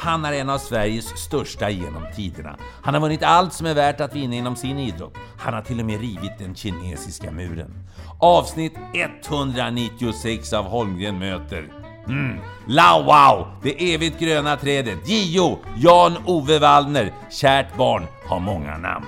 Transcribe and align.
Han 0.00 0.24
är 0.24 0.32
en 0.32 0.50
av 0.50 0.58
Sveriges 0.58 1.18
största 1.18 1.70
genom 1.70 2.02
tiderna. 2.16 2.56
Han 2.82 2.94
har 2.94 3.00
vunnit 3.00 3.22
allt 3.22 3.52
som 3.52 3.66
är 3.66 3.74
värt 3.74 4.00
att 4.00 4.14
vinna 4.14 4.34
inom 4.34 4.56
sin 4.56 4.78
idrott. 4.78 5.14
Han 5.38 5.54
har 5.54 5.62
till 5.62 5.80
och 5.80 5.86
med 5.86 6.00
rivit 6.00 6.38
den 6.38 6.54
kinesiska 6.54 7.30
muren. 7.30 7.88
Avsnitt 8.18 8.74
196 8.94 10.52
av 10.52 10.64
Holmgren 10.64 11.18
möter 11.18 11.68
Mm. 12.08 12.38
Lao 12.66 13.02
Wow, 13.02 13.46
det 13.62 13.94
evigt 13.94 14.20
gröna 14.20 14.56
trädet, 14.56 15.08
Gio, 15.08 15.58
Jan-Ove 15.76 16.58
Wallner, 16.58 17.12
kärt 17.30 17.76
barn 17.76 18.06
har 18.26 18.40
många 18.40 18.78
namn. 18.78 19.06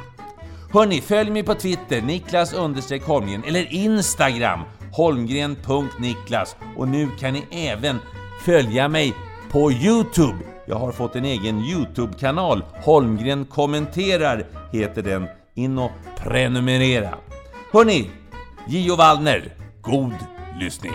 Hörni, 0.73 1.01
följ 1.01 1.31
mig 1.31 1.43
på 1.43 1.55
Twitter, 1.55 2.03
Niklas 2.03 2.53
understreck 2.53 3.05
Holmgren, 3.05 3.45
eller 3.45 3.73
Instagram, 3.73 4.61
holmgren.niklas. 4.93 6.57
Och 6.77 6.89
nu 6.89 7.09
kan 7.21 7.33
ni 7.33 7.45
även 7.51 7.99
följa 8.45 8.89
mig 8.89 9.15
på 9.51 9.73
Youtube. 9.73 10.52
Jag 10.67 10.77
har 10.77 10.93
fått 10.93 11.17
en 11.17 11.25
egen 11.25 11.61
Youtube-kanal, 11.61 12.65
Holmgren 12.85 13.45
kommenterar 13.45 14.47
heter 14.73 15.03
den. 15.03 15.27
In 15.55 15.79
och 15.79 15.91
prenumerera. 16.19 17.15
Hörni, 17.73 18.11
Gio 18.69 18.97
Wallner, 18.97 19.55
god 19.83 20.15
lyssning! 20.61 20.93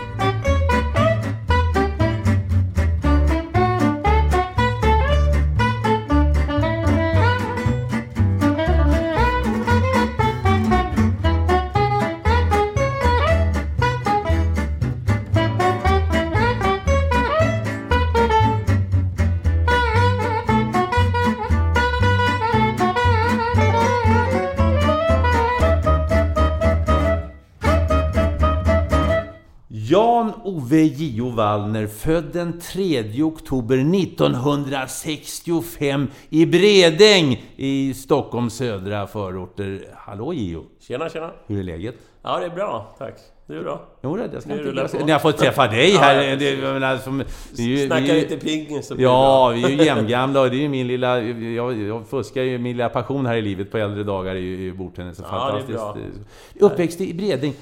Jan-Ove 30.68 30.82
Gio 30.82 31.30
Wallner, 31.30 31.86
född 31.86 32.32
den 32.32 32.60
3 32.60 33.22
oktober 33.22 33.76
1965 33.76 36.06
i 36.28 36.46
Bredäng 36.46 37.42
i 37.56 37.94
Stockholms 37.94 38.54
södra 38.54 39.06
förorter. 39.06 39.88
Hallå 39.94 40.32
Gio! 40.32 40.64
Tjena, 40.80 41.08
tjena! 41.08 41.30
Hur 41.46 41.58
är 41.58 41.62
läget? 41.62 41.94
Ja, 42.22 42.38
det 42.38 42.46
är 42.46 42.50
bra, 42.50 42.94
tack. 42.98 43.14
Du 43.46 43.62
då? 43.62 43.80
Jo, 44.02 44.16
det 44.16 44.30
jag 44.32 44.42
ska 44.42 44.52
inte... 44.52 44.64
Jag, 44.64 45.06
när 45.06 45.08
jag 45.12 45.22
får 45.22 45.32
träffa 45.32 45.66
dig 45.68 45.90
här... 45.90 46.14
Ja, 46.16 46.22
ja, 46.24 46.36
det, 46.36 46.50
jag 46.50 46.72
menar, 46.74 46.96
som, 46.96 47.22
det 47.56 47.62
är 47.62 47.66
ju- 47.66 47.86
Snacka 47.86 48.02
vi 48.04 48.10
är 48.10 48.14
ju- 48.14 48.20
lite 48.20 48.36
pingis 48.36 48.86
så 48.86 48.94
blir 48.94 49.04
Ja, 49.04 49.50
det 49.54 49.56
vi 49.56 49.64
är 49.64 49.68
ju 49.78 49.84
jämngamla 49.84 50.40
och 50.40 50.50
det 50.50 50.56
är 50.56 50.60
ju 50.60 50.68
min 50.68 50.86
lilla... 50.86 51.20
Jag, 51.22 51.78
jag 51.82 52.06
fuskar 52.08 52.42
ju 52.42 52.58
min 52.58 52.76
lilla 52.76 52.88
passion 52.88 53.26
här 53.26 53.36
i 53.36 53.42
livet 53.42 53.70
på 53.70 53.78
äldre 53.78 54.02
dagar 54.04 54.34
i, 54.34 54.66
i 54.66 54.72
bordtennis. 54.72 55.20
Ja, 55.22 55.28
det 55.30 55.36
är 55.36 55.40
fantastiskt. 55.40 55.78
bra. 56.58 56.66
Uppväxt 56.68 57.00
i 57.00 57.14
Bredäng 57.14 57.54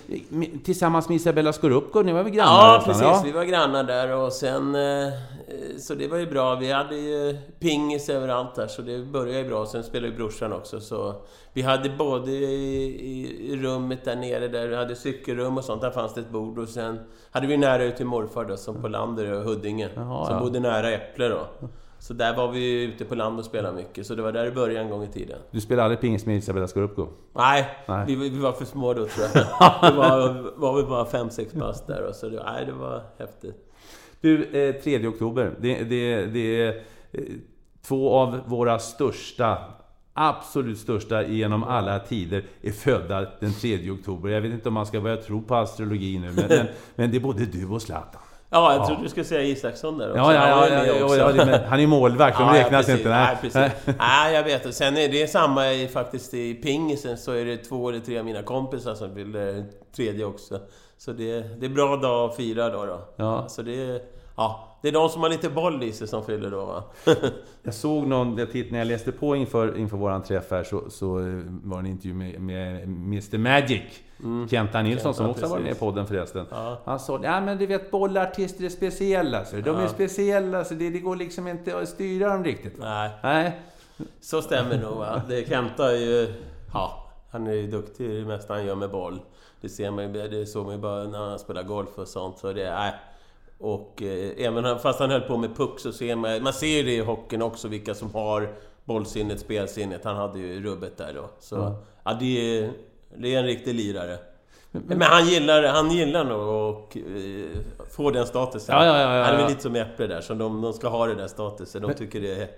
tillsammans 0.64 1.08
med 1.08 1.16
Isabella 1.16 1.52
Scorupco. 1.52 2.02
Ni 2.02 2.12
var 2.12 2.22
väl 2.22 2.32
grannar? 2.32 2.52
Ja, 2.52 2.82
precis. 2.86 3.25
Vi 3.25 3.32
var 3.32 3.44
grannar 3.44 3.84
där 3.84 4.14
och 4.16 4.32
sen... 4.32 4.75
eh, 4.75 5.12
Så 5.78 5.94
det 5.94 6.08
var 6.08 6.19
ju 6.19 6.26
bra. 6.26 6.54
Vi 6.54 6.72
hade 6.72 6.96
ju 6.96 7.36
pingis 7.60 8.08
överallt 8.08 8.54
där, 8.54 8.66
så 8.66 8.82
det 8.82 8.98
började 8.98 9.38
ju 9.38 9.48
bra. 9.48 9.66
Sen 9.66 9.82
spelade 9.84 10.08
ju 10.12 10.16
brorsan 10.16 10.52
också, 10.52 10.80
så... 10.80 11.14
Vi 11.52 11.62
hade 11.62 11.91
både 11.91 12.30
i, 12.30 13.52
i 13.52 13.56
rummet 13.56 14.04
där 14.04 14.16
nere, 14.16 14.48
där 14.48 14.69
vi 14.69 14.76
hade 14.76 14.96
cykelrum 14.96 15.58
och 15.58 15.64
sånt, 15.64 15.82
där 15.82 15.91
fanns 15.91 16.14
det 16.14 16.22
ett 16.26 16.32
bord. 16.32 16.59
Och 16.59 16.69
sen 16.69 16.98
hade 17.31 17.47
vi 17.47 17.56
nära 17.56 17.84
ut 17.84 17.97
till 17.97 18.06
morfar 18.06 18.44
då, 18.44 18.56
som 18.56 18.82
på 18.82 18.88
Lander 18.88 19.32
och 19.32 19.42
Huddinge. 19.42 19.88
Jaha, 19.94 20.26
som 20.26 20.34
ja. 20.34 20.41
bodde 20.41 20.60
nära 20.60 20.91
Äpple 20.91 21.28
då. 21.28 21.47
Så 21.98 22.14
där 22.14 22.37
var 22.37 22.53
vi 22.53 22.84
ute 22.84 23.04
på 23.04 23.14
land 23.14 23.38
och 23.38 23.44
spelade 23.44 23.76
mycket, 23.76 24.06
så 24.06 24.14
det 24.14 24.22
var 24.22 24.32
där 24.32 24.44
det 24.44 24.50
började 24.50 24.81
en 24.81 24.91
gång 24.91 25.03
i 25.03 25.09
tiden. 25.09 25.38
Du 25.50 25.60
spelade 25.60 25.84
aldrig 25.84 26.00
pingis 26.00 26.26
med 26.26 26.37
Isabella 26.37 26.66
Scorupco? 26.66 27.09
Nej, 27.32 27.69
Nej. 27.87 28.04
Vi, 28.06 28.14
vi 28.14 28.38
var 28.38 28.53
för 28.53 28.64
små 28.64 28.94
då 28.94 29.06
tror 29.06 29.26
jag. 29.34 29.44
Det 29.92 29.97
var, 29.97 30.53
var 30.56 30.76
vi 30.76 30.82
bara 30.82 31.04
fem 31.04 31.31
sex 31.31 31.53
pass 31.53 31.87
där 31.87 32.03
och 32.03 32.14
så 32.14 32.28
det, 32.28 32.43
nej, 32.44 32.66
det 32.66 32.72
var 32.72 33.03
häftigt. 33.19 33.72
Du, 34.20 34.44
eh, 34.69 34.82
3 34.82 35.06
oktober. 35.08 35.54
Det, 35.60 35.84
det, 35.84 36.26
det 36.26 36.62
är 36.62 36.82
eh, 37.12 37.22
två 37.82 38.14
av 38.14 38.41
våra 38.47 38.78
största, 38.78 39.58
absolut 40.16 40.78
största 40.78 41.22
genom 41.22 41.65
alla 41.65 41.99
tider 41.99 42.44
är 42.62 42.72
födda 42.72 43.27
den 43.41 43.53
3 43.54 43.91
oktober. 43.91 44.31
Jag 44.31 44.41
vet 44.41 44.53
inte 44.53 44.69
om 44.69 44.75
man 44.75 44.87
ska 44.87 45.00
börja 45.00 45.16
tro 45.16 45.43
på 45.43 45.54
astrologi 45.56 46.19
nu, 46.19 46.32
men, 46.32 46.44
men, 46.49 46.66
men 46.94 47.10
det 47.10 47.16
är 47.16 47.21
både 47.21 47.47
du 47.47 47.69
och 47.69 47.82
Zlatan. 47.82 48.21
Ja, 48.50 48.72
jag 48.72 48.82
Ja. 48.82 48.87
trodde 48.87 49.03
du 49.03 49.09
skulle 49.09 49.25
säga 49.25 49.43
Isaksson 49.43 49.99
där 49.99 50.09
också. 50.10 50.19
Ja, 50.21 50.34
ja, 50.34 50.69
ja, 50.69 50.87
ja, 50.87 51.16
ja, 51.16 51.32
det- 51.44 51.66
han 51.69 51.81
är 51.81 51.87
målvakt, 51.87 52.38
de 52.38 52.49
räknas 52.53 52.88
inte. 52.88 53.09
Nej, 53.09 53.37
precis. 53.41 53.72
Nej, 53.99 54.34
jag 54.34 54.44
vet. 54.44 54.75
Sen 54.75 54.97
är 54.97 55.09
det 55.09 55.31
samma 55.31 55.72
i, 55.72 55.88
faktiskt 55.88 56.34
i 56.34 56.55
pingisen, 56.55 57.16
så 57.19 57.32
är 57.32 57.44
det 57.44 57.56
två 57.56 57.88
eller 57.88 58.00
tre 58.00 58.19
av 58.19 58.25
mina 58.25 58.43
kompisar 58.43 58.94
som 58.94 59.15
fyller 59.15 59.65
tredje 59.97 60.25
också. 60.25 60.60
Så 60.99 61.12
det, 61.12 61.41
det 61.60 61.66
är 61.66 61.71
bra 61.71 61.97
dag 61.97 62.31
att 62.31 62.37
fira 62.37 62.69
då. 62.71 62.87
då. 62.87 63.00
Ja. 63.16 63.49
Så 63.49 63.62
det, 63.62 64.03
ja, 64.36 64.78
det 64.82 64.88
är 64.88 64.92
de 64.92 65.08
som 65.08 65.22
har 65.22 65.28
lite 65.28 65.50
boll 65.50 65.82
i 65.82 65.92
sig 65.92 66.08
som 66.08 66.24
fyller 66.24 66.50
då 66.50 66.64
va? 66.64 66.82
Jag 67.62 67.74
såg 67.74 68.06
någon, 68.06 68.38
jag 68.38 68.50
titt, 68.52 68.70
när 68.70 68.78
jag 68.78 68.88
läste 68.88 69.12
på 69.12 69.36
inför, 69.36 69.76
inför 69.78 69.97
våran 69.97 70.22
träff 70.22 70.50
här 70.50 70.64
så, 70.64 70.91
så 70.91 71.19
eh, 71.19 71.24
var 71.47 71.76
det 71.76 71.80
en 71.80 71.86
intervju 71.86 72.14
med, 72.14 72.41
med 72.41 72.82
Mr 72.82 73.38
Magic. 73.38 73.82
Kenta 74.50 74.82
Nilsson 74.82 75.14
Kenta, 75.14 75.16
som 75.16 75.30
också 75.30 75.44
har 75.44 75.50
varit 75.50 75.62
med 75.62 75.66
i 75.69 75.72
precis. 75.72 75.80
podden 75.80 76.06
förresten. 76.06 76.41
Mm. 76.41 76.62
Ja. 76.64 76.78
Han 76.84 77.00
sa 77.00 77.20
ja 77.22 77.41
men 77.41 77.58
du 77.58 77.66
vet 77.66 77.91
bollartister 77.91 78.64
är 78.64 78.69
speciella. 78.69 79.44
Så. 79.44 79.56
De 79.56 79.76
är 79.76 79.82
Ja. 79.82 79.88
speciella 79.88 80.64
så 80.64 80.75
det, 80.75 80.91
det 80.91 80.98
går 80.98 81.16
liksom 81.16 81.48
inte 81.48 81.78
att 81.78 81.88
styra 81.88 82.28
dem 82.28 82.44
riktigt. 82.44 82.78
Nej. 82.78 83.10
Nej. 83.22 83.61
Så 84.20 84.43
stämmer 84.43 84.78
nog 84.78 84.96
va. 84.96 85.22
Det 85.28 85.49
Kenta 85.49 85.93
är 85.93 85.96
ju... 85.96 86.34
Ja, 86.72 87.12
han 87.31 87.46
är 87.46 87.52
ju 87.52 87.66
duktig 87.66 88.05
i 88.11 88.19
det 88.20 88.26
mesta 88.26 88.55
han 88.55 88.66
gör 88.66 88.75
med 88.75 88.90
boll. 88.90 89.20
Det 89.61 89.69
ser 89.69 89.90
man 89.90 90.14
ju, 90.14 90.28
det 90.28 90.46
såg 90.46 90.64
man 90.66 90.75
ju 90.75 90.81
bara 90.81 91.05
när 91.05 91.19
han 91.19 91.38
spelar 91.38 91.62
golf 91.62 91.99
och 91.99 92.08
sånt. 92.08 92.38
Så 92.38 92.52
det, 92.52 92.70
nej. 92.70 92.94
Och 93.58 94.03
eh, 94.03 94.47
även 94.47 94.79
fast 94.79 95.00
han 95.00 95.11
höll 95.11 95.20
på 95.20 95.37
med 95.37 95.56
puck 95.56 95.81
så 95.81 95.93
ser 95.93 96.17
man... 96.17 96.43
Man 96.43 96.53
ser 96.53 96.67
ju 96.67 96.82
det 96.82 96.94
i 96.94 97.00
hockeyn 97.00 97.43
också, 97.43 97.69
vilka 97.69 97.94
som 97.94 98.14
har 98.14 98.55
bollsinnet, 98.85 99.41
spelsinnet. 99.41 100.05
Han 100.05 100.17
hade 100.17 100.38
ju 100.38 100.62
rubbet 100.62 100.97
där 100.97 101.14
då. 101.14 101.31
Så 101.38 101.76
ja, 102.05 102.17
det, 102.20 102.58
är, 102.58 102.73
det 103.17 103.35
är 103.35 103.38
en 103.38 103.47
riktig 103.47 103.75
lirare. 103.75 104.19
Men, 104.70 105.03
han 105.03 105.29
gillar, 105.29 105.62
han 105.62 105.91
gillar 105.91 106.25
nog 106.25 106.41
att 106.41 106.97
eh, 106.97 107.87
få 107.91 108.11
den 108.11 108.26
statusen. 108.26 108.75
Ja, 108.75 108.85
ja, 108.85 109.00
ja, 109.00 109.17
ja, 109.17 109.25
han 109.25 109.35
är 109.35 109.38
ja. 109.38 109.38
väl 109.38 109.49
lite 109.49 109.62
som 109.62 109.76
Äpple 109.76 110.06
där, 110.06 110.20
så 110.20 110.35
de, 110.35 110.62
de 110.62 110.73
ska 110.73 110.88
ha 110.88 111.06
den 111.06 111.17
där 111.17 111.29
statusen. 111.29 111.82
De 111.82 111.94
tycker 111.94 112.20
det 112.20 112.43
är 112.43 112.49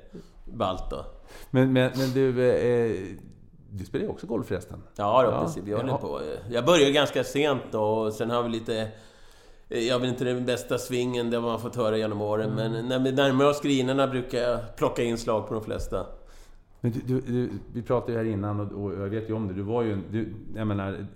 ballt 0.44 0.90
då. 0.90 1.04
Men, 1.50 1.72
men, 1.72 1.92
men 1.96 2.10
du, 2.14 2.50
eh, 2.50 3.16
du 3.70 3.84
spelar 3.84 4.04
ju 4.04 4.10
också 4.10 4.26
golf 4.26 4.46
förresten. 4.46 4.82
Ja, 4.96 5.22
då, 5.22 5.30
Ja, 5.30 5.44
precis. 5.44 5.62
Vi 5.64 5.72
håller 5.72 5.88
jaha. 5.88 5.98
på. 5.98 6.20
Jag 6.50 6.64
började 6.64 6.92
ganska 6.92 7.24
sent 7.24 7.62
då 7.70 7.82
och 7.82 8.12
sen 8.12 8.30
har 8.30 8.42
vi 8.42 8.48
lite... 8.48 8.88
jag 9.68 9.98
vet 9.98 10.08
inte 10.08 10.24
den 10.24 10.46
bästa 10.46 10.78
svingen, 10.78 11.30
det 11.30 11.36
har 11.36 11.42
man 11.42 11.60
fått 11.60 11.76
höra 11.76 11.98
genom 11.98 12.20
åren. 12.20 12.54
Men 12.54 12.88
när 12.88 12.98
vi 12.98 13.12
närmar 13.12 13.44
oss 13.44 13.60
grinerna 13.60 14.06
brukar 14.06 14.38
jag 14.38 14.76
plocka 14.76 15.02
in 15.02 15.18
slag 15.18 15.48
på 15.48 15.54
de 15.54 15.64
flesta. 15.64 16.06
Du, 16.80 16.90
du, 16.90 17.20
du, 17.20 17.50
vi 17.72 17.82
pratade 17.82 18.12
ju 18.12 18.18
här 18.18 18.24
innan 18.24 18.60
och, 18.60 18.84
och, 18.84 18.92
jag 18.92 19.08
vet 19.08 19.30
ju 19.30 19.34
om 19.34 19.48
det. 19.48 19.54
Du 19.54 19.62
var 19.62 19.82
ju... 19.82 19.98
Du, 20.10 20.34
jag 20.56 20.66
menar, 20.66 21.06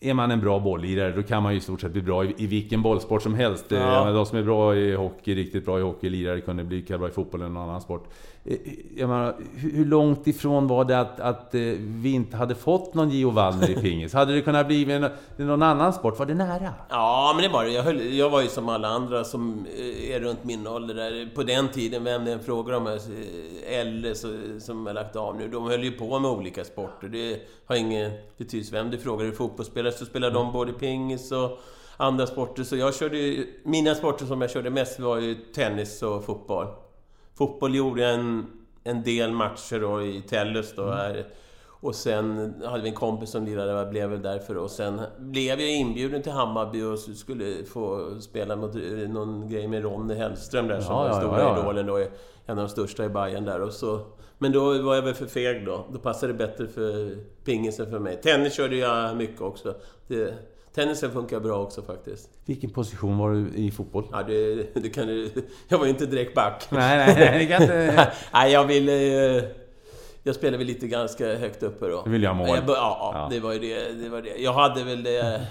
är 0.00 0.14
man 0.14 0.30
en 0.30 0.40
bra 0.40 0.58
bolllirare 0.58 1.12
då 1.12 1.22
kan 1.22 1.42
man 1.42 1.52
ju 1.52 1.58
i 1.58 1.60
stort 1.60 1.80
sett 1.80 1.92
bli 1.92 2.02
bra 2.02 2.24
i, 2.24 2.34
i 2.38 2.46
vilken 2.46 2.82
bollsport 2.82 3.22
som 3.22 3.34
helst. 3.34 3.64
Ja. 3.68 4.10
De 4.10 4.26
som 4.26 4.38
är 4.38 4.42
bra 4.42 4.76
i 4.76 4.94
hockey, 4.94 5.34
riktigt 5.34 5.64
bra 5.64 5.78
i 5.78 5.82
hockey, 5.82 6.08
lirare 6.08 6.40
kunde 6.40 6.64
bli 6.64 6.76
lika 6.76 6.98
bra 6.98 7.08
i 7.08 7.10
fotboll 7.10 7.40
eller 7.40 7.50
någon 7.50 7.68
annan 7.68 7.80
sport. 7.80 8.08
Eh, 8.44 8.56
jag 8.96 9.08
menar, 9.08 9.36
hur 9.56 9.84
långt 9.84 10.26
ifrån 10.26 10.66
var 10.66 10.84
det 10.84 11.00
att, 11.00 11.20
att 11.20 11.54
eh, 11.54 11.60
vi 11.78 12.12
inte 12.12 12.36
hade 12.36 12.54
fått 12.54 12.94
någon 12.94 13.10
Gio 13.10 13.30
Wallner 13.30 13.70
i 13.70 13.74
pingis? 13.74 14.12
Hade 14.12 14.34
det 14.34 14.40
kunnat 14.40 14.66
bli 14.66 14.92
en, 14.92 15.06
någon 15.36 15.62
annan 15.62 15.92
sport? 15.92 16.18
Var 16.18 16.26
det 16.26 16.34
nära? 16.34 16.74
Ja, 16.88 17.32
men 17.34 17.42
det 17.42 17.48
var 17.48 17.64
det. 17.64 17.70
Jag, 17.70 17.82
höll, 17.82 18.12
jag 18.12 18.30
var 18.30 18.42
ju 18.42 18.48
som 18.48 18.68
alla 18.68 18.88
andra 18.88 19.24
som 19.24 19.66
eh, 19.76 20.14
är 20.14 20.20
runt 20.20 20.44
min 20.44 20.66
ålder 20.66 20.94
där. 20.94 21.34
På 21.34 21.42
den 21.42 21.68
tiden, 21.68 22.04
vem 22.04 22.24
det 22.24 22.32
än 22.32 22.40
frågar 22.40 22.76
om, 22.76 22.98
äldre 23.66 24.14
som 24.60 24.86
har 24.86 24.94
lagt 24.94 25.16
av 25.16 25.36
nu, 25.36 25.48
de 25.48 25.66
höll 25.66 25.84
ju 25.84 25.92
på 25.92 26.18
med 26.18 26.30
olika 26.30 26.64
sporter. 26.64 27.08
Det 27.08 27.40
har 27.66 27.76
ingen 27.76 28.12
betydelse 28.36 28.72
vem 28.72 28.90
du 28.90 28.98
frågar. 28.98 29.26
Är 29.26 29.32
fotbollsspelare 29.32 29.92
så 29.92 30.04
spelar 30.04 30.30
de 30.30 30.52
både 30.52 30.72
pingis 30.72 31.32
och 31.32 31.58
andra 31.96 32.26
sporter. 32.26 32.62
Så 32.62 32.76
jag 32.76 32.94
körde 32.94 33.18
ju, 33.18 33.46
Mina 33.64 33.94
sporter 33.94 34.26
som 34.26 34.40
jag 34.40 34.50
körde 34.50 34.70
mest 34.70 35.00
var 35.00 35.18
ju 35.18 35.34
tennis 35.34 36.02
och 36.02 36.24
fotboll. 36.24 36.66
Fotboll 37.40 37.74
gjorde 37.74 38.02
jag 38.02 38.14
en, 38.14 38.46
en 38.84 39.02
del 39.02 39.32
matcher 39.32 39.80
då 39.80 40.02
i 40.02 40.22
Tellus 40.22 40.72
då. 40.76 40.90
Här. 40.90 41.24
Och 41.66 41.94
sen 41.94 42.54
hade 42.64 42.82
vi 42.82 42.88
en 42.88 42.94
kompis 42.94 43.30
som 43.30 43.44
lirade, 43.44 43.72
jag 43.72 43.90
blev 43.90 44.10
väl 44.10 44.22
därför 44.22 44.56
Och 44.56 44.70
sen 44.70 45.00
blev 45.18 45.60
jag 45.60 45.70
inbjuden 45.70 46.22
till 46.22 46.32
Hammarby 46.32 46.82
och 46.82 46.98
skulle 46.98 47.64
få 47.64 48.14
spela 48.20 48.56
mot 48.56 48.74
eh, 48.74 48.82
någon 49.08 49.48
grej 49.48 49.68
med 49.68 49.82
Ronny 49.82 50.14
Hellström 50.14 50.68
där 50.68 50.80
som 50.80 50.94
ja, 50.94 51.02
var 51.02 51.20
stora 51.20 51.40
ja, 51.40 51.56
ja. 51.56 51.62
idolen 51.62 51.86
då. 51.86 51.96
En 51.96 52.08
av 52.46 52.56
de 52.56 52.68
största 52.68 53.04
i 53.04 53.08
Bayern 53.08 53.44
där. 53.44 53.60
Och 53.60 53.72
så, 53.72 54.00
men 54.38 54.52
då 54.52 54.82
var 54.82 54.94
jag 54.94 55.02
väl 55.02 55.14
för 55.14 55.26
feg 55.26 55.66
då. 55.66 55.86
Då 55.92 55.98
passade 55.98 56.32
det 56.32 56.38
bättre 56.38 56.66
för 56.66 57.16
pingisen 57.44 57.90
för 57.90 57.98
mig. 57.98 58.20
Tennis 58.22 58.54
körde 58.54 58.76
jag 58.76 59.16
mycket 59.16 59.40
också. 59.40 59.74
Det, 60.06 60.34
Tennisen 60.74 61.12
funkar 61.12 61.40
bra 61.40 61.58
också 61.58 61.82
faktiskt. 61.82 62.30
Vilken 62.44 62.70
position 62.70 63.18
var 63.18 63.30
du 63.30 63.50
i 63.54 63.70
fotboll? 63.70 64.04
Ja, 64.12 64.22
det, 64.22 64.74
det 64.74 64.90
kan 64.90 65.06
du... 65.06 65.30
Jag 65.68 65.78
var 65.78 65.84
ju 65.84 65.90
inte 65.90 66.06
direkt 66.06 66.34
back. 66.34 66.66
Nej, 66.70 66.96
nej, 66.98 67.14
nej, 67.18 67.38
det 67.38 67.46
kan 67.46 67.62
inte... 67.62 68.12
nej, 68.32 68.52
jag 68.52 68.64
ville... 68.64 68.92
Jag 70.22 70.34
spelade 70.34 70.58
väl 70.58 70.66
lite 70.66 70.86
ganska 70.86 71.34
högt 71.34 71.62
uppe 71.62 71.86
då. 71.86 72.02
Du 72.04 72.10
ville 72.10 72.28
ha 72.28 72.34
mål? 72.34 72.48
Ja, 72.48 72.62
ja, 72.66 73.28
det 73.30 73.40
var 73.40 73.52
ju 73.52 73.58
det, 73.58 73.92
det, 73.92 74.08
var 74.08 74.22
det. 74.22 74.36
Jag 74.36 74.52
hade 74.52 74.84
väl 74.84 75.02
det... 75.02 75.46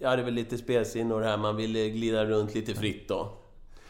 Jag 0.00 0.08
hade 0.08 0.22
väl 0.22 0.34
lite 0.34 0.58
spelsinne 0.58 1.14
och 1.14 1.20
det 1.20 1.26
här, 1.26 1.36
man 1.36 1.56
ville 1.56 1.88
glida 1.88 2.24
runt 2.24 2.54
lite 2.54 2.74
fritt 2.74 3.08
då. 3.08 3.28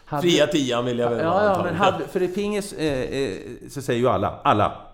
Hade... 0.05 0.23
Fria 0.23 0.47
tian 0.47 0.85
vill 0.85 0.99
jag 0.99 1.11
väl 1.11 1.19
Ja, 1.19 1.45
ja, 1.45 1.65
men 1.65 1.75
hade, 1.75 2.09
för 2.09 2.23
i 2.23 2.29
pingis 2.29 2.73
eh, 2.73 3.01
eh, 3.01 3.37
så 3.71 3.83
säger 3.83 4.01
ju 4.01 4.09
alla, 4.09 4.41
alla, 4.45 4.92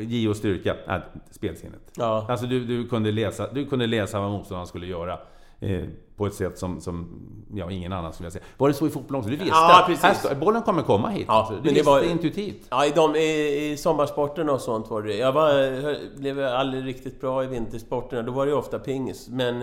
Gio 0.00 0.34
styrka, 0.34 0.76
äh, 0.88 1.02
spelsinnet. 1.30 1.92
Ja. 1.96 2.26
Alltså 2.28 2.46
du, 2.46 2.64
du, 2.64 2.88
kunde 2.88 3.12
läsa, 3.12 3.52
du 3.52 3.66
kunde 3.66 3.86
läsa 3.86 4.20
vad 4.20 4.30
motståndaren 4.30 4.66
skulle 4.66 4.86
göra. 4.86 5.18
Eh, 5.60 5.84
på 6.16 6.26
ett 6.26 6.34
sätt 6.34 6.58
som, 6.58 6.80
som 6.80 7.08
ja, 7.54 7.70
ingen 7.70 7.92
annan 7.92 8.12
skulle 8.12 8.30
säga. 8.30 8.44
Var 8.56 8.68
det 8.68 8.74
så 8.74 8.86
i 8.86 8.90
fotboll 8.90 9.16
också? 9.16 9.30
Du 9.30 9.36
visste 9.36 9.54
ja, 9.54 9.84
precis. 9.86 10.02
Här, 10.02 10.34
bollen 10.34 10.62
kommer 10.62 10.82
komma 10.82 11.08
hit. 11.08 11.24
Ja, 11.28 11.34
alltså. 11.34 11.54
Du 11.62 11.70
visste 11.70 11.86
var, 11.86 12.02
intuitivt. 12.02 12.66
Ja, 12.70 12.86
i, 12.86 12.90
de, 12.90 13.16
i, 13.16 13.70
i 13.72 13.76
sommarsporterna 13.76 14.52
och 14.52 14.60
sånt 14.60 14.90
var 14.90 15.02
det 15.02 15.16
Jag 15.16 15.32
var, 15.32 16.18
blev 16.18 16.40
aldrig 16.40 16.86
riktigt 16.86 17.20
bra 17.20 17.44
i 17.44 17.46
vintersporterna. 17.46 18.22
Då 18.22 18.32
var 18.32 18.46
det 18.46 18.54
ofta 18.54 18.78
pingis. 18.78 19.28
Men 19.28 19.60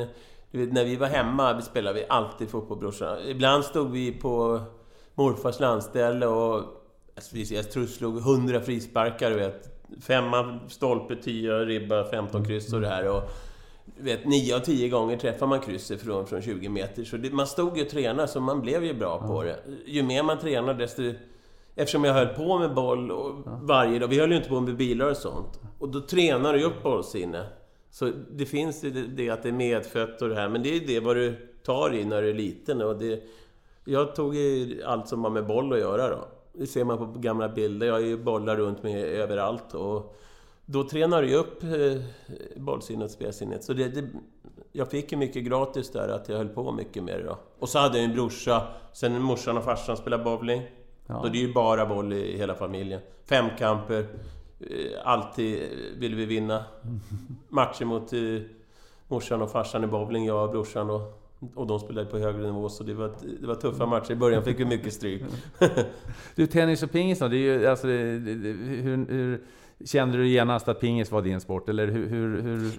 vet, 0.51 0.74
när 0.74 0.86
vi 0.86 0.95
var 0.95 1.07
hemma 1.07 1.62
spelade 1.62 2.00
vi 2.00 2.06
alltid 2.09 2.50
fotboll, 2.50 2.77
brorsan. 2.77 3.18
Ibland 3.27 3.63
stod 3.63 3.92
vi 3.92 4.12
på 4.12 4.62
morfars 5.16 5.59
landställe 5.59 6.27
och 6.27 6.63
alltså, 7.16 7.38
jag 7.38 7.71
tror 7.71 7.83
vi 7.83 7.89
slog 7.89 8.18
100 8.18 8.62
frisparkar, 8.62 9.30
du 9.30 9.36
vet. 9.36 9.72
Femma 10.01 10.60
stolpe, 10.68 11.16
10 11.16 11.66
ribba, 11.66 12.10
15 12.10 12.45
kryss 12.45 12.74
och 12.74 12.81
det 12.81 12.88
här. 12.88 13.07
Och, 13.07 13.24
vet, 13.98 14.25
9 14.25 14.56
av 14.56 14.60
10 14.60 14.90
gånger 14.90 15.18
träffar 15.18 15.48
man 15.48 15.60
krysset 15.60 16.01
från, 16.01 16.28
från 16.28 16.42
20 16.42 16.69
meter. 16.69 17.04
Så 17.04 17.18
det, 17.18 17.34
man 17.34 17.48
stod 17.48 17.78
ju 17.78 17.84
och 17.84 17.90
tränade, 17.90 18.28
så 18.28 18.40
man 18.40 18.62
blev 18.62 18.84
ju 18.84 18.94
bra 18.94 19.28
på 19.28 19.44
det. 19.44 19.60
Ju 19.86 20.04
mer 20.04 20.24
man 20.24 20.40
tränar, 20.40 20.74
desto... 20.74 21.01
Eftersom 21.75 22.04
jag 22.04 22.13
höll 22.13 22.28
på 22.28 22.60
med 22.60 22.74
boll 22.74 23.12
och 23.12 23.36
varje 23.62 24.00
dag. 24.00 24.07
Vi 24.07 24.19
höll 24.19 24.31
ju 24.31 24.38
inte 24.38 24.50
på 24.50 24.60
med 24.60 24.78
bilar 24.78 25.10
och 25.10 25.18
sånt. 25.18 25.60
Och 25.80 25.90
då 25.90 26.01
tränar 26.01 26.54
du 26.54 26.63
upp 26.63 26.84
bollsinne. 26.84 27.45
Så 27.92 28.12
det 28.31 28.45
finns 28.45 28.81
det, 28.81 28.90
det 28.90 29.30
att 29.30 29.44
det 29.44 29.50
är 29.50 29.54
medfött 29.54 30.22
och 30.22 30.30
det 30.30 30.36
här. 30.36 30.50
Men 30.50 30.63
det 30.63 30.75
är 30.75 30.88
det 30.88 31.00
vad 31.00 31.16
du 31.16 31.36
tar 31.63 31.94
i 31.94 32.06
när 32.06 32.22
du 32.22 32.30
är 32.30 32.34
liten. 32.34 32.81
Och 32.81 32.98
det, 32.98 33.24
jag 33.86 34.16
tog 34.16 34.36
allt 34.86 35.07
som 35.07 35.24
har 35.24 35.31
med 35.31 35.48
boll 35.48 35.74
att 35.74 35.80
göra 35.80 36.10
då. 36.10 36.28
Det 36.53 36.67
ser 36.67 36.83
man 36.83 36.97
på 36.97 37.05
gamla 37.05 37.50
bilder. 37.50 37.88
Jag 37.88 37.94
har 37.94 38.00
ju 38.00 38.17
bollar 38.17 38.57
runt 38.57 38.83
mig 38.83 39.03
överallt. 39.03 39.73
Och 39.73 40.15
då 40.65 40.83
tränar 40.83 41.21
du 41.21 41.29
ju 41.29 41.35
upp 41.35 41.63
eh, 41.63 42.01
bollsinnet 42.55 43.05
och 43.05 43.11
spelsinnet. 43.11 43.63
Så 43.63 43.73
det, 43.73 43.88
det, 43.88 44.09
jag 44.71 44.91
fick 44.91 45.11
ju 45.11 45.17
mycket 45.17 45.44
gratis 45.44 45.91
där, 45.91 46.07
att 46.07 46.29
jag 46.29 46.38
höll 46.38 46.50
på 46.50 46.71
mycket 46.71 47.03
med 47.03 47.19
det 47.19 47.23
då. 47.23 47.38
Och 47.59 47.69
så 47.69 47.79
hade 47.79 47.97
jag 47.97 48.05
en 48.05 48.13
brorsa, 48.13 48.67
sen 48.94 49.21
morsan 49.21 49.57
och 49.57 49.63
farsan 49.63 49.97
spelade 49.97 50.23
bowling. 50.23 50.61
Ja. 51.07 51.19
Då 51.23 51.29
det 51.29 51.38
är 51.38 51.47
ju 51.47 51.53
bara 51.53 51.85
boll 51.85 52.13
i 52.13 52.38
hela 52.38 52.56
familjen. 52.56 53.01
Femkamper. 53.25 54.06
Eh, 54.59 54.67
alltid 55.03 55.69
ville 55.97 56.15
vi 56.15 56.25
vinna. 56.25 56.65
Matcher 57.49 57.85
mot 57.85 58.13
eh, 58.13 58.19
morsan 59.07 59.41
och 59.41 59.51
farsan 59.51 59.83
i 59.83 59.88
bowling, 59.88 60.25
jag 60.25 60.44
och 60.44 60.51
brorsan 60.51 60.88
då. 60.88 61.13
Och 61.56 61.68
de 61.68 61.80
spelade 61.80 62.07
på 62.07 62.18
högre 62.18 62.42
nivå, 62.42 62.69
så 62.69 62.84
det 62.84 62.94
var, 62.94 63.12
det 63.42 63.48
var 63.48 63.56
tuffa 63.56 63.86
matcher. 63.86 64.12
I 64.12 64.16
början 64.16 64.44
fick 64.44 64.60
vi 64.60 64.66
mycket 64.66 64.94
stryk. 64.94 65.22
du, 66.36 66.48
tennis 66.48 66.84
och 66.84 66.92
pingis 66.92 67.19
då? 67.19 67.28
Det 67.28 67.38
är 67.38 67.40
ju, 67.40 67.68
alltså, 67.68 67.88
det, 67.88 68.19
det, 68.19 68.50
hur, 68.81 69.07
hur, 69.10 69.42
kände 69.86 70.18
du 70.18 70.28
genast 70.28 70.68
att 70.68 70.80
pingis 70.80 71.12
var 71.12 71.22
din 71.22 71.42
sport? 71.42 71.69
Eller 71.69 71.88
hur, 71.88 72.10
hur, 72.10 72.42
hur... 72.42 72.72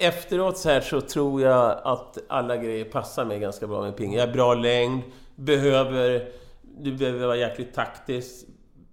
Efteråt 0.00 0.58
så 0.58 0.68
här 0.68 0.80
så 0.80 1.00
tror 1.00 1.42
jag 1.42 1.80
att 1.84 2.18
alla 2.28 2.56
grejer 2.56 2.84
passar 2.84 3.24
mig 3.24 3.40
ganska 3.40 3.66
bra 3.66 3.82
med 3.82 3.96
pingis. 3.96 4.18
Jag 4.18 4.26
har 4.26 4.34
bra 4.34 4.54
längd, 4.54 5.02
behöver... 5.36 6.28
Du 6.78 6.92
behöver 6.92 7.26
vara 7.26 7.36
jäkligt 7.36 7.74
taktisk. 7.74 8.46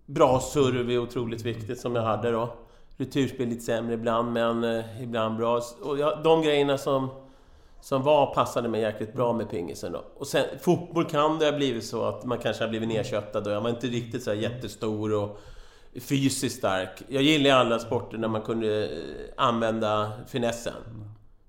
Bra 0.05 0.39
serv 0.39 0.91
är 0.91 0.97
otroligt 0.97 1.45
viktigt, 1.45 1.79
som 1.79 1.95
jag 1.95 2.03
hade 2.03 2.31
då. 2.31 2.53
Returspel 2.97 3.47
lite 3.47 3.61
sämre 3.61 3.93
ibland, 3.93 4.33
men 4.33 4.63
eh, 4.63 5.03
ibland 5.03 5.37
bra. 5.37 5.61
Och 5.81 5.97
jag, 5.97 6.23
de 6.23 6.41
grejerna 6.41 6.77
som 6.77 7.09
som 7.83 8.03
var 8.03 8.33
passade 8.33 8.69
mig 8.69 8.81
jäkligt 8.81 9.13
bra 9.13 9.33
med 9.33 9.49
pingisen 9.49 9.91
då. 9.91 10.05
Och 10.17 10.27
sen, 10.27 10.45
fotboll 10.59 11.05
kan 11.05 11.39
det 11.39 11.45
ha 11.45 11.51
blivit 11.51 11.85
så 11.85 12.03
att 12.03 12.25
man 12.25 12.37
kanske 12.37 12.63
har 12.63 12.69
blivit 12.69 12.87
nedköttad 12.87 13.47
och 13.47 13.53
jag 13.53 13.61
var 13.61 13.69
inte 13.69 13.87
riktigt 13.87 14.23
så 14.23 14.29
här 14.29 14.37
jättestor 14.37 15.13
och 15.13 15.39
fysiskt 16.01 16.57
stark. 16.57 17.03
Jag 17.07 17.23
gillar 17.23 17.51
alla 17.51 17.79
sporter 17.79 18.17
när 18.17 18.27
man 18.27 18.41
kunde 18.41 18.83
eh, 18.85 18.89
använda 19.37 20.11
finessen. 20.27 20.73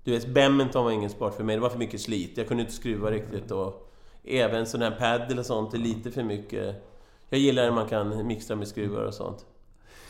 Du 0.03 0.11
vet, 0.11 0.27
badminton 0.27 0.83
var 0.85 0.91
ingen 0.91 1.09
sport 1.09 1.35
för 1.35 1.43
mig, 1.43 1.55
det 1.55 1.61
var 1.61 1.69
för 1.69 1.79
mycket 1.79 2.01
slit. 2.01 2.37
Jag 2.37 2.47
kunde 2.47 2.61
inte 2.61 2.75
skruva 2.75 3.11
riktigt 3.11 3.51
och 3.51 3.91
även 4.23 4.65
sån 4.65 4.81
här 4.81 4.91
padel 4.91 5.39
och 5.39 5.45
sånt 5.45 5.73
är 5.73 5.77
lite 5.77 6.11
för 6.11 6.23
mycket. 6.23 6.75
Jag 7.29 7.39
gillar 7.39 7.63
när 7.63 7.71
man 7.71 7.87
kan 7.87 8.27
mixa 8.27 8.55
med 8.55 8.67
skruvar 8.67 9.03
och 9.03 9.13
sånt. 9.13 9.45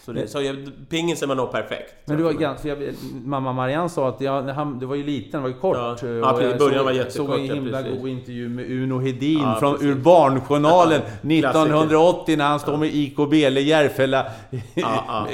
Så, 0.06 0.12
det, 0.12 0.28
så 0.28 0.42
jag, 0.42 0.72
pingisen 0.90 1.30
var 1.30 1.36
nog 1.36 1.52
perfekt. 1.52 1.94
Men 2.06 2.18
du 2.18 2.24
var 2.24 2.32
ganska... 2.32 2.68
Jag, 2.68 2.94
mamma 3.26 3.54
Marianne 3.54 3.90
sa 3.90 4.10
att 4.10 4.22
ja, 4.22 4.52
han, 4.52 4.80
du 4.80 4.86
var 4.86 4.96
ju 4.96 5.04
liten, 5.04 5.42
var 5.42 5.50
ju 5.50 5.56
kort. 5.56 5.78
Ja, 5.78 5.98
ja 6.02 6.42
i 6.42 6.58
början 6.58 6.86
var 6.86 6.92
jättekort. 6.92 7.30
Jag 7.30 7.38
såg 7.38 7.50
en 7.50 7.56
himla 7.56 7.82
god 7.82 8.10
intervju 8.10 8.50
med 8.50 8.72
Uno 8.72 9.00
Hedin 9.00 9.40
ja, 9.40 9.56
från, 9.60 9.78
ur 9.82 9.96
Barnjournalen 9.96 11.02
ja, 11.22 11.50
1980 11.50 12.38
när 12.38 12.46
han 12.46 12.60
står 12.60 12.78
med 12.78 12.96
IKB 12.96 13.34
eller 13.34 13.62
Järfälla... 13.62 14.26
Ja, 14.74 15.28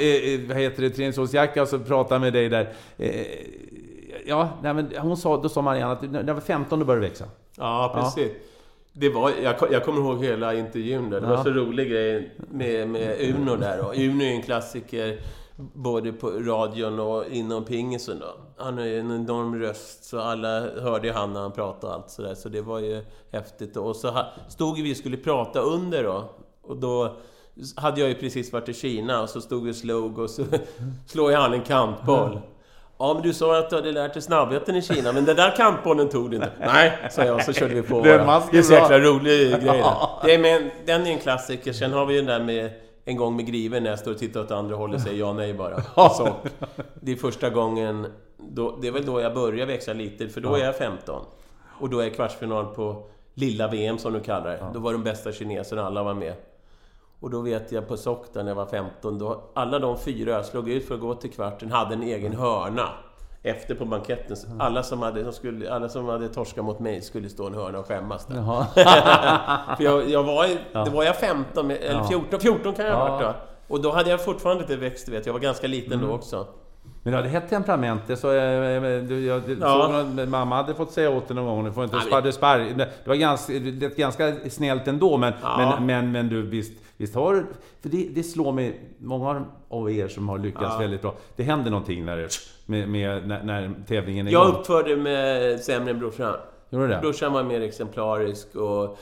vad 0.48 0.56
heter 0.56 0.82
det? 0.82 0.90
Träningsårsjacka 0.90 1.62
och 1.62 1.68
så 1.68 1.78
pratar 1.78 2.18
med 2.18 2.32
dig 2.32 2.48
där. 2.48 2.72
Eh, 2.98 3.10
ja, 4.26 4.48
nej, 4.62 4.74
men 4.74 4.92
hon 4.98 5.16
sa, 5.16 5.42
då 5.42 5.48
sa 5.48 5.62
Marianne 5.62 5.92
att 5.92 6.02
när 6.02 6.22
du 6.22 6.32
var 6.32 6.40
15 6.40 6.78
då 6.78 6.84
började 6.84 7.06
det 7.06 7.08
växa. 7.08 7.24
Ja, 7.56 7.92
precis. 7.94 8.32
Det 8.92 9.08
var, 9.08 9.30
jag, 9.42 9.56
jag 9.70 9.84
kommer 9.84 10.00
ihåg 10.00 10.24
hela 10.24 10.54
intervjun 10.54 11.10
där. 11.10 11.20
Det 11.20 11.26
ja. 11.26 11.36
var 11.36 11.44
så 11.44 11.50
rolig 11.50 11.90
grej 11.90 12.36
med, 12.50 12.88
med 12.88 13.34
Uno 13.34 13.56
där. 13.56 13.86
Och 13.86 13.96
Uno 13.96 14.24
är 14.24 14.30
en 14.30 14.42
klassiker 14.42 15.20
både 15.56 16.12
på 16.12 16.30
radion 16.30 17.00
och 17.00 17.26
inom 17.26 17.64
pingisen 17.64 18.18
då. 18.18 18.34
Han 18.56 18.78
har 18.78 18.84
ju 18.84 19.00
en 19.00 19.10
enorm 19.10 19.54
röst, 19.54 20.04
så 20.04 20.18
alla 20.18 20.60
hörde 20.60 21.06
ju 21.06 21.12
han 21.12 21.32
när 21.32 21.40
han 21.40 21.52
pratade 21.52 21.86
och 21.86 21.92
allt 21.92 22.10
sådär. 22.10 22.34
Så 22.34 22.48
det 22.48 22.62
var 22.62 22.78
ju 22.78 23.04
häftigt. 23.30 23.76
Och 23.76 23.96
så 23.96 24.26
stod 24.48 24.80
vi 24.80 24.92
och 24.92 24.96
skulle 24.96 25.16
prata 25.16 25.60
under 25.60 26.04
då. 26.04 26.30
Och 26.62 26.76
då 26.76 27.16
hade 27.76 28.00
jag 28.00 28.08
ju 28.08 28.14
precis 28.14 28.52
varit 28.52 28.68
i 28.68 28.74
Kina 28.74 29.22
och 29.22 29.28
så 29.28 29.40
stod 29.40 29.64
vi 29.64 29.70
och 29.70 29.76
slog 29.76 30.18
och 30.18 30.30
så 30.30 30.44
jag 31.14 31.40
han 31.40 31.52
en 31.52 31.62
kantboll. 31.62 32.40
Ja, 33.02 33.14
men 33.14 33.22
du 33.22 33.34
sa 33.34 33.58
att 33.58 33.70
du 33.70 33.76
hade 33.76 33.92
lärt 33.92 34.12
dig 34.12 34.22
snabbheten 34.22 34.76
i 34.76 34.82
Kina, 34.82 35.12
men 35.12 35.24
den 35.24 35.36
där 35.36 35.56
kampbollen 35.56 36.08
tog 36.08 36.30
du 36.30 36.36
inte. 36.36 36.50
Nej, 36.60 36.92
sa 37.10 37.24
jag, 37.24 37.44
så 37.44 37.52
körde 37.52 37.74
vi 37.74 37.82
på. 37.82 38.02
Den 38.02 38.26
det 38.52 38.58
är 38.58 38.62
så 38.62 38.72
jäkla 38.72 38.98
rolig 38.98 39.50
grej. 39.50 39.84
Det 40.24 40.34
är 40.34 40.38
med, 40.38 40.70
den 40.86 41.06
är 41.06 41.10
en 41.10 41.18
klassiker. 41.18 41.72
Sen 41.72 41.92
har 41.92 42.06
vi 42.06 42.14
ju 42.14 42.22
den 42.22 42.26
där 42.26 42.46
med 42.46 42.70
en 43.04 43.16
gång 43.16 43.36
med 43.36 43.46
Griven 43.46 43.82
när 43.82 43.90
jag 43.90 43.98
står 43.98 44.10
och 44.10 44.18
tittar 44.18 44.40
åt 44.40 44.50
andra 44.50 44.76
hållet 44.76 44.96
och 44.96 45.02
säger 45.02 45.18
ja 45.18 45.32
nej 45.32 45.54
bara. 45.54 45.82
Så, 46.10 46.28
det 46.94 47.12
är 47.12 47.16
första 47.16 47.50
gången... 47.50 48.06
Då, 48.36 48.78
det 48.82 48.88
är 48.88 48.92
väl 48.92 49.06
då 49.06 49.20
jag 49.20 49.34
börjar 49.34 49.66
växa 49.66 49.92
lite, 49.92 50.28
för 50.28 50.40
då 50.40 50.54
är 50.54 50.64
jag 50.64 50.76
15. 50.76 51.22
Och 51.80 51.90
då 51.90 52.00
är 52.00 52.10
kvartsfinal 52.10 52.66
på 52.66 53.06
lilla 53.34 53.68
VM 53.68 53.98
som 53.98 54.12
de 54.12 54.20
kallar 54.20 54.50
det. 54.50 54.64
Då 54.74 54.80
var 54.80 54.92
de 54.92 55.04
bästa 55.04 55.32
kineserna, 55.32 55.86
alla 55.86 56.02
var 56.02 56.14
med. 56.14 56.34
Och 57.22 57.30
då 57.30 57.40
vet 57.40 57.72
jag 57.72 57.88
på 57.88 57.96
Sockta 57.96 58.42
när 58.42 58.48
jag 58.50 58.56
var 58.56 58.66
15, 58.66 59.18
då 59.18 59.42
alla 59.54 59.78
de 59.78 59.98
fyra 59.98 60.30
jag 60.30 60.44
slog 60.44 60.68
ut 60.70 60.88
för 60.88 60.94
att 60.94 61.00
gå 61.00 61.14
till 61.14 61.30
kvarten 61.30 61.72
hade 61.72 61.94
en 61.94 62.02
egen 62.02 62.32
hörna. 62.36 62.88
Efter 63.44 63.74
på 63.74 63.84
banketten. 63.84 64.36
Alla 64.58 64.82
som 64.82 65.02
hade, 65.02 65.24
som 65.24 65.32
skulle, 65.32 65.72
alla 65.74 65.88
som 65.88 66.08
hade 66.08 66.28
torskat 66.28 66.64
mot 66.64 66.78
mig 66.80 67.00
skulle 67.02 67.28
stå 67.28 67.44
i 67.44 67.46
en 67.46 67.54
hörna 67.54 67.78
och 67.78 67.86
skämmas 67.86 68.26
där. 68.26 68.36
För 69.76 69.84
jag, 69.84 70.08
jag 70.10 70.22
var, 70.22 70.44
i- 70.46 70.58
det 70.72 70.90
var 70.90 71.04
jag 71.04 71.16
15, 71.16 71.70
eller 71.70 72.04
14, 72.04 72.40
14 72.40 72.74
kan 72.74 72.86
jag 72.86 72.96
ha 72.96 73.08
varit 73.08 73.22
då. 73.22 73.34
Och 73.74 73.82
då 73.82 73.90
hade 73.92 74.10
jag 74.10 74.24
fortfarande 74.24 74.62
inte 74.62 74.76
växt, 74.76 75.08
vet 75.08 75.26
jag. 75.26 75.32
var 75.32 75.40
ganska 75.40 75.66
liten 75.66 75.92
Mm. 75.92 76.06
då 76.08 76.14
också. 76.14 76.46
Men 77.02 77.12
du 77.12 77.16
hade 77.16 77.28
hett 77.28 77.48
temperament, 77.50 78.02
det 78.06 78.16
så 78.16 78.26
jag, 78.26 79.12
jag 79.12 79.42
Ja. 79.60 79.88
någon, 80.04 80.30
mamma 80.30 80.56
hade 80.56 80.74
fått 80.74 80.92
säga 80.92 81.10
åt 81.10 81.28
dig 81.28 81.34
någon 81.34 81.46
gång, 81.46 81.64
du 81.64 81.72
får 81.72 81.84
inte 81.84 82.00
sparra, 82.00 82.32
spar, 82.32 82.58
det 82.58 82.88
var 83.06 83.14
ganska, 83.14 83.52
det 83.52 83.96
ganska 83.96 84.32
snällt 84.50 84.88
ändå, 84.88 85.16
men, 85.16 85.32
Ja. 85.42 85.56
men, 85.58 85.86
men, 85.86 86.12
men 86.12 86.28
du 86.28 86.42
visst, 86.42 86.72
visst 87.02 87.14
har 87.14 87.46
för 87.80 87.88
det, 87.88 88.08
det 88.14 88.22
slår 88.22 88.52
mig, 88.52 88.80
många 88.98 89.44
av 89.68 89.90
er 89.90 90.08
som 90.08 90.28
har 90.28 90.38
lyckats 90.38 90.64
Ja. 90.72 90.78
väldigt 90.78 91.02
bra, 91.02 91.14
det 91.36 91.42
händer 91.42 91.70
någonting 91.70 92.04
när, 92.04 92.28
med, 92.66 92.88
med, 92.88 93.28
när, 93.28 93.42
när 93.42 93.74
tävlingen 93.88 94.26
är 94.26 94.32
Jag 94.32 94.48
igång. 94.48 94.60
uppförde 94.60 94.96
mig 94.96 95.58
sämre 95.58 95.90
än 95.90 95.98
brorsan. 95.98 96.34
Gjorde 96.70 96.86
det? 96.88 96.98
Brorsan 97.00 97.32
var 97.32 97.42
mer 97.42 97.60
exemplarisk 97.60 98.54
och 98.56 98.98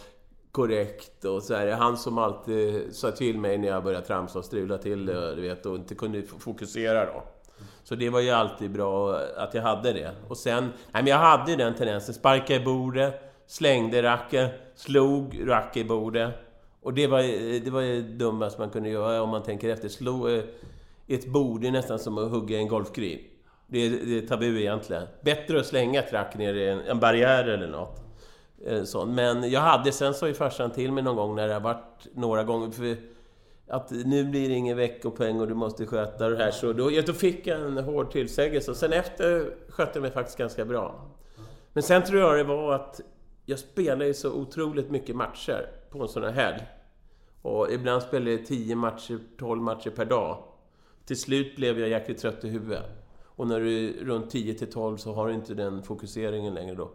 korrekt 0.52 1.24
och 1.24 1.42
så 1.42 1.54
här. 1.54 1.70
Han 1.72 1.96
som 1.96 2.18
alltid 2.18 2.94
sa 2.96 3.10
till 3.10 3.38
mig 3.38 3.58
när 3.58 3.68
jag 3.68 3.84
började 3.84 4.06
tramsa 4.06 4.38
och 4.38 4.44
strula 4.44 4.78
till 4.78 5.06
det, 5.06 5.34
du 5.34 5.42
vet, 5.42 5.66
och 5.66 5.74
inte 5.76 5.94
kunde 5.94 6.22
fokusera 6.38 7.04
då. 7.04 7.22
Så 7.84 7.94
det 7.94 8.10
var 8.10 8.20
ju 8.20 8.30
alltid 8.30 8.70
bra 8.70 9.16
att 9.36 9.54
jag 9.54 9.62
hade 9.62 9.92
det. 9.92 10.10
Och 10.28 10.36
sen, 10.36 10.64
nej 10.64 11.02
men 11.02 11.06
jag 11.06 11.16
hade 11.18 11.50
ju 11.50 11.56
den 11.56 11.74
tendensen. 11.74 12.14
Sparka 12.14 12.54
i 12.54 12.60
bordet, 12.60 13.32
slängde 13.46 14.02
racket, 14.02 14.52
slog 14.74 15.40
racket 15.46 15.76
i 15.76 15.84
bordet. 15.84 16.34
Och 16.82 16.94
det 16.94 17.06
var, 17.06 17.22
det 17.60 17.70
var 17.70 17.80
ju 17.80 18.02
dummast 18.02 18.58
man 18.58 18.70
kunde 18.70 18.88
göra 18.88 19.22
om 19.22 19.28
man 19.28 19.42
tänker 19.42 19.68
efter. 19.68 19.88
Slå 19.88 20.28
i 20.30 21.14
ett 21.14 21.26
bord 21.26 21.64
är 21.64 21.70
nästan 21.70 21.98
som 21.98 22.18
att 22.18 22.30
hugga 22.30 22.56
i 22.56 22.60
en 22.60 22.68
golfgrin. 22.68 23.20
Det 23.66 23.78
är, 23.78 23.90
det 23.90 24.18
är 24.18 24.26
tabu 24.26 24.60
egentligen. 24.60 25.06
Bättre 25.20 25.60
att 25.60 25.66
slänga 25.66 26.02
ett 26.02 26.12
rack 26.12 26.36
ner 26.36 26.54
i 26.54 26.68
en, 26.68 26.80
en 26.80 27.00
barriär 27.00 27.44
eller 27.44 27.68
något. 27.68 28.00
Eh, 28.66 28.82
sånt. 28.84 29.14
Men 29.14 29.50
jag 29.50 29.60
hade, 29.60 29.92
sen 29.92 30.14
sa 30.14 30.28
ju 30.28 30.34
farsan 30.34 30.70
till 30.70 30.92
mig 30.92 31.04
någon 31.04 31.16
gång 31.16 31.36
när 31.36 31.48
det 31.48 31.54
har 31.54 31.60
varit 31.60 32.06
några 32.14 32.44
gånger 32.44 32.70
för 32.70 32.96
att 33.68 33.90
nu 33.90 34.24
blir 34.24 34.48
det 34.48 34.54
ingen 34.54 34.76
veckopeng 34.76 35.40
och 35.40 35.48
du 35.48 35.54
måste 35.54 35.86
sköta 35.86 36.28
det 36.28 36.36
här. 36.36 36.50
Så 36.50 36.72
då, 36.72 36.92
ja, 36.92 37.02
då 37.06 37.12
fick 37.12 37.46
jag 37.46 37.60
en 37.60 37.78
hård 37.78 38.12
tillsägelse 38.12 38.74
sen 38.74 38.92
efter 38.92 39.54
skötte 39.68 39.90
jag 39.94 40.02
mig 40.02 40.10
faktiskt 40.10 40.38
ganska 40.38 40.64
bra. 40.64 41.10
Men 41.72 41.82
sen 41.82 42.02
tror 42.02 42.20
jag 42.20 42.36
det 42.36 42.44
var 42.44 42.74
att 42.74 43.00
jag 43.44 43.58
spelade 43.58 44.06
ju 44.06 44.14
så 44.14 44.32
otroligt 44.32 44.90
mycket 44.90 45.16
matcher 45.16 45.66
på 45.90 46.02
en 46.02 46.08
sån 46.08 46.22
här 46.24 46.32
helg. 46.32 46.62
Och 47.42 47.70
ibland 47.72 48.02
spelade 48.02 48.30
jag 48.30 48.46
10 48.46 48.74
matcher, 48.76 49.18
12 49.38 49.62
matcher 49.62 49.90
per 49.90 50.04
dag. 50.04 50.38
Till 51.04 51.20
slut 51.20 51.56
blev 51.56 51.80
jag 51.80 51.88
jäkligt 51.88 52.18
trött 52.18 52.44
i 52.44 52.48
huvudet. 52.48 52.84
Och 53.24 53.46
när 53.46 53.60
du 53.60 53.88
är 53.88 54.04
runt 54.04 54.30
10 54.30 54.54
till 54.54 54.72
12 54.72 54.96
så 54.96 55.14
har 55.14 55.28
du 55.28 55.34
inte 55.34 55.54
den 55.54 55.82
fokuseringen 55.82 56.54
längre 56.54 56.74
då. 56.74 56.90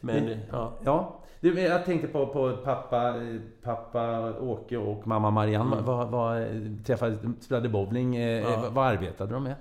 Men, 0.00 0.36
ja. 0.52 0.72
Ja, 0.84 1.20
du, 1.40 1.60
jag 1.60 1.84
tänkte 1.84 2.08
på, 2.08 2.26
på 2.26 2.56
pappa, 2.64 3.14
pappa 3.62 4.32
Åke 4.40 4.76
och 4.76 5.06
mamma 5.06 5.30
Marianne. 5.30 5.72
Mm. 5.72 5.84
Vad, 5.84 6.08
vad, 6.08 6.42
träffade, 6.86 7.18
spelade 7.40 7.68
bowling. 7.68 8.16
Eh, 8.16 8.42
Ja. 8.42 8.64
Vad 8.72 8.86
arbetade 8.86 9.32
de 9.34 9.42
med? 9.42 9.54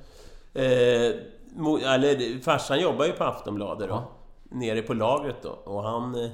Eh, 0.53 1.15
mo- 1.55 1.93
eller, 1.93 2.39
farsan 2.41 2.79
jobbar 2.81 3.05
ju 3.05 3.11
på 3.11 3.23
Aftonbladet 3.23 3.89
då. 3.89 3.95
Ja. 3.95 4.07
Nere 4.43 4.81
på 4.81 4.93
lagret 4.93 5.35
då. 5.41 5.49
Och 5.49 5.83
han 5.83 6.15
eh, 6.15 6.29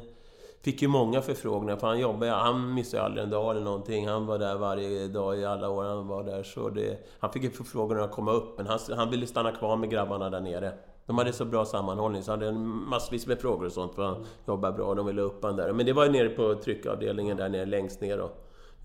fick 0.66 0.82
ju 0.82 0.88
många 0.88 1.22
förfrågningar. 1.22 1.78
För 1.78 1.88
han 1.88 2.00
jobbade, 2.00 2.32
Han 2.32 2.74
missade 2.74 3.02
ju 3.02 3.06
aldrig 3.06 3.24
en 3.24 3.30
dag 3.30 3.52
eller 3.52 3.62
någonting. 3.62 4.08
Han 4.08 4.26
var 4.26 4.40
där 4.40 4.56
varje 4.56 5.08
dag 5.08 5.40
i 5.40 5.46
alla 5.46 5.70
år 5.70 5.84
han 5.84 6.08
var 6.08 6.24
där. 6.24 6.44
Så 6.44 6.70
det, 6.70 6.98
han 7.20 7.32
fick 7.32 7.44
ju 7.44 7.50
förfrågningar 7.50 8.04
att 8.04 8.12
komma 8.12 8.32
upp. 8.32 8.58
Men 8.58 8.68
han, 8.68 8.80
han 8.96 9.10
ville 9.10 9.28
stanna 9.28 9.52
kvar 9.52 9.78
med 9.78 9.90
grabbarna 9.90 10.30
där 10.30 10.42
nere. 10.42 10.74
De 11.06 11.18
hade 11.18 11.34
så 11.34 11.46
bra 11.46 11.66
sammanhållning 11.66 12.24
så 12.24 12.32
han 12.32 12.42
hade 12.42 12.52
massvis 12.52 13.28
med 13.28 13.40
frågor 13.40 13.66
och 13.66 13.72
sånt. 13.72 13.96
För 13.96 14.04
han 14.04 14.26
jobbar 14.48 14.72
bra 14.72 14.86
och 14.86 14.96
de 14.96 15.06
ville 15.06 15.22
upp 15.22 15.44
han 15.44 15.56
där. 15.56 15.74
Men 15.74 15.86
det 15.86 15.94
var 15.94 16.06
ju 16.06 16.12
nere 16.12 16.30
på 16.30 16.56
tryckavdelningen 16.56 17.38
där 17.38 17.50
nere 17.50 17.66
längst 17.66 18.02
ner 18.02 18.18
då. 18.18 18.32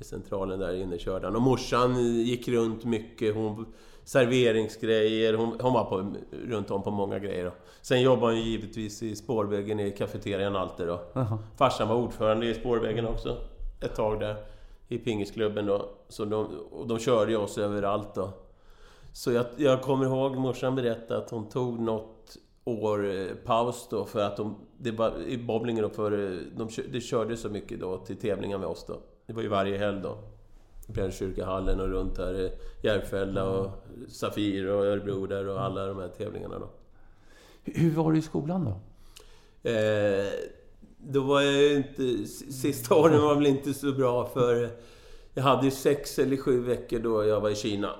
I 0.00 0.04
centralen 0.04 0.58
där 0.58 0.74
inne 0.74 0.98
körde 0.98 1.26
han. 1.26 1.36
Och 1.36 1.42
morsan 1.42 1.94
gick 2.04 2.48
runt 2.48 2.84
mycket. 2.84 3.34
Hon 3.34 3.66
serveringsgrejer. 4.10 5.34
Hon, 5.34 5.60
hon 5.60 5.72
var 5.72 5.84
på, 5.84 6.14
runt 6.48 6.70
om 6.70 6.82
på 6.82 6.90
många 6.90 7.18
grejer. 7.18 7.44
Då. 7.44 7.50
Sen 7.82 8.02
jobbade 8.02 8.32
hon 8.32 8.42
givetvis 8.42 9.02
i 9.02 9.16
spårvägen 9.16 9.80
i 9.80 9.90
kafeterian 9.90 10.56
alltid 10.56 10.86
då. 10.86 11.00
Farsan 11.56 11.88
var 11.88 11.96
ordförande 11.96 12.46
i 12.46 12.54
spårvägen 12.54 13.06
också. 13.06 13.36
Ett 13.80 13.94
tag 13.94 14.20
där. 14.20 14.36
I 14.88 14.98
pingisklubben 14.98 15.66
då. 15.66 15.88
Så 16.08 16.24
de, 16.24 16.46
och 16.72 16.86
de 16.86 16.98
körde 16.98 17.32
ju 17.32 17.36
oss 17.36 17.58
överallt 17.58 18.14
då. 18.14 18.30
Så 19.12 19.32
jag, 19.32 19.46
jag 19.56 19.82
kommer 19.82 20.04
ihåg 20.04 20.36
morsan 20.36 20.74
berättade 20.74 21.20
att 21.20 21.30
hon 21.30 21.48
tog 21.48 21.80
något 21.80 22.36
år 22.64 23.10
eh, 23.10 23.26
paus 23.44 23.88
då 23.90 24.04
för 24.04 24.20
att 24.20 24.36
de, 24.36 24.56
det 24.78 24.90
var 24.90 25.12
i 25.26 25.38
bowlingen 25.38 25.82
då 25.82 25.90
för 25.90 26.12
eh, 26.12 26.38
de, 26.56 26.68
det 26.92 27.00
körde 27.00 27.36
så 27.36 27.48
mycket 27.48 27.80
då 27.80 27.98
till 27.98 28.16
tävlingar 28.16 28.58
med 28.58 28.68
oss 28.68 28.84
då. 28.86 29.00
Det 29.26 29.32
var 29.32 29.42
ju 29.42 29.48
varje 29.48 29.78
helg 29.78 30.00
då. 30.02 30.18
Brännkyrkahallen 30.92 31.80
och 31.80 31.88
runt 31.88 32.18
här, 32.18 32.50
Järfälla 32.82 33.44
och 33.50 33.84
Safir 34.08 34.66
och 34.66 34.84
Örebro 34.86 35.26
där 35.26 35.48
och 35.48 35.60
alla 35.60 35.86
de 35.86 35.98
här 35.98 36.08
tävlingarna 36.08 36.58
då. 36.58 36.70
Hur 37.64 37.90
var 37.90 38.12
du 38.12 38.18
i 38.18 38.22
skolan 38.22 38.64
då? 38.64 38.80
Eh, 39.70 40.26
då 40.98 41.20
var 41.20 41.40
jag 41.40 41.52
ju 41.52 41.76
inte... 41.76 42.26
Sista 42.52 42.94
åren 42.94 43.22
var 43.22 43.34
väl 43.34 43.46
inte 43.46 43.74
så 43.74 43.92
bra 43.92 44.26
för... 44.26 44.70
Jag 45.34 45.42
hade 45.42 45.64
ju 45.64 45.70
sex 45.70 46.18
eller 46.18 46.36
sju 46.36 46.60
veckor 46.60 46.98
då 46.98 47.24
jag 47.24 47.40
var 47.40 47.50
i 47.50 47.54
Kina. 47.54 47.94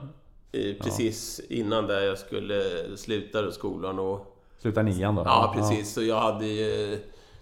Precis 0.80 1.40
innan 1.48 1.86
där 1.86 2.00
jag 2.00 2.18
skulle 2.18 2.62
sluta 2.96 3.52
skolan 3.52 3.98
och... 3.98 4.36
Sluta 4.58 4.82
nian 4.82 5.14
då? 5.14 5.22
Ja, 5.24 5.52
precis. 5.56 5.94
Så 5.94 6.02
jag 6.02 6.20
hade 6.20 6.46
ju... 6.46 6.98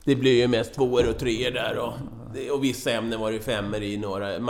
Det 0.09 0.17
blev 0.17 0.35
ju 0.35 0.49
mest 0.49 0.75
tvåor 0.75 1.09
och 1.11 1.19
treor 1.19 1.51
där 1.51 1.79
och, 1.79 1.93
och 2.55 2.65
vissa 2.65 2.91
ämnen 2.91 3.21
var 3.21 3.33
det 3.33 3.41
femmer 3.41 3.83
i 3.83 3.97
några. 3.97 4.37
Eh, 4.37 4.41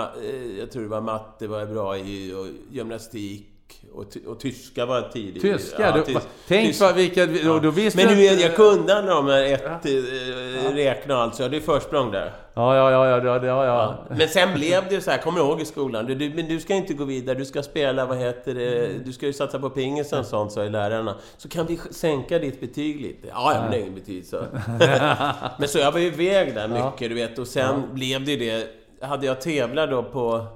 jag 0.59 0.71
tror 0.71 0.83
det 0.83 0.89
var 0.89 1.01
matte 1.01 1.47
var 1.47 1.59
jag 1.59 1.69
bra 1.71 1.99
i 1.99 2.33
och 2.35 2.47
gymnastik 2.71 3.48
och, 3.93 4.17
och 4.27 4.41
tyska 4.41 4.87
var 4.87 4.97
jag 4.97 5.13
tidig. 5.13 5.43
Tyska? 5.43 5.83
Ja, 5.83 5.93
du, 6.07 6.21
tänk 6.49 6.69
tysk- 6.69 6.81
vad 6.81 6.95
vilka... 6.95 7.27
Då, 7.27 7.59
då 7.59 7.71
visste 7.71 7.99
men 7.99 8.09
du 8.09 8.15
vet, 8.15 8.41
jag 8.41 8.57
kunde 8.57 8.97
alla 8.97 9.15
de 9.15 9.27
här 9.27 9.43
ett, 9.43 9.87
eh, 9.87 10.75
räkna 10.75 11.17
och 11.17 11.23
allt, 11.23 11.35
så 11.35 11.43
jag 11.43 11.49
hade 11.49 11.61
försprång 11.61 12.11
där. 12.11 12.33
Ja, 12.55 12.77
ja, 12.77 12.91
ja, 12.91 13.07
ja, 13.07 13.25
ja, 13.25 13.47
ja, 13.47 13.65
ja. 13.65 14.05
Men 14.09 14.29
sen 14.29 14.55
blev 14.55 14.85
det 14.89 15.01
så 15.01 15.11
här, 15.11 15.19
kommer 15.19 15.41
du 15.41 15.47
ihåg 15.47 15.61
i 15.61 15.65
skolan? 15.65 16.07
Du, 16.07 16.15
du, 16.15 16.35
men 16.35 16.49
du 16.49 16.61
ska 16.61 16.75
inte 16.75 16.95
gå 16.95 17.05
vidare, 17.05 17.39
du 17.39 17.45
ska 17.45 17.63
spela, 17.63 18.07
vad 18.07 18.19
heter 18.19 18.55
det, 18.55 18.89
du 19.05 19.13
ska 19.13 19.27
ju 19.27 19.33
satsa 19.33 19.59
på 19.59 19.71
pingis 19.71 20.13
och 20.13 20.27
sånt, 20.27 20.53
sa 20.53 20.65
ju 20.65 20.71
lärarna. 20.71 21.15
Så 21.37 21.49
kan 21.49 21.67
vi 21.67 21.79
sänka 21.91 22.39
ditt 22.39 22.61
betyg 22.61 23.01
lite? 23.01 23.29
Ja, 23.29 23.55
ja, 23.55 23.71
det 23.71 23.77
är 23.77 23.81
inget 23.81 23.95
betyg, 23.95 24.27
så. 24.27 24.37
men 25.59 25.69
så 25.69 25.79
jag 25.79 25.93
var 25.93 25.99
ju 25.99 26.07
iväg 26.07 26.55
där 26.55 26.69
mycket, 26.69 27.09
du 27.09 27.15
vet, 27.15 27.39
och 27.39 27.47
sen 27.47 27.83
blev 27.93 28.25
det 28.25 28.33
ju 28.33 28.39
det. 28.39 28.69
Hade 29.07 29.27
jag 29.27 29.41
tävlat 29.41 29.91
då 29.91 30.03
på 30.03 30.47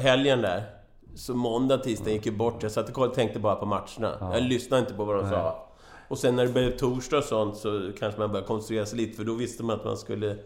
helgen 0.00 0.42
där, 0.42 0.62
så 1.16 1.34
måndag, 1.34 1.78
tisdag 1.78 2.10
gick 2.10 2.26
ju 2.26 2.32
bort. 2.32 2.62
Jag 2.62 2.72
satt 2.72 2.96
och 2.98 3.14
tänkte 3.14 3.38
bara 3.38 3.56
på 3.56 3.66
matcherna. 3.66 4.18
Jag 4.32 4.42
lyssnade 4.42 4.80
inte 4.80 4.94
på 4.94 5.04
vad 5.04 5.16
de 5.16 5.30
sa. 5.30 5.66
Och 6.08 6.18
sen 6.18 6.36
när 6.36 6.46
det 6.46 6.52
blev 6.52 6.76
torsdag 6.76 7.18
och 7.18 7.24
sånt 7.24 7.56
så 7.56 7.90
kanske 7.98 8.20
man 8.20 8.30
började 8.30 8.46
koncentrera 8.46 8.86
sig 8.86 8.98
lite, 8.98 9.16
för 9.16 9.24
då 9.24 9.34
visste 9.34 9.62
man 9.62 9.76
att 9.76 9.84
man 9.84 9.96
skulle 9.96 10.36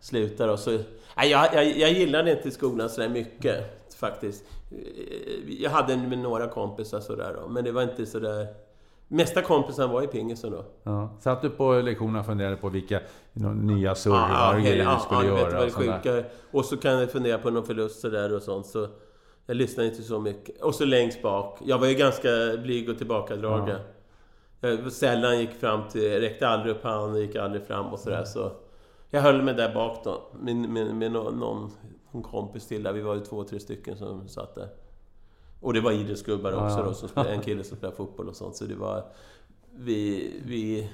sluta 0.00 0.46
då. 0.46 0.56
Så, 0.56 0.70
nej, 1.16 1.30
jag, 1.30 1.54
jag, 1.54 1.78
jag 1.78 1.92
gillade 1.92 2.30
inte 2.32 2.50
skolan 2.50 2.88
sådär 2.90 3.08
mycket, 3.08 3.64
faktiskt. 3.98 4.44
Eh, 4.72 5.62
Jag 5.62 5.70
hade 5.70 5.96
med 5.96 6.18
några 6.18 6.48
kompisar 6.48 7.00
sådär 7.00 7.36
då, 7.42 7.48
men 7.48 7.64
det 7.64 7.72
var 7.72 7.82
inte 7.82 8.06
sådär... 8.06 8.46
Mesta 9.08 9.42
kompisen 9.42 9.90
var 9.90 10.02
i 10.02 10.06
pingisen 10.06 10.52
då. 10.52 10.64
ja. 10.82 11.16
Satt 11.20 11.42
du 11.42 11.50
på 11.50 11.72
lektionerna 11.72 12.20
och 12.20 12.26
funderade 12.26 12.56
på 12.56 12.68
vilka 12.68 13.00
nya 13.54 13.94
servar 13.94 14.18
Ja, 14.18 14.58
ja, 14.58 14.70
du 14.72 14.76
ja, 14.76 14.98
skulle 14.98 15.28
ja, 15.28 15.38
göra? 15.38 15.60
vet 15.64 15.72
och 15.76 15.78
sjuka 15.78 16.24
Och 16.50 16.64
så 16.64 16.76
kan 16.76 16.92
jag 16.92 17.10
fundera 17.10 17.38
på 17.38 17.50
någon 17.50 17.66
förlust 17.66 18.02
där 18.02 18.34
och 18.36 18.42
sånt, 18.42 18.66
så... 18.66 18.88
Jag 19.46 19.56
lyssnade 19.56 19.88
inte 19.88 20.02
så 20.02 20.20
mycket. 20.20 20.62
Och 20.62 20.74
så 20.74 20.84
längst 20.84 21.22
bak. 21.22 21.58
Jag 21.64 21.78
var 21.78 21.86
ju 21.86 21.94
ganska 21.94 22.28
blyg 22.62 22.90
och 22.90 22.98
tillbakadragen. 22.98 23.80
Jag 24.60 24.92
sällan 24.92 25.38
gick 25.38 25.50
fram 25.50 25.88
till... 25.88 26.20
Räckte 26.20 26.48
aldrig 26.48 26.76
upp 26.76 26.84
handen, 26.84 27.20
gick 27.22 27.36
aldrig 27.36 27.66
fram 27.66 27.86
och 27.86 27.98
sådär, 27.98 28.24
så... 28.24 28.52
Jag 29.10 29.20
höll 29.20 29.42
mig 29.42 29.54
där 29.54 29.74
bak 29.74 30.04
då, 30.04 30.22
med, 30.40 30.56
med, 30.56 30.94
med 30.94 31.12
någon, 31.12 31.38
någon, 31.38 31.70
någon 32.12 32.22
kompis 32.22 32.66
till 32.66 32.82
där. 32.82 32.92
Vi 32.92 33.00
var 33.00 33.14
ju 33.14 33.20
två, 33.20 33.44
tre 33.44 33.60
stycken 33.60 33.96
som 33.96 34.28
satt 34.28 34.54
där. 34.54 34.68
Och 35.60 35.72
det 35.72 35.80
var 35.80 35.92
idrottsgubbar 35.92 36.52
också 36.52 36.78
ja. 36.78 36.82
då, 36.84 36.94
som 36.94 37.08
spelade, 37.08 37.34
en 37.34 37.40
kille 37.42 37.64
som 37.64 37.76
spelade 37.76 37.96
fotboll 37.96 38.28
och 38.28 38.36
sånt. 38.36 38.56
Så 38.56 38.64
det 38.64 38.74
var... 38.74 39.04
Vi, 39.78 40.32
vi 40.44 40.88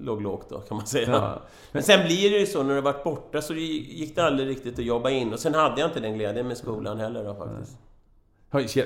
låg 0.00 0.22
lågt 0.22 0.50
då, 0.50 0.60
kan 0.60 0.76
man 0.76 0.86
säga. 0.86 1.10
Ja. 1.10 1.42
Men 1.72 1.82
sen 1.82 2.06
blir 2.06 2.30
det 2.30 2.38
ju 2.38 2.46
så, 2.46 2.62
när 2.62 2.74
du 2.74 2.80
varit 2.80 3.04
borta 3.04 3.42
så 3.42 3.54
gick 3.54 4.16
det 4.16 4.24
aldrig 4.24 4.48
riktigt 4.48 4.78
att 4.78 4.84
jobba 4.84 5.10
in. 5.10 5.32
Och 5.32 5.38
sen 5.38 5.54
hade 5.54 5.80
jag 5.80 5.90
inte 5.90 6.00
den 6.00 6.14
glädjen 6.14 6.48
med 6.48 6.56
skolan 6.56 6.98
heller 6.98 7.24
då 7.24 7.34
faktiskt. 7.34 7.78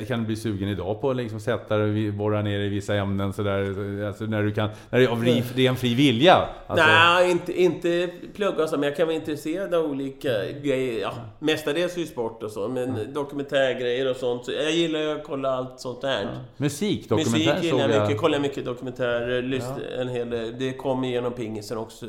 Kan 0.08 0.20
du 0.20 0.26
bli 0.26 0.36
sugen 0.36 0.68
idag 0.68 1.00
på 1.00 1.10
att 1.10 1.16
liksom 1.16 1.40
sätta 1.40 1.76
dig 1.76 2.08
och 2.08 2.14
borra 2.14 2.42
ner 2.42 2.60
i 2.60 2.68
vissa 2.68 2.94
ämnen 2.94 3.32
sådär? 3.32 4.04
Alltså 4.06 4.24
när 4.24 4.42
du 4.42 4.52
kan... 4.52 4.70
När 4.90 4.98
det 4.98 5.04
är 5.04 5.08
av 5.08 5.24
ren 5.54 5.76
fri 5.76 5.94
vilja? 5.94 6.48
Alltså. 6.66 6.86
Nej, 6.86 7.30
inte, 7.30 7.62
inte 7.62 8.10
plugga 8.34 8.66
så, 8.66 8.76
men 8.76 8.88
jag 8.88 8.96
kan 8.96 9.06
vara 9.06 9.16
intresserad 9.16 9.74
av 9.74 9.84
olika 9.84 10.28
grejer. 10.62 11.00
Ja, 11.00 11.12
mestadels 11.38 11.98
ju 11.98 12.06
sport 12.06 12.42
och 12.42 12.50
så, 12.50 12.68
men 12.68 12.90
mm. 12.90 13.12
dokumentärgrejer 13.12 14.10
och 14.10 14.16
sånt. 14.16 14.48
Jag 14.48 14.72
gillar 14.72 15.00
ju 15.00 15.10
att 15.10 15.24
kolla 15.24 15.50
allt 15.50 15.80
sånt 15.80 16.00
där. 16.00 16.22
Ja. 16.22 16.28
Musik, 16.56 17.08
dokumentär 17.08 17.54
Musik 17.54 17.64
gillar 17.64 17.88
jag 17.88 18.02
mycket. 18.02 18.20
Kollar 18.20 18.38
mycket 18.38 18.64
dokumentärer. 18.64 19.42
Lyssn, 19.42 19.72
ja. 19.94 20.00
en 20.00 20.08
hel, 20.08 20.30
det 20.58 20.72
kommer 20.72 21.08
genom 21.08 21.32
pingisen 21.32 21.78
också 21.78 22.06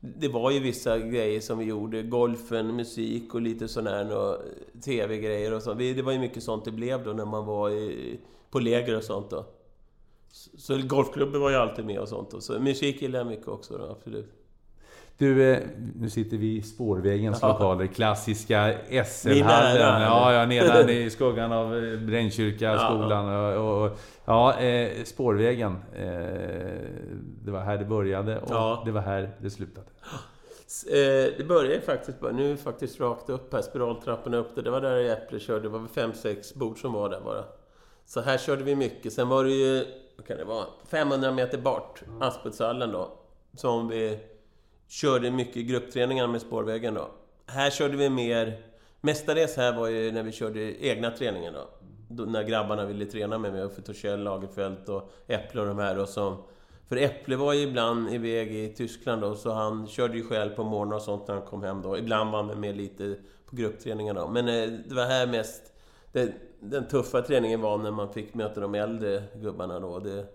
det 0.00 0.28
var 0.28 0.50
ju 0.50 0.60
vissa 0.60 0.98
grejer 0.98 1.40
som 1.40 1.58
vi 1.58 1.64
gjorde. 1.64 2.02
Golfen, 2.02 2.76
musik 2.76 3.34
och 3.34 3.42
lite 3.42 3.68
sån 3.68 3.86
här 3.86 4.16
och 4.16 4.36
TV-grejer 4.84 5.54
och 5.54 5.62
så. 5.62 5.74
Det 5.74 6.02
var 6.02 6.12
ju 6.12 6.18
mycket 6.18 6.42
sånt 6.42 6.64
det 6.64 6.70
blev 6.70 7.04
då 7.04 7.12
när 7.12 7.24
man 7.24 7.46
var 7.46 7.70
i, 7.70 8.18
på 8.50 8.58
läger 8.58 8.96
och 8.96 9.04
sånt 9.04 9.30
då. 9.30 9.46
Så 10.56 10.78
golfklubben 10.86 11.40
var 11.40 11.50
ju 11.50 11.56
alltid 11.56 11.84
med 11.84 11.98
och 11.98 12.08
sånt. 12.08 12.30
Då. 12.30 12.40
Så 12.40 12.60
musik 12.60 13.02
gillade 13.02 13.18
jag 13.18 13.26
mycket 13.26 13.48
också 13.48 13.78
då, 13.78 13.84
absolut. 13.84 14.37
Du, 15.18 15.52
eh, 15.52 15.62
nu 15.96 16.10
sitter 16.10 16.36
vi 16.36 16.56
i 16.56 16.62
Spårvägens 16.62 17.38
ja. 17.42 17.48
lokaler. 17.48 17.86
Klassiska 17.86 18.74
SL-hallen. 19.06 20.02
Ja, 20.02 20.32
ja, 20.32 20.46
nedan 20.46 20.88
i 20.90 21.10
skuggan 21.10 21.52
av 21.52 21.76
eh, 21.76 21.98
Brännkyrka 22.00 22.78
skolan. 22.78 23.56
Och, 23.56 23.84
och, 23.84 23.98
ja, 24.24 24.60
eh, 24.60 25.04
Spårvägen. 25.04 25.76
Eh, 25.96 26.06
det 27.44 27.50
var 27.50 27.60
här 27.60 27.78
det 27.78 27.84
började 27.84 28.38
och 28.38 28.50
ja. 28.50 28.82
det 28.84 28.92
var 28.92 29.00
här 29.00 29.30
det 29.38 29.50
slutade. 29.50 29.86
Eh, 30.86 31.36
det 31.38 31.48
började 31.48 31.80
faktiskt 31.80 32.20
bara, 32.20 32.32
nu 32.32 32.56
faktiskt 32.56 33.00
rakt 33.00 33.30
upp 33.30 33.52
här, 33.52 33.62
spiraltrapporna 33.62 34.36
upp 34.36 34.54
där. 34.54 34.62
Det 34.62 34.70
var 34.70 34.80
där 34.80 35.12
Äpple 35.12 35.38
körde, 35.38 35.60
det 35.60 35.68
var 35.68 35.78
väl 35.78 35.88
fem, 35.88 36.12
sex 36.12 36.54
bord 36.54 36.80
som 36.80 36.92
var 36.92 37.08
där 37.08 37.20
bara. 37.20 37.44
Så 38.06 38.20
här 38.20 38.38
körde 38.38 38.64
vi 38.64 38.76
mycket. 38.76 39.12
Sen 39.12 39.28
var 39.28 39.44
det 39.44 39.50
ju, 39.50 39.84
vad 40.16 40.26
kan 40.26 40.36
det 40.36 40.44
vara, 40.44 40.64
500 40.88 41.32
meter 41.32 41.58
bort, 41.58 42.02
Aspuddshallen 42.20 42.92
då. 42.92 43.10
Som 43.56 43.88
vi 43.88 44.18
körde 44.88 45.30
mycket 45.30 45.66
gruppträningar 45.66 46.26
med 46.26 46.40
spårvägen 46.40 46.94
då. 46.94 47.10
Här 47.46 47.70
körde 47.70 47.96
vi 47.96 48.10
mer... 48.10 48.60
Mestadels 49.00 49.56
här 49.56 49.76
var 49.76 49.88
ju 49.88 50.12
när 50.12 50.22
vi 50.22 50.32
körde 50.32 50.84
egna 50.86 51.10
träningar 51.10 51.52
då. 51.52 51.68
då 52.08 52.24
när 52.24 52.42
grabbarna 52.42 52.86
ville 52.86 53.06
träna 53.06 53.38
med 53.38 53.52
mig, 53.52 53.62
Uffe 53.62 53.82
Torssell, 53.82 54.22
Lagerfeld 54.22 54.88
och 54.88 55.10
Äpple 55.26 55.60
och 55.60 55.66
de 55.66 55.78
här 55.78 55.98
och 55.98 56.08
som... 56.08 56.42
För 56.88 56.96
Äpple 56.96 57.36
var 57.36 57.52
ju 57.52 57.60
ibland 57.60 58.14
iväg 58.14 58.54
i 58.54 58.74
Tyskland 58.74 59.22
då, 59.22 59.34
så 59.34 59.52
han 59.52 59.86
körde 59.86 60.16
ju 60.16 60.24
själv 60.24 60.50
på 60.50 60.64
morgonen 60.64 60.92
och 60.92 61.02
sånt 61.02 61.28
när 61.28 61.34
han 61.34 61.44
kom 61.44 61.62
hem 61.62 61.82
då. 61.82 61.98
Ibland 61.98 62.30
var 62.30 62.42
han 62.42 62.60
med 62.60 62.76
lite 62.76 63.16
på 63.46 63.56
gruppträningar 63.56 64.14
då. 64.14 64.28
Men 64.28 64.48
eh, 64.48 64.78
det 64.88 64.94
var 64.94 65.04
här 65.04 65.26
mest... 65.26 65.62
Det, 66.12 66.32
den 66.60 66.88
tuffa 66.88 67.22
träningen 67.22 67.60
var 67.60 67.78
när 67.78 67.90
man 67.90 68.12
fick 68.12 68.34
möta 68.34 68.60
de 68.60 68.74
äldre 68.74 69.22
gubbarna 69.34 69.80
då. 69.80 69.98
Det, 69.98 70.26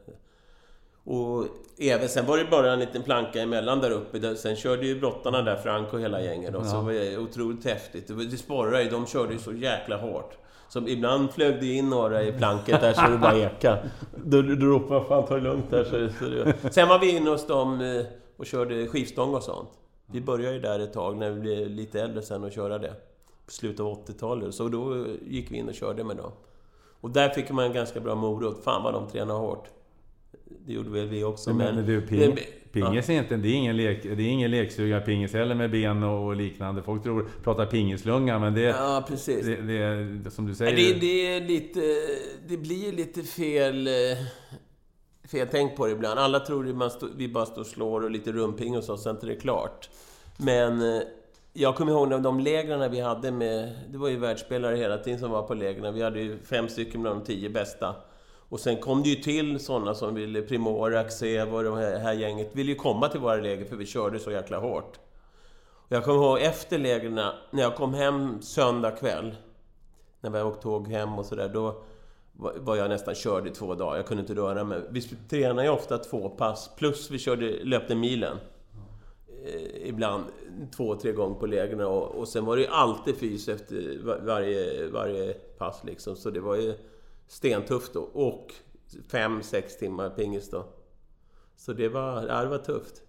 och 1.05 1.45
även, 1.79 2.09
sen 2.09 2.25
var 2.25 2.37
det 2.37 2.45
bara 2.45 2.73
en 2.73 2.79
liten 2.79 3.03
planka 3.03 3.41
emellan 3.41 3.79
där 3.79 3.91
uppe. 3.91 4.35
Sen 4.35 4.55
körde 4.55 4.85
ju 4.85 4.99
brottarna 4.99 5.41
där, 5.41 5.55
Frank 5.55 5.93
och 5.93 6.01
hela 6.01 6.21
gänget. 6.21 6.55
Och 6.55 6.65
så 6.65 6.81
var 6.81 6.91
det 6.91 7.17
otroligt 7.17 7.65
häftigt. 7.65 8.07
Det 8.31 8.37
sporrade 8.37 8.83
ju, 8.83 8.89
de 8.89 9.05
körde 9.05 9.33
ju 9.33 9.39
så 9.39 9.53
jäkla 9.53 9.97
hårt. 9.97 10.37
Så 10.69 10.87
ibland 10.87 11.31
flög 11.31 11.59
det 11.59 11.73
in 11.73 11.89
några 11.89 12.23
i 12.23 12.31
planket 12.31 12.81
där 12.81 12.93
så 12.93 13.01
det 13.11 13.17
bara 13.17 13.37
eka. 13.37 13.77
Då, 14.25 14.41
då 14.41 14.65
ropade 14.65 15.05
'Fan 15.05 15.25
ta 15.25 15.35
det 15.35 15.41
lugnt' 15.41 15.69
där. 15.69 15.83
Så, 15.83 16.13
så 16.19 16.25
det... 16.25 16.73
Sen 16.73 16.87
var 16.87 16.99
vi 16.99 17.17
inne 17.17 17.29
hos 17.29 17.47
dem 17.47 17.81
eh, 17.81 18.05
och 18.37 18.45
körde 18.45 18.87
skivstång 18.87 19.35
och 19.35 19.43
sånt. 19.43 19.69
Vi 20.11 20.21
började 20.21 20.55
ju 20.55 20.61
där 20.61 20.79
ett 20.79 20.93
tag 20.93 21.17
när 21.17 21.31
vi 21.31 21.39
blev 21.39 21.69
lite 21.69 22.01
äldre 22.01 22.21
sen 22.21 22.43
och 22.43 22.51
köra 22.51 22.77
det. 22.77 22.93
På 23.45 23.51
slutet 23.51 23.79
av 23.79 24.05
80-talet. 24.05 24.53
Så 24.53 24.67
då 24.67 25.05
gick 25.21 25.51
vi 25.51 25.57
in 25.57 25.67
och 25.67 25.73
körde 25.73 26.03
med 26.03 26.17
dem. 26.17 26.31
Och 27.01 27.09
där 27.09 27.29
fick 27.29 27.49
man 27.49 27.65
en 27.65 27.73
ganska 27.73 27.99
bra 27.99 28.15
morot. 28.15 28.63
Fan 28.63 28.83
vad 28.83 28.93
de 28.93 29.07
tränade 29.07 29.39
hårt 29.39 29.67
det 30.65 30.73
gjorde 30.73 30.89
väl 30.89 31.07
vi 31.07 31.23
också. 31.23 31.53
Men, 31.53 31.75
men 31.75 31.85
du, 31.85 32.01
ping, 32.01 32.37
pingis 32.71 33.09
ja. 33.09 33.15
är 33.15 33.19
inte, 33.19 33.35
det 33.35 33.47
är 33.47 33.53
ingen, 33.53 33.77
lek, 33.77 34.03
det 34.03 34.09
är 34.09 34.19
ingen 34.19 34.51
leksugarpingis 34.51 35.33
heller 35.33 35.55
med 35.55 35.71
ben 35.71 36.03
och 36.03 36.35
liknande. 36.35 36.83
Folk 36.83 37.03
tror, 37.03 37.29
pratar 37.43 37.65
pingislunga, 37.65 38.39
men 38.39 38.53
det... 38.53 38.61
Ja, 38.61 39.05
precis. 39.07 39.45
Det, 39.45 39.55
det, 39.55 40.03
det 40.03 40.31
som 40.31 40.47
du 40.47 40.55
säger... 40.55 40.75
Det, 40.75 40.99
det, 40.99 41.35
är 41.35 41.41
lite... 41.41 41.81
Det 42.47 42.57
blir 42.57 42.91
lite 42.91 43.23
fel... 43.23 43.87
Eh, 43.87 43.93
fel 45.31 45.47
tänk 45.51 45.75
på 45.75 45.85
det 45.85 45.91
ibland. 45.91 46.19
Alla 46.19 46.39
tror 46.39 46.83
att 46.85 47.03
vi 47.15 47.27
bara 47.27 47.45
står 47.45 47.61
och 47.61 47.67
slår 47.67 48.03
och 48.03 48.11
lite 48.11 48.31
rumping 48.31 48.77
och 48.77 48.83
så, 48.83 48.97
sen 48.97 49.17
är 49.21 49.27
det 49.27 49.35
klart. 49.35 49.89
Men 50.37 50.81
eh, 50.81 51.01
jag 51.53 51.75
kommer 51.75 51.91
ihåg 51.91 52.21
de 52.21 52.39
lägren 52.39 52.91
vi 52.91 52.99
hade 52.99 53.31
med... 53.31 53.73
Det 53.89 53.97
var 53.97 54.09
ju 54.09 54.17
världsspelare 54.17 54.75
hela 54.75 54.97
tiden 54.97 55.19
som 55.19 55.31
var 55.31 55.43
på 55.43 55.53
lägren. 55.53 55.93
Vi 55.93 56.01
hade 56.01 56.19
ju 56.19 56.37
fem 56.43 56.69
stycken 56.69 57.01
bland 57.01 57.19
de 57.19 57.25
tio 57.25 57.49
bästa. 57.49 57.95
Och 58.49 58.59
sen 58.59 58.77
kom 58.77 59.03
det 59.03 59.09
ju 59.09 59.15
till 59.15 59.59
sådana 59.59 59.95
som 59.95 60.15
ville, 60.15 60.41
Primor, 60.41 60.95
Axev 60.95 61.55
och 61.55 61.63
det 61.63 61.75
här, 61.75 61.99
här 61.99 62.13
gänget, 62.13 62.55
ville 62.55 62.71
ju 62.71 62.75
komma 62.75 63.09
till 63.09 63.19
våra 63.19 63.35
läger 63.35 63.65
för 63.65 63.75
vi 63.75 63.85
körde 63.85 64.19
så 64.19 64.31
jäkla 64.31 64.59
hårt. 64.59 64.99
Och 65.73 65.91
jag 65.91 66.03
kommer 66.03 66.19
ihåg 66.19 66.41
efter 66.41 66.79
lägren, 66.79 67.15
när 67.51 67.63
jag 67.63 67.75
kom 67.75 67.93
hem 67.93 68.41
söndag 68.41 68.91
kväll, 68.91 69.35
när 70.21 70.29
vi 70.29 70.41
åkte 70.41 70.61
tåg 70.61 70.87
hem 70.87 71.19
och 71.19 71.25
sådär, 71.25 71.49
då 71.49 71.83
var 72.35 72.75
jag 72.75 72.89
nästan 72.89 73.15
körd 73.15 73.47
i 73.47 73.49
två 73.49 73.75
dagar. 73.75 73.95
Jag 73.95 74.05
kunde 74.05 74.21
inte 74.21 74.35
röra 74.35 74.63
mig. 74.63 74.81
Vi 74.89 75.01
tränade 75.01 75.63
ju 75.63 75.69
ofta 75.69 75.97
två 75.97 76.29
pass, 76.29 76.71
plus 76.77 77.11
vi 77.11 77.19
körde, 77.19 77.63
löpte 77.63 77.95
milen. 77.95 78.37
Eh, 79.45 79.87
ibland 79.87 80.23
två, 80.75 80.95
tre 80.95 81.11
gånger 81.11 81.35
på 81.35 81.45
lägren 81.45 81.81
och, 81.81 82.15
och 82.15 82.27
sen 82.27 82.45
var 82.45 82.55
det 82.55 82.61
ju 82.61 82.67
alltid 82.67 83.15
fys 83.15 83.47
efter 83.47 83.99
varje, 84.25 84.87
varje 84.87 85.33
pass 85.33 85.83
liksom. 85.83 86.15
Så 86.15 86.29
det 86.29 86.39
var 86.39 86.55
ju 86.55 86.73
stentufft 87.27 87.93
då. 87.93 88.01
Och 88.01 88.53
fem, 89.11 89.43
sex 89.43 89.77
timmar 89.77 90.09
pingis 90.09 90.49
då. 90.49 90.65
Så 91.55 91.73
det 91.73 91.89
var, 91.89 92.27
ja, 92.27 92.41
det 92.41 92.49
var 92.49 92.57
tufft. 92.57 93.01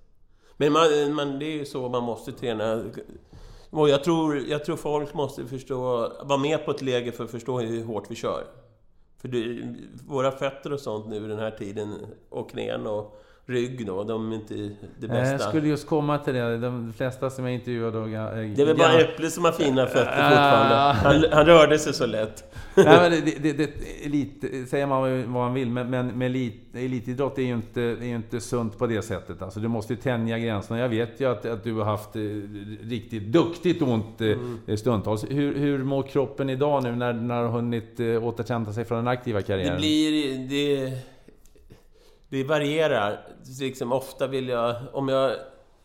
Men 0.57 0.73
man, 0.73 1.15
man, 1.15 1.39
det 1.39 1.47
är 1.47 1.57
ju 1.57 1.65
så 1.65 1.89
man 1.89 2.03
måste 2.03 2.33
träna. 2.33 2.85
Och 3.71 3.89
jag 3.89 4.05
tror, 4.05 4.37
jag 4.37 4.65
tror 4.65 4.77
folk 4.77 5.15
måste 5.15 5.47
förstå, 5.47 6.13
vara 6.25 6.39
med 6.39 6.65
på 6.65 6.71
ett 6.71 6.83
läge 6.83 7.13
för 7.13 7.25
att 7.25 7.31
förstå 7.31 7.61
hur 7.61 7.85
hårt 7.85 8.11
vi 8.11 8.15
kör. 8.15 8.45
För 9.19 9.29
det, 9.29 9.75
våra 10.07 10.33
fötter 10.33 10.73
och 10.73 10.81
sånt 10.81 11.07
nu 11.07 11.29
den 11.29 11.39
här 11.39 11.51
tiden, 11.51 12.07
och 12.29 12.51
knän 12.51 12.87
och 12.87 13.21
rygg 13.47 13.87
då, 13.87 14.05
de 14.05 14.33
är 14.33 14.37
inte 14.37 14.55
det 14.99 15.09
bästa. 15.09 15.31
Jag 15.31 15.41
skulle 15.41 15.69
just 15.69 15.87
komma 15.87 16.19
till 16.19 16.35
det. 16.35 16.59
De 16.59 16.93
flesta 16.97 17.31
som 17.31 17.45
jag 17.45 17.55
intervjuade... 17.55 17.99
Då, 17.99 18.07
det 18.07 18.63
är 18.63 18.67
väl 18.67 18.77
bara 18.77 19.01
Äpple 19.01 19.31
som 19.31 19.45
har 19.45 19.53
fina 19.53 19.87
fötter 19.87 20.29
fortfarande. 20.29 20.75
Han, 20.75 21.25
han 21.33 21.47
rörde 21.47 21.79
sig 21.79 21.95
så 21.95 22.07
lätt. 22.07 22.55
Nej, 22.75 23.11
men 23.11 23.11
det, 23.11 23.39
det, 23.43 23.53
det, 23.53 23.71
elit, 24.05 24.45
säger 24.69 24.87
man 24.87 25.03
vad 25.03 25.29
man 25.29 25.55
vill, 25.55 25.71
men, 25.71 25.91
men 25.91 26.19
med 26.19 26.27
elit, 26.27 26.75
elitidrott 26.75 27.39
är 27.39 27.43
ju, 27.43 27.55
inte, 27.55 27.83
är 27.83 28.05
ju 28.05 28.17
inte 28.17 28.41
sunt 28.41 28.79
på 28.79 28.87
det 28.87 29.03
sättet. 29.03 29.43
Alltså, 29.43 29.61
du 29.61 29.69
måste 29.69 29.93
ju 29.93 30.01
tänja 30.01 30.39
gränserna. 30.39 30.81
Jag 30.81 30.89
vet 30.89 31.21
ju 31.21 31.31
att, 31.31 31.47
att 31.47 31.65
du 31.65 31.75
har 31.75 31.85
haft 31.85 32.17
eh, 32.17 32.21
riktigt 32.83 33.23
duktigt 33.23 33.83
ont 33.83 34.21
eh, 34.21 34.29
mm. 34.29 34.77
stundtals. 34.77 35.25
Hur, 35.31 35.55
hur 35.55 35.85
mår 35.85 36.03
kroppen 36.03 36.51
idag 36.51 36.83
nu 36.83 36.97
när, 36.97 37.13
när 37.13 37.41
du 37.41 37.49
har 37.49 37.53
hunnit 37.53 38.01
eh, 38.01 38.25
återhämta 38.25 38.73
sig 38.73 38.85
från 38.85 38.99
den 38.99 39.09
aktiva 39.09 39.43
karriären? 39.43 39.75
Det 39.75 39.79
blir... 39.79 40.49
Det 40.49 41.14
det 42.29 42.45
varierar. 42.45 43.27
Liksom, 43.61 43.93
ofta 43.93 44.27
vill 44.27 44.49
jag... 44.49 44.77
Om 44.93 45.09
jag 45.09 45.37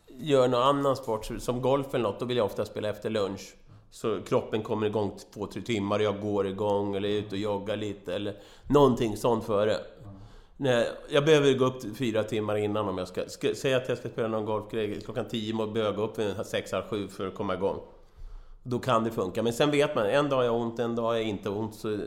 gör 0.07 0.47
någon 0.47 0.61
annan 0.61 0.95
sport, 0.95 1.29
som 1.39 1.61
golf 1.61 1.93
eller 1.93 2.03
något, 2.03 2.19
då 2.19 2.25
vill 2.25 2.37
jag 2.37 2.45
ofta 2.45 2.65
spela 2.65 2.89
efter 2.89 3.09
lunch. 3.09 3.55
Så 3.91 4.21
kroppen 4.21 4.63
kommer 4.63 4.87
igång 4.87 5.17
två, 5.33 5.45
tre 5.45 5.61
timmar, 5.61 5.99
och 5.99 6.05
jag 6.05 6.21
går 6.21 6.47
igång 6.47 6.95
eller 6.95 7.09
är 7.09 7.13
ute 7.13 7.35
och 7.35 7.41
joggar 7.41 7.75
lite 7.75 8.15
eller 8.15 8.35
någonting 8.67 9.17
sånt 9.17 9.45
före. 9.45 9.77
Nej, 10.57 10.87
jag 11.09 11.25
behöver 11.25 11.53
gå 11.53 11.65
upp 11.65 11.97
fyra 11.97 12.23
timmar 12.23 12.55
innan 12.55 12.89
om 12.89 12.97
jag 12.97 13.07
ska... 13.07 13.29
ska 13.29 13.55
säga 13.55 13.77
att 13.77 13.89
jag 13.89 13.97
ska 13.97 14.09
spela 14.09 14.27
någon 14.27 14.45
golfgrej 14.45 15.01
klockan 15.01 15.27
tio, 15.27 15.53
och 15.53 15.71
behöver 15.71 15.97
gå 15.97 16.03
upp 16.03 16.19
vid 16.19 16.45
sex, 16.45 16.71
halv 16.71 16.83
sju 16.83 17.07
för 17.07 17.27
att 17.27 17.35
komma 17.35 17.53
igång. 17.53 17.79
Då 18.63 18.79
kan 18.79 19.03
det 19.03 19.11
funka. 19.11 19.43
Men 19.43 19.53
sen 19.53 19.71
vet 19.71 19.95
man, 19.95 20.05
en 20.05 20.29
dag 20.29 20.37
har 20.37 20.43
jag 20.43 20.55
ont, 20.55 20.79
en 20.79 20.95
dag 20.95 21.03
har 21.03 21.13
jag 21.13 21.23
inte 21.23 21.49
ont. 21.49 21.75
Så... 21.75 21.97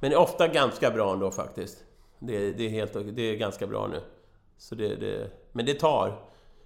Men 0.00 0.16
ofta 0.16 0.48
ganska 0.48 0.90
bra 0.90 1.12
ändå 1.12 1.30
faktiskt. 1.30 1.84
Det, 2.26 2.52
det, 2.52 2.66
är, 2.66 2.70
helt, 2.70 2.92
det 3.16 3.22
är 3.22 3.36
ganska 3.36 3.66
bra 3.66 3.86
nu. 3.86 4.00
Så 4.58 4.74
det, 4.74 4.96
det, 4.96 5.30
men 5.52 5.66
det 5.66 5.74
tar. 5.74 6.20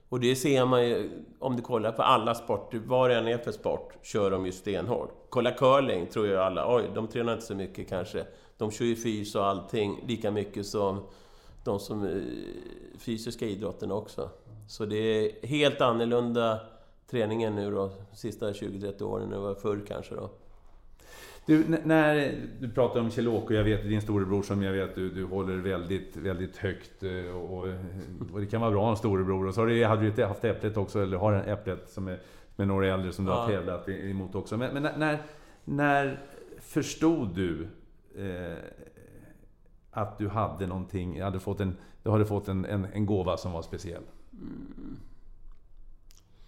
Och 0.08 0.20
det 0.20 0.36
ser 0.36 0.64
man 0.64 0.88
ju 0.88 1.10
om 1.38 1.56
du 1.56 1.62
kollar 1.62 1.92
på 1.92 2.02
alla 2.02 2.34
sporter, 2.34 2.82
vad 2.86 3.10
det 3.10 3.16
än 3.16 3.28
är 3.28 3.38
för 3.38 3.52
sport, 3.52 3.92
kör 4.02 4.30
de 4.30 4.46
ju 4.46 4.52
stenhårt. 4.52 5.10
Kolla 5.28 5.50
curling, 5.50 6.06
tror 6.06 6.26
jag 6.26 6.42
alla, 6.42 6.76
oj, 6.76 6.90
de 6.94 7.08
tränar 7.08 7.32
inte 7.32 7.46
så 7.46 7.54
mycket 7.54 7.88
kanske. 7.88 8.26
De 8.56 8.70
kör 8.70 8.84
ju 8.84 8.96
fys 8.96 9.34
och 9.34 9.46
allting 9.46 10.04
lika 10.06 10.30
mycket 10.30 10.66
som 10.66 11.02
de 11.64 11.80
som 11.80 12.04
eh, 12.04 12.22
fysiska 12.98 13.46
idrotten 13.46 13.92
också. 13.92 14.30
Så 14.68 14.84
det 14.84 14.96
är 14.96 15.46
helt 15.46 15.80
annorlunda 15.80 16.60
träningen 17.10 17.54
nu 17.54 17.70
då, 17.70 17.90
de 18.10 18.16
sista 18.16 18.52
20-30 18.52 19.02
åren 19.02 19.32
än 19.32 19.42
vad 19.42 19.58
förr 19.58 19.84
kanske 19.88 20.14
då. 20.14 20.30
Du, 21.46 21.78
när 21.84 22.34
du 22.60 22.68
pratar 22.68 23.00
om 23.00 23.10
Kjell-Åke, 23.10 23.54
jag 23.54 23.64
vet 23.64 23.82
din 23.82 24.02
storebror 24.02 24.42
som 24.42 24.62
jag 24.62 24.72
vet 24.72 24.94
du, 24.94 25.10
du 25.10 25.24
håller 25.24 25.56
väldigt, 25.56 26.16
väldigt 26.16 26.56
högt. 26.56 27.02
Eh, 27.02 27.36
och, 27.36 27.68
och 28.32 28.40
det 28.40 28.46
kan 28.46 28.60
vara 28.60 28.70
bra 28.70 28.80
att 28.80 28.84
ha 28.84 28.90
en 28.90 28.96
storebror. 28.96 29.46
Och 29.46 29.54
så 29.54 29.60
har 29.60 29.66
du, 29.66 29.84
hade 29.84 30.10
du 30.10 30.24
haft 30.24 30.44
Äpplet 30.44 30.76
också, 30.76 31.02
eller 31.02 31.16
har 31.16 31.32
en 31.32 31.48
Äpplet 31.48 31.90
som 31.90 32.08
är 32.08 32.20
med 32.56 32.68
några 32.68 32.94
äldre 32.94 33.12
som 33.12 33.24
du 33.24 33.30
ja. 33.30 33.36
har 33.36 33.48
tävlat 33.48 33.88
emot 33.88 34.34
också. 34.34 34.56
Men, 34.56 34.74
men 34.74 34.98
när, 34.98 35.22
när 35.64 36.20
förstod 36.60 37.34
du 37.34 37.68
eh, 38.18 38.56
att 39.90 40.18
du 40.18 40.28
hade 40.28 40.66
någonting, 40.66 41.22
hade 41.22 41.40
fått 41.40 41.60
en, 41.60 41.76
du 42.02 42.10
hade 42.10 42.26
fått 42.26 42.48
en, 42.48 42.64
en, 42.64 42.84
en 42.92 43.06
gåva 43.06 43.36
som 43.36 43.52
var 43.52 43.62
speciell? 43.62 44.02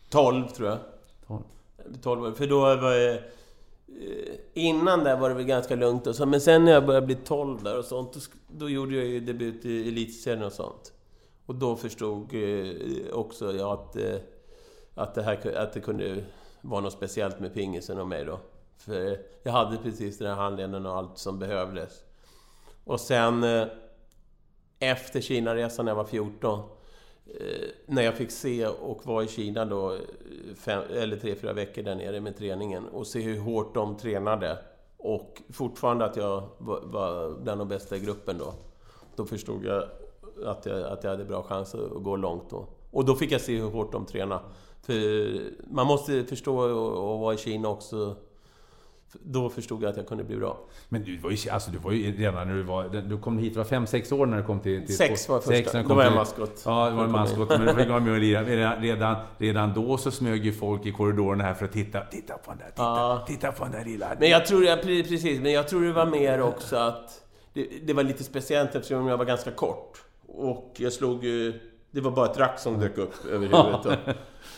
12 0.08 0.48
tror 0.48 0.68
jag. 0.68 0.78
12. 1.26 1.42
12 2.02 2.34
för 2.34 2.46
då 2.46 2.60
var 2.60 2.92
jag... 2.92 3.20
Eh, 4.00 4.34
innan 4.54 5.04
där 5.04 5.16
var 5.16 5.28
det 5.28 5.34
väl 5.34 5.44
ganska 5.44 5.76
lugnt 5.76 6.06
och 6.06 6.16
så, 6.16 6.26
men 6.26 6.40
sen 6.40 6.64
när 6.64 6.72
jag 6.72 6.86
började 6.86 7.06
bli 7.06 7.14
12 7.14 7.62
där 7.62 7.78
och 7.78 7.84
sånt, 7.84 8.12
då, 8.12 8.20
då 8.48 8.68
gjorde 8.68 8.96
jag 8.96 9.06
ju 9.06 9.20
debut 9.20 9.64
i 9.64 9.88
Elitserien 9.88 10.42
och 10.42 10.52
sånt. 10.52 10.92
Och 11.46 11.54
då 11.54 11.76
förstod 11.76 12.34
eh, 12.34 13.12
också 13.12 13.54
jag 13.54 13.72
att, 13.72 13.96
eh, 13.96 14.16
att, 14.94 15.14
det 15.14 15.22
här, 15.22 15.56
att 15.56 15.72
det 15.72 15.80
kunde 15.80 16.24
vara 16.60 16.80
något 16.80 16.92
speciellt 16.92 17.40
med 17.40 17.54
pingisen 17.54 17.98
och 17.98 18.08
mig 18.08 18.24
då. 18.24 18.40
För 18.76 19.18
jag 19.42 19.52
hade 19.52 19.76
precis 19.76 20.18
den 20.18 20.28
här 20.28 20.34
handleden 20.34 20.86
och 20.86 20.96
allt 20.96 21.18
som 21.18 21.38
behövdes. 21.38 22.02
Och 22.84 23.00
sen 23.00 23.44
efter 24.78 25.20
Kinaresan 25.20 25.84
när 25.84 25.92
jag 25.92 25.96
var 25.96 26.04
14 26.04 26.68
Eh, 27.34 27.68
när 27.86 28.02
jag 28.02 28.16
fick 28.16 28.30
se 28.30 28.66
och 28.66 29.06
var 29.06 29.22
i 29.22 29.28
Kina 29.28 29.64
då, 29.64 29.96
fem, 30.56 30.82
eller 30.90 31.16
tre, 31.16 31.34
fyra 31.34 31.52
veckor 31.52 31.82
där 31.82 31.94
nere 31.94 32.20
med 32.20 32.36
träningen 32.36 32.88
och 32.88 33.06
se 33.06 33.20
hur 33.20 33.38
hårt 33.38 33.74
de 33.74 33.96
tränade 33.96 34.58
och 34.96 35.42
fortfarande 35.52 36.04
att 36.04 36.16
jag 36.16 36.42
var, 36.58 36.80
var 36.80 37.38
bland 37.42 37.60
de 37.60 37.68
bästa 37.68 37.96
i 37.96 38.00
gruppen 38.00 38.38
då. 38.38 38.54
Då 39.16 39.24
förstod 39.24 39.64
jag 39.64 39.84
att 40.44 40.66
jag, 40.66 40.82
att 40.82 41.04
jag 41.04 41.10
hade 41.10 41.24
bra 41.24 41.42
chans 41.42 41.74
att 41.74 42.02
gå 42.02 42.16
långt 42.16 42.50
då. 42.50 42.66
Och 42.90 43.04
då 43.04 43.14
fick 43.14 43.32
jag 43.32 43.40
se 43.40 43.56
hur 43.56 43.70
hårt 43.70 43.92
de 43.92 44.06
tränade. 44.06 44.42
För 44.82 44.94
man 45.70 45.86
måste 45.86 46.24
förstå 46.24 46.58
och, 46.58 47.12
och 47.12 47.18
vara 47.18 47.34
i 47.34 47.36
Kina 47.36 47.68
också. 47.68 48.16
Då 49.12 49.50
förstod 49.50 49.82
jag 49.82 49.90
att 49.90 49.96
jag 49.96 50.06
kunde 50.08 50.24
bli 50.24 50.36
bra. 50.36 50.58
Men 50.88 51.04
du 51.04 51.18
var 51.18 51.30
ju, 51.30 51.50
alltså, 51.50 51.70
du 51.70 51.78
var 51.78 51.92
ju 51.92 52.16
redan 52.16 52.48
när 52.48 52.54
du 52.54 52.62
var... 52.62 52.88
Du 52.88 53.18
kom 53.18 53.38
hit, 53.38 53.52
du 53.52 53.58
var 53.58 53.64
fem 53.64 53.86
sex 53.86 54.12
år 54.12 54.26
när 54.26 54.36
du 54.36 54.42
kom 54.42 54.60
till... 54.60 54.86
till 54.86 54.96
Sex 54.96 55.28
var 55.28 55.38
första. 55.38 55.50
Sex 55.52 55.72
när 55.72 55.80
du 55.80 55.84
Då 55.84 55.88
kom 55.88 55.96
var 55.96 56.04
jag 56.04 56.14
maskot. 56.14 56.62
Ja, 56.64 56.90
det 56.90 56.96
var 56.96 57.04
en 57.04 57.12
Då 57.12 57.18
maskot. 57.18 57.48
Men 57.48 57.60
du 57.66 57.74
fick 57.74 57.88
vara 57.88 58.00
med 58.00 58.12
och 58.12 58.18
lira. 58.18 58.44
Redan, 58.44 59.16
redan, 59.38 59.74
då 59.74 59.96
så 59.98 60.10
smög 60.10 60.44
ju 60.44 60.52
folk 60.52 60.86
i 60.86 60.92
korridorerna 60.92 61.44
här 61.44 61.54
för 61.54 61.64
att 61.64 61.72
titta. 61.72 62.00
Titta 62.00 62.38
på 62.38 62.50
den 62.50 62.58
där, 62.58 62.66
titta, 62.66 62.82
Ja. 62.82 63.24
titta 63.26 63.52
på 63.52 63.64
den 63.64 63.72
där 63.72 63.84
lilla... 63.84 64.08
Men 64.20 64.30
jag 64.30 64.46
tror, 64.46 64.64
jag, 64.64 64.78
pre- 64.78 65.08
precis, 65.08 65.40
men 65.40 65.52
jag 65.52 65.68
tror 65.68 65.82
det 65.82 65.92
var 65.92 66.06
mer 66.06 66.40
också 66.42 66.76
att 66.76 67.22
det, 67.52 67.66
det 67.86 67.92
var 67.92 68.02
lite 68.02 68.24
speciellt 68.24 68.74
eftersom 68.74 69.06
jag 69.06 69.16
var 69.18 69.24
ganska 69.24 69.50
kort. 69.50 70.02
Och 70.28 70.74
jag 70.78 70.92
slog 70.92 71.24
ju... 71.24 71.60
Det 71.90 72.00
var 72.00 72.10
bara 72.10 72.30
ett 72.30 72.38
rack 72.38 72.58
som 72.58 72.80
dök 72.80 72.98
upp 72.98 73.26
över 73.26 73.46
huvudet. 73.46 74.16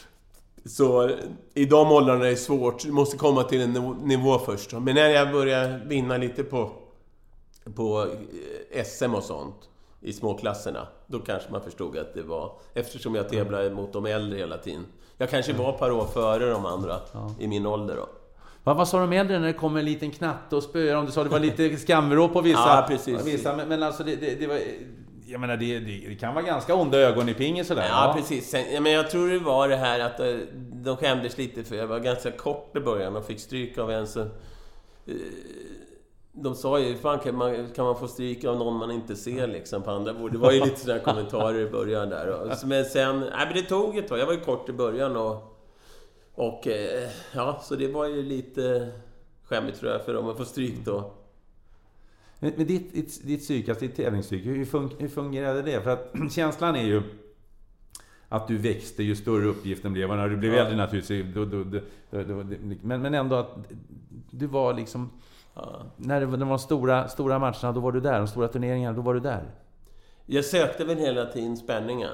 Så 0.65 1.11
i 1.55 1.65
de 1.65 1.93
åldrarna 1.93 2.27
är 2.27 2.31
det 2.31 2.37
svårt. 2.37 2.83
Du 2.83 2.93
måste 2.93 3.17
komma 3.17 3.43
till 3.43 3.61
en 3.61 3.77
niv- 3.77 4.07
nivå 4.07 4.39
först. 4.39 4.73
Men 4.73 4.95
när 4.95 5.09
jag 5.09 5.33
började 5.33 5.81
vinna 5.87 6.17
lite 6.17 6.45
på, 6.45 6.71
på 7.75 8.07
eh, 8.73 8.85
SM 8.85 9.15
och 9.15 9.23
sånt 9.23 9.57
i 10.01 10.13
småklasserna, 10.13 10.87
då 11.07 11.19
kanske 11.19 11.53
man 11.53 11.61
förstod 11.61 11.99
att 11.99 12.15
det 12.15 12.23
var... 12.23 12.53
Eftersom 12.75 13.15
jag 13.15 13.29
tävlade 13.29 13.71
mot 13.71 13.93
de 13.93 14.07
äldre 14.07 14.39
hela 14.39 14.59
tiden. 14.59 14.87
Jag 15.17 15.31
kanske 15.31 15.53
var 15.53 15.71
ett 15.73 15.79
par 15.79 15.91
år 15.91 16.05
före 16.05 16.51
de 16.51 16.67
andra 16.67 17.01
i 17.39 17.47
min 17.49 17.67
ålder 17.67 17.97
då. 17.97 18.09
Vad, 18.65 18.77
vad 18.77 18.89
sa 18.89 19.01
de 19.01 19.13
äldre 19.13 19.39
när 19.39 19.47
det 19.47 19.53
kom 19.53 19.77
en 19.77 19.85
liten 19.85 20.11
knatte 20.11 20.57
och 20.57 20.63
spöade 20.63 20.93
dem? 20.93 21.07
Du 21.07 21.13
sa 21.13 21.25
det 21.25 21.31
var 21.31 21.39
lite 21.39 21.77
skamvrå 21.77 22.29
på 22.29 22.41
vissa. 22.41 22.59
Ja, 22.59 22.85
precis. 22.89 23.27
vissa 23.27 23.57
men, 23.57 23.69
men 23.69 23.83
alltså 23.83 24.05
det, 24.05 24.17
det, 24.17 24.35
det 24.35 24.47
var... 24.47 24.59
Jag 25.31 25.41
menar, 25.41 25.57
det, 25.57 25.79
det, 25.79 26.09
det 26.09 26.15
kan 26.15 26.35
vara 26.35 26.45
ganska 26.45 26.75
onda 26.75 26.99
ögon 26.99 27.29
i 27.29 27.35
pingis 27.35 27.67
sådär. 27.69 27.87
Ja, 27.89 28.13
precis. 28.17 28.51
Sen, 28.51 28.83
men 28.83 28.93
jag 28.93 29.11
tror 29.11 29.29
det 29.29 29.39
var 29.39 29.69
det 29.69 29.77
här 29.77 30.01
att 30.01 30.21
eh, 30.21 30.35
de 30.73 30.97
skämdes 30.97 31.39
lite 31.39 31.65
för 31.65 31.77
jag 31.77 31.87
var 31.87 31.99
ganska 31.99 32.31
kort 32.31 32.77
i 32.77 32.81
början 32.81 33.17
och 33.17 33.25
fick 33.27 33.41
stryk 33.41 33.79
av 33.79 33.91
en 33.91 34.07
så... 34.07 34.21
eh, 34.21 34.27
De 36.33 36.55
sa 36.55 36.79
ju, 36.79 36.97
fan 36.97 37.19
kan 37.19 37.37
man, 37.37 37.69
kan 37.77 37.85
man 37.85 37.99
få 37.99 38.09
stryk 38.09 38.45
av 38.45 38.57
någon 38.57 38.77
man 38.77 38.91
inte 38.91 39.17
ser 39.17 39.47
liksom 39.47 39.83
på 39.83 39.91
andra 39.91 40.15
bord? 40.15 40.33
Det 40.33 40.39
var 40.39 40.53
ju 40.53 40.65
lite 40.65 40.81
sådana 40.81 41.01
kommentarer 41.01 41.59
i 41.59 41.71
början 41.71 42.09
där. 42.09 42.57
Men 42.67 42.85
sen, 42.85 43.21
nej 43.21 43.47
men 43.47 43.55
det 43.55 43.63
tog 43.63 43.99
ett 43.99 44.09
tag. 44.09 44.19
Jag 44.19 44.27
var 44.27 44.33
ju 44.33 44.41
kort 44.41 44.69
i 44.69 44.73
början 44.73 45.17
och... 45.17 45.47
Och 46.35 46.67
eh, 46.67 47.09
ja, 47.35 47.61
så 47.63 47.75
det 47.75 47.89
var 47.89 48.07
ju 48.07 48.23
lite 48.23 48.89
skämmigt 49.45 49.81
tror 49.81 49.93
jag 49.93 50.05
för 50.05 50.15
dem 50.15 50.29
att 50.29 50.37
få 50.37 50.45
stryk 50.45 50.75
då. 50.85 51.13
Men, 52.41 52.67
ditt, 52.67 52.95
ditt, 52.95 53.27
ditt 53.27 53.41
psyk, 53.41 53.69
alltså 53.69 53.85
ditt 53.85 53.97
tävlingspsyk, 53.97 54.47
hur, 54.47 54.65
fun, 54.65 54.91
hur 54.99 55.09
fungerade 55.09 55.63
det? 55.63 55.81
För 55.83 55.91
att 55.91 56.13
känslan 56.33 56.77
är 56.77 56.85
ju 56.85 57.03
att 58.29 58.49
du 58.49 58.57
växte 58.59 59.03
ju 59.03 59.17
större 59.17 59.45
uppgiften 59.45 59.93
blev. 59.93 60.11
Och 60.11 60.17
när 60.17 60.29
du 60.29 60.37
blev 60.37 60.55
Ja. 60.55 60.61
äldre 60.61 60.77
naturligtvis, 60.77 61.35
då, 61.35 61.45
då, 61.45 61.65
då, 62.11 62.45
men, 62.83 63.03
men 63.03 63.15
ändå 63.15 63.37
att 63.37 63.57
du 64.31 64.47
var 64.47 64.75
liksom... 64.75 65.11
Ja. 65.55 65.83
När 65.97 66.21
det 66.21 66.27
var 66.27 66.37
de 66.37 66.59
stora, 66.59 67.09
stora 67.09 67.39
matcherna, 67.39 67.73
då 67.73 67.81
var 67.81 67.93
du 67.93 68.01
där. 68.01 68.19
De 68.19 68.29
stora 68.29 68.49
turneringarna, 68.49 68.97
då 68.97 69.03
var 69.03 69.15
du 69.15 69.21
där. 69.21 69.51
Jag 70.27 70.45
sökte 70.45 70.85
väl 70.85 70.99
hela 70.99 71.27
tiden 71.27 71.57
spänningen. 71.57 72.11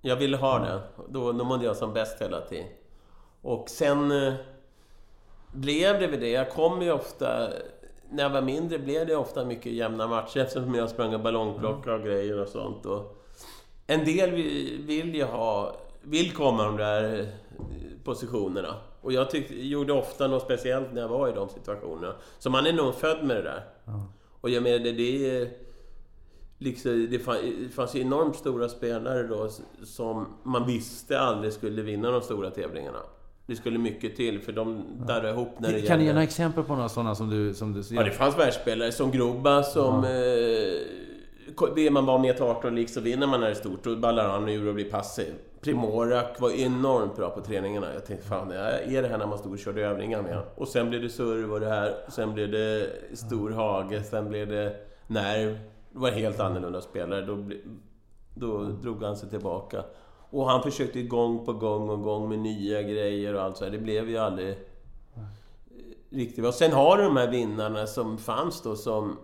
Jag 0.00 0.16
ville 0.16 0.36
ha 0.36 0.58
det. 0.58 0.80
Då, 1.08 1.32
då 1.32 1.44
mådde 1.44 1.64
jag 1.64 1.76
som 1.76 1.92
bäst 1.92 2.22
hela 2.22 2.40
tiden. 2.40 2.66
Och 3.42 3.68
sen 3.68 4.10
eh, 4.26 4.34
blev 5.52 6.00
det 6.00 6.06
väl 6.06 6.20
det. 6.20 6.30
Jag 6.30 6.50
kom 6.50 6.82
ju 6.82 6.92
ofta... 6.92 7.48
När 8.12 8.22
jag 8.22 8.30
var 8.30 8.42
mindre 8.42 8.78
blev 8.78 9.06
det 9.06 9.16
ofta 9.16 9.44
mycket 9.44 9.72
jämna 9.72 10.06
matcher 10.06 10.40
eftersom 10.40 10.74
jag 10.74 10.90
sprang 10.90 11.14
och 11.14 11.20
ballongplockade 11.20 11.96
och 11.96 12.02
grejer 12.04 12.40
och 12.40 12.48
sånt. 12.48 12.86
Och 12.86 13.22
en 13.86 14.04
del 14.04 14.30
vill, 14.86 15.14
ju 15.14 15.24
ha... 15.24 15.76
Vill 16.02 16.32
komma 16.32 16.64
de 16.64 16.76
där 16.76 17.18
eh, 17.20 17.26
positionerna. 18.04 18.74
Och 19.00 19.12
jag 19.12 19.30
tyckte, 19.30 19.66
gjorde 19.66 19.92
ofta 19.92 20.28
något 20.28 20.42
speciellt 20.42 20.92
när 20.92 21.00
jag 21.00 21.08
var 21.08 21.28
i 21.28 21.32
de 21.32 21.48
situationerna. 21.48 22.14
Så 22.38 22.50
man 22.50 22.66
är 22.66 22.72
nog 22.72 22.94
född 22.94 23.24
med 23.24 23.36
det 23.36 23.42
där. 23.42 23.62
Och 24.40 24.50
jag 24.50 24.62
menar, 24.62 24.78
det, 24.78 24.92
det 24.92 25.30
är... 25.40 25.50
Liksom, 26.58 27.06
det 27.10 27.18
fann- 27.18 27.56
det 27.62 27.68
fanns 27.74 27.94
ju 27.94 28.00
enormt 28.00 28.36
stora 28.36 28.68
spelare 28.68 29.22
då 29.22 29.48
som 29.84 30.26
man 30.42 30.66
visste 30.66 31.20
aldrig 31.20 31.52
skulle 31.52 31.82
vinna 31.82 32.10
de 32.10 32.20
stora 32.20 32.50
tävlingarna. 32.50 32.98
Det 33.46 33.56
skulle 33.56 33.78
mycket 33.78 34.16
till 34.16 34.40
för 34.40 34.52
de 34.52 34.84
darrade 35.06 35.30
ihop 35.30 35.48
när 35.58 35.72
det 35.72 35.82
Kan 35.82 35.98
du 35.98 36.04
ge 36.04 36.12
några 36.12 36.24
exempel 36.24 36.64
på 36.64 36.74
några 36.74 36.88
sådana 36.88 37.14
som 37.14 37.30
du... 37.30 37.54
Som 37.54 37.72
du 37.72 37.82
Ja, 37.90 38.02
det 38.02 38.10
fanns 38.10 38.38
världsspelare 38.38 38.92
som 38.92 39.10
Grubba 39.10 39.62
som... 39.62 40.04
Eh, 40.04 41.54
ko- 41.54 41.74
vill 41.74 41.92
man 41.92 42.06
vara 42.06 42.18
med 42.18 42.36
till 42.36 42.44
18 42.44 42.74
lik 42.74 42.88
så 42.90 43.00
vinner 43.00 43.26
man 43.26 43.40
när 43.40 43.46
det 43.46 43.52
är 43.52 43.56
stort. 43.56 43.84
Då 43.84 43.96
ballar 43.96 44.28
han 44.28 44.48
ur 44.48 44.68
och 44.68 44.74
blir 44.74 44.90
passiv. 44.90 45.34
Primorak 45.60 46.40
var 46.40 46.50
enormt 46.50 47.16
bra 47.16 47.30
på 47.30 47.40
träningarna. 47.40 47.94
Jag 47.94 48.06
tänkte, 48.06 48.26
fan, 48.26 48.48
det 48.48 48.56
är 48.58 49.02
det 49.02 49.08
här 49.08 49.18
när 49.18 49.26
man 49.26 49.38
stod 49.38 49.52
och 49.52 49.58
körde 49.58 49.80
övningar 49.86 50.22
med. 50.22 50.38
Och 50.54 50.68
sen 50.68 50.88
blev 50.90 51.02
det 51.02 51.08
serv 51.08 51.52
och 51.52 51.60
det 51.60 51.68
här. 51.68 51.94
Sen 52.08 52.34
blev 52.34 52.50
det 52.50 52.90
stor 53.14 53.50
hage. 53.50 54.02
Sen 54.02 54.28
blev 54.28 54.48
det 54.48 54.76
nerv. 55.06 55.58
Det 55.92 55.98
var 55.98 56.10
helt 56.10 56.40
annorlunda 56.40 56.80
spelare. 56.80 57.26
Då, 57.26 57.44
då 58.34 58.64
drog 58.64 59.02
han 59.02 59.16
sig 59.16 59.30
tillbaka. 59.30 59.82
Och 60.32 60.50
han 60.50 60.62
försökte 60.62 61.02
gång 61.02 61.44
på 61.44 61.52
gång 61.52 61.88
och 61.88 62.02
gång 62.02 62.28
med 62.28 62.38
nya 62.38 62.82
grejer 62.82 63.34
och 63.34 63.42
allt 63.42 63.56
så 63.56 63.64
här. 63.64 63.70
Det 63.72 63.78
blev 63.78 64.10
ju 64.10 64.18
aldrig 64.18 64.56
riktigt 66.10 66.42
bra. 66.42 66.52
Sen 66.52 66.72
har 66.72 66.96
du 66.96 67.04
de 67.04 67.16
här 67.16 67.30
vinnarna 67.30 67.86
som 67.86 68.18
fanns 68.18 68.62
då 68.62 68.76
som, 68.76 69.18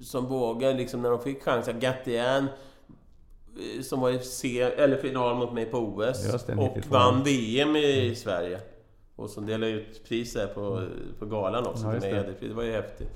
som 0.00 0.26
vågade 0.26 0.74
liksom 0.74 1.02
när 1.02 1.10
de 1.10 1.20
fick 1.20 1.42
chansen. 1.42 1.80
Gattian 1.80 2.46
eh, 2.46 3.82
som 3.82 4.00
var 4.00 4.10
i 4.10 4.18
C, 4.18 4.62
eller 4.62 4.96
final 4.96 5.36
mot 5.36 5.52
mig 5.52 5.66
på 5.66 5.78
OS 5.78 6.46
det, 6.46 6.52
och 6.52 6.58
92. 6.58 6.88
vann 6.90 7.22
VM 7.24 7.76
i 7.76 8.14
Sverige. 8.14 8.60
Och 9.16 9.30
som 9.30 9.46
delade 9.46 9.72
ut 9.72 10.04
pris 10.08 10.36
här 10.36 10.46
på, 10.46 10.86
på 11.18 11.26
galan 11.26 11.66
också. 11.66 11.84
Ja, 11.84 11.92
det. 11.92 12.34
Det. 12.40 12.54
var 12.54 12.62
ju 12.62 12.72
häftigt. 12.72 13.10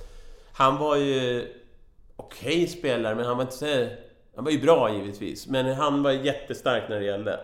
Han 0.53 0.79
var 0.79 0.97
ju 0.97 1.49
okej 2.16 2.66
spelare, 2.66 3.14
men 3.14 3.27
han 3.27 3.37
var 3.37 3.44
inte 3.44 3.57
så... 3.57 3.87
Han 4.35 4.44
var 4.44 4.53
ju 4.53 4.61
bra 4.61 4.94
givetvis, 4.94 5.47
men 5.49 5.75
han 5.75 6.03
var 6.03 6.11
jättestark 6.11 6.88
när 6.88 7.01
det 7.01 7.05
gällde. 7.07 7.40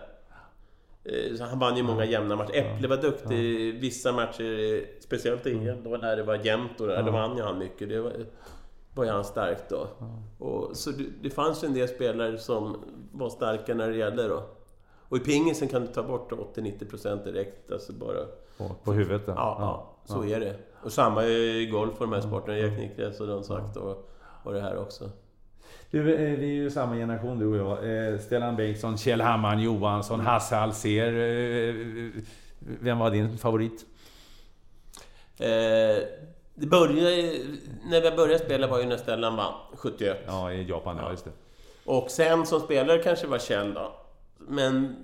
Eh, 1.03 1.35
Så 1.37 1.43
han 1.43 1.59
vann 1.59 1.77
ju 1.77 1.83
många 1.83 2.05
jämna 2.05 2.35
matcher. 2.35 2.55
Äpple 2.55 2.87
var 2.87 2.97
duktig 2.97 3.37
i 3.39 3.71
vissa 3.71 4.11
matcher, 4.11 4.85
speciellt 4.99 5.47
i 5.47 5.67
EM, 5.67 5.83
då 5.83 5.89
när 5.89 6.15
det 6.15 6.23
var 6.23 6.35
jämnt. 6.35 6.81
Och 6.81 6.87
där, 6.87 7.03
Då 7.03 7.11
vann 7.11 7.37
ju 7.37 7.43
han 7.43 7.57
mycket. 7.59 7.89
Det 7.89 8.01
var, 8.01 8.13
var 8.95 9.03
ju 9.03 9.09
han 9.11 9.23
stark 9.23 9.69
då. 9.69 9.87
Och, 10.39 10.77
så 10.77 10.91
det, 10.91 11.03
det 11.21 11.29
fanns 11.29 11.63
ju 11.63 11.67
en 11.67 11.73
del 11.73 11.87
spelare 11.87 12.37
som 12.37 12.77
var 13.11 13.29
starka 13.29 13.75
när 13.75 13.89
det 13.89 13.97
gällde 13.97 14.27
då. 14.27 14.43
Och 15.09 15.17
i 15.17 15.19
pingisen 15.19 15.67
kan 15.67 15.81
du 15.81 15.87
ta 15.87 16.03
bort 16.03 16.31
80-90% 16.31 17.23
direkt, 17.23 17.71
alltså 17.71 17.93
bara... 17.93 18.25
På, 18.57 18.75
på 18.83 18.93
huvudet 18.93 19.25
då? 19.25 19.31
Ja, 19.31 19.55
ja, 19.59 19.95
så 20.05 20.23
är 20.25 20.39
det. 20.39 20.55
Och 20.83 20.91
samma 20.91 21.23
i 21.25 21.65
golf 21.71 21.93
och 22.01 22.07
de 22.07 22.13
här 22.13 22.21
sporterna, 22.21 22.57
Erik 22.57 22.77
Niklas 22.79 23.19
och 23.19 23.27
de 23.27 23.43
sagt 23.43 23.77
och, 23.77 24.09
och 24.43 24.53
det 24.53 24.61
här 24.61 24.77
också. 24.77 25.09
Du, 25.91 26.13
eh, 26.13 26.39
vi 26.39 26.45
är 26.49 26.53
ju 26.63 26.69
samma 26.69 26.95
generation 26.95 27.39
du 27.39 27.61
och 27.61 27.77
jag. 27.79 28.11
Eh, 28.13 28.19
Stellan 28.19 28.55
Bengtsson, 28.55 28.97
Kjell 28.97 29.21
Hammarn 29.21 29.59
Johansson, 29.59 30.19
Hasse 30.19 30.57
Alsér. 30.57 31.07
eh, 31.13 32.21
Vem 32.59 32.99
var 32.99 33.11
din 33.11 33.37
favorit? 33.37 33.85
Det 36.55 36.67
började, 36.67 37.33
när 37.89 38.01
vi 38.01 38.11
började 38.11 38.39
spela 38.43 38.67
var 38.67 38.79
ju 38.79 38.85
när 38.85 38.97
Stellan 38.97 39.35
vann, 39.35 39.53
71. 39.75 40.17
Ja, 40.27 40.51
i 40.53 40.63
Japan. 40.63 40.97
Ja, 41.01 41.11
just 41.11 41.25
det. 41.25 41.31
Och 41.85 42.11
sen 42.11 42.45
som 42.45 42.59
spelare 42.59 42.97
kanske 43.03 43.27
var 43.27 43.37
Kjell 43.39 43.73
då. 43.73 43.91
Men 44.37 44.95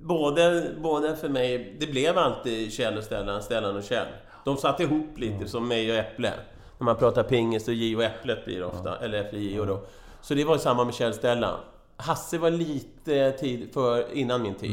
både, 0.00 0.70
både 0.82 1.16
för 1.16 1.28
mig, 1.28 1.76
det 1.80 1.86
blev 1.86 2.18
alltid 2.18 2.72
Kjell 2.72 2.98
och 2.98 3.04
Stellan, 3.04 3.42
Stellan 3.42 3.76
och 3.76 3.82
Kjell. 3.82 4.06
De 4.44 4.56
satt 4.56 4.80
ihop 4.80 5.18
lite 5.18 5.48
som 5.48 5.68
mig 5.68 5.90
och 5.90 5.96
Äpple. 5.96 6.32
När 6.78 6.84
man 6.84 6.96
pratar 6.96 7.22
pingis, 7.22 7.64
så 7.64 7.72
Gio 7.72 8.02
Äpplet 8.02 8.44
blir 8.44 8.58
det 8.58 8.66
ofta. 8.66 8.98
Eller 8.98 9.20
Äpple 9.20 9.38
Gio 9.38 9.64
då. 9.64 9.80
Så 10.22 10.34
det 10.34 10.44
var 10.44 10.58
samma 10.58 10.84
med 10.84 10.94
Kjell 10.94 11.14
Stellan. 11.14 11.60
Hasse 11.96 12.38
var 12.38 12.50
lite 12.50 13.30
tid 13.32 13.72
för, 13.74 14.12
innan 14.12 14.42
min 14.42 14.54
tid. 14.54 14.70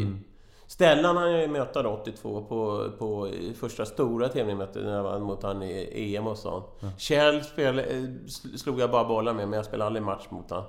Stellan 0.67 1.17
hann 1.17 1.31
jag 1.31 1.41
ju 1.41 1.47
möta 1.47 1.83
då 1.83 1.89
82 1.89 2.43
på, 2.49 2.89
på 2.99 3.29
första 3.59 3.85
stora 3.85 4.27
tävlingen 4.29 4.57
mötte 4.57 4.79
när 4.79 4.95
jag 4.95 5.03
vann 5.03 5.21
mot 5.21 5.43
han 5.43 5.63
i 5.63 6.15
EM 6.15 6.27
och 6.27 6.37
sånt. 6.37 6.65
Kjell 6.97 7.43
spelade, 7.43 7.83
eh, 7.83 8.01
sl- 8.03 8.57
slog 8.57 8.79
jag 8.79 8.91
bara 8.91 9.03
bollar 9.05 9.33
med, 9.33 9.47
men 9.47 9.57
jag 9.57 9.65
spelade 9.65 9.85
aldrig 9.87 10.03
match 10.03 10.25
mot 10.29 10.49
honom. 10.49 10.65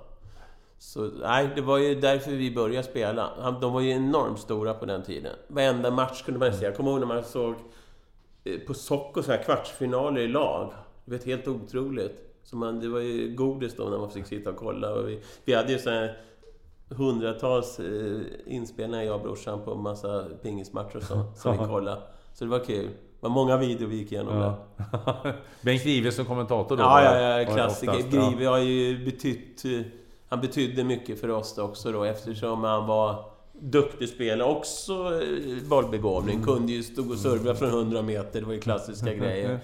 Så 0.78 1.00
nej, 1.22 1.48
det 1.54 1.62
var 1.62 1.78
ju 1.78 1.94
därför 2.00 2.30
vi 2.30 2.54
började 2.54 2.86
spela. 2.88 3.52
De 3.60 3.72
var 3.72 3.80
ju 3.80 3.90
enormt 3.90 4.38
stora 4.40 4.74
på 4.74 4.86
den 4.86 5.02
tiden. 5.02 5.32
Varenda 5.48 5.90
match 5.90 6.22
kunde 6.22 6.40
man 6.40 6.52
se. 6.52 6.64
Jag 6.64 6.76
kommer 6.76 6.90
ihåg 6.90 7.00
när 7.00 7.06
man 7.06 7.24
såg 7.24 7.54
eh, 8.44 8.58
på 8.66 8.74
Socko 8.74 9.22
så 9.22 9.30
här 9.32 9.42
kvartsfinaler 9.42 10.20
i 10.20 10.28
lag. 10.28 10.72
Det 11.04 11.10
var 11.16 11.24
helt 11.26 11.48
otroligt. 11.48 12.29
Så 12.50 12.56
man, 12.56 12.80
det 12.80 12.88
var 12.88 13.00
ju 13.00 13.34
godis 13.36 13.76
då 13.76 13.84
när 13.84 13.98
man 13.98 14.10
fick 14.10 14.26
sitta 14.26 14.50
och 14.50 14.56
kolla. 14.56 14.94
Och 14.94 15.08
vi, 15.08 15.20
vi 15.44 15.54
hade 15.54 15.72
ju 15.72 15.78
så 15.78 15.90
här 15.90 16.16
hundratals 16.88 17.80
eh, 17.80 18.20
inspelningar, 18.46 19.04
jag 19.04 19.14
och 19.14 19.22
brorsan, 19.22 19.60
på 19.64 19.74
massa 19.74 20.24
pingismatcher 20.42 20.96
och 20.96 21.02
sånt, 21.02 21.38
som 21.38 21.52
vi 21.52 21.64
kollade. 21.64 22.00
Så 22.34 22.44
det 22.44 22.50
var 22.50 22.58
kul. 22.58 22.86
Det 22.86 23.26
var 23.26 23.30
många 23.30 23.56
videor 23.56 23.88
vi 23.88 23.96
gick 23.96 24.12
igenom 24.12 24.34
där. 24.38 24.52
Ja. 24.92 25.32
Bengt 25.62 25.82
Grive 25.84 26.12
som 26.12 26.24
kommentator 26.24 26.76
då? 26.76 26.82
Ja, 26.82 27.04
ja, 27.20 27.40
ja, 27.40 27.54
klassiker. 27.54 27.92
oftast. 27.92 28.10
Grive 28.10 28.46
har 28.46 28.58
ju 28.58 29.04
betytt... 29.04 29.64
eh, 29.64 29.80
Han 30.28 30.40
betydde 30.40 30.84
mycket 30.84 31.20
för 31.20 31.28
oss 31.30 31.58
också 31.58 31.92
då 31.92 32.04
eftersom 32.04 32.64
han 32.64 32.86
var 32.86 33.24
duktig 33.52 34.08
spelare. 34.08 34.48
Också 34.48 34.92
eh, 34.92 35.68
bollbegåvning. 35.68 36.42
Kunde 36.42 36.72
ju 36.72 36.82
stå 36.82 37.10
och 37.10 37.18
serva 37.18 37.54
från 37.54 37.68
100 37.68 38.02
meter. 38.02 38.40
Det 38.40 38.46
var 38.46 38.52
ju 38.54 38.60
klassiska 38.60 39.14
grejer. 39.20 39.60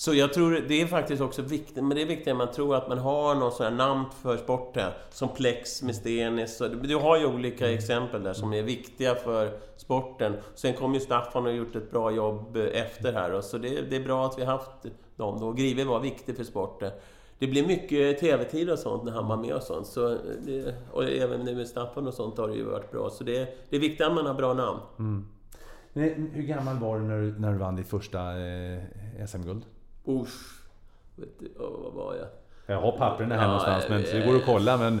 Så 0.00 0.14
jag 0.14 0.32
tror 0.32 0.64
det 0.68 0.82
är 0.82 0.86
faktiskt 0.86 1.22
också 1.22 1.42
viktigt, 1.42 1.84
men 1.84 1.88
det 1.88 2.02
är 2.02 2.06
viktigt 2.06 2.28
att 2.28 2.36
man 2.36 2.50
tror 2.50 2.76
att 2.76 2.88
man 2.88 2.98
har 2.98 3.34
någon 3.34 3.52
sån 3.52 3.66
här 3.66 3.72
namn 3.72 4.04
för 4.22 4.36
sporten. 4.36 4.92
Som 5.10 5.28
Plex 5.28 5.82
med 5.82 5.94
Stenis. 5.94 6.62
Du 6.82 6.96
har 6.96 7.18
ju 7.18 7.26
olika 7.26 7.72
exempel 7.72 8.22
där 8.22 8.32
som 8.32 8.52
är 8.52 8.62
viktiga 8.62 9.14
för 9.14 9.58
sporten. 9.76 10.36
Sen 10.54 10.74
kom 10.74 10.94
ju 10.94 11.00
Staffan 11.00 11.46
och 11.46 11.52
gjort 11.52 11.76
ett 11.76 11.90
bra 11.90 12.10
jobb 12.10 12.56
eh, 12.56 12.82
efter 12.82 13.12
här. 13.12 13.32
Och 13.32 13.44
så 13.44 13.58
det, 13.58 13.90
det 13.90 13.96
är 13.96 14.04
bra 14.04 14.26
att 14.26 14.38
vi 14.38 14.44
har 14.44 14.52
haft 14.52 14.70
dem 15.16 15.40
då. 15.40 15.52
Grive 15.52 15.84
var 15.84 16.00
viktig 16.00 16.36
för 16.36 16.44
sporten. 16.44 16.90
Det 17.38 17.46
blir 17.46 17.66
mycket 17.66 18.20
TV-tid 18.20 18.70
och 18.70 18.78
sånt 18.78 19.04
när 19.04 19.12
han 19.12 19.28
var 19.28 19.36
med 19.36 19.54
och 19.54 19.62
sånt. 19.62 19.86
Så 19.86 20.16
det, 20.46 20.74
och 20.92 21.04
även 21.04 21.40
nu 21.40 21.56
med 21.56 21.66
Staffan 21.66 22.06
och 22.06 22.14
sånt 22.14 22.38
har 22.38 22.48
det 22.48 22.54
ju 22.54 22.64
varit 22.64 22.90
bra. 22.90 23.10
Så 23.10 23.24
det, 23.24 23.56
det 23.70 23.76
är 23.76 23.80
viktigt 23.80 24.06
att 24.06 24.14
man 24.14 24.26
har 24.26 24.34
bra 24.34 24.54
namn. 24.54 24.80
Men 25.92 26.30
Hur 26.32 26.42
gammal 26.42 26.78
var 26.78 26.98
du 26.98 27.04
när 27.04 27.20
du, 27.20 27.38
när 27.38 27.52
du 27.52 27.58
vann 27.58 27.76
ditt 27.76 27.88
första 27.88 28.18
eh, 28.20 28.82
SM-guld? 29.26 29.64
Usch. 30.10 30.62
Vet 31.16 31.38
du, 31.38 31.50
åh, 31.58 31.70
vad 31.82 31.92
var 31.92 32.14
jag? 32.14 32.26
Jag 32.66 32.80
har 32.80 32.92
papperna 32.92 33.34
här 33.34 33.42
Ja, 33.42 33.46
någonstans, 33.46 33.84
men 33.88 34.02
det 34.02 34.26
går 34.26 34.36
att 34.36 34.44
kolla. 34.46 34.76
Men 34.76 35.00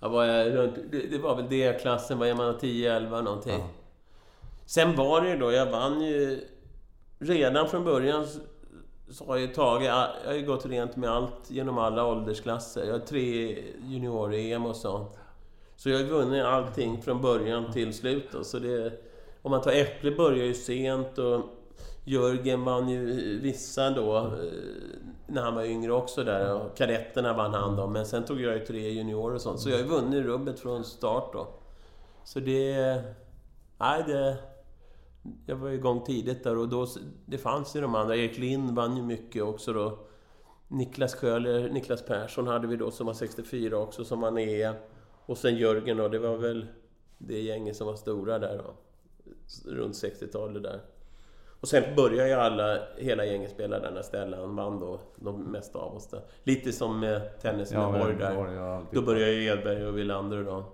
Jag 0.00 0.08
var 0.08 0.24
jag 0.24 0.54
runt, 0.56 0.74
det, 0.90 0.98
det 1.10 1.18
var 1.18 1.36
väl 1.36 1.48
D-klassen, 1.48 2.18
vad 2.18 2.28
är 2.28 2.34
man, 2.34 2.54
10-11 2.58 3.22
någonting. 3.22 3.62
Sen 4.66 4.96
var 4.96 5.20
det 5.20 5.28
ju 5.30 5.38
då, 5.38 5.52
jag 5.52 5.66
vann 5.66 6.00
ju... 6.00 6.40
Redan 7.18 7.68
från 7.68 7.84
början 7.84 8.26
så- 9.10 9.24
har 9.26 9.36
jag 9.36 9.54
tagit... 9.54 9.86
Jag 9.86 10.06
har 10.26 10.34
ju 10.34 10.46
gått 10.46 10.66
rent 10.66 10.96
med 10.96 11.10
allt 11.10 11.50
genom 11.50 11.78
alla 11.78 12.04
åldersklasser. 12.06 12.84
Jag 12.84 12.92
har 12.92 12.98
tre 12.98 13.58
junior-EM 13.82 14.66
och 14.66 14.76
sånt. 14.76 15.18
Så 15.76 15.88
jag 15.90 15.98
har 15.98 16.04
vunnit 16.04 16.44
allting 16.44 17.02
från 17.02 17.22
början 17.22 17.72
till 17.72 17.94
slut 17.94 18.28
då. 18.32 18.44
Så 18.44 18.58
det... 18.58 18.92
Om 19.42 19.50
man 19.50 19.60
tar 19.62 19.72
Äpple 19.72 20.10
började 20.10 20.44
ju 20.44 20.54
sent 20.54 21.18
och 21.18 21.40
Jörgen 22.08 22.64
vann 22.64 22.88
ju 22.88 23.40
vissa 23.40 23.90
då 23.90 24.16
eh, 24.16 24.32
när 25.26 25.42
han 25.42 25.54
var 25.54 25.64
yngre 25.64 25.92
också 25.92 26.24
där. 26.24 26.54
Och 26.54 26.76
kadetterna 26.76 27.32
vann 27.32 27.54
han 27.54 27.76
då. 27.76 27.86
Men 27.86 28.06
sen 28.06 28.24
tog 28.24 28.40
jag 28.40 28.54
ju 28.54 28.66
tre 28.66 28.90
juniorer 28.90 29.34
och 29.34 29.40
sånt. 29.40 29.60
Så 29.60 29.68
jag 29.68 29.76
har 29.76 29.82
ju 29.82 29.88
vunnit 29.88 30.24
rubbet 30.24 30.60
från 30.60 30.84
start 30.84 31.32
då. 31.32 31.46
Så 32.24 32.40
det... 32.40 33.02
Nej, 33.78 34.04
det... 34.06 34.36
Jag 35.46 35.56
var 35.56 35.70
igång 35.70 36.04
tidigt 36.04 36.44
där 36.44 36.56
och 36.56 36.68
då... 36.68 36.86
Det 37.26 37.38
fanns 37.38 37.76
ju 37.76 37.80
de 37.80 37.94
andra. 37.94 38.16
Erik 38.16 38.38
Lind 38.38 38.70
vann 38.70 38.96
ju 38.96 39.02
mycket 39.02 39.42
också 39.42 39.72
då. 39.72 39.98
Niklas 40.68 41.14
Sjöler, 41.14 41.68
Niklas 41.68 42.02
Persson 42.02 42.46
hade 42.46 42.66
vi 42.66 42.76
då 42.76 42.90
som 42.90 43.06
var 43.06 43.14
64 43.14 43.78
också, 43.78 44.04
som 44.04 44.20
vann 44.20 44.38
EM. 44.38 44.74
Och 45.26 45.38
sen 45.38 45.56
Jörgen 45.56 45.96
då, 45.96 46.08
det 46.08 46.18
var 46.18 46.36
väl 46.36 46.66
det 47.18 47.40
gänget 47.40 47.76
som 47.76 47.86
var 47.86 47.96
stora 47.96 48.38
där 48.38 48.58
då. 48.58 48.74
Runt 49.70 49.94
60-talet 49.94 50.62
där. 50.62 50.80
Och 51.60 51.68
sen 51.68 51.96
började 51.96 52.28
ju 52.28 52.34
alla, 52.34 52.78
hela 52.96 53.24
gänget 53.24 53.50
spela 53.50 53.78
där 53.78 53.90
när 53.90 54.02
Stellan 54.02 54.56
vann 54.56 54.80
då, 54.80 55.00
de 55.16 55.42
mesta 55.42 55.78
av 55.78 55.96
oss 55.96 56.06
där. 56.06 56.20
Lite 56.42 56.72
som 56.72 57.00
med 57.00 57.40
tennis 57.40 57.72
med 57.72 57.92
Borg 57.92 58.14
där. 58.14 58.34
Borg, 58.34 58.54
ja. 58.54 58.82
Då 58.92 59.02
började 59.02 59.32
ju 59.32 59.44
Edberg 59.44 59.86
och 59.86 59.98
Wilander 59.98 60.44
då 60.44 60.64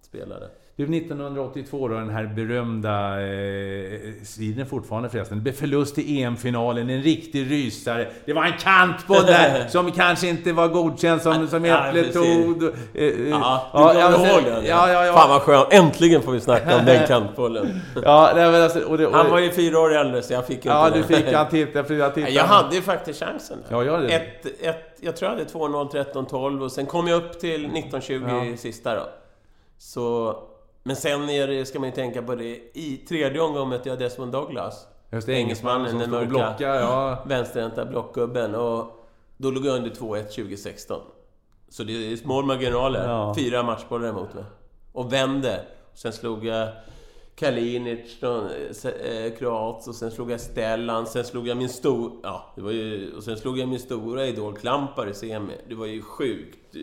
spela 0.00 0.38
Du, 0.86 0.96
1982 0.96 1.88
då, 1.88 1.94
den 1.94 2.10
här 2.10 2.26
berömda 2.26 3.20
eh, 3.20 4.24
striden 4.24 4.66
fortfarande 4.66 5.08
förresten. 5.08 5.38
Det 5.38 5.42
blev 5.42 5.52
förlust 5.52 5.98
i 5.98 6.22
EM-finalen, 6.22 6.90
en 6.90 7.02
riktig 7.02 7.50
rysare. 7.50 8.06
Det 8.24 8.32
var 8.32 8.44
en 8.44 8.52
kantboll 8.58 9.26
där 9.26 9.66
som 9.68 9.92
kanske 9.92 10.28
inte 10.28 10.52
var 10.52 10.68
godkänd 10.68 11.22
som, 11.22 11.48
som 11.48 11.64
Ja, 11.64 11.86
Äpple 11.88 12.12
tog. 12.12 12.62
Eh, 12.62 12.70
eh, 12.94 13.28
Ja, 13.30 13.70
du 13.72 13.78
kommer 13.78 14.02
alltså, 14.02 14.26
ihåg 14.26 14.44
den? 14.44 14.64
Ja, 14.64 14.92
ja, 14.92 15.06
ja. 15.06 15.12
Fan 15.12 15.28
vad 15.28 15.42
skönt! 15.42 15.72
Äntligen 15.72 16.22
får 16.22 16.32
vi 16.32 16.40
snacka 16.40 16.78
om 16.78 16.84
den 16.84 17.06
kantbollen. 17.08 17.80
ja 18.04 18.32
nej, 18.36 18.50
men 18.52 18.62
alltså, 18.62 18.80
och 18.80 18.98
det, 18.98 19.06
och, 19.06 19.14
Han 19.14 19.30
var 19.30 19.38
ju 19.38 19.50
fyra 19.50 19.78
år 19.78 19.94
äldre 19.94 20.22
så 20.22 20.32
jag 20.32 20.46
fick 20.46 20.56
inte 20.56 20.68
Ja, 20.68 20.90
den. 20.90 21.02
du 21.08 21.16
fick 21.16 21.32
han 21.32 21.48
titta, 21.50 21.84
för 21.84 21.94
jag 21.94 22.14
tittade. 22.14 22.32
Jag 22.32 22.44
hade 22.44 22.74
ju 22.76 22.82
faktiskt 22.82 23.20
chansen. 23.24 23.58
Ja, 23.68 23.84
jag 23.84 23.92
hade 23.92 24.06
det. 24.06 24.14
ett, 24.14 24.46
ett, 24.60 24.98
jag 25.00 25.16
tror 25.16 25.30
jag 25.30 25.38
hade 25.38 25.50
2-0, 25.50 26.12
13-12 26.28 26.60
och 26.62 26.72
sen 26.72 26.86
kom 26.86 27.08
jag 27.08 27.16
upp 27.16 27.40
till 27.40 27.66
19-20 27.66 28.44
i 28.52 28.56
sista 28.56 28.94
då. 28.94 29.02
Så... 29.78 30.36
Men 30.82 30.96
sen 30.96 31.30
är 31.30 31.46
det, 31.46 31.66
ska 31.66 31.78
man 31.80 31.88
ju 31.88 31.94
tänka 31.94 32.22
på 32.22 32.34
det, 32.34 32.60
i 32.74 33.04
tredje 33.08 33.40
omgången 33.40 33.68
mötte 33.68 33.88
jag 33.88 33.98
Desmond 33.98 34.32
Douglas. 34.32 34.86
Just 35.10 35.26
det, 35.26 35.34
engelsmannen 35.34 35.90
som 35.90 35.98
den 35.98 36.10
mörka 36.10 36.28
blockade, 36.28 36.80
ja. 36.80 37.24
vänsterhänta 37.26 37.84
blockgubben. 37.84 38.54
Och 38.54 39.06
då 39.36 39.50
låg 39.50 39.66
jag 39.66 39.76
under 39.76 39.90
2-1 39.90 40.22
2016. 40.22 41.00
Så 41.68 41.84
det 41.84 42.12
är 42.12 42.16
små 42.16 42.42
marginaler. 42.42 43.08
Ja. 43.08 43.34
Fyra 43.38 43.62
matchbollar 43.62 44.08
emot 44.08 44.34
mig. 44.34 44.44
Och 44.92 45.12
vände. 45.12 45.64
Sen 45.94 46.12
slog 46.12 46.44
jag 46.44 46.68
Kalinic 47.34 48.22
eh, 48.22 49.32
Kroat 49.38 49.88
och 49.88 49.94
sen 49.94 50.10
slog 50.10 50.30
jag 50.30 50.40
Stellan, 50.40 51.06
sen 51.06 51.24
slog 51.24 51.48
jag 51.48 51.56
min 51.56 51.68
stor... 51.68 52.12
Ja, 52.22 52.52
det 52.56 52.62
var 52.62 52.70
ju... 52.70 53.16
Och 53.16 53.22
sen 53.22 53.36
slog 53.36 53.58
jag 53.58 53.68
min 53.68 53.80
stora 53.80 54.26
idol 54.26 54.56
Klampar 54.56 55.08
i 55.08 55.14
semi. 55.14 55.54
Det 55.68 55.74
var 55.74 55.86
ju 55.86 56.02
sjukt. 56.02 56.76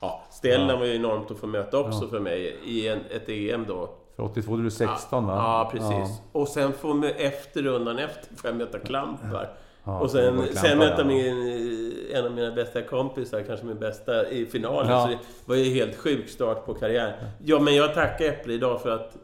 Ja, 0.00 0.22
Stellan 0.30 0.78
var 0.78 0.86
ju 0.86 0.94
enormt 0.94 1.30
att 1.30 1.38
få 1.38 1.46
möta 1.46 1.78
också 1.78 2.08
för 2.08 2.20
mig 2.20 2.56
i 2.64 2.88
en, 2.88 3.00
ett 3.10 3.28
EM 3.28 3.64
då. 3.68 3.90
För 4.16 4.22
82 4.22 4.54
är 4.54 4.58
du 4.58 4.70
16 4.70 5.26
va? 5.26 5.34
Ja, 5.34 5.70
precis. 5.72 6.20
Och 6.32 6.48
sen 6.48 6.72
får 6.72 6.94
man 6.94 7.04
efter 7.04 7.62
rundan 7.62 7.98
efter 7.98 8.36
får 8.36 8.50
jag 8.50 8.56
möta 8.56 8.78
Klampar. 8.78 9.50
Ja, 9.84 10.00
och 10.00 10.10
sen, 10.10 10.34
Klampar, 10.34 10.54
sen 10.54 10.78
möta 10.78 11.00
ja. 11.00 11.04
min, 11.04 11.94
en 12.14 12.24
av 12.24 12.32
mina 12.32 12.50
bästa 12.50 12.82
kompisar, 12.82 13.42
kanske 13.42 13.66
min 13.66 13.78
bästa 13.78 14.28
i 14.28 14.46
finalen. 14.46 14.90
Ja. 14.90 15.02
Så 15.02 15.08
det 15.08 15.18
var 15.44 15.56
ju 15.56 15.74
helt 15.74 15.96
sjuk 15.96 16.28
start 16.28 16.66
på 16.66 16.74
karriären. 16.74 17.12
Ja, 17.44 17.60
men 17.60 17.74
jag 17.74 17.94
tackar 17.94 18.24
Äpple 18.24 18.54
idag 18.54 18.82
för 18.82 18.90
att, 18.90 19.16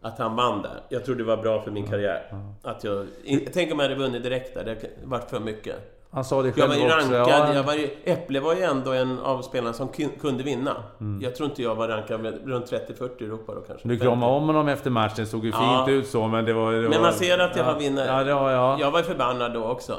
att 0.00 0.18
han 0.18 0.36
vann 0.36 0.62
där. 0.62 0.80
Jag 0.88 1.04
tror 1.04 1.14
det 1.14 1.24
var 1.24 1.36
bra 1.36 1.62
för 1.62 1.70
min 1.70 1.86
karriär. 1.86 2.34
Att 2.62 2.84
jag, 2.84 3.06
tänk 3.52 3.72
om 3.72 3.78
jag 3.78 3.88
hade 3.88 4.00
vunnit 4.00 4.22
direkt 4.22 4.54
där. 4.54 4.64
Det 4.64 4.90
varit 5.04 5.30
för 5.30 5.40
mycket. 5.40 5.97
Han 6.10 6.24
sa 6.24 6.42
det 6.42 6.48
Jag 6.48 6.54
själv 6.56 6.68
var 6.68 6.76
ju 6.76 6.84
också. 6.84 7.12
rankad, 7.12 7.48
ja. 7.48 7.54
jag 7.54 7.62
var 7.62 7.74
ju, 7.74 7.90
Äpple 8.04 8.40
var 8.40 8.54
ju 8.54 8.62
ändå 8.62 8.92
en 8.92 9.18
av 9.18 9.42
spelarna 9.42 9.72
som 9.72 9.88
kun- 9.88 10.18
kunde 10.20 10.42
vinna. 10.42 10.76
Mm. 11.00 11.22
Jag 11.22 11.36
tror 11.36 11.48
inte 11.48 11.62
jag 11.62 11.74
var 11.74 11.88
rankad 11.88 12.26
runt 12.46 12.66
30-40 12.72 13.22
i 13.22 13.24
Europa 13.24 13.54
då 13.54 13.60
kanske. 13.60 13.88
Du 13.88 13.98
kramade 13.98 14.32
om 14.32 14.46
honom 14.46 14.68
efter 14.68 14.90
matchen, 14.90 15.14
det 15.16 15.26
såg 15.26 15.44
ju 15.44 15.50
Ja. 15.50 15.84
fint 15.86 15.96
ut 15.98 16.06
så, 16.06 16.26
men 16.26 16.44
det 16.44 16.52
var... 16.52 16.72
Det 16.72 16.80
Men 16.80 16.90
var, 16.92 17.00
man 17.00 17.12
ser 17.12 17.38
att 17.38 17.56
jag 17.56 17.66
ja. 17.66 17.72
har 17.72 17.78
vinnare. 17.80 18.28
Ja, 18.28 18.40
var 18.40 18.50
jag. 18.50 18.80
Jag 18.80 18.90
var 18.90 19.02
förbannad 19.02 19.52
då 19.54 19.64
också. 19.64 19.96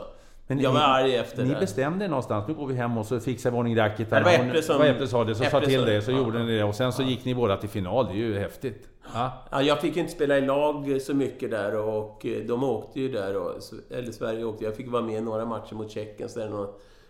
Men 0.50 0.60
jag 0.60 0.74
ni- 0.74 0.80
var 0.80 0.86
arg 0.86 1.16
efter 1.16 1.44
Ni 1.44 1.54
det. 1.54 1.60
bestämde 1.60 2.06
er 2.06 2.10
någonstans, 2.10 2.48
nu 2.48 2.54
går 2.54 2.68
vi 2.68 2.74
hem 2.76 2.98
och 2.98 3.06
så 3.06 3.20
fixar 3.20 3.52
vi 3.52 3.58
ordning 3.58 3.78
racket. 3.78 4.08
Ja, 4.12 4.18
det 4.18 4.24
var 4.24 4.32
Äpple 4.32 4.62
som- 4.62 4.74
Det 4.74 4.80
var 4.84 4.90
Äpple 4.90 5.08
sa 5.08 5.24
det, 5.24 5.36
så 5.36 5.44
sa 5.44 5.48
Äpple 5.58 5.68
till 5.70 5.80
sa 5.80 5.86
det. 5.86 6.02
så 6.02 6.12
Ja. 6.12 6.18
gjorde 6.18 6.44
ni 6.44 6.58
det. 6.58 6.64
Och 6.64 6.76
sen 6.76 6.94
så 6.94 7.04
gick 7.04 7.26
ni 7.26 7.36
båda 7.36 7.58
till 7.58 7.70
final, 7.70 8.06
det 8.06 8.12
är 8.12 8.16
ju 8.16 8.40
häftigt. 8.40 8.90
Ja. 9.14 9.32
Ja, 9.52 9.62
jag 9.62 9.82
fick 9.82 9.98
inte 9.98 10.12
spela 10.12 10.38
i 10.38 10.42
lag 10.42 11.02
så 11.02 11.14
mycket 11.14 11.52
där 11.52 11.76
och 11.76 12.26
eh, 12.26 12.46
de 12.48 12.64
åkte 12.64 13.00
ju 13.00 13.10
där. 13.12 13.38
Och, 13.38 13.52
eller 13.92 14.12
Sverige 14.12 14.44
åkte. 14.44 14.64
Jag 14.64 14.76
fick 14.76 14.92
vara 14.92 15.02
med 15.02 15.16
i 15.18 15.22
några 15.22 15.46
matcher 15.46 15.74
mot 15.76 15.92
Tjeckien. 15.92 16.30
Så 16.30 16.40
det 16.40 16.46
är 16.46 16.50
någon 16.50 16.68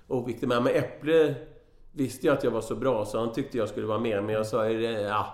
oviktig. 0.08 0.47
Men 0.47 0.67
Äpple 0.67 1.36
visste 1.91 2.28
jag 2.28 2.38
att 2.38 2.43
jag 2.43 2.52
var 2.52 2.62
så 2.62 2.75
bra 2.75 3.06
så 3.06 3.19
han 3.19 3.32
tyckte 3.34 3.58
jag 3.58 3.69
skulle 3.69 3.88
vara 3.88 3.99
med. 3.99 4.23
Men 4.23 4.36
jag 4.36 4.45
sa 4.45 4.69
ju 4.69 4.82
det, 4.82 5.02
ja, 5.02 5.28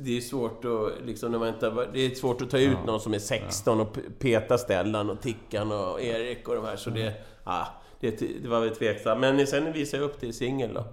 det 0.00 0.16
är 0.16 0.20
svårt 0.20 0.64
att 0.64 1.06
liksom, 1.06 1.32
när 1.32 1.38
man 1.38 1.48
inte, 1.48 1.86
det 1.92 2.00
är 2.00 2.10
svårt 2.10 2.42
att 2.42 2.50
ta 2.50 2.58
ut 2.58 2.78
någon 2.86 3.00
som 3.00 3.14
är 3.14 3.18
16 3.18 3.80
och 3.80 3.96
peta 4.18 4.58
Stellan 4.58 5.10
och 5.10 5.20
Tickan 5.20 5.72
och 5.72 6.00
Erik 6.02 6.48
och 6.48 6.54
de 6.54 6.64
här. 6.64 6.76
Så 6.76 6.90
det, 6.90 7.12
ah, 7.44 7.66
det, 8.00 8.42
det 8.42 8.48
var 8.48 8.60
väl 8.60 8.76
tveksamt. 8.76 9.20
Men 9.20 9.46
sen 9.46 9.72
visade 9.72 10.02
jag 10.02 10.10
upp 10.10 10.20
till 10.20 10.34
singel 10.34 10.74
då. 10.74 10.84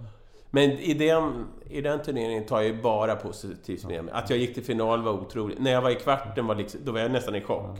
Men 0.54 0.70
i 0.70 0.94
den, 0.94 1.46
i 1.70 1.80
den 1.80 2.02
turneringen 2.02 2.44
tar 2.44 2.56
jag 2.60 2.66
ju 2.66 2.82
bara 2.82 3.16
positivt 3.16 3.84
med 3.84 4.04
mig. 4.04 4.14
Att 4.14 4.30
jag 4.30 4.38
gick 4.38 4.54
till 4.54 4.64
final 4.64 5.02
var 5.02 5.12
otroligt. 5.12 5.60
När 5.60 5.72
jag 5.72 5.82
var 5.82 5.90
i 5.90 5.94
kvarten 5.94 6.46
var 6.46 6.54
liksom, 6.54 6.80
då 6.84 6.92
var 6.92 7.00
jag 7.00 7.10
nästan 7.10 7.34
i 7.34 7.40
chock. 7.40 7.78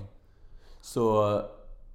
Så... 0.80 1.40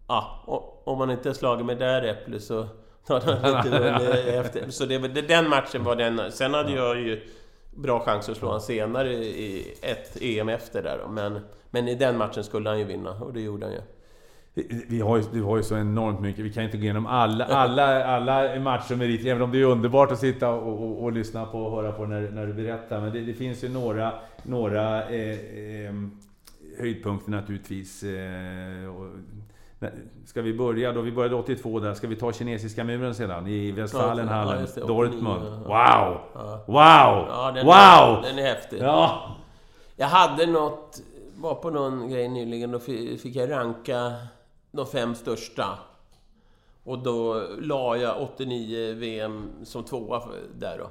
Ja, 0.07 0.43
om 0.83 0.97
man 0.97 1.11
inte 1.11 1.33
slagit 1.33 1.65
med 1.65 1.77
där 1.77 2.03
äpple 2.03 2.39
så... 2.39 2.67
efter. 3.07 4.69
Så 4.69 4.85
det, 4.85 4.97
det, 4.97 5.21
den 5.21 5.49
matchen 5.49 5.83
var 5.83 5.95
den... 5.95 6.31
Sen 6.31 6.53
hade 6.53 6.71
jag 6.71 6.99
ju 6.99 7.21
bra 7.75 7.99
chans 7.99 8.29
att 8.29 8.37
slå 8.37 8.47
honom 8.47 8.61
senare 8.61 9.13
i 9.13 9.77
ett 9.81 10.21
EM 10.21 10.49
efter 10.49 10.83
där 10.83 10.99
då. 11.03 11.11
Men, 11.11 11.39
men 11.69 11.87
i 11.87 11.95
den 11.95 12.17
matchen 12.17 12.43
skulle 12.43 12.69
han 12.69 12.79
ju 12.79 12.85
vinna 12.85 13.11
och 13.11 13.33
det 13.33 13.41
gjorde 13.41 13.65
han 13.65 13.73
ju. 13.73 13.81
Vi- 14.87 14.99
har, 15.01 15.17
ju, 15.17 15.23
vi 15.31 15.39
har 15.39 15.57
ju 15.57 15.63
så 15.63 15.77
enormt 15.77 16.19
mycket, 16.19 16.45
vi 16.45 16.53
kan 16.53 16.63
inte 16.63 16.77
gå 16.77 16.83
igenom 16.83 17.05
alla, 17.05 17.45
alla, 17.45 18.05
alla 18.05 18.59
matcher 18.59 18.91
och 18.91 18.97
meriter, 18.97 19.29
även 19.29 19.41
om 19.41 19.51
det 19.51 19.61
är 19.61 19.63
underbart 19.65 20.11
att 20.11 20.19
sitta 20.19 20.49
och, 20.49 20.83
och, 20.83 21.03
och 21.03 21.11
lyssna 21.11 21.45
på 21.45 21.59
och 21.63 21.71
höra 21.71 21.91
på 21.91 22.05
när, 22.05 22.21
när 22.31 22.45
du 22.47 22.53
berättar. 22.53 23.01
Men 23.01 23.13
det, 23.13 23.21
det 23.21 23.33
finns 23.33 23.63
ju 23.63 23.69
några, 23.69 24.11
några 24.43 25.03
eh, 25.09 25.31
eh, 25.31 25.93
höjdpunkter 26.79 27.31
naturligtvis. 27.31 28.03
Eh, 28.03 28.95
och, 28.95 29.07
ska 30.25 30.41
vi 30.41 30.53
börja 30.53 30.91
då? 30.93 31.01
Vi 31.01 31.11
började 31.11 31.35
82 31.35 31.79
där. 31.79 31.93
Ska 31.93 32.07
vi 32.07 32.15
ta 32.15 32.31
kinesiska 32.33 32.83
muren 32.83 33.15
sedan? 33.15 33.47
I 33.47 33.71
Westfalenhallen? 33.71 34.55
Ja, 34.55 34.61
just 34.61 34.75
det, 34.75 34.81
89, 34.81 34.95
Dortmund? 35.03 35.43
Wow! 35.59 35.67
Ja. 35.67 36.63
Wow! 36.67 37.25
Ja, 37.29 37.51
den, 37.55 37.65
wow! 37.65 38.21
den 38.23 38.39
är 38.39 38.43
häftig. 38.55 38.77
Ja! 38.81 39.35
Jag 39.95 40.07
hade 40.07 40.45
något... 40.45 41.01
Var 41.39 41.55
på 41.55 41.69
någon 41.69 42.09
grej 42.09 42.27
nyligen, 42.27 42.71
då 42.71 42.79
fi- 42.79 43.17
fick 43.17 43.35
jag 43.35 43.51
ranka 43.51 44.13
de 44.77 44.87
fem 44.87 45.15
största. 45.15 45.79
Och 46.83 46.99
då 46.99 47.47
la 47.59 47.97
jag 47.97 48.21
89 48.21 48.93
VM 48.93 49.49
som 49.63 49.83
tvåa 49.83 50.23
där 50.59 50.77
då. 50.77 50.89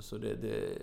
Så 0.00 0.16
det, 0.16 0.34
det, 0.34 0.78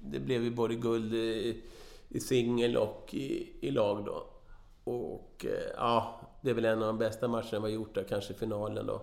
det 0.00 0.20
blev 0.20 0.44
ju 0.44 0.50
både 0.50 0.74
guld 0.74 1.14
i, 1.14 1.62
i 2.08 2.20
singel 2.20 2.76
och 2.76 3.08
i, 3.14 3.52
i 3.60 3.70
lag 3.70 4.04
då. 4.04 4.26
Och 4.84 5.46
eh, 5.48 5.72
ja, 5.76 6.20
det 6.40 6.50
är 6.50 6.54
väl 6.54 6.64
en 6.64 6.78
av 6.78 6.86
de 6.86 6.98
bästa 6.98 7.28
matcherna 7.28 7.50
vi 7.52 7.58
har 7.58 7.68
gjort 7.68 7.94
där, 7.94 8.04
kanske 8.08 8.34
finalen 8.34 8.86
då. 8.86 9.02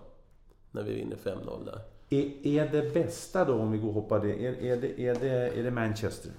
När 0.70 0.82
vi 0.82 0.94
vinner 0.94 1.16
5-0 1.16 1.64
där. 1.64 1.80
Är, 2.10 2.46
är 2.46 2.72
det 2.72 2.94
bästa 2.94 3.44
då, 3.44 3.54
om 3.54 3.72
vi 3.72 3.78
går 3.78 3.88
och 3.88 3.94
hoppar 3.94 4.20
det, 4.20 4.46
är, 4.46 4.62
är 4.62 4.76
det, 4.76 5.00
är 5.00 5.14
det, 5.14 5.30
är 5.30 5.62
det 5.62 5.70
Manchester? 5.70 6.32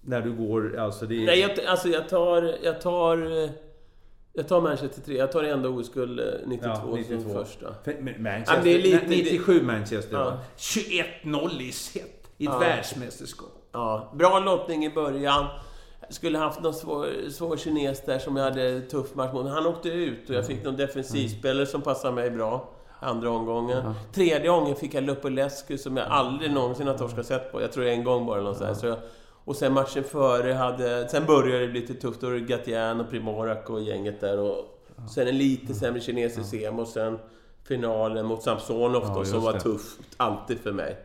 När 0.00 0.20
du 0.20 0.32
går, 0.32 0.78
alltså 0.78 1.06
det 1.06 1.22
är... 1.22 1.26
Nej, 1.26 1.40
jag, 1.40 1.64
alltså 1.66 1.88
jag 1.88 2.08
tar... 2.08 2.54
Jag 2.62 2.80
tar... 2.80 3.48
eh, 4.36 4.40
Jag 4.40 4.48
tar 4.48 4.60
Manchester 4.60 5.02
3. 5.02 5.16
Jag 5.16 5.32
tar 5.32 5.42
ändå 5.44 5.68
OS-guld 5.68 6.20
eh, 6.20 6.24
92, 6.46 6.98
som 7.08 7.32
första. 7.32 7.74
För- 7.84 7.96
men 8.00 8.14
Ja, 8.16 8.20
Manchester, 8.22 8.60
det 8.64 8.74
är 8.74 8.78
lite- 8.82 9.06
97 9.06 9.62
Manchester 9.62 10.16
Ja. 10.16 10.24
va? 10.24 10.38
21-0 10.56 11.60
i 11.62 11.72
set 11.72 12.02
i 12.38 12.44
ett 12.46 12.52
Ja. 12.52 12.58
världsmästerskap. 12.58 13.48
Ja, 13.72 14.12
bra 14.14 14.38
lottning 14.38 14.84
i 14.84 14.90
början. 14.90 15.46
Skulle 16.10 16.38
haft 16.38 16.62
någon 16.62 16.74
svår, 16.74 17.06
svår 17.30 17.56
kines 17.56 18.02
där 18.04 18.18
som 18.18 18.36
jag 18.36 18.44
hade 18.44 18.80
tuff 18.80 19.14
match 19.14 19.32
mot. 19.32 19.44
Men 19.44 19.52
han 19.52 19.66
åkte 19.66 19.88
ut 19.88 20.30
och 20.30 20.34
jag 20.36 20.46
fick 20.46 20.64
någon 20.64 20.76
defensivspelare 20.76 21.66
som 21.66 21.82
passade 21.82 22.14
mig 22.14 22.30
bra. 22.30 22.68
Andra 23.00 23.30
omgången. 23.30 23.94
Tredje 24.14 24.48
gången 24.48 24.76
fick 24.76 24.94
jag 24.94 25.04
Lupulescu 25.04 25.78
som 25.78 25.96
jag 25.96 26.06
aldrig 26.06 26.50
någonsin 26.52 26.86
har 26.86 26.98
torskat 26.98 27.26
sett 27.26 27.52
på. 27.52 27.60
Jag 27.60 27.72
tror 27.72 27.84
en 27.86 28.04
gång 28.04 28.26
bara. 28.26 28.40
något 28.40 28.56
så 28.56 28.64
här. 28.64 28.74
Så 28.74 28.86
jag, 28.86 28.98
och 29.46 29.56
sen 29.56 29.72
matchen 29.72 30.04
före 30.04 30.52
hade... 30.52 31.08
Sen 31.08 31.26
började 31.26 31.60
det 31.66 31.68
bli 31.68 31.80
lite 31.80 31.94
tufft. 31.94 32.20
Då 32.20 32.26
var 32.26 32.34
det 32.34 32.40
Gatien 32.40 33.00
och 33.00 33.10
Primorak 33.10 33.70
och 33.70 33.82
gänget 33.82 34.20
där. 34.20 34.38
Och 34.38 34.56
sen 35.14 35.28
en 35.28 35.38
lite 35.38 35.74
sämre 35.74 36.00
kinesisk 36.00 36.54
EM 36.54 36.78
och 36.78 36.88
sen 36.88 37.18
finalen 37.64 38.26
mot 38.26 38.42
Samsonov 38.42 39.02
Ja, 39.02 39.14
då, 39.14 39.24
som 39.24 39.42
var 39.42 39.52
det. 39.52 39.60
tuff. 39.60 39.96
Alltid 40.16 40.58
för 40.60 40.72
mig. 40.72 40.96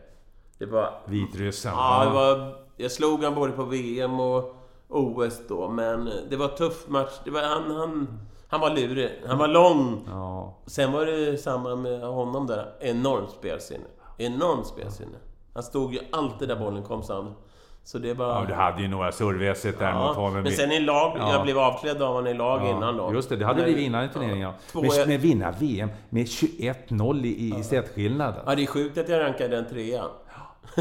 Det 0.58 0.66
var... 0.66 0.94
Vitryssland. 1.06 1.76
Ja, 1.78 2.04
det 2.04 2.10
var, 2.14 2.54
jag 2.76 2.92
slog 2.92 3.24
han 3.24 3.34
både 3.34 3.52
på 3.52 3.64
VM 3.64 4.20
och 4.20 4.54
OS 4.88 5.40
då, 5.48 5.68
men 5.68 6.10
det 6.30 6.36
var 6.36 6.48
tuff 6.48 6.88
match. 6.88 7.12
Det 7.24 7.30
var, 7.30 7.42
han, 7.42 7.70
han, 7.70 8.18
han 8.48 8.60
var 8.60 8.70
lurig. 8.70 9.10
Han 9.26 9.38
var 9.38 9.48
lång. 9.48 10.04
Ja. 10.08 10.54
Sen 10.66 10.92
var 10.92 11.06
det 11.06 11.38
samma 11.38 11.76
med 11.76 12.00
honom 12.00 12.46
där. 12.46 12.74
Enormt 12.80 13.30
spelsinne. 13.30 13.84
Enormt 14.18 14.66
spelsinne. 14.66 15.16
Han 15.54 15.62
stod 15.62 15.94
ju 15.94 16.00
alltid 16.12 16.48
där 16.48 16.56
bollen 16.56 16.82
kom 16.82 17.02
sen. 17.02 17.34
Så 17.84 17.98
det 17.98 18.14
var... 18.14 18.26
ja, 18.28 18.44
du 18.48 18.54
hade 18.54 18.82
ju 18.82 18.88
några 18.88 19.12
serveset 19.12 19.78
där 19.78 19.94
mot 19.94 20.16
honom. 20.16 20.42
men 20.42 20.52
sen 20.52 20.72
i 20.72 20.80
lag, 20.80 21.16
Ja. 21.18 21.32
jag 21.32 21.42
blev 21.42 21.58
avklädd 21.58 22.02
av 22.02 22.08
honom 22.14 22.26
i 22.26 22.34
lag 22.34 22.68
innan 22.70 22.96
då. 22.96 23.12
Just 23.14 23.28
det, 23.28 23.36
det 23.36 23.44
hade 23.44 23.58
När- 23.58 23.64
blivit 23.64 23.84
innan 23.86 24.04
i 24.04 24.08
turneringen. 24.08 24.52
Ja. 24.74 24.80
Men, 24.80 25.08
men 25.08 25.18
vinna 25.20 25.50
VM 25.60 25.88
med 26.08 26.26
21-0 26.26 27.24
i, 27.26 27.54
i 27.58 27.62
setskillnad. 27.62 28.34
Ja, 28.46 28.54
det 28.54 28.62
är 28.62 28.66
sjukt 28.66 28.98
att 28.98 29.08
jag 29.08 29.20
rankade 29.20 29.56
den 29.56 29.66
trea. 29.68 30.04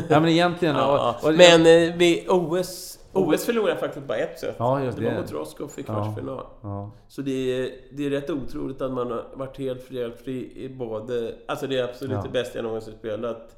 Ja, 0.09 0.19
men 0.19 0.27
egentligen... 0.27 0.75
Ja, 0.75 1.15
och- 1.21 1.27
och- 1.29 1.35
men 1.35 1.61
eh, 1.61 1.95
vi, 1.95 2.25
OS, 2.29 2.99
OS 3.13 3.45
förlorade 3.45 3.71
jag 3.71 3.79
faktiskt 3.79 4.07
bara 4.07 4.17
ett 4.17 4.39
set. 4.39 4.55
Ja, 4.59 4.83
just 4.83 4.97
det 4.97 5.03
var 5.05 5.11
det. 5.11 5.19
mot 5.21 5.31
Roscoff 5.31 5.79
i 5.79 5.83
kvartsfinal. 5.83 6.45
Ja. 6.61 6.91
Så 7.07 7.21
det 7.21 7.31
är, 7.31 7.69
det 7.91 8.05
är 8.05 8.09
rätt 8.09 8.29
otroligt 8.29 8.81
att 8.81 8.91
man 8.91 9.11
har 9.11 9.25
varit 9.33 9.57
helt 9.57 9.83
felfri 9.83 10.51
i 10.55 10.69
både... 10.69 11.35
Alltså 11.47 11.67
det 11.67 11.77
är 11.77 11.83
absolut 11.83 12.11
Ja. 12.13 12.21
det 12.23 12.29
bästa 12.29 12.57
jag 12.57 12.63
någonsin 12.63 12.93
spelat 12.99 13.55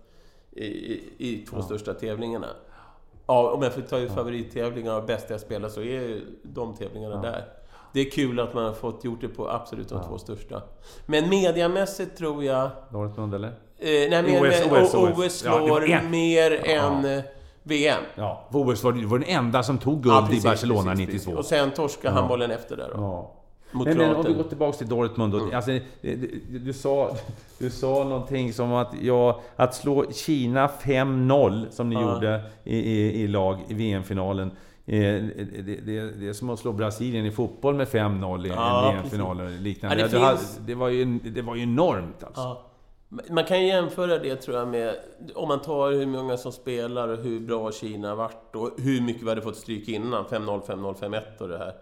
i, 0.52 0.66
i, 0.66 1.04
i 1.18 1.46
två 1.50 1.62
största 1.62 1.94
tävlingarna. 1.94 2.48
Ja, 3.28 3.52
om 3.52 3.62
jag 3.62 3.74
får 3.74 3.82
ta 3.82 3.98
ut 3.98 4.12
favorittävlingar 4.12 4.98
och 4.98 5.04
bästa 5.06 5.34
jag 5.34 5.42
spelat 5.42 5.72
så 5.72 5.82
är 5.82 6.22
de 6.44 6.76
tävlingarna 6.76 7.22
där. 7.22 7.46
Det 7.94 8.00
är 8.00 8.10
kul 8.12 8.40
att 8.40 8.54
man 8.54 8.64
har 8.66 8.74
fått 8.74 9.04
gjort 9.04 9.22
det 9.22 9.28
på 9.28 9.50
absolut 9.50 9.90
de 9.90 10.04
två 10.04 10.18
största. 10.18 10.62
Men 11.06 11.30
mediamässigt 11.30 12.18
tror 12.18 12.44
jag... 12.44 12.70
Dortmund, 12.90 13.34
eller? 13.36 13.48
Eh, 13.48 13.54
nej, 13.80 14.10
men, 14.24 14.26
OS, 14.26 14.62
men, 14.72 14.84
OS, 14.84 14.94
OS, 14.94 15.18
OS. 15.18 15.44
Ja, 15.46 15.60
det 15.60 15.66
slår 15.66 15.90
en- 15.90 16.12
mer 16.12 16.52
Ja. 16.66 16.72
än 16.72 17.06
eh, 17.18 17.24
VM. 17.64 18.04
Ja, 18.16 18.48
OS 18.52 18.84
var, 18.84 18.92
det 18.92 19.06
var 19.06 19.20
den 19.20 19.28
enda 19.30 19.64
som 19.64 19.78
tog 19.78 20.04
guld 20.04 20.16
Ja, 20.16 20.24
i 20.26 20.28
precis, 20.28 20.44
Barcelona 20.44 20.92
precis, 20.92 21.08
92. 21.08 21.14
precis. 21.32 21.38
Och 21.40 21.46
sen 21.46 21.72
torska 21.72 22.12
handbollen 22.12 22.52
efter 22.52 22.78
där 22.78 22.90
då. 22.96 23.32
Mot 23.74 23.88
Men, 23.88 23.98
men 23.98 24.16
om 24.16 24.24
vi 24.26 24.34
går 24.34 24.44
tillbaka 24.44 24.78
till 24.78 24.88
Dortmund. 24.88 25.34
Mm. 25.36 25.56
Alltså, 25.56 25.72
det- 26.02 26.60
du, 26.60 26.74
sa, 26.74 27.16
du 27.60 27.70
sa 27.70 28.04
någonting 28.04 28.54
som 28.54 28.74
att, 28.74 28.94
ja, 29.02 29.42
att 29.56 29.76
slå 29.76 30.12
Kina 30.12 30.68
5-0, 30.68 31.66
som 31.70 31.90
ni 31.90 31.96
Ja. 31.96 32.14
gjorde 32.14 32.42
i, 32.64 32.78
i, 32.78 33.22
i 33.24 33.28
lag 33.28 33.58
i 33.68 33.74
VM-finalen. 33.74 34.52
Eh, 34.86 35.00
det, 35.00 35.82
det, 35.86 36.02
det 36.20 36.28
är 36.28 36.34
som 36.34 36.50
att 36.50 36.60
slå 36.60 36.72
Brasilien 36.72 37.26
i 37.26 37.32
fotboll 37.32 37.76
med 37.76 37.88
5-0 37.88 38.46
i 38.46 38.50
Ja, 38.50 38.90
en 38.90 38.96
VM-final 38.96 39.42
och 39.42 39.50
liknande. 39.52 40.00
Ja, 40.00 40.08
det 40.08 40.18
Du 40.18 40.24
hade- 40.24 40.40
det, 40.66 40.76
var 40.76 40.90
ju, 40.90 41.06
det 41.20 41.42
var 41.42 41.56
ju 41.56 41.64
enormt 41.64 42.24
alltså. 42.24 42.42
Ja. 42.42 42.62
Man 43.30 43.44
kan 43.44 43.62
ju 43.62 43.68
jämföra 43.68 44.18
det 44.20 44.36
tror 44.36 44.58
jag 44.58 44.68
med, 44.68 44.96
om 45.36 45.48
man 45.48 45.62
tar 45.62 45.92
hur 45.92 46.06
många 46.06 46.38
som 46.38 46.52
spelar 46.52 47.08
och 47.08 47.18
hur 47.18 47.40
bra 47.40 47.72
Kina 47.72 48.10
har 48.10 48.16
varit 48.16 48.56
och 48.56 48.70
hur 48.78 49.02
mycket 49.02 49.24
vi 49.24 49.30
hade 49.30 49.42
fått 49.42 49.56
stryk 49.58 49.88
innan, 49.88 50.26
5-0, 50.26 50.62
5-0, 50.66 50.94
5-1 50.96 51.22
och 51.40 51.48
det 51.48 51.58
här. 51.58 51.74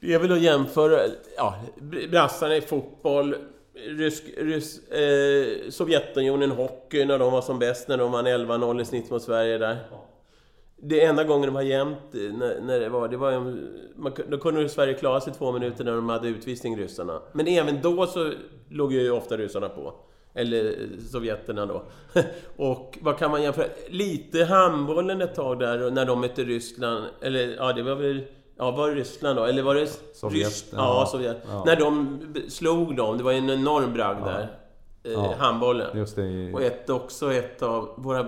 Det 0.00 0.14
är 0.14 0.18
väl 0.18 0.32
att 0.32 0.40
jämföra, 0.40 1.00
ja, 1.36 1.54
brassarna 2.10 2.56
i 2.56 2.60
fotboll, 2.60 3.34
Rysk, 3.74 4.24
Rys, 4.36 4.88
eh, 4.88 5.70
Sovjetunionen 5.70 6.50
hockey 6.50 7.04
när 7.04 7.18
de 7.18 7.32
var 7.32 7.42
som 7.42 7.58
bäst, 7.58 7.88
när 7.88 7.98
de 7.98 8.12
vann 8.12 8.26
11-0 8.26 8.80
i 8.80 8.84
snitt 8.84 9.10
mot 9.10 9.22
Sverige 9.22 9.58
där. 9.58 9.76
Det 10.76 11.04
enda 11.04 11.24
gången 11.24 11.46
de 11.46 11.54
var 11.54 11.62
jämnt, 11.62 12.14
eh, 12.14 12.20
när, 12.20 12.60
när 12.60 12.80
det 12.80 12.88
var, 12.88 13.08
det 13.08 13.16
var 13.16 13.56
man, 13.96 14.12
då 14.28 14.38
kunde 14.38 14.68
Sverige 14.68 14.94
klara 14.94 15.20
sig 15.20 15.32
två 15.32 15.52
minuter 15.52 15.84
när 15.84 15.92
de 15.92 16.08
hade 16.08 16.28
utvisning, 16.28 16.78
ryssarna. 16.78 17.20
Men 17.32 17.46
även 17.46 17.82
då 17.82 18.06
så 18.06 18.32
låg 18.68 18.92
ju 18.92 19.10
ofta 19.10 19.36
ryssarna 19.36 19.68
på. 19.68 19.94
Eller 20.34 20.64
eh, 20.64 20.98
sovjeterna 21.10 21.66
då. 21.66 21.82
Och 22.56 22.98
vad 23.00 23.18
kan 23.18 23.30
man 23.30 23.42
jämföra? 23.42 23.66
Lite 23.88 24.44
handbollen 24.44 25.22
ett 25.22 25.34
tag 25.34 25.58
där, 25.58 25.90
när 25.90 26.04
de 26.04 26.20
mötte 26.20 26.44
Ryssland. 26.44 27.04
Eller 27.20 27.56
ja, 27.56 27.72
det 27.72 27.82
var 27.82 27.94
väl... 27.94 28.22
Ja, 28.58 28.70
var 28.70 28.88
det 28.88 28.94
Ryssland 28.94 29.36
då? 29.38 29.44
Eller 29.44 29.62
var 29.62 29.74
det... 29.74 29.86
Sovjet, 30.14 30.46
Rys- 30.48 30.64
ja. 30.72 30.78
Ja, 31.00 31.06
Sovjet. 31.06 31.42
Ja. 31.50 31.62
När 31.66 31.76
de 31.76 32.18
slog 32.48 32.96
dem, 32.96 33.18
det 33.18 33.24
var 33.24 33.32
ju 33.32 33.38
en 33.38 33.50
enorm 33.50 33.92
bragd 33.92 34.24
där. 34.24 34.40
Eh, 35.04 35.12
Ja. 35.12 35.34
Handbollen. 35.38 35.98
Just 35.98 36.16
det. 36.16 36.52
Och 36.54 36.62
ett, 36.62 36.90
också 36.90 37.32
ett 37.32 37.62
av 37.62 37.88
våra 37.96 38.18
eh, 38.20 38.26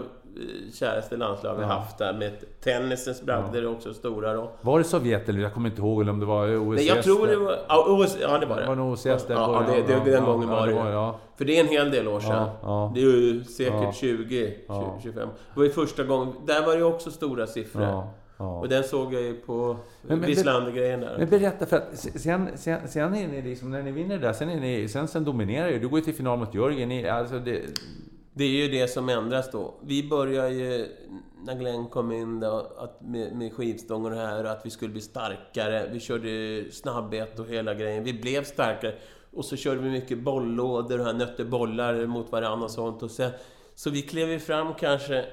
käraste 0.74 1.16
landslag 1.16 1.54
vi 1.54 1.62
Ja. 1.62 1.68
haft 1.68 1.98
där 1.98 2.12
med 2.12 2.32
tennisens 2.64 3.22
bragder 3.22 3.62
är 3.62 3.66
också 3.72 3.94
stora 3.94 4.34
då. 4.34 4.50
Var 4.60 4.78
det 4.78 4.84
Sovjet 4.84 5.28
eller 5.28 5.40
jag 5.40 5.54
kommer 5.54 5.68
inte 5.68 5.80
ihåg 5.80 6.00
eller 6.02 6.12
om 6.12 6.20
det 6.20 6.26
var 6.26 6.56
OSS? 6.56 6.76
Nej, 6.76 6.86
jag 6.86 7.04
tror 7.04 7.26
det 7.26 7.36
var... 7.36 7.56
Ja, 7.68 7.84
OS, 7.88 8.16
ja 8.20 8.38
det 8.38 8.46
var 8.46 8.56
det. 8.56 8.62
Det 8.62 8.68
var 8.68 8.74
nog 8.76 8.92
OSS 8.92 9.02
där 9.04 9.22
Ja, 9.28 9.64
ja, 9.68 9.74
det, 9.74 9.82
det, 9.94 10.10
den 10.10 10.24
ja, 10.24 10.32
gången 10.32 10.48
ja, 10.48 10.54
var 10.54 10.66
det. 10.66 10.74
var- 10.74 10.90
ja. 10.90 11.18
För 11.36 11.44
det 11.44 11.56
är 11.56 11.60
en 11.60 11.68
hel 11.68 11.90
del 11.90 12.08
år 12.08 12.20
sedan. 12.20 12.30
Ja, 12.32 12.50
ja. 12.62 12.92
Det 12.94 13.00
är 13.00 13.04
ju 13.04 13.44
säkert 13.44 13.74
Ja. 13.82 13.92
20, 13.92 14.54
Ja. 14.68 14.98
20, 15.02 15.02
25. 15.02 15.28
Det 15.54 15.60
var 15.60 15.64
ju 15.64 15.70
första 15.70 16.02
gången... 16.04 16.32
Där 16.46 16.66
var 16.66 16.76
det 16.76 16.82
också 16.84 17.10
stora 17.10 17.46
siffror. 17.46 18.02
Ja. 18.40 18.58
Och 18.58 18.68
den 18.68 18.84
såg 18.84 19.14
jag 19.14 19.22
ju 19.22 19.34
på 19.34 19.76
Wislander-grejen 20.02 21.00
där. 21.00 21.18
Men 21.18 21.28
berätta, 21.28 21.66
för 21.66 21.76
att 21.76 21.98
sen, 21.98 22.48
sen, 22.54 22.88
sen 22.88 23.14
är 23.14 23.28
ni 23.28 23.42
liksom, 23.42 23.70
när 23.70 23.82
ni 23.82 23.90
vinner 23.90 24.18
det 24.18 24.26
där, 24.26 24.32
sen, 24.32 24.48
är 24.48 24.60
ni, 24.60 24.88
sen, 24.88 25.08
sen 25.08 25.24
dominerar 25.24 25.68
ju. 25.68 25.78
Du 25.78 25.88
går 25.88 25.98
ju 25.98 26.04
till 26.04 26.14
final 26.14 26.38
mot 26.38 26.54
Jörgen. 26.54 26.88
Ni, 26.88 27.08
alltså 27.08 27.38
det, 27.38 27.62
Det 28.32 28.44
är 28.44 28.48
ju 28.48 28.68
det 28.68 28.88
som 28.88 29.08
ändras 29.08 29.50
då. 29.50 29.74
Vi 29.82 30.08
börjar 30.08 30.48
ju, 30.48 30.86
när 31.44 31.54
Glenn 31.54 31.86
kom 31.86 32.12
in 32.12 32.40
då, 32.40 32.72
att 32.78 33.00
med, 33.02 33.36
med 33.36 33.52
skivstång 33.52 34.04
och 34.04 34.10
det 34.10 34.16
här, 34.16 34.44
att 34.44 34.66
vi 34.66 34.70
skulle 34.70 34.92
bli 34.92 35.00
starkare. 35.00 35.88
Vi 35.92 36.00
körde 36.00 36.64
snabbhet 36.72 37.38
och 37.38 37.46
hela 37.46 37.74
grejen. 37.74 38.04
Vi 38.04 38.12
blev 38.12 38.44
starkare. 38.44 38.94
Och 39.32 39.44
så 39.44 39.56
körde 39.56 39.80
vi 39.80 39.90
mycket 39.90 40.18
bolllådor 40.18 41.08
och 41.08 41.16
nötte 41.16 41.44
bollar 41.44 42.06
mot 42.06 42.32
varandra 42.32 42.64
och 42.64 42.70
sånt. 42.70 43.02
Och 43.02 43.10
sen, 43.10 43.30
så 43.74 43.90
vi 43.90 44.02
klev 44.02 44.30
ju 44.30 44.38
fram 44.38 44.74
kanske 44.74 45.24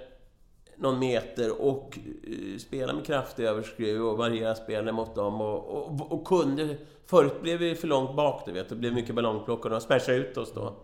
någon 0.77 0.99
meter 0.99 1.61
och 1.61 1.99
eh, 2.23 2.57
spela 2.57 2.93
med 2.93 3.05
kraftig 3.05 3.45
överskruv 3.45 4.05
och 4.05 4.17
variera 4.17 4.55
spelet 4.55 4.95
mot 4.95 5.15
dem 5.15 5.41
och, 5.41 5.67
och, 5.67 6.11
och 6.11 6.27
kunde... 6.27 6.77
Förut 7.05 7.41
blev 7.41 7.59
vi 7.59 7.75
för 7.75 7.87
långt 7.87 8.15
bak, 8.15 8.43
du 8.45 8.51
vet. 8.51 8.69
Det 8.69 8.75
blev 8.75 8.93
mycket 8.93 9.15
ballongplock 9.15 9.65
och 9.65 9.71
de 9.71 9.81
smashade 9.81 10.17
ut 10.17 10.37
oss 10.37 10.53
då. 10.53 10.75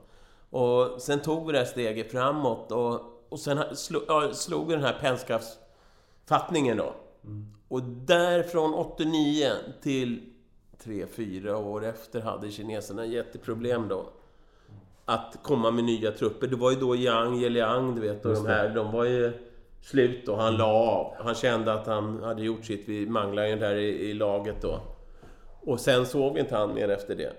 Och 0.50 1.02
sen 1.02 1.20
tog 1.20 1.48
vi 1.48 1.54
det 1.54 1.60
här 1.60 1.66
steget 1.66 2.12
framåt 2.12 2.72
och, 2.72 3.02
och 3.30 3.40
sen 3.40 3.76
slog, 3.76 4.04
ja, 4.08 4.34
slog 4.34 4.70
den 4.70 4.82
här 4.82 4.98
pennskaftsfattningen 5.02 6.78
då. 6.78 6.94
Och 7.68 7.84
där 7.84 8.44
från 8.44 8.74
89 8.74 9.52
till 9.82 10.22
3-4 10.84 11.54
år 11.54 11.86
efter 11.86 12.22
hade 12.22 12.52
kineserna 12.52 13.06
jätteproblem 13.06 13.88
då. 13.88 14.10
Att 15.06 15.40
komma 15.44 15.72
med 15.72 15.84
nya 15.84 16.12
trupper. 16.12 16.48
Det 16.48 16.56
var 16.56 16.72
ju 16.72 16.78
då 16.78 16.96
Yang 16.96 17.44
Yeliang, 17.44 17.96
du 17.96 18.02
vet, 18.02 18.26
och 18.26 18.34
de 18.34 18.46
här, 18.46 18.70
de 18.70 18.92
var 18.92 19.04
ju 19.04 19.34
slut 19.84 20.28
och 20.28 20.38
han 20.38 20.58
la 20.58 20.66
av. 20.66 21.14
Han 21.26 21.36
kände 21.36 21.74
att 21.74 21.88
han 21.88 22.24
hade 22.24 22.44
gjort 22.44 22.66
sitt. 22.66 22.90
Vi 22.90 23.08
manglade 23.08 23.50
ju 23.50 23.56
där 23.56 23.76
i, 23.76 24.10
i 24.10 24.14
laget 24.14 24.62
då. 24.62 24.80
Och 25.62 25.80
sen 25.80 26.06
såg 26.06 26.38
inte 26.38 26.56
han 26.56 26.74
mer 26.74 26.90
efter 26.90 27.16
det. 27.16 27.34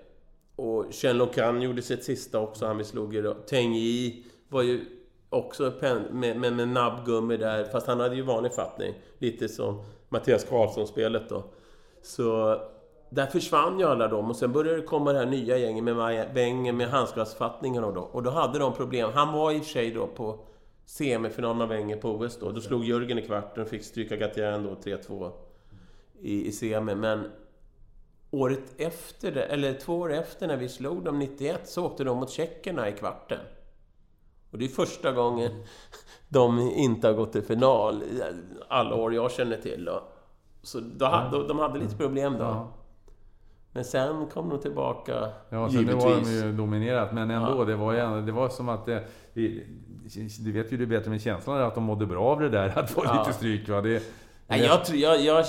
Och 0.56 0.86
Chen 0.92 1.62
gjorde 1.62 1.82
sitt 1.82 2.04
sista 2.04 2.40
också, 2.40 2.66
han 2.66 2.78
vi 2.78 2.84
slog 2.84 3.14
ju 3.14 3.34
Teng 3.34 3.74
Yi 3.74 4.24
var 4.48 4.62
ju 4.62 4.84
också 5.30 5.72
med, 6.10 6.36
med, 6.36 6.52
med 6.52 6.68
nabbgummi 6.68 7.36
där, 7.36 7.64
fast 7.64 7.86
han 7.86 8.00
hade 8.00 8.16
ju 8.16 8.22
vanlig 8.22 8.52
fattning. 8.52 8.94
Lite 9.18 9.48
som 9.48 9.84
Mattias 10.08 10.44
Karlsson-spelet 10.44 11.28
då. 11.28 11.44
Så 12.02 12.58
där 13.10 13.26
försvann 13.26 13.78
ju 13.78 13.86
alla 13.86 14.08
dem 14.08 14.30
och 14.30 14.36
sen 14.36 14.52
började 14.52 14.80
det 14.80 14.86
komma 14.86 15.12
det 15.12 15.18
här 15.18 15.26
nya 15.26 15.58
gänget 15.58 15.84
med 15.84 15.96
Wenger 16.34 16.72
med 16.72 16.88
handskfattningen 16.88 17.84
och 17.84 17.94
då. 17.94 18.00
Och 18.00 18.22
då 18.22 18.30
hade 18.30 18.58
de 18.58 18.72
problem. 18.72 19.10
Han 19.14 19.32
var 19.32 19.52
i 19.52 19.60
och 19.60 19.64
för 19.64 19.70
sig 19.70 19.90
då 19.90 20.06
på 20.06 20.38
semifinalen 20.86 21.62
av 21.62 21.68
Wenger 21.68 21.96
på 21.96 22.10
OS 22.10 22.38
då. 22.38 22.52
Då 22.52 22.60
slog 22.60 22.84
Jörgen 22.84 23.18
i 23.18 23.22
kvarten 23.22 23.62
och 23.62 23.68
fick 23.68 23.84
stryka 23.84 24.16
Gatien 24.16 24.62
då 24.62 24.74
3-2 24.90 25.32
i, 26.20 26.46
i 26.46 26.52
semi. 26.52 26.94
Men 26.94 27.30
året 28.30 28.74
efter, 28.80 29.32
det, 29.32 29.44
eller 29.44 29.74
två 29.74 29.94
år 29.98 30.12
efter 30.12 30.46
när 30.46 30.56
vi 30.56 30.68
slog 30.68 31.04
dem 31.04 31.18
91, 31.18 31.68
så 31.68 31.86
åkte 31.86 32.04
de 32.04 32.18
mot 32.18 32.30
tjeckerna 32.30 32.88
i 32.88 32.92
kvarten. 32.92 33.40
Och 34.50 34.58
det 34.58 34.64
är 34.64 34.68
första 34.68 35.12
gången 35.12 35.50
de 36.28 36.60
inte 36.60 37.06
har 37.06 37.14
gått 37.14 37.32
till 37.32 37.42
final 37.42 38.02
alla 38.68 38.94
år 38.94 39.14
jag 39.14 39.32
känner 39.32 39.56
till. 39.56 39.84
Då. 39.84 40.02
Så 40.62 40.80
då 40.80 41.06
hade, 41.06 41.48
de 41.48 41.58
hade 41.58 41.78
lite 41.78 41.96
problem 41.96 42.32
då. 42.32 42.44
Ja. 42.44 42.72
Men 43.72 43.84
sen 43.84 44.26
kom 44.26 44.48
de 44.48 44.60
tillbaka, 44.60 45.28
Ja, 45.48 45.68
sen 45.68 45.80
givetvis. 45.80 46.04
var 46.04 46.20
de 46.20 46.30
ju 46.30 46.52
dominerat. 46.52 47.12
Men 47.12 47.30
ändå, 47.30 47.58
ja. 47.58 47.64
det, 47.64 47.76
var 47.76 47.92
ju, 47.92 48.22
det 48.26 48.32
var 48.32 48.48
som 48.48 48.68
att... 48.68 48.86
Det, 48.86 49.04
du 50.38 50.52
vet 50.52 50.72
ju 50.72 50.76
det 50.76 50.86
bättre 50.86 51.10
med 51.10 51.22
känslan 51.22 51.62
att 51.62 51.74
de 51.74 51.84
mådde 51.84 52.06
bra 52.06 52.24
av 52.24 52.40
det 52.40 52.48
där, 52.48 52.78
att 52.78 52.90
få 52.90 53.04
ja. 53.04 53.18
lite 53.18 53.36
stryk. 53.36 53.68
Va? 53.68 53.80
Det, 53.80 54.02
Nej, 54.46 54.60
jag, 54.60 54.84
tror, 54.84 54.98
jag, 54.98 55.20
jag, 55.20 55.44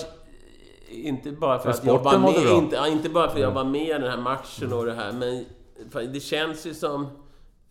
inte 0.89 1.32
bara 1.32 1.60
för, 1.60 1.72
för 1.72 1.80
att 1.80 1.86
jag 1.86 2.03
var 2.03 2.20
med, 2.20 2.64
inte, 2.64 2.84
inte 2.88 3.10
bara 3.10 3.28
för 3.30 3.36
att 3.36 3.41
jag 3.41 3.51
var 3.51 3.64
med 3.64 3.88
i 3.88 3.91
den 3.91 4.03
här 4.03 4.18
matchen 4.18 4.74
och 4.74 4.86
det 4.86 4.93
här, 4.93 5.12
men 5.12 5.45
det 6.14 6.20
känns 6.20 6.66
ju 6.66 6.74
som 6.74 7.08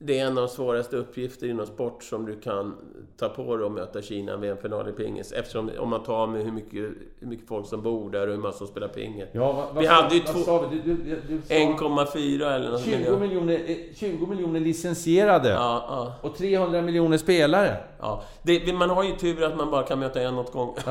det 0.06 0.18
är 0.18 0.26
en 0.26 0.38
av 0.38 0.44
de 0.44 0.48
svåraste 0.48 0.96
uppgifter 0.96 1.46
inom 1.46 1.66
sport 1.66 2.02
som 2.02 2.26
du 2.26 2.40
kan 2.40 2.74
ta 3.18 3.28
på 3.28 3.56
dig 3.56 3.66
och 3.66 3.72
möta 3.72 4.02
Kina 4.02 4.36
vid 4.36 4.50
en 4.50 4.56
final 4.56 4.88
i 4.88 4.92
pingis. 4.92 5.32
Eftersom 5.32 5.70
om 5.78 5.88
man 5.88 6.02
tar 6.02 6.26
med 6.26 6.44
hur 6.44 6.52
mycket, 6.52 6.90
hur 7.20 7.26
mycket 7.26 7.48
folk 7.48 7.66
som 7.66 7.82
bor 7.82 8.10
där 8.10 8.26
och 8.26 8.34
hur 8.34 8.40
många 8.40 8.52
som 8.52 8.66
spelar 8.66 8.88
pingis. 8.88 9.28
Ja, 9.32 9.52
vad, 9.52 9.66
vi 9.82 9.88
vad, 9.88 9.96
hade 9.96 10.14
ju 10.14 10.20
1,4 10.20 12.54
eller 12.54 12.70
något 12.70 12.84
20 12.84 13.16
miljoner, 13.16 13.60
20 13.94 14.22
eh, 14.22 14.28
miljoner 14.28 14.60
licensierade. 14.60 15.48
Ja, 15.48 15.84
ja. 15.88 16.14
Och 16.28 16.36
300 16.36 16.82
miljoner 16.82 17.18
spelare. 17.18 17.76
Ja. 18.00 18.22
Det, 18.42 18.72
man 18.72 18.90
har 18.90 19.04
ju 19.04 19.16
tur 19.16 19.44
att 19.44 19.56
man 19.56 19.70
bara 19.70 19.82
kan 19.82 19.98
möta 19.98 20.20
en 20.20 20.38
åt 20.38 20.52
gången. 20.52 20.74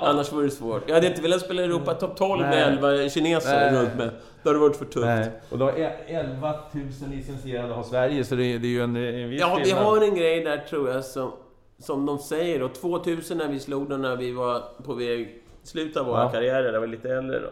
Annars 0.00 0.32
vore 0.32 0.44
det 0.44 0.50
svårt. 0.50 0.82
Jag 0.86 0.94
hade 0.94 1.06
inte 1.06 1.22
velat 1.22 1.40
spela 1.40 1.62
Europa 1.62 1.94
topp 1.94 2.16
12 2.16 2.40
Nej. 2.40 2.50
med 2.50 2.68
11 2.68 3.08
kineser 3.08 3.72
runt 3.72 3.96
med. 3.96 4.10
Det 4.42 4.48
hade 4.48 4.58
varit 4.58 4.76
för 4.76 4.84
tufft. 4.84 5.06
Nej. 5.06 5.30
Och 5.50 5.58
då 5.58 5.68
är 5.68 6.04
11 6.06 6.54
000 6.72 6.84
licensierade 7.10 7.74
har 7.74 7.82
Sverige, 7.82 8.24
så 8.24 8.34
det, 8.34 8.58
det 8.58 8.66
är 8.66 8.70
ju 8.70 8.82
en, 8.82 8.96
en 8.96 9.30
viss 9.30 9.40
Ja, 9.40 9.60
vi 9.64 9.70
har 9.70 10.02
en 10.02 10.14
grej 10.14 10.44
där 10.44 10.58
tror 10.58 10.88
jag 10.88 11.04
som, 11.04 11.32
som 11.78 12.06
de 12.06 12.18
säger. 12.18 12.62
Och 12.62 12.74
2000 12.74 13.38
när 13.38 13.48
vi 13.48 13.60
slog 13.60 13.88
dem 13.88 14.02
när 14.02 14.16
vi 14.16 14.32
var 14.32 14.62
på 14.84 14.94
väg 14.94 15.42
sluta 15.62 16.00
av 16.00 16.06
våra 16.06 16.22
ja. 16.22 16.30
karriärer, 16.30 16.72
när 16.72 16.72
vi 16.72 16.78
var 16.78 16.86
lite 16.86 17.10
äldre 17.10 17.40
då. 17.40 17.50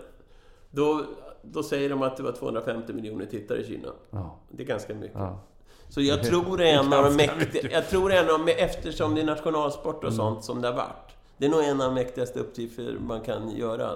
Då, 0.71 1.05
då 1.43 1.63
säger 1.63 1.91
de 1.91 2.03
att 2.03 2.17
det 2.17 2.23
var 2.23 2.33
250 2.33 2.93
miljoner 2.93 3.27
tittare 3.27 3.59
i 3.59 3.67
Kina. 3.67 3.89
Ja. 4.11 4.39
Det 4.49 4.63
är 4.63 4.67
ganska 4.67 4.95
mycket. 4.95 5.19
Ja. 5.19 5.41
Så 5.89 6.01
jag 6.01 6.23
tror 6.23 6.57
det 6.57 6.71
är 6.71 6.79
en 6.79 6.93
av 6.93 7.05
de 7.05 7.17
mäktiga... 7.17 7.71
Jag 7.71 7.89
tror 7.89 8.13
en 8.13 8.31
av 8.31 8.49
eftersom 8.49 9.15
det 9.15 9.21
är 9.21 9.25
nationalsport 9.25 9.97
och 9.97 10.03
mm. 10.05 10.17
sånt 10.17 10.45
som 10.45 10.63
det 10.63 10.69
har 10.69 10.75
varit. 10.75 11.17
Det 11.37 11.47
är 11.47 11.51
nog 11.51 11.65
en 11.65 11.81
av 11.81 11.87
de 11.87 11.95
mäktigaste 11.95 12.41
uppgifter 12.41 12.97
man 13.01 13.21
kan 13.21 13.51
göra 13.51 13.91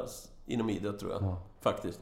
inom 0.46 0.70
idrott, 0.70 0.98
tror 0.98 1.12
jag. 1.12 1.22
Ja. 1.22 1.42
Faktiskt. 1.60 2.00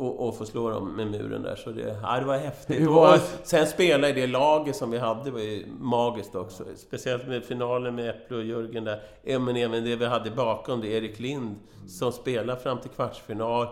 Och, 0.00 0.28
och 0.28 0.36
få 0.36 0.46
slå 0.46 0.70
dem 0.70 0.96
med 0.96 1.06
muren 1.06 1.42
där. 1.42 1.56
Så 1.56 1.70
det, 1.70 1.98
ja, 2.02 2.20
det 2.20 2.26
var 2.26 2.36
häftigt. 2.36 2.86
Var... 2.86 3.14
Och 3.14 3.20
sen 3.42 3.66
spela 3.66 4.08
i 4.08 4.12
det 4.12 4.26
laget 4.26 4.76
som 4.76 4.90
vi 4.90 4.98
hade 4.98 5.30
var 5.30 5.40
ju 5.40 5.66
magiskt 5.80 6.34
också. 6.34 6.64
Speciellt 6.76 7.28
med 7.28 7.44
finalen 7.44 7.94
med 7.94 8.08
Äpple 8.10 8.36
och 8.36 8.44
Jörgen 8.44 8.84
där. 8.84 9.02
Men 9.38 9.56
även 9.56 9.84
det 9.84 9.96
vi 9.96 10.06
hade 10.06 10.30
bakom 10.30 10.80
det, 10.80 10.88
Erik 10.88 11.18
Lind, 11.18 11.56
som 11.88 12.12
spelade 12.12 12.60
fram 12.60 12.78
till 12.80 12.90
kvartsfinal 12.90 13.66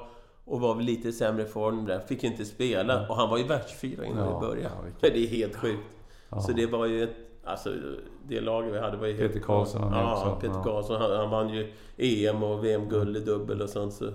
och 0.44 0.60
var 0.60 0.74
väl 0.74 0.84
lite 0.84 1.08
i 1.08 1.12
sämre 1.12 1.44
form 1.44 1.86
där. 1.86 2.00
Fick 2.00 2.24
inte 2.24 2.44
spela. 2.44 3.08
Och 3.08 3.16
han 3.16 3.30
var 3.30 3.38
ju 3.38 3.44
världsfyra 3.44 4.04
innan 4.04 4.26
ja, 4.26 4.40
vi 4.40 4.46
började. 4.46 4.74
Ja, 5.00 5.08
det 5.12 5.24
är 5.24 5.28
helt 5.28 5.56
sjukt. 5.56 5.96
Ja. 6.28 6.40
Så 6.40 6.52
det 6.52 6.66
var 6.66 6.86
ju 6.86 7.02
ett... 7.02 7.16
Alltså, 7.44 7.70
det 8.28 8.40
laget 8.40 8.74
vi 8.74 8.78
hade 8.78 8.96
var 8.96 9.06
ju. 9.06 9.16
Peter 9.16 9.40
Karlsson 9.40 9.92
Ja, 9.92 10.12
också. 10.12 10.40
Peter 10.40 10.62
Karlsson. 10.62 11.00
Han, 11.00 11.10
han 11.10 11.30
vann 11.30 11.48
ju 11.48 11.72
EM 11.96 12.42
och 12.42 12.64
VM-guld 12.64 13.16
i 13.16 13.20
dubbel 13.20 13.62
och 13.62 13.68
sånt. 13.68 13.92
Så 13.92 14.12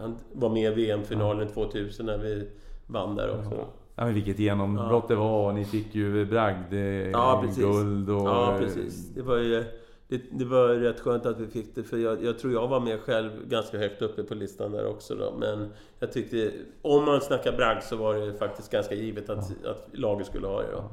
han 0.00 0.16
var 0.32 0.48
med 0.48 0.72
i 0.72 0.74
VM-finalen 0.74 1.48
2000 1.48 2.06
när 2.06 2.18
vi 2.18 2.48
vann 2.86 3.16
där 3.16 3.38
också. 3.38 3.66
Ja, 3.94 4.04
men 4.04 4.14
vilket 4.14 4.38
genombrott 4.38 5.04
ja. 5.08 5.14
det 5.14 5.20
var. 5.20 5.52
Ni 5.52 5.64
fick 5.64 5.94
ju 5.94 6.24
bragd, 6.24 6.72
eh, 6.72 7.10
ja, 7.10 7.44
guld 7.56 8.10
och... 8.10 8.28
Ja, 8.28 8.56
precis. 8.58 9.08
Det 9.14 9.22
var 9.22 9.36
ju... 9.36 9.64
Det, 10.08 10.22
det, 10.30 10.44
var 10.44 10.68
rätt 10.68 11.00
skönt 11.00 11.26
att 11.26 11.40
vi 11.40 11.46
fick 11.46 11.74
det, 11.74 11.82
för 11.82 11.96
jag, 11.96 12.24
jag, 12.24 12.38
tror 12.38 12.52
jag 12.52 12.68
var 12.68 12.80
med 12.80 13.00
själv 13.00 13.30
ganska 13.48 13.78
högt 13.78 14.02
uppe 14.02 14.22
på 14.22 14.34
listan 14.34 14.72
där 14.72 14.86
också 14.86 15.14
då. 15.14 15.34
Men 15.38 15.72
jag 15.98 16.12
tyckte, 16.12 16.52
om 16.82 17.04
man 17.04 17.20
snackar 17.20 17.52
bragd 17.52 17.82
så 17.82 17.96
var 17.96 18.14
det 18.14 18.34
faktiskt 18.34 18.70
ganska 18.72 18.94
givet 18.94 19.30
att, 19.30 19.50
ja. 19.64 19.70
att 19.70 19.88
laget 19.92 20.26
skulle 20.26 20.46
ha 20.46 20.62
det 20.62 20.72
då. 20.72 20.84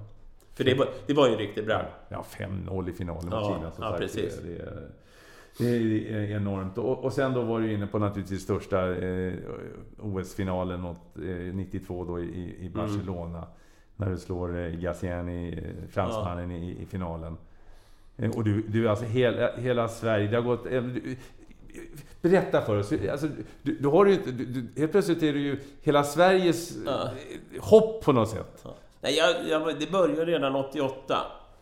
För 0.56 0.64
det 0.64 0.74
var, 0.74 0.88
det 1.06 1.14
var 1.14 1.28
ju 1.28 1.34
en 1.34 1.40
riktig 1.40 1.66
bragd. 1.66 1.88
Ja, 2.10 2.26
5-0 2.38 2.90
i 2.90 2.94
finalen 2.94 3.26
mot 3.26 3.34
ja, 3.34 3.56
Kina. 3.56 3.72
ja, 3.80 3.90
sagt. 3.90 4.00
precis. 4.00 4.40
Det, 4.44 4.50
det, 4.50 4.92
det 5.58 5.68
är 5.68 6.32
enormt. 6.32 6.78
Och, 6.78 7.04
och 7.04 7.14
sen 7.14 7.34
då 7.34 7.42
var 7.42 7.60
du 7.60 7.74
inne 7.74 7.88
på 7.88 8.00
naturligtvis 8.00 8.44
största 8.44 8.96
eh, 8.96 9.34
OS-finalen 10.00 10.82
mot, 10.82 10.98
eh, 11.16 11.56
92 11.56 12.06
då 12.06 12.20
i, 12.20 12.56
i 12.60 12.70
Barcelona. 12.70 13.38
Mm. 13.38 13.50
När 13.96 14.10
du 14.10 14.18
slår 14.18 14.58
eh, 14.58 14.70
Gaziani, 14.70 15.54
eh, 15.54 15.90
fransmannen, 15.90 16.52
ja. 16.52 16.58
i, 16.58 16.82
i, 16.82 16.86
finalen. 16.86 17.38
Eh, 18.18 18.32
och 18.32 18.44
du, 18.44 18.62
du 18.62 18.90
alltså 18.90 19.06
hela, 19.06 19.56
hela 19.56 19.88
Sverige, 19.88 20.28
det 20.28 20.36
har 20.36 20.44
gått... 20.44 20.66
Eh, 20.66 20.84
du, 20.84 21.16
berätta 22.22 22.62
för 22.62 22.78
oss. 22.80 22.94
Alltså, 23.12 23.28
du, 23.62 23.78
du 23.80 23.88
har 23.88 24.06
ju, 24.06 24.16
du, 24.16 24.82
helt 24.82 24.92
plötsligt 24.92 25.24
är 25.24 25.34
du 25.34 25.40
ju 25.40 25.60
hela 25.82 26.04
Sveriges 26.04 26.78
ja. 26.86 27.10
hopp 27.60 28.04
på 28.04 28.12
något 28.12 28.30
sätt. 28.30 28.62
Ja. 28.64 28.76
Nej, 29.02 29.18
jag, 29.18 29.48
jag, 29.50 29.80
det 29.80 29.92
började 29.92 30.26
redan 30.26 30.56
88. 30.56 31.18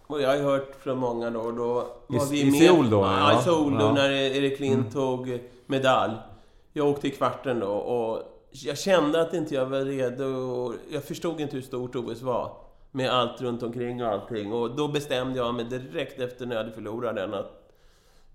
Och 0.07 0.21
jag 0.21 0.29
har 0.29 0.37
hört 0.37 0.75
från 0.79 0.97
många 0.97 1.29
då, 1.29 1.51
då 1.51 1.73
var 2.07 2.25
I, 2.25 2.43
vi 2.43 2.51
med... 2.51 2.61
I 2.61 2.65
Seoul 2.65 2.89
då? 2.89 2.97
Ja, 2.97 3.39
i 3.39 3.43
Seoul 3.43 3.73
då, 3.73 3.85
ja. 3.85 3.93
när 3.93 4.11
Erik 4.11 4.59
Lind 4.59 4.79
mm. 4.79 4.91
tog 4.91 5.39
medalj. 5.65 6.13
Jag 6.73 6.87
åkte 6.87 7.07
i 7.07 7.11
kvarten 7.11 7.59
då 7.59 7.71
och 7.71 8.21
jag 8.51 8.77
kände 8.77 9.21
att 9.21 9.33
inte 9.33 9.55
jag 9.55 9.65
var 9.65 9.79
redo. 9.79 10.25
Och 10.25 10.73
jag 10.89 11.03
förstod 11.03 11.41
inte 11.41 11.55
hur 11.55 11.63
stort 11.63 11.95
OS 11.95 12.21
var. 12.21 12.51
Med 12.91 13.09
allt 13.09 13.41
runt 13.41 13.63
omkring 13.63 14.03
och 14.03 14.09
allting. 14.09 14.53
Och 14.53 14.75
då 14.75 14.87
bestämde 14.87 15.39
jag 15.39 15.55
mig 15.55 15.65
direkt 15.65 16.19
efter 16.19 16.45
när 16.45 16.55
jag 16.55 16.63
hade 16.63 16.75
förlorat 16.75 17.15
den 17.15 17.33
att 17.33 17.63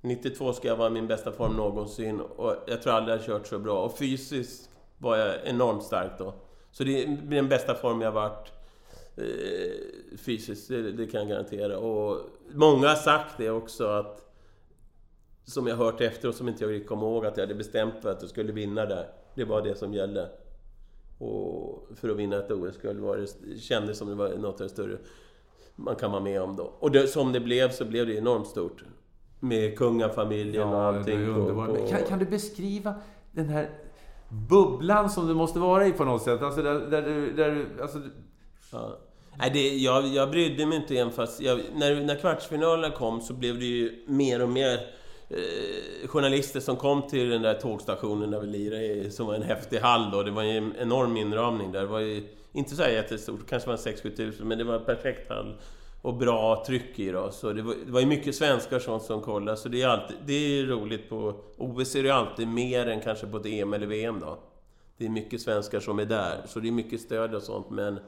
92 0.00 0.52
ska 0.52 0.68
jag 0.68 0.76
vara 0.76 0.88
i 0.88 0.92
min 0.92 1.06
bästa 1.06 1.32
form 1.32 1.52
någonsin. 1.52 2.20
Och 2.20 2.54
jag 2.66 2.82
tror 2.82 2.92
aldrig 2.92 3.14
jag 3.14 3.18
har 3.20 3.24
kört 3.24 3.46
så 3.46 3.58
bra. 3.58 3.84
Och 3.84 3.98
fysiskt 3.98 4.70
var 4.98 5.16
jag 5.16 5.34
enormt 5.44 5.82
stark 5.82 6.12
då. 6.18 6.34
Så 6.70 6.84
det 6.84 7.02
är 7.02 7.06
den 7.06 7.48
bästa 7.48 7.74
form 7.74 8.00
jag 8.00 8.12
varit 8.12 8.52
fysiskt, 10.16 10.68
det, 10.68 10.92
det, 10.92 11.06
kan 11.06 11.20
jag 11.20 11.28
garantera. 11.28 11.78
Och 11.78 12.20
många 12.52 12.88
har 12.88 12.94
sagt 12.94 13.34
det 13.38 13.50
också 13.50 13.86
att 13.86 14.24
som 15.44 15.66
jag 15.66 15.76
hört 15.76 16.00
efter 16.00 16.28
och 16.28 16.34
som 16.34 16.48
inte 16.48 16.64
jag 16.64 16.72
riktigt 16.72 16.88
kommer 16.88 17.06
ihåg 17.06 17.26
att 17.26 17.36
jag 17.36 17.44
hade 17.44 17.54
bestämt 17.54 17.94
för 18.02 18.12
att 18.12 18.22
jag 18.22 18.30
skulle 18.30 18.52
vinna 18.52 18.86
där. 18.86 19.08
Det 19.34 19.44
var 19.44 19.62
det 19.62 19.74
som 19.74 19.94
gällde. 19.94 20.28
Och 21.18 21.88
för 21.94 22.08
att 22.08 22.16
vinna 22.16 22.36
ett 22.36 22.50
OS-guld 22.50 23.00
var 23.00 23.16
det, 23.16 23.58
kändes 23.60 23.98
som 23.98 24.08
det 24.08 24.14
var 24.14 24.28
något 24.28 24.60
av 24.60 24.66
det 24.66 24.68
större 24.68 24.98
man 25.78 25.96
kan 25.96 26.10
vara 26.10 26.22
med 26.22 26.42
om 26.42 26.56
då. 26.56 26.72
Och 26.78 26.90
det, 26.90 27.08
som 27.08 27.32
det 27.32 27.40
blev 27.40 27.70
så 27.70 27.84
blev 27.84 28.06
det 28.06 28.14
enormt 28.14 28.46
stort. 28.46 28.84
Med 29.40 29.78
kungafamiljen 29.78 30.68
ja, 30.68 30.76
och 30.76 30.82
allting. 30.82 31.34
På... 31.34 31.76
Kan, 31.88 31.98
kan, 32.08 32.18
du 32.18 32.24
beskriva 32.24 32.94
den 33.32 33.48
här 33.48 33.70
bubblan 34.48 35.10
som 35.10 35.26
du 35.26 35.34
måste 35.34 35.58
vara 35.58 35.86
i 35.86 35.92
på 35.92 36.04
något 36.04 36.22
sätt? 36.22 36.42
Alltså 36.42 36.62
där, 36.62 36.74
där, 36.80 37.32
där, 37.36 37.66
alltså... 37.82 37.98
Ja. 38.72 38.98
Nej, 39.40 39.50
det, 39.52 39.76
jag, 39.76 40.06
jag 40.06 40.30
brydde 40.30 40.66
mig 40.66 40.78
inte 40.78 40.98
än 40.98 41.10
fast... 41.10 41.40
Jag, 41.40 41.60
när, 41.74 42.00
när 42.00 42.14
kvartsfinalerna 42.14 42.90
kom 42.90 43.20
så 43.20 43.34
blev 43.34 43.58
det 43.58 43.64
ju 43.64 44.04
mer 44.06 44.42
och 44.42 44.48
mer 44.48 44.80
eh, 45.28 46.08
journalister 46.08 46.60
som 46.60 46.76
kom 46.76 47.02
till 47.02 47.28
den 47.28 47.42
där 47.42 47.54
tågstationen 47.54 48.30
där 48.30 48.40
vi 48.40 48.46
lirade 48.46 49.10
som 49.10 49.26
var 49.26 49.34
en 49.34 49.42
häftig 49.42 49.78
hall 49.78 50.10
då. 50.10 50.22
Det 50.22 50.30
var 50.30 50.42
en 50.42 50.74
enorm 50.78 51.16
inramning 51.16 51.72
där. 51.72 51.80
Det 51.80 51.86
var 51.86 52.00
ju 52.00 52.28
inte 52.52 52.74
så 52.76 52.82
här 52.82 52.90
jättestort, 52.90 53.48
kanske 53.48 53.68
var 53.68 53.76
6-7 53.76 54.16
tusen, 54.16 54.48
men 54.48 54.58
det 54.58 54.64
var 54.64 54.74
en 54.74 54.84
perfekt 54.84 55.28
hall. 55.28 55.54
Och 56.02 56.14
bra 56.14 56.64
tryck 56.66 56.98
i 56.98 57.10
då. 57.10 57.30
Så 57.30 57.52
det 57.52 57.62
var, 57.62 57.74
det 57.86 57.92
var 57.92 58.00
ju 58.00 58.06
mycket 58.06 58.34
svenskar 58.34 58.78
sånt 58.78 59.02
som 59.02 59.20
kollade, 59.20 59.56
så 59.56 59.68
det 59.68 59.82
är, 59.82 59.88
alltid, 59.88 60.16
det 60.26 60.32
är 60.32 60.66
roligt 60.66 61.08
på... 61.08 61.34
OS 61.56 61.94
är 61.94 62.02
det 62.02 62.08
ju 62.08 62.14
alltid 62.14 62.48
mer 62.48 62.86
än 62.86 63.00
kanske 63.00 63.26
på 63.26 63.36
ett 63.36 63.46
EM 63.46 63.72
eller 63.72 63.86
VM 63.86 64.20
då. 64.20 64.38
Det 64.96 65.04
är 65.04 65.08
mycket 65.08 65.40
svenskar 65.40 65.80
som 65.80 65.98
är 65.98 66.04
där, 66.04 66.42
så 66.46 66.60
det 66.60 66.68
är 66.68 66.72
mycket 66.72 67.00
stöd 67.00 67.34
och 67.34 67.42
sånt, 67.42 67.70
men... 67.70 67.98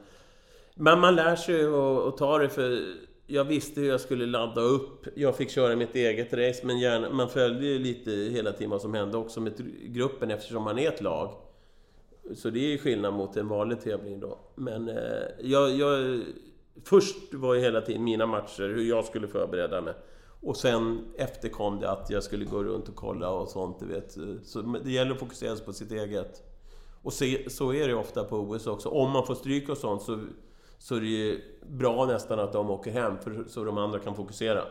Men 0.75 0.99
man 0.99 1.15
lär 1.15 1.35
sig 1.35 1.65
att 2.07 2.17
ta 2.17 2.37
det 2.37 2.49
för 2.49 2.95
jag 3.31 3.43
visste 3.43 3.81
hur 3.81 3.89
jag 3.89 4.01
skulle 4.01 4.25
ladda 4.25 4.61
upp. 4.61 5.05
Jag 5.15 5.35
fick 5.35 5.49
köra 5.49 5.75
mitt 5.75 5.95
eget 5.95 6.33
race, 6.33 6.65
men 6.65 6.79
gärna, 6.79 7.09
man 7.09 7.29
följde 7.29 7.65
ju 7.65 7.79
lite 7.79 8.11
hela 8.11 8.51
tiden 8.51 8.69
vad 8.69 8.81
som 8.81 8.93
hände 8.93 9.17
också 9.17 9.41
med 9.41 9.53
gruppen 9.83 10.31
eftersom 10.31 10.63
man 10.63 10.79
är 10.79 10.87
ett 10.87 11.01
lag. 11.01 11.33
Så 12.35 12.49
det 12.49 12.59
är 12.59 12.69
ju 12.69 12.77
skillnad 12.77 13.13
mot 13.13 13.37
en 13.37 13.47
vanlig 13.47 13.81
tävling 13.81 14.19
då. 14.19 14.39
Men 14.55 14.89
eh, 14.89 14.95
jag, 15.39 15.71
jag... 15.71 16.21
Först 16.83 17.33
var 17.33 17.53
ju 17.53 17.61
hela 17.61 17.81
tiden 17.81 18.03
mina 18.03 18.25
matcher, 18.25 18.63
hur 18.63 18.83
jag 18.83 19.05
skulle 19.05 19.27
förbereda 19.27 19.81
mig. 19.81 19.93
Och 20.41 20.57
sen 20.57 21.05
efter 21.17 21.49
kom 21.49 21.79
det 21.79 21.91
att 21.91 22.09
jag 22.09 22.23
skulle 22.23 22.45
gå 22.45 22.63
runt 22.63 22.89
och 22.89 22.95
kolla 22.95 23.29
och 23.29 23.47
sånt, 23.47 23.79
du 23.79 23.85
vet. 23.85 24.17
Så 24.43 24.61
det 24.61 24.91
gäller 24.91 25.11
att 25.11 25.19
fokusera 25.19 25.55
på 25.55 25.73
sitt 25.73 25.91
eget. 25.91 26.43
Och 27.03 27.13
se, 27.13 27.49
så 27.49 27.73
är 27.73 27.87
det 27.87 27.93
ofta 27.93 28.23
på 28.23 28.37
OS 28.37 28.67
också. 28.67 28.89
Om 28.89 29.11
man 29.11 29.25
får 29.25 29.35
stryk 29.35 29.69
och 29.69 29.77
sånt 29.77 30.01
så 30.01 30.19
så 30.81 30.95
är 30.95 31.01
det 31.01 31.07
ju 31.07 31.41
bra 31.67 32.05
nästan 32.05 32.39
att 32.39 32.53
de 32.53 32.69
åker 32.69 32.91
hem, 32.91 33.17
för, 33.19 33.43
så 33.47 33.63
de 33.63 33.77
andra 33.77 33.99
kan 33.99 34.15
fokusera. 34.15 34.61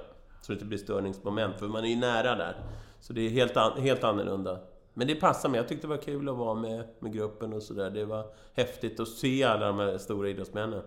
Så 0.40 0.52
det 0.52 0.52
inte 0.52 0.64
blir 0.64 0.78
störningsmoment, 0.78 1.58
för 1.58 1.68
man 1.68 1.84
är 1.84 1.88
ju 1.88 1.96
nära 1.96 2.34
där. 2.34 2.56
Så 3.00 3.12
det 3.12 3.20
är 3.20 3.30
helt, 3.30 3.56
an, 3.56 3.80
helt 3.80 4.04
annorlunda. 4.04 4.58
Men 4.94 5.06
det 5.06 5.14
passar 5.14 5.48
mig. 5.48 5.58
Jag 5.58 5.68
tyckte 5.68 5.86
det 5.86 5.90
var 5.90 6.02
kul 6.02 6.28
att 6.28 6.36
vara 6.36 6.54
med, 6.54 6.88
med 6.98 7.12
gruppen 7.12 7.52
och 7.52 7.62
sådär. 7.62 7.90
Det 7.90 8.04
var 8.04 8.24
häftigt 8.54 9.00
att 9.00 9.08
se 9.08 9.44
alla 9.44 9.66
de 9.66 9.78
här 9.78 9.98
stora 9.98 10.28
idrottsmännen. 10.28 10.82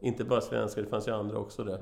Inte 0.00 0.24
bara 0.24 0.40
svenskar, 0.40 0.82
det 0.82 0.88
fanns 0.88 1.08
ju 1.08 1.12
andra 1.12 1.38
också 1.38 1.64
där. 1.64 1.80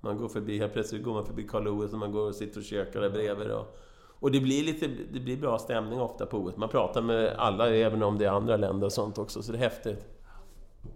Man 0.00 0.16
går 0.16 0.28
förbi, 0.28 0.58
helt 0.58 0.72
plötsligt 0.72 1.02
går 1.02 1.14
man 1.14 1.26
förbi 1.26 1.42
Karl 1.42 1.64
Lewis 1.64 1.92
och 1.92 1.98
man 1.98 2.12
går 2.12 2.28
och 2.28 2.34
sitter 2.34 2.58
och 2.58 2.64
käkar 2.64 3.00
där 3.00 3.10
bredvid. 3.10 3.50
Och, 3.50 3.76
och 4.20 4.30
det 4.30 4.40
blir 4.40 4.64
lite, 4.64 4.86
det 5.12 5.20
blir 5.20 5.36
bra 5.36 5.58
stämning 5.58 6.00
ofta 6.00 6.26
på 6.26 6.38
OS. 6.38 6.56
Man 6.56 6.68
pratar 6.68 7.02
med 7.02 7.34
alla, 7.38 7.68
även 7.70 8.02
om 8.02 8.18
det 8.18 8.24
är 8.24 8.30
andra 8.30 8.56
länder 8.56 8.86
och 8.86 8.92
sånt 8.92 9.18
också, 9.18 9.42
så 9.42 9.52
det 9.52 9.58
är 9.58 9.62
häftigt. 9.62 10.15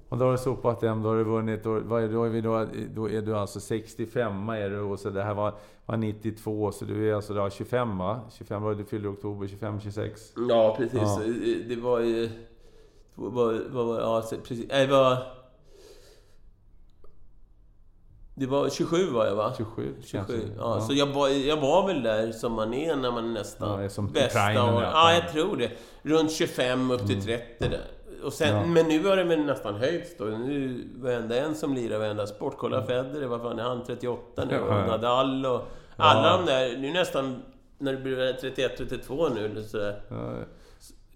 Och 0.08 0.18
då 0.18 0.24
har 0.24 0.32
du 0.32 0.38
sopat 0.38 0.82
hem, 0.82 1.02
då 1.02 1.08
har 1.08 1.16
du 1.16 1.24
vunnit, 1.24 1.64
då, 1.64 1.80
vad 1.80 2.02
är, 2.02 2.08
då, 2.08 2.24
är 2.24 2.28
vi 2.28 2.40
då, 2.40 2.66
då 2.94 3.10
är 3.10 3.22
du 3.22 3.36
alltså 3.36 3.60
65 3.60 4.48
är 4.48 4.70
du 4.70 4.80
och 4.80 4.98
så 4.98 5.10
det 5.10 5.22
här 5.22 5.34
var, 5.34 5.54
var 5.86 5.96
92, 5.96 6.72
så 6.72 6.84
du 6.84 7.10
är 7.10 7.14
alltså 7.14 7.34
då 7.34 7.50
25 7.50 7.98
va? 7.98 8.20
25 8.38 8.62
var 8.62 8.74
du 8.74 8.84
fyllde 8.84 9.08
i 9.08 9.10
oktober, 9.10 9.48
25, 9.48 9.80
26? 9.80 10.20
Ja, 10.48 10.74
precis. 10.76 11.00
Ja. 11.00 11.20
Det 11.68 11.76
var 11.76 12.00
ju... 12.00 12.30
Var, 13.14 13.68
var, 13.70 14.00
ja, 14.00 14.22
precis. 14.42 14.68
Det 14.68 14.86
var... 14.86 15.16
Det 18.34 18.46
var 18.46 18.68
27 18.68 19.10
var 19.10 19.26
jag 19.26 19.34
va? 19.34 19.52
27, 19.56 19.94
27. 20.04 20.52
Ja, 20.56 20.74
ja. 20.74 20.80
Så 20.80 20.94
jag 20.94 21.06
var, 21.06 21.28
jag 21.28 21.56
var 21.56 21.86
väl 21.86 22.02
där 22.02 22.32
som 22.32 22.52
man 22.52 22.74
är 22.74 22.96
när 22.96 23.12
man 23.12 23.24
är 23.24 23.32
nästan 23.32 23.82
ja, 23.82 23.88
som 23.88 24.06
bästa. 24.06 24.64
Och, 24.64 24.82
ja, 24.82 25.12
jag 25.12 25.32
tror 25.32 25.56
det. 25.56 25.70
Runt 26.02 26.32
25 26.32 26.90
upp 26.90 27.06
till 27.06 27.22
30 27.22 27.44
mm. 27.60 27.70
där 27.70 27.86
och 28.24 28.32
sen, 28.32 28.56
ja. 28.56 28.66
Men 28.66 28.88
nu 28.88 29.04
har 29.04 29.16
det 29.16 29.24
väl 29.24 29.44
nästan 29.44 29.74
höjts 29.74 30.16
då. 30.18 30.24
Nu, 30.24 30.84
varenda 30.96 31.36
en 31.36 31.54
som 31.54 31.74
lirar 31.74 31.98
varenda 31.98 32.26
sport. 32.26 32.54
Kolla 32.58 32.76
mm. 32.76 32.86
Federer, 32.86 33.26
vad 33.26 33.42
fan 33.42 33.58
är 33.58 33.62
han? 33.62 33.84
38 33.84 34.44
nu? 34.44 34.60
Och 34.60 34.68
Nadal 34.68 35.46
och... 35.46 35.68
Alla 35.96 36.28
ja. 36.28 36.36
de 36.36 36.46
där, 36.46 36.78
nu 36.78 36.92
nästan... 36.92 37.42
När 37.78 37.92
det 37.92 37.98
blir 37.98 38.32
31, 38.32 38.76
32 38.76 39.28
nu 39.28 39.44
eller 39.44 39.62
sådär. 39.62 40.02
Ja. 40.08 40.34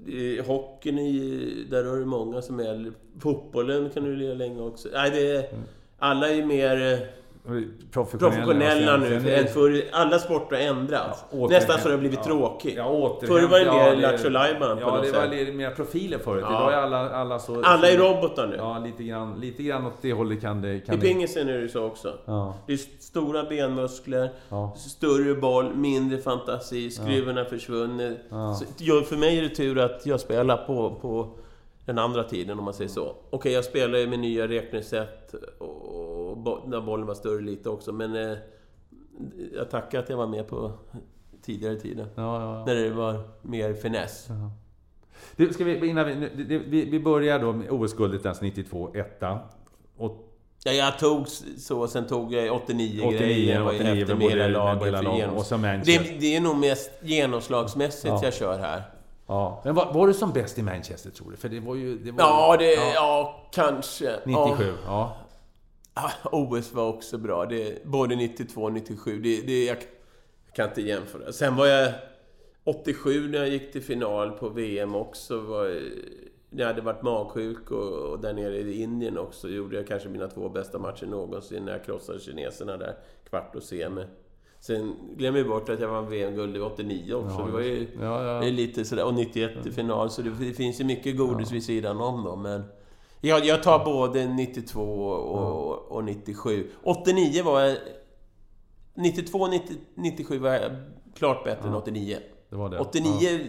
I 0.06 0.40
hockeyn, 0.40 0.98
i, 0.98 1.66
där 1.70 1.84
har 1.84 1.96
du 1.96 2.04
många 2.04 2.42
som 2.42 2.60
är 2.60 2.64
äldre. 2.64 2.92
Fotbollen 3.20 3.90
kan 3.90 4.04
du 4.04 4.16
lira 4.16 4.34
länge 4.34 4.62
också. 4.62 4.88
Nej, 4.92 5.10
det 5.10 5.36
är... 5.36 5.38
Mm. 5.38 5.64
Alla 5.98 6.28
är 6.28 6.44
mer 6.44 6.92
eh, 6.92 6.98
professionella, 7.44 8.44
professionella 8.44 8.96
nu. 8.96 9.20
För, 9.20 9.44
för 9.44 9.84
alla 9.92 10.18
sporter 10.18 10.56
har 10.56 10.62
ändrats. 10.62 11.24
Ja, 11.32 11.46
Nästan 11.50 11.78
så 11.78 11.88
det 11.88 11.94
har 11.94 11.98
blivit 11.98 12.18
ja, 12.18 12.24
tråkigt. 12.24 12.74
Ja, 12.76 13.18
Förr 13.20 13.48
var 13.48 13.58
det 13.58 13.64
mer 13.64 14.02
ja, 14.02 14.10
Lattjo 14.10 14.28
Lajban 14.28 14.78
Ja, 14.80 15.00
det 15.02 15.12
var 15.12 15.52
mer 15.52 15.70
profiler 15.70 16.18
förut. 16.18 16.44
Ja. 16.48 16.56
Idag 16.56 16.72
är 16.72 16.76
alla, 16.76 17.10
alla 17.10 17.38
så... 17.38 17.62
Alla 17.62 17.90
är 17.90 17.98
robotar 17.98 18.46
nu. 18.46 18.56
Ja, 18.56 18.78
lite 18.78 19.04
grann, 19.04 19.40
lite 19.40 19.62
grann 19.62 19.86
åt 19.86 19.92
det 20.00 20.12
hållet 20.12 20.40
kan 20.40 20.62
det... 20.62 20.80
Kan 20.80 20.94
I 20.94 20.98
pingisen 20.98 21.48
är 21.48 21.58
det 21.58 21.68
så 21.68 21.84
också. 21.84 22.12
Ja. 22.24 22.54
Det 22.66 22.72
är 22.72 22.76
stora 23.00 23.44
benmuskler, 23.44 24.30
större 24.76 25.34
boll, 25.34 25.74
mindre 25.74 26.18
fantasi, 26.18 26.90
skruvarna 26.90 27.40
ja. 27.40 27.46
försvunnit. 27.46 28.18
Så, 28.78 29.00
för 29.00 29.16
mig 29.16 29.38
är 29.38 29.42
det 29.42 29.48
tur 29.48 29.78
att 29.78 30.06
jag 30.06 30.20
spelar 30.20 30.56
på, 30.56 30.94
på 31.00 31.38
den 31.84 31.98
andra 31.98 32.24
tiden, 32.24 32.58
om 32.58 32.64
man 32.64 32.74
säger 32.74 32.90
så. 32.90 33.02
Okej, 33.10 33.28
okay, 33.30 33.52
jag 33.52 33.64
spelar 33.64 33.98
ju 33.98 34.06
med 34.06 34.18
nya 34.18 34.48
räknesätt 34.48 35.34
och 35.58 36.68
när 36.68 36.80
bollen 36.80 37.06
var 37.06 37.14
större 37.14 37.40
lite 37.40 37.70
också, 37.70 37.92
men 37.92 38.16
eh, 38.16 38.38
jag 39.54 39.70
tackar 39.70 39.98
att 39.98 40.08
jag 40.08 40.16
var 40.16 40.26
med 40.26 40.48
på 40.48 40.72
tidigare 41.42 41.76
tider. 41.76 42.06
Ja, 42.14 42.40
ja, 42.40 42.58
ja. 42.58 42.64
När 42.66 42.74
det 42.74 42.90
var 42.90 43.20
mer 43.42 43.74
finess. 43.74 44.28
Du, 45.36 45.52
ska 45.52 45.64
vi, 45.64 45.86
innan 45.88 46.06
vi, 46.06 46.58
vi, 46.66 46.84
vi 46.84 47.00
börjar 47.00 47.38
då 47.38 47.52
med 47.52 47.70
OS-guldet 47.70 48.26
alltså 48.26 48.44
92, 48.44 48.94
etta. 48.94 49.38
Och 49.96 50.30
Ja, 50.66 50.72
jag 50.72 50.98
tog 50.98 51.28
så, 51.58 51.88
sen 51.88 52.06
tog 52.06 52.32
jag 52.32 52.56
89, 52.56 53.02
89 53.04 53.18
grejen. 53.18 53.64
var 53.64 53.72
ju 53.72 53.78
efter 53.78 54.14
med 54.14 54.30
hela 54.30 54.48
laget. 54.48 55.30
Och 55.36 55.46
så 55.46 55.56
det, 55.56 56.20
det 56.20 56.36
är 56.36 56.40
nog 56.40 56.56
mest 56.56 56.90
genomslagsmässigt 57.02 58.06
ja. 58.06 58.20
jag 58.22 58.34
kör 58.34 58.58
här. 58.58 58.82
Ja. 59.26 59.60
Men 59.64 59.74
var, 59.74 59.92
var, 59.92 60.06
du 60.06 60.14
som 60.14 60.32
bäst 60.32 60.58
i 60.58 60.62
Manchester, 60.62 61.10
tror 61.10 61.30
du? 61.30 61.36
För 61.36 61.48
det 61.48 61.60
var 61.60 61.74
ju... 61.74 61.98
Det 61.98 62.10
var 62.10 62.20
ja, 62.20 62.56
det, 62.56 62.74
ja. 62.74 62.92
ja, 62.94 63.48
kanske. 63.52 64.20
97, 64.24 64.72
ja. 64.86 65.16
ja. 65.94 66.10
OS 66.32 66.72
var 66.72 66.88
också 66.88 67.18
bra. 67.18 67.46
Det, 67.46 67.84
både 67.84 68.16
92 68.16 68.62
och 68.62 68.72
97. 68.72 69.20
Det, 69.20 69.40
det, 69.40 69.64
jag 69.64 69.76
kan 70.54 70.68
inte 70.68 70.82
jämföra. 70.82 71.32
Sen 71.32 71.56
var 71.56 71.66
jag... 71.66 71.92
87 72.66 73.28
när 73.28 73.38
jag 73.38 73.48
gick 73.48 73.72
till 73.72 73.82
final 73.82 74.30
på 74.30 74.48
VM 74.48 74.94
också. 74.94 75.40
Var, 75.40 75.80
när 76.50 76.60
jag 76.60 76.66
hade 76.66 76.82
varit 76.82 77.02
magsjuk 77.02 77.70
och, 77.70 78.10
och 78.10 78.20
där 78.20 78.32
nere 78.32 78.58
i 78.58 78.82
Indien 78.82 79.18
också 79.18 79.48
gjorde 79.48 79.76
jag 79.76 79.86
kanske 79.86 80.08
mina 80.08 80.28
två 80.28 80.48
bästa 80.48 80.78
matcher 80.78 81.06
någonsin 81.06 81.64
när 81.64 81.72
jag 81.72 81.84
krossade 81.84 82.20
kineserna 82.20 82.76
där, 82.76 82.96
kvart 83.28 83.56
och 83.56 83.62
semi. 83.62 84.04
Sen 84.66 84.96
glömmer 85.16 85.42
vi 85.42 85.48
bort 85.48 85.68
att 85.68 85.80
jag 85.80 85.88
vann 85.88 86.10
VM-guld 86.10 86.56
i 86.56 86.60
89 86.60 87.14
också. 87.14 87.36
Ja, 87.38 87.46
det 87.46 87.52
var 87.52 87.60
ju 87.60 87.88
ja, 88.00 88.44
ja. 88.44 88.50
lite 88.50 88.84
sådär. 88.84 89.04
Och 89.04 89.14
91 89.14 89.66
i 89.66 89.70
final. 89.70 90.10
Så 90.10 90.22
det, 90.22 90.54
finns 90.54 90.80
ju 90.80 90.84
mycket 90.84 91.16
godis 91.16 91.52
vid 91.52 91.64
sidan 91.64 92.00
om 92.00 92.24
då. 92.24 92.36
Men 92.36 92.62
jag, 93.20 93.46
jag 93.46 93.62
tar 93.62 93.84
både 93.84 94.26
92 94.26 94.80
och, 94.80 95.92
och 95.96 96.04
97. 96.04 96.70
89 96.82 97.42
var 97.42 97.60
jag... 97.60 97.76
92 98.94 99.38
och 99.38 99.50
97 99.94 100.38
var 100.38 100.50
jag 100.50 100.70
klart 101.16 101.44
bättre 101.44 101.68
än 101.68 101.74
89. 101.74 102.18
Det 102.50 102.56
var 102.56 102.68
det. 102.68 102.78
89 102.78 103.40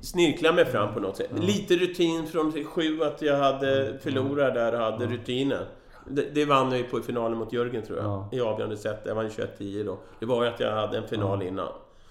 snirklade 0.00 0.54
mig 0.54 0.64
fram 0.64 0.94
på 0.94 1.00
något 1.00 1.16
sätt. 1.16 1.30
Lite 1.40 1.76
rutin 1.76 2.26
från 2.26 2.64
7 2.64 3.02
att 3.02 3.22
jag 3.22 3.38
hade 3.38 3.98
förlorat 4.02 4.54
där 4.54 4.72
och 4.72 4.78
hade 4.78 5.06
rutinen. 5.06 5.64
Det, 6.08 6.34
det 6.34 6.44
vann 6.44 6.70
jag 6.70 6.78
ju 6.78 6.84
på 6.84 6.98
i 6.98 7.02
finalen 7.02 7.38
mot 7.38 7.52
Jörgen 7.52 7.82
tror 7.82 7.98
jag. 7.98 8.06
Ja. 8.06 8.28
I 8.32 8.40
avgörande 8.40 8.76
set. 8.76 9.02
Jag 9.04 9.14
vann 9.14 9.28
21-10 9.28 9.84
då. 9.84 9.98
Det 10.18 10.26
var 10.26 10.44
ju 10.44 10.50
att 10.50 10.60
jag 10.60 10.72
hade 10.72 10.98
en 10.98 11.08
final 11.08 11.42
ja. 11.42 11.48
innan. 11.48 11.68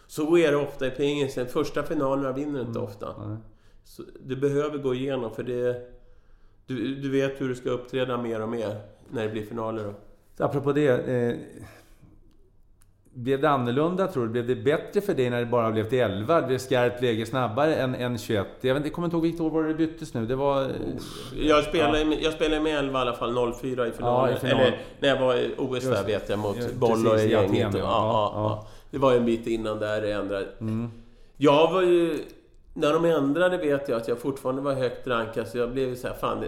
Så 0.07 0.37
är 0.37 0.51
det 0.51 0.57
ofta 0.57 0.87
i 0.87 0.91
pingisen. 0.91 1.47
Första 1.47 1.83
finalerna 1.83 2.31
vinner 2.31 2.59
inte 2.59 2.79
mm. 2.79 2.83
ofta. 2.83 3.37
Så 3.83 4.03
du 4.19 4.35
behöver 4.35 4.77
gå 4.77 4.93
igenom 4.93 5.31
för 5.31 5.43
det... 5.43 5.91
Du, 6.65 6.95
du 6.95 7.09
vet 7.09 7.41
hur 7.41 7.49
du 7.49 7.55
ska 7.55 7.69
uppträda 7.69 8.17
mer 8.17 8.41
och 8.41 8.49
mer 8.49 8.81
när 9.09 9.23
det 9.23 9.29
blir 9.29 9.45
finaler 9.45 9.83
då. 9.83 9.93
Apropå 10.45 10.71
det. 10.71 10.87
Eh, 10.87 11.35
blev 13.13 13.41
det 13.41 13.49
annorlunda 13.49 14.07
tror 14.07 14.23
du? 14.23 14.29
Blev 14.29 14.47
det 14.47 14.55
bättre 14.55 15.01
för 15.01 15.13
dig 15.13 15.29
när 15.29 15.39
det 15.39 15.45
bara 15.45 15.71
blev 15.71 15.89
till 15.89 15.99
11? 15.99 16.41
Det 16.41 16.47
blev 16.47 16.57
skarpt 16.57 17.01
läge 17.01 17.25
snabbare 17.25 17.75
än, 17.75 17.95
än 17.95 18.17
21? 18.17 18.47
Jag, 18.61 18.73
vet, 18.73 18.83
jag 18.83 18.93
kommer 18.93 19.05
inte 19.05 19.15
ihåg 19.15 19.23
vilket 19.23 19.41
år 19.41 19.49
var 19.49 19.63
det 19.63 19.73
byttes 19.73 20.13
nu. 20.13 20.25
Det 20.25 20.35
var... 20.35 20.67
Jag 21.39 21.63
spelade, 21.63 22.01
ja. 22.01 22.17
jag 22.21 22.33
spelade 22.33 22.61
med 22.61 22.77
11 22.77 22.99
i 22.99 23.01
alla 23.01 23.13
fall, 23.13 23.53
04 23.53 23.87
i 23.87 23.91
finalen. 23.91 24.31
Ja, 24.31 24.37
i 24.37 24.39
final. 24.39 24.59
Eller 24.59 24.77
när 24.99 25.09
jag 25.09 25.19
var 25.19 25.35
i 25.35 25.53
OS 25.57 25.83
där 25.83 26.03
vet 26.03 26.29
jag, 26.29 26.39
mot 26.39 26.55
just, 26.55 26.73
Boll 26.73 27.07
och 27.07 27.19
gänget. 27.19 27.73
Ja, 27.73 27.79
ja, 27.79 28.31
ja, 28.35 28.67
Det 28.91 28.97
var 28.97 29.13
en 29.13 29.25
bit 29.25 29.47
innan 29.47 29.79
där 29.79 30.01
det 30.01 30.11
ändrade. 30.11 30.47
Mm. 30.59 30.91
Jag 31.37 31.71
var 31.71 31.81
ju... 31.81 32.19
När 32.73 32.93
de 32.93 33.05
ändrade 33.05 33.57
vet 33.57 33.89
jag 33.89 33.97
att 33.97 34.07
jag 34.07 34.19
fortfarande 34.19 34.61
var 34.61 34.73
högt 34.73 35.07
rankad, 35.07 35.47
så 35.47 35.57
jag 35.57 35.71
blev 35.71 35.95
så 35.95 36.07
här, 36.07 36.15
fan, 36.15 36.43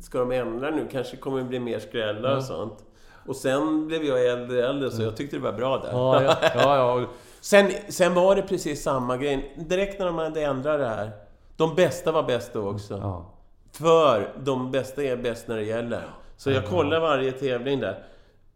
ska 0.00 0.18
de 0.18 0.32
ändra 0.32 0.70
nu? 0.70 0.88
Kanske 0.92 1.16
kommer 1.16 1.38
det 1.38 1.44
bli 1.44 1.58
mer 1.58 1.78
skrällar 1.78 2.36
och 2.36 2.44
sånt. 2.44 2.78
Och 3.26 3.36
sen 3.36 3.86
blev 3.86 4.04
jag 4.04 4.26
äldre 4.26 4.68
äldre, 4.68 4.90
så 4.90 5.02
jag 5.02 5.16
tyckte 5.16 5.36
det 5.36 5.42
var 5.42 5.52
bra 5.52 5.78
där. 5.78 5.90
Ja, 5.92 6.22
ja, 6.22 6.36
ja, 6.54 7.00
ja. 7.00 7.06
sen, 7.40 7.70
sen 7.88 8.14
var 8.14 8.36
det 8.36 8.42
precis 8.42 8.82
samma 8.82 9.16
grej. 9.16 9.56
Direkt 9.68 9.98
när 9.98 10.06
de 10.06 10.18
hade 10.18 10.42
ändrat 10.42 10.78
det 10.78 10.88
här. 10.88 11.10
De 11.56 11.74
bästa 11.74 12.12
var 12.12 12.22
bäst 12.22 12.52
då 12.52 12.70
också. 12.70 12.94
Ja. 12.94 13.32
För 13.72 14.32
de 14.44 14.70
bästa 14.70 15.02
är 15.02 15.16
bäst 15.16 15.48
när 15.48 15.56
det 15.56 15.64
gäller. 15.64 16.04
Så 16.36 16.50
jag 16.50 16.66
kollar 16.66 17.00
varje 17.00 17.32
tävling 17.32 17.80
där. 17.80 18.04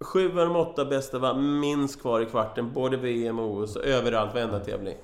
Sju 0.01 0.31
av 0.31 0.37
de 0.47 0.57
åtta 0.57 0.85
bästa 0.85 1.19
var 1.19 1.35
minst 1.35 2.01
kvar 2.01 2.21
i 2.21 2.27
kvarten, 2.27 2.73
både 2.73 2.97
VM 2.97 3.39
och 3.39 3.57
OS, 3.57 3.77
överallt, 3.77 4.35
varenda 4.35 4.61
tävling. 4.61 4.97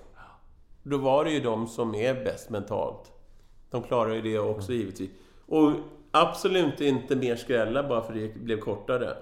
Då 0.83 0.97
var 0.97 1.25
det 1.25 1.31
ju 1.31 1.41
de 1.41 1.67
som 1.67 1.95
är 1.95 2.15
bäst 2.15 2.51
mentalt. 2.51 3.13
De 3.71 3.83
klarar 3.83 4.15
ju 4.15 4.23
det 4.23 4.39
också 4.39 4.73
givetvis. 4.73 5.11
Och 5.47 5.73
absolut 6.11 6.81
inte 6.81 7.17
mer 7.17 7.37
skrälla 7.37 7.83
bara 7.83 8.03
för 8.03 8.13
det 8.13 8.35
blev 8.35 8.61
kortare. 8.61 9.17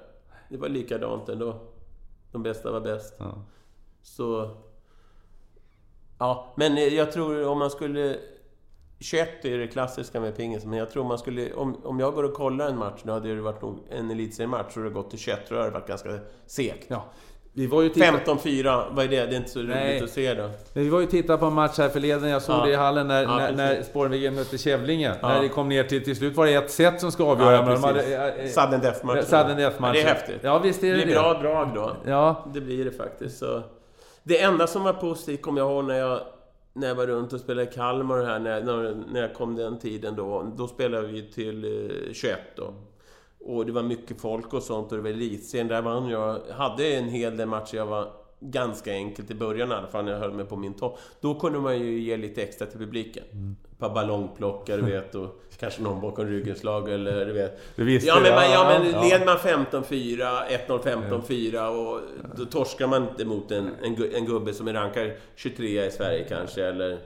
Det 0.50 0.56
var 0.56 0.68
likadant 0.68 1.28
ändå. 1.28 1.60
De 2.32 2.42
bästa 2.42 2.70
var 2.70 2.80
bäst. 2.80 3.14
Ja. 3.18 3.44
Så... 4.02 4.56
Ja, 6.18 6.54
men 6.56 6.94
jag 6.94 7.12
tror 7.12 7.46
om 7.46 7.58
man 7.58 7.70
skulle... 7.70 8.18
21 8.98 9.44
är 9.44 9.58
det 9.58 9.66
klassiska 9.66 10.20
med 10.20 10.36
pingis, 10.36 10.64
men 10.64 10.78
jag 10.78 10.90
tror 10.90 11.04
man 11.04 11.18
skulle... 11.18 11.54
Om, 11.54 11.84
om 11.84 12.00
jag 12.00 12.14
går 12.14 12.22
och 12.22 12.34
kollar 12.34 12.68
en 12.68 12.78
match, 12.78 13.00
nu 13.04 13.12
hade 13.12 13.34
det 13.34 13.40
varit 13.40 13.62
nog 13.62 13.78
en 13.88 14.10
elitseriematch, 14.10 14.76
och 14.76 14.82
det 14.82 14.90
gått 14.90 15.10
till 15.10 15.18
21, 15.18 15.46
tror 15.46 15.60
jag 15.60 15.68
det 15.68 15.72
varit 15.72 15.88
ganska 15.88 16.18
segt. 16.46 16.86
Ja. 16.88 17.04
Vi 17.60 17.66
var 17.66 17.82
ju 17.82 17.88
och 17.88 17.94
tittade- 17.94 18.18
15-4, 18.18 18.84
vad 18.90 19.04
är 19.04 19.08
det? 19.08 19.26
Det 19.26 19.32
är 19.34 19.36
inte 19.36 19.50
så 19.50 19.58
Nej. 19.58 19.90
roligt 19.92 20.02
att 20.02 20.10
se 20.10 20.34
då. 20.34 20.50
Men 20.72 20.84
vi 20.84 20.88
var 20.88 20.98
ju 21.00 21.04
och 21.04 21.10
tittade 21.10 21.38
på 21.38 21.46
en 21.46 21.52
match 21.52 21.78
här 21.78 21.88
förleden, 21.88 22.28
jag 22.30 22.42
såg 22.42 22.56
Ja. 22.56 22.64
det 22.64 22.70
i 22.72 22.74
hallen 22.74 23.08
när, 23.08 23.22
Ja, 23.22 23.36
när, 23.36 23.52
när. 23.52 23.82
Spårvägen 23.82 24.34
mötte 24.34 24.58
Kävlinge. 24.58 25.14
Ja. 25.22 25.28
När 25.28 25.42
det 25.42 25.48
kom 25.48 25.68
ner 25.68 25.84
till, 25.84 26.04
till 26.04 26.16
slut 26.16 26.36
var 26.36 26.46
det 26.46 26.54
ett 26.54 26.70
set 26.70 27.00
som 27.00 27.12
ska 27.12 27.24
avgöra. 27.24 27.52
Ja, 27.52 27.62
de 27.74 27.84
hade, 27.84 28.02
eh, 28.14 28.44
eh, 28.44 28.46
Sudden 28.50 28.80
death-match. 28.80 29.24
Sudden 29.24 29.56
death-match. 29.56 29.96
Ja, 29.96 30.02
det 30.02 30.08
är 30.10 30.14
häftigt. 30.14 30.40
Ja, 30.42 30.58
visst 30.58 30.82
är 30.82 30.86
Det 30.92 30.96
det 30.96 31.04
blir 31.04 31.14
det. 31.14 31.20
bra 31.20 31.34
drag 31.34 31.68
då. 31.74 31.96
Ja, 32.06 32.44
Det 32.54 32.60
blir 32.60 32.84
det 32.84 32.90
faktiskt. 32.90 33.38
Så. 33.38 33.62
Det 34.22 34.40
enda 34.42 34.66
som 34.66 34.84
var 34.84 34.92
positivt 34.92 35.42
kommer 35.42 35.60
jag 35.60 35.70
ihåg 35.70 35.84
när 35.84 35.98
jag, 35.98 36.20
när 36.72 36.88
jag 36.88 36.94
var 36.94 37.06
runt 37.06 37.32
och 37.32 37.40
spelade 37.40 37.70
i 37.70 37.74
Kalmar 37.74 38.24
här, 38.24 38.38
när, 38.38 38.60
när, 38.62 38.94
när 39.12 39.20
jag 39.20 39.34
kom 39.34 39.56
den 39.56 39.78
tiden 39.78 40.16
då. 40.16 40.52
Då 40.56 40.66
spelade 40.68 41.06
vi 41.06 41.22
till 41.32 41.64
eh, 42.08 42.12
21 42.12 42.38
då. 42.56 42.74
Och 43.40 43.66
det 43.66 43.72
var 43.72 43.82
mycket 43.82 44.20
folk 44.20 44.54
och 44.54 44.62
sånt 44.62 44.92
och 44.92 44.98
det 44.98 45.02
var 45.02 45.10
elitserien. 45.10 45.68
Där 45.68 45.82
vann 45.82 46.08
jag. 46.08 46.40
Hade 46.50 46.86
en 46.86 47.08
hel 47.08 47.36
del 47.36 47.48
matcher 47.48 47.76
jag 47.76 47.86
var 47.86 48.12
ganska 48.40 48.92
enkelt 48.92 49.30
i 49.30 49.34
början 49.34 49.72
i 49.72 49.74
alla 49.74 49.86
fall, 49.86 50.04
när 50.04 50.12
jag 50.12 50.18
höll 50.18 50.32
mig 50.32 50.44
på 50.44 50.56
min 50.56 50.74
topp. 50.74 50.98
Då 51.20 51.34
kunde 51.34 51.58
man 51.58 51.78
ju 51.78 52.00
ge 52.00 52.16
lite 52.16 52.42
extra 52.42 52.66
till 52.66 52.78
publiken. 52.78 53.24
Ett 53.72 53.78
par 53.78 53.94
ballongplockar, 53.94 54.76
du 54.76 54.82
vet, 54.82 55.14
och 55.14 55.42
kanske 55.60 55.82
någon 55.82 56.00
bakom 56.00 56.26
ryggen 56.26 56.56
slag 56.56 56.90
eller 56.90 57.26
du 57.26 57.32
vet. 57.32 57.60
du 57.76 57.84
visste 57.84 58.08
Ja 58.08 58.20
men, 58.22 58.34
man, 58.34 58.50
ja, 58.50 58.78
men 58.78 58.90
ja. 58.92 59.02
led 59.02 59.26
man 59.26 59.36
15-4, 59.36 59.86
1-0, 60.66 60.82
15-4 61.26 61.68
och 61.68 62.00
då 62.36 62.44
torskar 62.44 62.86
man 62.86 63.08
inte 63.08 63.24
mot 63.24 63.50
en, 63.50 63.70
en, 63.82 64.14
en 64.14 64.26
gubbe 64.26 64.54
som 64.54 64.68
är 64.68 64.72
rankad 64.72 65.10
23 65.36 65.86
i 65.86 65.90
Sverige 65.90 66.24
kanske, 66.28 66.64
eller 66.64 66.98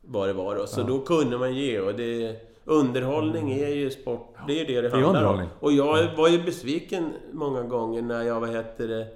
vad 0.00 0.28
det 0.28 0.32
var 0.32 0.56
då. 0.56 0.66
Så 0.66 0.82
då 0.82 1.00
kunde 1.00 1.38
man 1.38 1.54
ge 1.54 1.80
och 1.80 1.94
det... 1.94 2.36
Underhållning 2.68 3.52
är 3.52 3.68
ju 3.68 3.90
sport, 3.90 4.36
det 4.46 4.52
är 4.52 4.56
ju 4.56 4.64
det 4.64 4.80
det 4.80 4.88
är 4.88 5.02
handlar 5.02 5.24
om. 5.24 5.42
Och 5.60 5.72
jag 5.72 6.16
var 6.16 6.28
ju 6.28 6.42
besviken 6.42 7.12
många 7.32 7.62
gånger 7.62 8.02
när 8.02 8.22
jag, 8.22 8.40
vad 8.40 8.50
heter 8.50 8.88
det, 8.88 9.06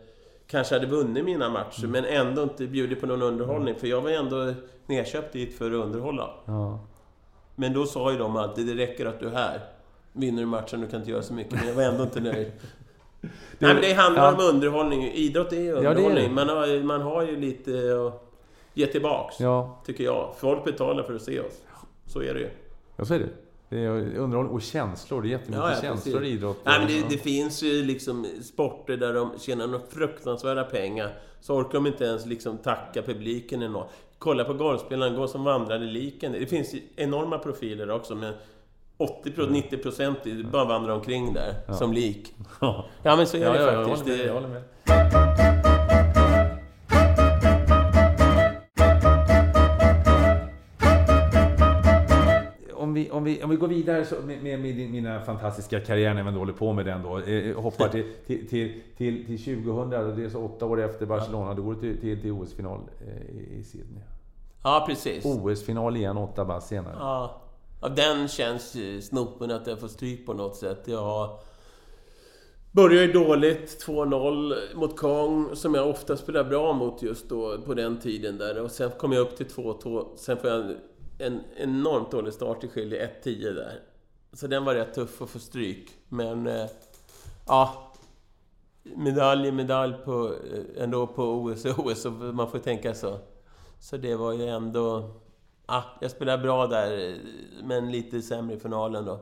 kanske 0.47 0.75
hade 0.75 0.87
vunnit 0.87 1.25
mina 1.25 1.49
matcher, 1.49 1.87
men 1.87 2.05
ändå 2.05 2.43
inte 2.43 2.67
bjudit 2.67 3.01
på 3.01 3.07
någon 3.07 3.23
underhållning. 3.23 3.75
För 3.75 3.87
jag 3.87 4.01
var 4.01 4.11
ju 4.11 4.17
ändå 4.17 4.55
nedköpt 4.87 5.33
dit 5.33 5.59
för 5.59 5.71
att 5.71 5.87
underhålla. 5.87 6.31
Ja. 6.45 6.79
Men 7.55 7.73
då 7.73 7.87
sa 7.87 8.13
ju 8.13 8.19
de 8.19 8.37
alltid, 8.37 8.67
det 8.67 8.75
räcker 8.75 9.07
att 9.07 9.21
du 9.21 9.27
är 9.27 9.33
här. 9.33 9.61
Vinner 10.13 10.43
du 10.43 10.47
matchen, 10.47 10.81
du 10.81 10.87
kan 10.87 11.01
inte 11.01 11.11
göra 11.11 11.23
så 11.23 11.35
mycket. 11.35 11.53
Men 11.53 11.69
jag 11.69 11.75
var 11.75 11.83
ändå 11.83 12.03
inte 12.03 12.21
nöjd. 12.21 12.53
Nej 13.59 13.75
men 13.75 13.81
det 13.81 13.93
handlar 13.93 14.25
ja. 14.25 14.35
om 14.35 14.55
underhållning. 14.55 15.05
Idrott 15.13 15.53
är 15.53 15.57
ju 15.57 15.63
det 15.63 15.71
är 15.71 15.77
underhållning. 15.77 16.29
det. 16.29 16.35
Man, 16.35 16.49
har, 16.49 16.83
man 16.83 17.01
har 17.01 17.23
ju 17.23 17.37
lite 17.37 17.71
att 17.71 18.31
ge 18.75 18.87
tillbaks. 18.87 19.41
Ja, 19.41 19.81
Tycker 19.87 20.05
jag. 20.05 20.35
Folk 20.39 20.65
betalar 20.65 21.03
för 21.03 21.15
att 21.15 21.23
se 21.23 21.41
oss. 21.41 21.63
Så 22.07 22.23
är 22.23 22.35
det 22.35 22.41
ju. 22.41 22.51
Jag 23.01 23.07
säger 23.07 23.21
det. 23.25 23.31
Det 23.69 23.85
är 23.85 23.91
underhållning 24.17 24.55
och 24.55 24.63
känslor. 24.63 25.23
Det 25.23 25.29
är 25.29 25.31
jättemycket 25.31 25.65
Ja, 25.65 25.73
ja, 25.75 25.81
känslor 25.81 26.25
i 26.25 26.29
idrott. 26.29 26.59
Nej, 26.65 26.79
men 26.81 26.97
Ja. 26.97 27.03
det, 27.09 27.15
det 27.17 27.23
finns 27.23 27.63
ju 27.63 27.83
liksom 27.85 28.27
sporter 28.43 28.97
där 28.97 29.15
de 29.15 29.31
tjänar 29.39 29.67
några 29.67 29.85
fruktansvärda 29.91 30.65
pengar. 30.65 31.11
Så 31.41 31.55
orkar 31.57 31.73
de 31.73 31.87
inte 31.87 32.05
ens 32.05 32.27
liksom 32.27 32.59
tacka 32.59 33.03
publiken 33.03 33.63
eller 33.63 33.73
något. 33.73 33.91
Kolla 34.19 34.45
på 34.45 34.53
golfspelaren, 34.55 35.15
gå 35.17 35.29
som 35.29 35.45
vandrade 35.45 35.85
liken. 35.85 36.33
Det 36.33 36.47
finns 36.47 36.75
enorma 36.97 37.39
profiler 37.39 37.91
också, 37.91 38.15
men 38.15 38.35
80-90 38.99 39.83
procent 39.83 40.19
bara 40.53 40.65
vandrar 40.65 40.95
omkring 40.95 41.33
där, 41.35 41.73
som 41.75 41.93
lik. 41.93 42.35
Ja. 42.61 42.85
Ja, 43.03 43.17
men 43.17 43.27
så 43.27 43.37
är 43.37 43.41
Ja, 43.41 43.53
det 43.53 43.61
ja, 43.63 43.73
jag 43.73 43.89
faktiskt. 43.99 44.09
håller 44.09 44.17
med. 44.17 44.29
Jag 44.29 44.35
håller 44.35 44.49
med. 44.49 45.30
Om 53.21 53.25
vi, 53.25 53.43
om, 53.43 53.51
vi, 53.51 53.57
går 53.57 53.69
vidare 53.69 54.07
med, 54.25 54.43
med, 54.43 54.61
med 54.61 54.91
mina 54.91 55.21
fantastiska 55.21 55.81
karriär 55.81 56.15
när 56.15 56.25
ändå 56.25 56.39
håller 56.39 56.53
på 56.53 56.73
med 56.73 56.87
den 56.87 57.03
då. 57.03 57.19
Eh, 57.19 57.61
hoppar 57.61 57.89
till, 57.89 58.05
till, 58.27 58.49
till, 58.49 58.83
till, 58.97 59.27
till 59.27 59.45
2000, 59.65 59.75
och 59.77 60.17
det 60.17 60.25
är 60.25 60.29
så 60.29 60.45
åtta 60.45 60.67
år 60.67 60.81
efter 60.81 61.07
Barcelona. 61.07 61.55
Då 61.55 61.63
går 61.63 61.75
du 61.75 61.81
till, 61.81 62.01
till, 62.01 62.21
till 62.21 62.33
OS-final 62.33 62.81
eh, 63.01 63.59
i, 63.59 63.65
Sydney. 63.65 64.03
Ja, 64.63 64.85
precis. 64.89 65.25
OS-final 65.25 65.97
igen, 65.97 66.17
åtta 66.17 66.45
bast 66.45 66.69
senare. 66.69 66.97
Ja. 66.99 67.41
ja, 67.83 67.89
den 67.89 68.29
känns 68.29 68.75
ju 68.75 69.03
snoppen 69.03 69.51
att 69.51 69.67
jag 69.67 69.81
får 69.81 69.89
stryk 69.89 70.27
på 70.27 70.35
något 70.35 70.57
sätt. 70.57 70.83
Jag 70.85 71.39
började 72.73 73.07
ju 73.07 73.13
dåligt, 73.13 73.85
2-0 73.87 74.55
mot 74.75 74.97
Kong, 74.99 75.49
som 75.55 75.75
jag 75.75 75.89
ofta 75.89 76.17
spelar 76.17 76.45
bra 76.45 76.73
mot 76.73 77.03
just 77.03 77.29
då, 77.29 77.59
på 77.67 77.75
den 77.75 78.01
tiden 78.01 78.39
där. 78.39 78.63
Och 78.63 78.71
sen 78.71 78.91
kom 78.99 79.13
jag 79.13 79.21
upp 79.21 79.37
till 79.37 79.47
2-2. 79.47 80.07
Sen 80.17 80.37
får 80.37 80.51
jag 80.51 80.75
en 81.21 81.41
enormt 81.57 82.11
dålig 82.11 82.33
start 82.35 82.65
i 82.65 82.69
skilje 82.69 83.11
1-10 83.25 83.55
där. 83.55 83.81
Så 84.33 84.47
den 84.47 84.65
var 84.65 84.75
rätt 84.75 84.95
tuff 84.95 85.23
att 85.23 85.31
få 85.31 85.39
stryk. 85.39 85.91
Men, 86.09 86.47
eh, 86.47 86.67
ja... 87.47 87.87
Medalj 88.83 89.49
är 89.49 89.53
medalj 89.53 89.95
på, 90.05 90.27
eh, 90.29 90.83
ändå 90.83 91.07
på 91.07 91.23
OS 91.25 91.65
och 91.79 91.87
OS, 91.87 92.03
så 92.03 92.11
man 92.11 92.51
får 92.51 92.59
tänka 92.59 92.95
så. 92.95 93.19
Så 93.81 93.97
det 93.97 94.17
var 94.17 94.33
ju 94.33 94.47
ändå... 94.49 95.11
Ah, 95.67 95.83
jag 96.01 96.11
spelade 96.11 96.43
bra 96.43 96.67
där, 96.67 97.17
men 97.65 97.91
lite 97.93 98.23
sämre 98.23 98.57
i 98.57 98.59
finalen 98.59 99.05
då. 99.05 99.21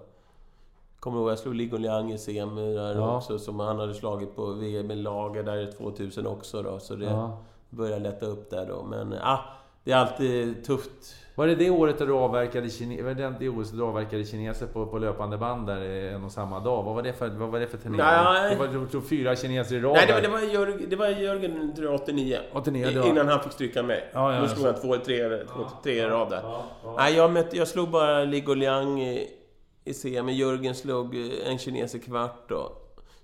Kommer 1.00 1.18
ihåg, 1.18 1.30
jag 1.30 1.38
slog 1.38 1.54
Ligo 1.54 1.76
Liang 1.76 2.12
i 2.12 2.18
semi 2.18 2.74
där 2.74 2.94
Ja. 2.94 3.16
också, 3.16 3.38
som 3.38 3.60
han 3.60 3.78
hade 3.78 3.94
slagit 3.94 4.36
på 4.36 4.46
VM 4.52 4.90
i 4.90 4.94
lager 4.94 5.42
där 5.42 5.56
i 5.68 5.72
2000 5.72 6.26
också 6.26 6.62
då. 6.62 6.78
Så 6.78 6.94
det 6.94 7.04
Ja. 7.06 7.38
började 7.70 8.02
lätta 8.02 8.26
upp 8.26 8.50
där 8.50 8.66
då. 8.66 8.82
Men 8.82 9.14
ah, 9.22 9.38
det 9.84 9.92
är 9.92 9.96
alltid 9.96 10.64
tufft. 10.64 11.14
Var 11.38 11.46
det 11.46 11.54
det 11.54 11.70
året 11.70 11.98
du 11.98 12.12
avverkade, 12.12 12.66
kine- 12.68 13.02
var 13.02 13.14
det 13.14 13.22
det 13.38 13.76
du 13.76 13.82
avverkade 13.82 14.24
kineser 14.24 14.66
på, 14.66 14.86
på 14.86 14.98
löpande 14.98 15.38
band 15.38 15.66
där 15.66 15.80
eh, 16.06 16.14
en 16.14 16.24
och 16.24 16.32
samma 16.32 16.60
dag? 16.60 16.82
Vad 16.82 16.94
var 16.94 17.02
det 17.02 17.12
för, 17.12 17.28
vad 17.28 17.48
var 17.48 17.60
det 17.60 17.66
för 17.66 17.78
turnering? 17.78 18.04
Nej. 18.06 18.50
Det 18.50 18.56
var 18.66 18.66
jag 18.74 18.90
tror, 18.90 19.00
fyra 19.00 19.36
kineser 19.36 19.76
i 19.76 19.80
rad 19.80 19.92
Nej, 19.92 20.06
det 20.06 20.12
var, 20.12 20.20
det 20.20 20.28
var, 20.28 20.40
Jörg, 20.40 20.86
det 20.86 20.96
var 20.96 21.08
Jörgen 21.08 21.74
tror 21.76 21.86
jag, 21.92 22.00
89. 22.02 22.38
89, 22.52 22.86
I- 22.86 23.08
Innan 23.08 23.28
han 23.28 23.40
fick 23.42 23.52
stryka 23.52 23.82
mig. 23.82 24.10
Ja, 24.12 24.32
ja, 24.34 24.38
Då 24.40 24.44
ja. 24.44 24.48
slog 24.48 24.66
han 24.66 24.74
två, 24.74 24.96
tre, 24.96 25.38
två, 25.44 25.66
tre 25.82 25.92
i 25.92 26.02
rad 26.06 26.30
där. 26.30 26.42
Nej, 26.96 27.14
jag, 27.16 27.32
mötte, 27.32 27.56
jag 27.56 27.68
slog 27.68 27.88
bara 27.90 28.24
Ligo 28.24 28.54
Liang 28.54 29.00
i, 29.02 29.30
i 29.84 29.94
semi. 29.94 30.32
Jörgen 30.32 30.74
slog 30.74 31.14
eh, 31.16 31.50
en 31.50 31.58
kines 31.58 31.94
i 31.94 31.98
kvart 32.00 32.48
då. 32.48 32.72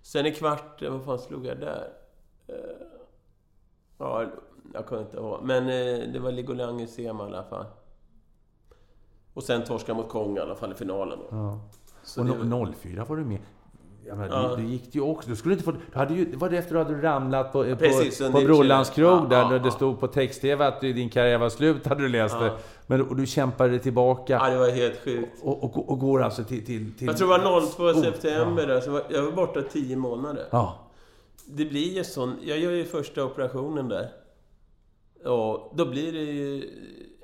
Sen 0.02 0.26
i 0.26 0.34
kvart, 0.34 0.82
eh, 0.82 0.90
vad 0.90 1.04
fan 1.04 1.18
slog 1.18 1.46
jag 1.46 1.56
där? 1.60 1.84
Ja, 3.98 4.24
jag 4.74 4.86
kommer 4.86 5.02
inte 5.02 5.16
ihåg. 5.16 5.40
Men 5.42 5.66
det 6.12 6.18
var 6.18 6.32
Ligo 6.32 6.52
Liang 6.52 6.80
i 6.80 6.86
semi 6.86 7.06
i 7.22 7.26
alla 7.26 7.44
fall. 7.44 7.66
Och 9.34 9.42
sen 9.42 9.64
torska 9.64 9.94
mot 9.94 10.08
Kong 10.08 10.36
i 10.36 10.40
alla 10.40 10.54
fall 10.54 10.72
i 10.72 10.74
finalen. 10.74 11.18
Ja. 11.30 11.60
Och 12.18 12.26
no, 12.26 12.66
04 12.82 13.04
var 13.04 13.16
du 13.16 13.24
med. 13.24 13.38
Jag 14.06 14.18
menar, 14.18 14.48
Ja. 14.50 14.56
du, 14.56 14.64
gick 14.64 14.94
ju 14.94 15.00
också... 15.00 15.30
Du 15.30 15.36
skulle 15.36 15.54
inte 15.54 15.64
få... 15.64 15.72
Du 15.72 15.78
hade 15.92 16.14
ju, 16.14 16.36
var 16.36 16.48
det 16.50 16.58
efter 16.58 16.76
att 16.76 16.88
du 16.88 16.94
hade 16.94 17.06
ramlat 17.08 17.52
på, 17.52 17.64
på, 17.64 17.76
Precis, 17.76 18.18
på 18.18 18.24
under- 18.24 18.44
Brollans 18.44 18.90
krog 18.90 19.10
Ja, 19.10 19.26
där 19.30 19.42
ja, 19.42 19.48
det 19.48 19.60
ja. 19.64 19.70
stod 19.70 20.00
på 20.00 20.06
text-tv 20.06 20.66
att 20.66 20.80
din 20.80 21.10
karriär 21.10 21.38
var 21.38 21.48
slut, 21.48 21.86
hade 21.86 22.02
du 22.02 22.08
läst 22.08 22.34
Ja. 22.40 22.44
det. 22.44 22.52
Men 22.86 23.02
och 23.08 23.16
du 23.16 23.26
kämpade 23.26 23.78
tillbaka 23.78 24.32
Ja, 24.32 24.50
det 24.50 24.58
var 24.58 24.70
helt 24.70 25.04
sjukt. 25.04 25.42
och, 25.42 25.64
och, 25.64 25.88
och 25.90 25.98
går 25.98 26.22
alltså 26.22 26.44
till... 26.44 26.66
till, 26.66 26.94
till 26.98 27.06
Jag 27.06 27.16
tror 27.16 27.38
det 27.38 27.44
var 27.44 27.60
02 27.60 27.82
Oh, 27.84 28.02
september 28.02 28.66
där, 28.66 28.80
så 28.80 28.90
var, 28.90 29.02
jag 29.08 29.22
var 29.22 29.32
borta 29.32 29.62
10 29.72 29.96
månader. 29.96 30.44
Ja. 30.50 30.78
Det 31.46 31.64
blir 31.64 31.96
ju 31.96 32.04
sån... 32.04 32.36
Jag 32.42 32.58
gör 32.58 32.70
ju 32.72 32.84
första 32.84 33.24
operationen 33.24 33.88
där. 33.88 34.08
Och 35.30 35.72
då 35.76 35.86
blir 35.86 36.12
det 36.12 36.18
ju 36.18 36.70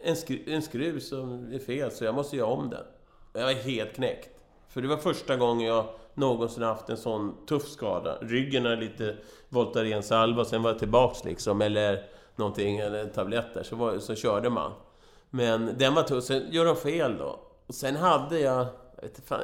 en, 0.02 0.16
skru, 0.16 0.42
en 0.46 0.62
skruv 0.62 1.00
som 1.00 1.52
är 1.52 1.58
fel, 1.58 1.90
så 1.90 2.04
jag 2.04 2.14
måste 2.14 2.36
göra 2.36 2.48
om 2.48 2.70
den. 2.70 2.84
Jag 3.32 3.42
var 3.42 3.52
helt 3.52 3.94
knäckt. 3.94 4.30
För 4.68 4.82
det 4.82 4.88
var 4.88 4.96
första 4.96 5.36
gången 5.36 5.66
jag 5.66 5.86
någonsin 6.14 6.62
haft 6.62 6.88
en 6.88 6.96
sån 6.96 7.46
tuff 7.46 7.68
skada. 7.68 8.18
Ryggen 8.20 8.66
är 8.66 8.76
lite 8.76 9.16
Voltaren 9.48 10.02
salva, 10.02 10.44
sen 10.44 10.62
var 10.62 10.70
jag 10.70 10.78
tillbaks 10.78 11.24
liksom, 11.24 11.62
eller 11.62 12.06
någonting, 12.36 12.78
eller 12.78 13.06
tabletter, 13.06 13.62
så, 13.62 13.76
var, 13.76 13.98
så 13.98 14.14
körde 14.14 14.50
man. 14.50 14.72
Men 15.30 15.78
den 15.78 15.94
var 15.94 16.02
tuff, 16.02 16.24
sen 16.24 16.42
gör 16.50 16.64
de 16.64 16.76
fel 16.76 17.16
då. 17.18 17.40
Och 17.66 17.74
sen 17.74 17.96
hade 17.96 18.40
jag, 18.40 18.66
jag 18.96 19.02
vet 19.02 19.10
inte 19.10 19.22
fan, 19.22 19.40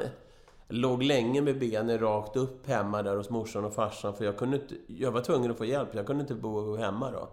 jag 0.68 0.76
låg 0.76 1.02
länge 1.02 1.40
med 1.40 1.59
benen 1.59 1.98
rakt 1.98 2.36
upp 2.36 2.66
hemma 2.66 3.02
där 3.02 3.16
hos 3.16 3.30
morsan 3.30 3.64
och 3.64 3.74
farsan, 3.74 4.14
för 4.14 4.24
jag 4.24 4.36
kunde 4.36 4.57
inte, 4.57 4.74
jag 4.86 5.11
var 5.11 5.20
tvungen 5.20 5.50
att 5.50 5.59
få 5.59 5.64
hjälp, 5.64 5.94
jag 5.94 6.07
kunde 6.07 6.20
inte 6.20 6.34
bo 6.34 6.76
hemma 6.76 7.11
då. 7.11 7.28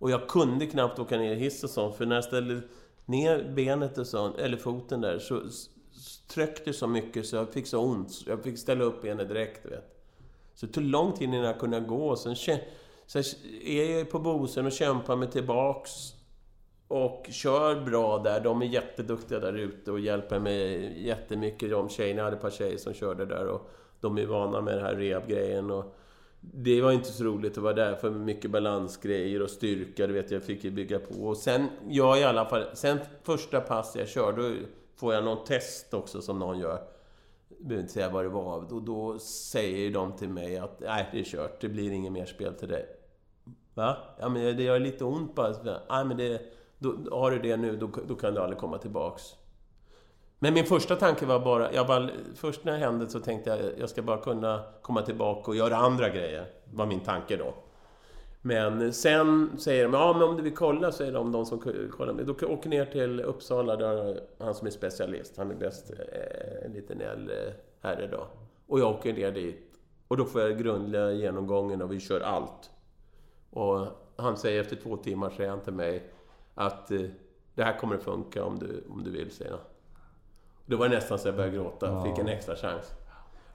Och 0.00 0.10
jag 0.10 0.28
kunde 0.28 0.66
knappt 0.66 0.98
åka 0.98 1.18
ner 1.18 1.32
i 1.32 1.36
hiss 1.38 1.64
och 1.64 1.70
sånt, 1.70 1.96
för 1.96 2.06
när 2.06 2.14
jag 2.14 2.24
ställde 2.24 2.60
ner 3.06 3.52
benet 3.54 3.98
och 3.98 4.06
sånt, 4.06 4.38
eller 4.38 4.56
foten 4.56 5.00
där, 5.00 5.18
så, 5.18 5.42
tryckte 6.28 6.72
så 6.72 6.86
mycket 6.86 7.26
så 7.26 7.36
jag 7.36 7.52
fick 7.52 7.66
så 7.66 7.78
ont. 7.78 8.10
Så 8.10 8.30
jag 8.30 8.42
fick 8.42 8.58
ställa 8.58 8.84
upp 8.84 9.02
benet 9.02 9.28
direkt, 9.28 9.66
vet. 9.66 9.96
Så 10.54 10.66
det 10.66 10.72
tog 10.72 10.84
lång 10.84 11.12
tid 11.12 11.28
innan 11.28 11.40
jag 11.40 11.58
kunde 11.58 11.80
gå. 11.80 12.16
Sen, 12.16 12.36
sen 13.06 13.24
är 13.64 13.98
jag 13.98 14.10
på 14.10 14.18
Bosön 14.18 14.66
och 14.66 14.72
kämpar 14.72 15.16
mig 15.16 15.30
tillbaks. 15.30 15.90
Och 16.88 17.26
kör 17.30 17.80
bra 17.80 18.18
där. 18.18 18.40
De 18.40 18.62
är 18.62 18.66
jätteduktiga 18.66 19.40
där 19.40 19.52
ute 19.52 19.92
och 19.92 20.00
hjälper 20.00 20.38
mig 20.38 20.92
jättemycket. 21.06 21.70
De 21.70 21.88
tjejerna, 21.88 22.18
jag 22.18 22.24
hade 22.24 22.36
ett 22.36 22.42
par 22.42 22.50
tjejer 22.50 22.78
som 22.78 22.94
körde 22.94 23.26
där 23.26 23.46
och 23.46 23.70
de 24.00 24.18
är 24.18 24.26
vana 24.26 24.60
med 24.60 24.74
den 24.74 24.84
här 24.84 24.94
rehabgrejen. 24.94 25.70
Och 25.70 25.94
det 26.40 26.82
var 26.82 26.92
inte 26.92 27.12
så 27.12 27.24
roligt 27.24 27.56
att 27.58 27.62
vara 27.62 27.74
där 27.74 27.94
för 27.94 28.10
mycket 28.10 28.50
balansgrejer 28.50 29.42
och 29.42 29.50
styrka, 29.50 30.06
du 30.06 30.12
vet, 30.12 30.30
jag 30.30 30.44
fick 30.44 30.64
ju 30.64 30.70
bygga 30.70 30.98
på. 30.98 31.14
Och 31.14 31.36
sen, 31.36 31.66
jag 31.88 32.20
i 32.20 32.24
alla 32.24 32.44
fall, 32.44 32.64
sen 32.74 32.98
första 33.22 33.60
pass 33.60 33.96
jag 33.96 34.08
kör, 34.08 34.32
då 34.32 34.66
får 34.96 35.14
jag 35.14 35.24
någon 35.24 35.44
test 35.44 35.94
också 35.94 36.22
som 36.22 36.38
någon 36.38 36.58
gör. 36.58 36.82
Jag 37.48 37.66
behöver 37.66 37.82
inte 37.82 37.92
säga 37.92 38.08
vad 38.08 38.24
det 38.24 38.28
var. 38.28 38.72
Och 38.72 38.82
då 38.82 39.18
säger 39.18 39.90
de 39.90 40.12
till 40.12 40.28
mig 40.28 40.58
att 40.58 40.80
nej, 40.80 41.08
det 41.12 41.20
är 41.20 41.24
kört, 41.24 41.60
det 41.60 41.68
blir 41.68 41.90
inget 41.90 42.12
mer 42.12 42.26
spel 42.26 42.54
till 42.54 42.68
dig. 42.68 42.86
Va? 43.74 43.96
Ja, 44.20 44.28
men 44.28 44.56
det 44.56 44.62
gör 44.62 44.78
lite 44.78 45.04
ont 45.04 45.34
bara. 45.34 45.80
Nej, 45.90 46.04
men 46.04 46.16
det, 46.16 46.42
då, 46.78 46.96
har 47.10 47.30
du 47.30 47.38
det 47.38 47.56
nu, 47.56 47.76
då, 47.76 47.90
då 48.08 48.14
kan 48.14 48.34
du 48.34 48.40
aldrig 48.40 48.58
komma 48.58 48.78
tillbaks. 48.78 49.22
Men 50.42 50.54
min 50.54 50.64
första 50.64 50.96
tanke 50.96 51.26
var 51.26 51.40
bara, 51.40 51.72
jag 51.72 51.86
bara... 51.86 52.08
Först 52.34 52.64
när 52.64 52.72
det 52.72 52.78
hände 52.78 53.08
så 53.08 53.20
tänkte 53.20 53.50
jag, 53.50 53.58
jag 53.78 53.90
ska 53.90 54.02
bara 54.02 54.18
kunna 54.18 54.62
komma 54.82 55.02
tillbaka 55.02 55.50
och 55.50 55.56
göra 55.56 55.76
andra 55.76 56.08
grejer. 56.08 56.46
var 56.72 56.86
min 56.86 57.00
tanke 57.00 57.36
då. 57.36 57.54
Men 58.42 58.92
sen 58.92 59.58
säger 59.58 59.84
de, 59.84 59.94
ja 59.94 60.12
men 60.12 60.22
om 60.22 60.36
du 60.36 60.42
vill 60.42 60.54
kolla, 60.54 60.92
säger 60.92 61.12
de, 61.12 61.32
de 61.32 61.46
som 61.46 61.58
kollar 61.90 62.12
med. 62.12 62.26
Då 62.26 62.32
åker 62.46 62.70
ner 62.70 62.84
till 62.84 63.20
Uppsala, 63.20 63.76
där 63.76 64.20
han 64.38 64.54
som 64.54 64.66
är 64.66 64.70
specialist, 64.70 65.36
han 65.36 65.50
är 65.50 65.54
bäst, 65.54 65.90
eh, 65.90 66.66
en 66.66 66.72
liten 66.72 67.00
äldre 67.00 67.46
eh, 67.46 67.52
herre 67.80 68.06
då. 68.06 68.26
Och 68.66 68.80
jag 68.80 68.90
åker 68.90 69.12
ner 69.12 69.32
dit. 69.32 69.80
Och 70.08 70.16
då 70.16 70.24
får 70.24 70.40
jag 70.40 70.58
grundliga 70.58 71.12
genomgången 71.12 71.82
och 71.82 71.92
vi 71.92 72.00
kör 72.00 72.20
allt. 72.20 72.70
Och 73.50 73.86
han 74.16 74.36
säger 74.36 74.60
efter 74.60 74.76
två 74.76 74.96
timmar, 74.96 75.30
säger 75.30 75.50
han 75.50 75.60
till 75.60 75.72
mig, 75.72 76.10
att 76.54 76.90
eh, 76.90 77.00
det 77.54 77.64
här 77.64 77.78
kommer 77.78 77.94
att 77.94 78.02
funka 78.02 78.44
om 78.44 78.58
du, 78.58 78.84
om 78.88 79.04
du 79.04 79.10
vill, 79.10 79.30
säger 79.30 79.50
han. 79.50 79.60
Då 80.70 80.76
var 80.76 80.88
det 80.88 80.94
nästan 80.94 81.18
så 81.18 81.28
jag 81.28 81.36
började 81.36 81.56
gråta. 81.56 82.04
Fick 82.04 82.18
en 82.18 82.28
extra 82.28 82.56
chans. 82.56 82.92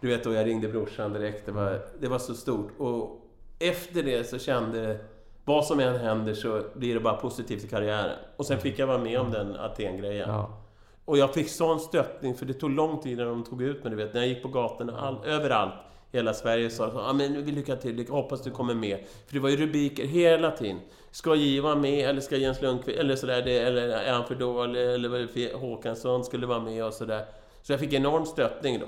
Du 0.01 0.07
vet, 0.07 0.25
och 0.25 0.33
jag 0.33 0.45
ringde 0.45 0.67
brorsan 0.67 1.13
direkt. 1.13 1.45
Det 1.45 1.51
var, 1.51 1.79
det 1.99 2.07
var 2.07 2.19
så 2.19 2.33
stort. 2.33 2.71
Och 2.77 3.21
efter 3.59 4.03
det 4.03 4.23
så 4.23 4.39
kände. 4.39 4.97
Vad 5.45 5.65
som 5.65 5.79
än 5.79 5.95
händer 5.99 6.33
så 6.33 6.63
blir 6.73 6.93
det 6.93 6.99
bara 6.99 7.15
positivt 7.15 7.63
i 7.63 7.67
karriären. 7.67 8.15
Och 8.37 8.45
sen 8.45 8.59
fick 8.59 8.79
jag 8.79 8.87
vara 8.87 8.97
med 8.97 9.19
om 9.19 9.31
den 9.31 9.55
Aten-grejen. 9.55 10.29
Ja. 10.29 10.61
Och 11.05 11.17
jag 11.17 11.33
fick 11.33 11.49
sån 11.49 11.79
stöttning, 11.79 12.35
för 12.35 12.45
det 12.45 12.53
tog 12.53 12.69
lång 12.69 12.99
tid 12.99 13.11
innan 13.11 13.27
de 13.27 13.43
tog 13.43 13.61
ut 13.61 13.83
mig. 13.83 13.91
Du 13.91 13.97
vet, 13.97 14.13
när 14.13 14.21
jag 14.21 14.27
gick 14.27 14.41
på 14.41 14.47
gatorna, 14.47 14.99
all, 14.99 15.25
överallt 15.25 15.73
hela 16.11 16.33
Sverige 16.33 16.69
sa 16.69 16.91
ja 16.95 17.13
men 17.13 17.45
vi 17.45 17.51
lycka 17.51 17.75
till, 17.75 18.07
hoppas 18.09 18.43
du 18.43 18.51
kommer 18.51 18.75
med. 18.75 18.99
För 19.27 19.33
det 19.33 19.39
var 19.39 19.49
ju 19.49 19.57
rubriker 19.57 20.05
hela 20.05 20.51
tiden. 20.51 20.79
Ska 21.11 21.35
J 21.35 21.59
vara 21.61 21.75
med, 21.75 22.09
eller 22.09 22.21
ska 22.21 22.37
Jens 22.37 22.61
Lundqvist, 22.61 22.99
eller 22.99 23.15
sådär, 23.15 23.41
det, 23.41 23.59
eller 23.59 23.87
är 23.89 24.13
han 24.13 24.25
för 24.25 24.35
dålig, 24.35 24.93
eller 24.93 25.09
vad 25.09 25.19
är 25.19 25.21
det 25.21 25.27
för- 25.27 25.57
Håkansson 25.57 26.23
skulle 26.23 26.47
vara 26.47 26.59
med 26.59 26.85
och 26.85 26.93
sådär. 26.93 27.25
Så 27.61 27.73
jag 27.73 27.79
fick 27.79 27.93
enorm 27.93 28.25
stöttning 28.25 28.79
då. 28.79 28.85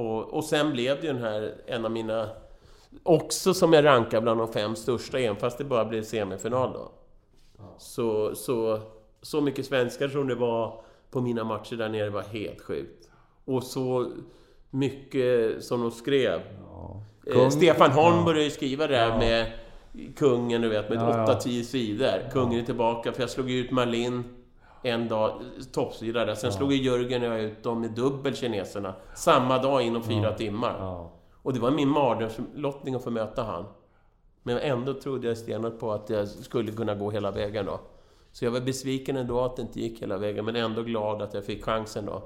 Och, 0.00 0.34
och 0.34 0.44
sen 0.44 0.72
blev 0.72 1.00
det 1.00 1.06
ju 1.06 1.12
den 1.12 1.22
här, 1.22 1.54
en 1.66 1.84
av 1.84 1.90
mina, 1.90 2.28
också 3.02 3.54
som 3.54 3.72
jag 3.72 3.84
rankar 3.84 4.20
bland 4.20 4.40
de 4.40 4.52
fem 4.52 4.76
största, 4.76 5.18
även 5.18 5.36
fast 5.36 5.58
det 5.58 5.64
bara 5.64 5.84
blev 5.84 6.02
semifinal 6.02 6.72
då. 6.72 6.92
Så, 7.78 8.34
så, 8.34 8.80
så 9.22 9.40
mycket 9.40 9.66
svenskar 9.66 10.08
som 10.08 10.28
det 10.28 10.34
var 10.34 10.84
på 11.10 11.20
mina 11.20 11.44
matcher 11.44 11.76
där 11.76 11.88
nere 11.88 12.10
var 12.10 12.22
helt 12.22 12.60
sjukt. 12.60 13.10
Och 13.44 13.62
så 13.62 14.12
mycket 14.70 15.64
som 15.64 15.80
de 15.80 15.90
skrev. 15.90 16.40
Eh, 17.26 17.32
Kung- 17.32 17.50
Stefan 17.50 17.90
Holm 17.90 18.16
Ja. 18.16 18.24
började 18.24 18.44
ju 18.44 18.50
skriva 18.50 18.86
det 18.86 18.96
här 18.96 19.18
med 19.18 19.52
kungen, 20.16 20.62
du 20.62 20.68
vet, 20.68 20.88
med 20.88 20.98
Ja, 20.98 21.16
ja. 21.18 21.24
8-10 21.34 21.62
sidor. 21.64 22.30
Kungen 22.32 22.60
är 22.60 22.64
tillbaka, 22.64 23.12
för 23.12 23.20
jag 23.20 23.30
slog 23.30 23.50
ut 23.50 23.70
Malin 23.70 24.24
en 24.82 25.08
dag, 25.08 25.32
toppsida 25.72 26.24
där. 26.24 26.34
Sen 26.34 26.52
slog 26.52 26.72
ju 26.72 26.82
Jörgen 26.82 27.22
och 27.22 27.28
jag 27.28 27.40
ut 27.40 27.62
dem 27.62 27.80
med 27.80 27.90
dubbel 27.90 28.34
kineserna. 28.36 28.94
Samma 29.14 29.58
dag 29.58 29.82
inom 29.82 30.02
fyra 30.02 30.32
timmar. 30.32 30.76
Ja. 30.78 31.12
Och 31.42 31.52
det 31.54 31.60
var 31.60 31.70
min 31.70 31.88
mardrömslottning 31.88 32.94
att 32.94 33.04
få 33.04 33.10
möta 33.10 33.42
han. 33.42 33.64
Men 34.42 34.58
ändå 34.58 34.94
trodde 34.94 35.28
jag 35.28 35.38
stenhårt 35.38 35.78
på 35.78 35.92
att 35.92 36.10
jag 36.10 36.28
skulle 36.28 36.72
kunna 36.72 36.94
gå 36.94 37.10
hela 37.10 37.30
vägen 37.30 37.66
då. 37.66 37.80
Så 38.32 38.44
jag 38.44 38.50
var 38.52 38.60
besviken 38.60 39.16
ändå 39.16 39.40
att 39.40 39.56
det 39.56 39.62
inte 39.62 39.80
gick 39.80 40.02
hela 40.02 40.16
vägen, 40.16 40.44
men 40.44 40.56
ändå 40.56 40.82
glad 40.82 41.22
att 41.22 41.34
jag 41.34 41.44
fick 41.44 41.64
chansen 41.64 42.06
då. 42.06 42.22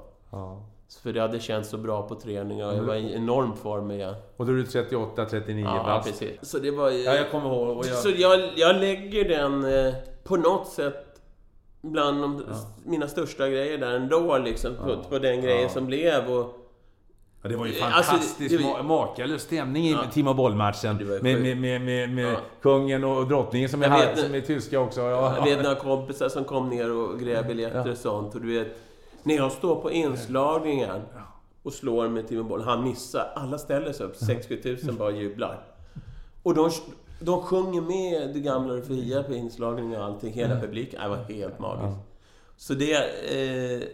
Ja. 0.95 0.99
För 1.03 1.13
det 1.13 1.21
hade 1.21 1.39
känts 1.39 1.69
så 1.69 1.77
bra 1.77 2.07
på 2.07 2.15
träning 2.15 2.65
och 2.65 2.73
jag 2.73 2.81
var 2.83 2.95
i 2.95 3.13
enorm 3.15 3.55
form 3.55 3.91
igen. 3.91 4.15
Och 4.37 4.45
då 4.45 4.51
är 4.51 4.55
du 4.55 4.63
38, 4.63 5.25
39 5.25 5.65
Ja, 5.65 5.83
bast. 5.83 6.07
precis. 6.09 6.37
Så 6.41 6.59
det 6.59 6.71
var. 6.71 6.89
Ja, 6.89 7.15
jag 7.15 7.31
kommer 7.31 7.49
ihåg. 7.49 7.85
Jag... 7.85 7.95
Så 7.95 8.09
jag, 8.15 8.49
jag 8.55 8.75
lägger 8.75 9.29
den 9.29 9.85
eh, 9.87 9.93
på 10.23 10.35
något 10.37 10.67
sätt 10.67 11.05
bland 11.81 12.21
de, 12.21 12.43
mina 12.85 13.07
största 13.07 13.49
grejer 13.49 13.77
där 13.77 13.91
ändå 13.91 14.37
liksom. 14.37 14.75
På, 14.75 14.97
på 15.09 15.19
den 15.19 15.41
grejen 15.41 15.61
Ja. 15.63 15.69
som 15.69 15.85
blev 15.85 16.27
och... 16.31 16.57
Ja, 17.43 17.49
det 17.49 17.55
var 17.55 17.65
ju 17.65 17.81
Alltså, 17.81 18.11
fantastiskt 18.11 18.49
det- 18.49 18.57
ma- 18.65 18.83
makalös 18.83 19.41
stämning 19.41 19.83
i 19.85 19.91
Ja. 19.91 20.03
Team 20.13 20.35
bollmatchen 20.35 20.97
var 21.09 21.19
med, 21.23 21.41
med, 21.41 21.57
med, 21.57 21.81
med, 21.81 22.09
med 22.09 22.33
Ja. 22.33 22.37
kungen 22.61 23.03
och 23.03 23.27
drottningen 23.27 23.69
som 23.69 23.83
är, 23.83 23.87
här, 23.89 24.15
som 24.15 24.35
är 24.35 24.41
tyska 24.41 24.79
också. 24.79 25.01
Ja. 25.01 25.35
Jag 25.37 25.43
vet 25.43 25.63
några 25.63 25.75
kompisar 25.75 26.29
som 26.29 26.43
kom 26.43 26.69
ner 26.69 26.91
och 26.91 27.19
grävde 27.19 27.47
biljetter 27.47 27.83
Ja. 27.85 27.91
och 27.91 27.97
sånt. 27.97 28.35
Och 28.35 28.41
du 28.41 28.59
vet, 28.59 28.67
när 29.23 29.35
jag 29.35 29.51
står 29.51 29.75
på 29.75 29.91
inslagningen 29.91 31.01
och 31.63 31.73
slår 31.73 32.07
med 32.07 32.27
Timo 32.27 32.43
Boll, 32.43 32.61
han 32.61 32.83
missar. 32.83 33.31
Alla 33.35 33.57
ställer 33.57 33.93
sig 33.93 34.05
upp, 34.05 34.15
6-7 34.15 34.63
tusen 34.63 34.97
bara 34.97 35.11
jublar. 35.11 35.63
Och 36.43 36.53
de, 36.53 36.71
de 37.19 37.41
sjunger 37.41 37.81
med 37.81 38.33
Det 38.33 38.39
gamla 38.39 38.73
och 38.73 38.83
fria 38.83 39.23
på 39.23 39.33
inslagningen 39.33 39.99
och 39.99 40.05
allting, 40.05 40.33
hela 40.33 40.59
publiken. 40.59 41.01
Det 41.03 41.09
var 41.09 41.17
helt 41.17 41.59
magiskt. 41.59 41.99
Så 42.57 42.73
det... 42.73 42.93
Eh, 42.93 43.87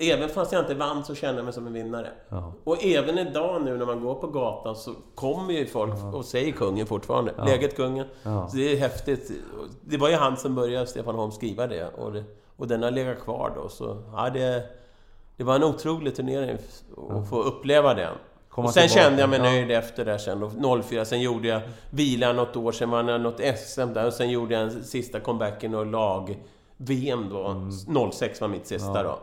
även 0.00 0.28
fast 0.28 0.52
jag 0.52 0.62
inte 0.62 0.74
vann 0.74 1.04
så 1.04 1.14
kände 1.14 1.38
jag 1.38 1.44
mig 1.44 1.54
som 1.54 1.66
en 1.66 1.72
vinnare. 1.72 2.08
Ja. 2.28 2.52
Och 2.64 2.84
även 2.84 3.18
idag 3.18 3.62
nu 3.64 3.76
när 3.76 3.86
man 3.86 4.00
går 4.02 4.14
på 4.14 4.26
gatan 4.26 4.76
så 4.76 4.94
kommer 5.14 5.52
ju 5.52 5.66
folk 5.66 6.14
och 6.14 6.24
säger 6.24 6.52
kungen 6.52 6.86
fortfarande. 6.86 7.34
Läget 7.46 7.76
kungen. 7.76 8.06
Ja. 8.22 8.48
Så 8.48 8.56
det 8.56 8.72
är 8.72 8.76
häftigt. 8.76 9.30
Det 9.80 9.96
var 9.96 10.08
ju 10.08 10.14
han 10.14 10.36
som 10.36 10.54
började, 10.54 10.86
Stefan 10.86 11.14
Holm, 11.14 11.30
skriva 11.32 11.66
det. 11.66 11.88
Och, 11.88 12.12
det, 12.12 12.24
och 12.60 12.68
den 12.68 12.82
har 12.82 12.90
legat 12.90 13.20
kvar 13.20 13.52
då. 13.56 13.68
Så 13.68 14.02
ja, 14.12 14.30
det, 14.30 14.64
det 15.36 15.44
var 15.44 15.54
en 15.56 15.64
otrolig 15.64 16.16
turnering 16.16 16.50
att 17.10 17.28
få 17.28 17.42
uppleva 17.42 17.94
den. 17.94 18.14
Komma 18.48 18.68
och 18.68 18.74
sen 18.74 18.88
tillbaka. 18.88 19.02
kände 19.08 19.20
jag 19.20 19.30
mig 19.30 19.38
Ja. 19.38 19.44
nöjd 19.44 19.70
efter 19.70 20.04
det 20.04 20.18
sen. 20.18 20.40
då. 20.40 20.82
04, 20.82 21.04
sen 21.04 21.20
gjorde 21.20 21.48
jag 21.48 21.60
vila 21.90 22.32
något 22.32 22.56
år, 22.56 22.72
sen 22.72 22.90
vann 22.90 23.08
jag 23.08 23.20
något 23.20 23.40
SM 23.58 23.92
där. 23.92 24.06
Och 24.06 24.12
sen 24.12 24.30
gjorde 24.30 24.54
jag 24.54 24.62
en 24.62 24.84
sista 24.84 25.20
comebacken 25.20 25.74
och 25.74 25.86
lag-VM 25.86 27.28
då. 27.30 27.46
Mm. 27.46 28.10
06 28.12 28.40
var 28.40 28.48
mitt 28.48 28.66
sista 28.66 29.02
då. 29.02 29.18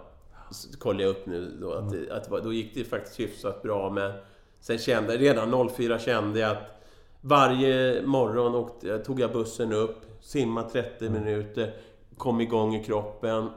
Så 0.52 0.78
kollade 0.80 1.04
jag 1.04 1.10
upp 1.10 1.26
nu 1.26 1.58
då 1.62 1.74
att, 1.74 1.92
det, 1.92 2.12
att 2.12 2.24
det 2.24 2.32
var, 2.32 2.42
då 2.42 2.54
gick 2.54 2.76
det 2.76 2.84
faktiskt 2.84 3.20
hyfsat 3.20 3.62
bra 3.62 3.90
men 3.90 4.12
sen 4.60 4.78
kände 4.78 5.14
jag, 5.14 5.22
redan 5.22 5.70
04 5.70 6.00
kände 6.00 6.40
jag 6.40 6.52
att 6.52 6.82
varje 7.22 8.02
morgon 8.06 8.56
åkte, 8.56 8.98
tog 9.00 9.20
jag 9.20 9.32
bussen 9.32 9.74
upp, 9.74 9.98
simmade 10.22 10.70
30 10.70 11.10
minuter, 11.10 11.74
kom 12.18 12.42
igång 12.42 12.76
i 12.76 12.84
kroppen 12.84 13.50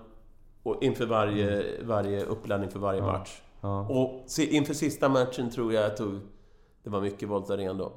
och 0.62 0.82
inför 0.82 1.06
varje, 1.06 1.64
varje 1.82 2.24
uppladdning 2.24 2.70
för 2.70 2.78
varje 2.78 3.02
match. 3.02 3.42
Ja. 3.61 3.88
Och 3.88 4.24
inför 4.38 4.74
sista 4.74 5.08
matchen 5.08 5.50
tror 5.50 5.72
jag 5.72 5.84
jag 5.84 5.96
tog... 5.96 6.20
Det 6.82 6.90
var 6.90 7.00
mycket 7.00 7.28
Voltaren 7.28 7.78
då. 7.78 7.92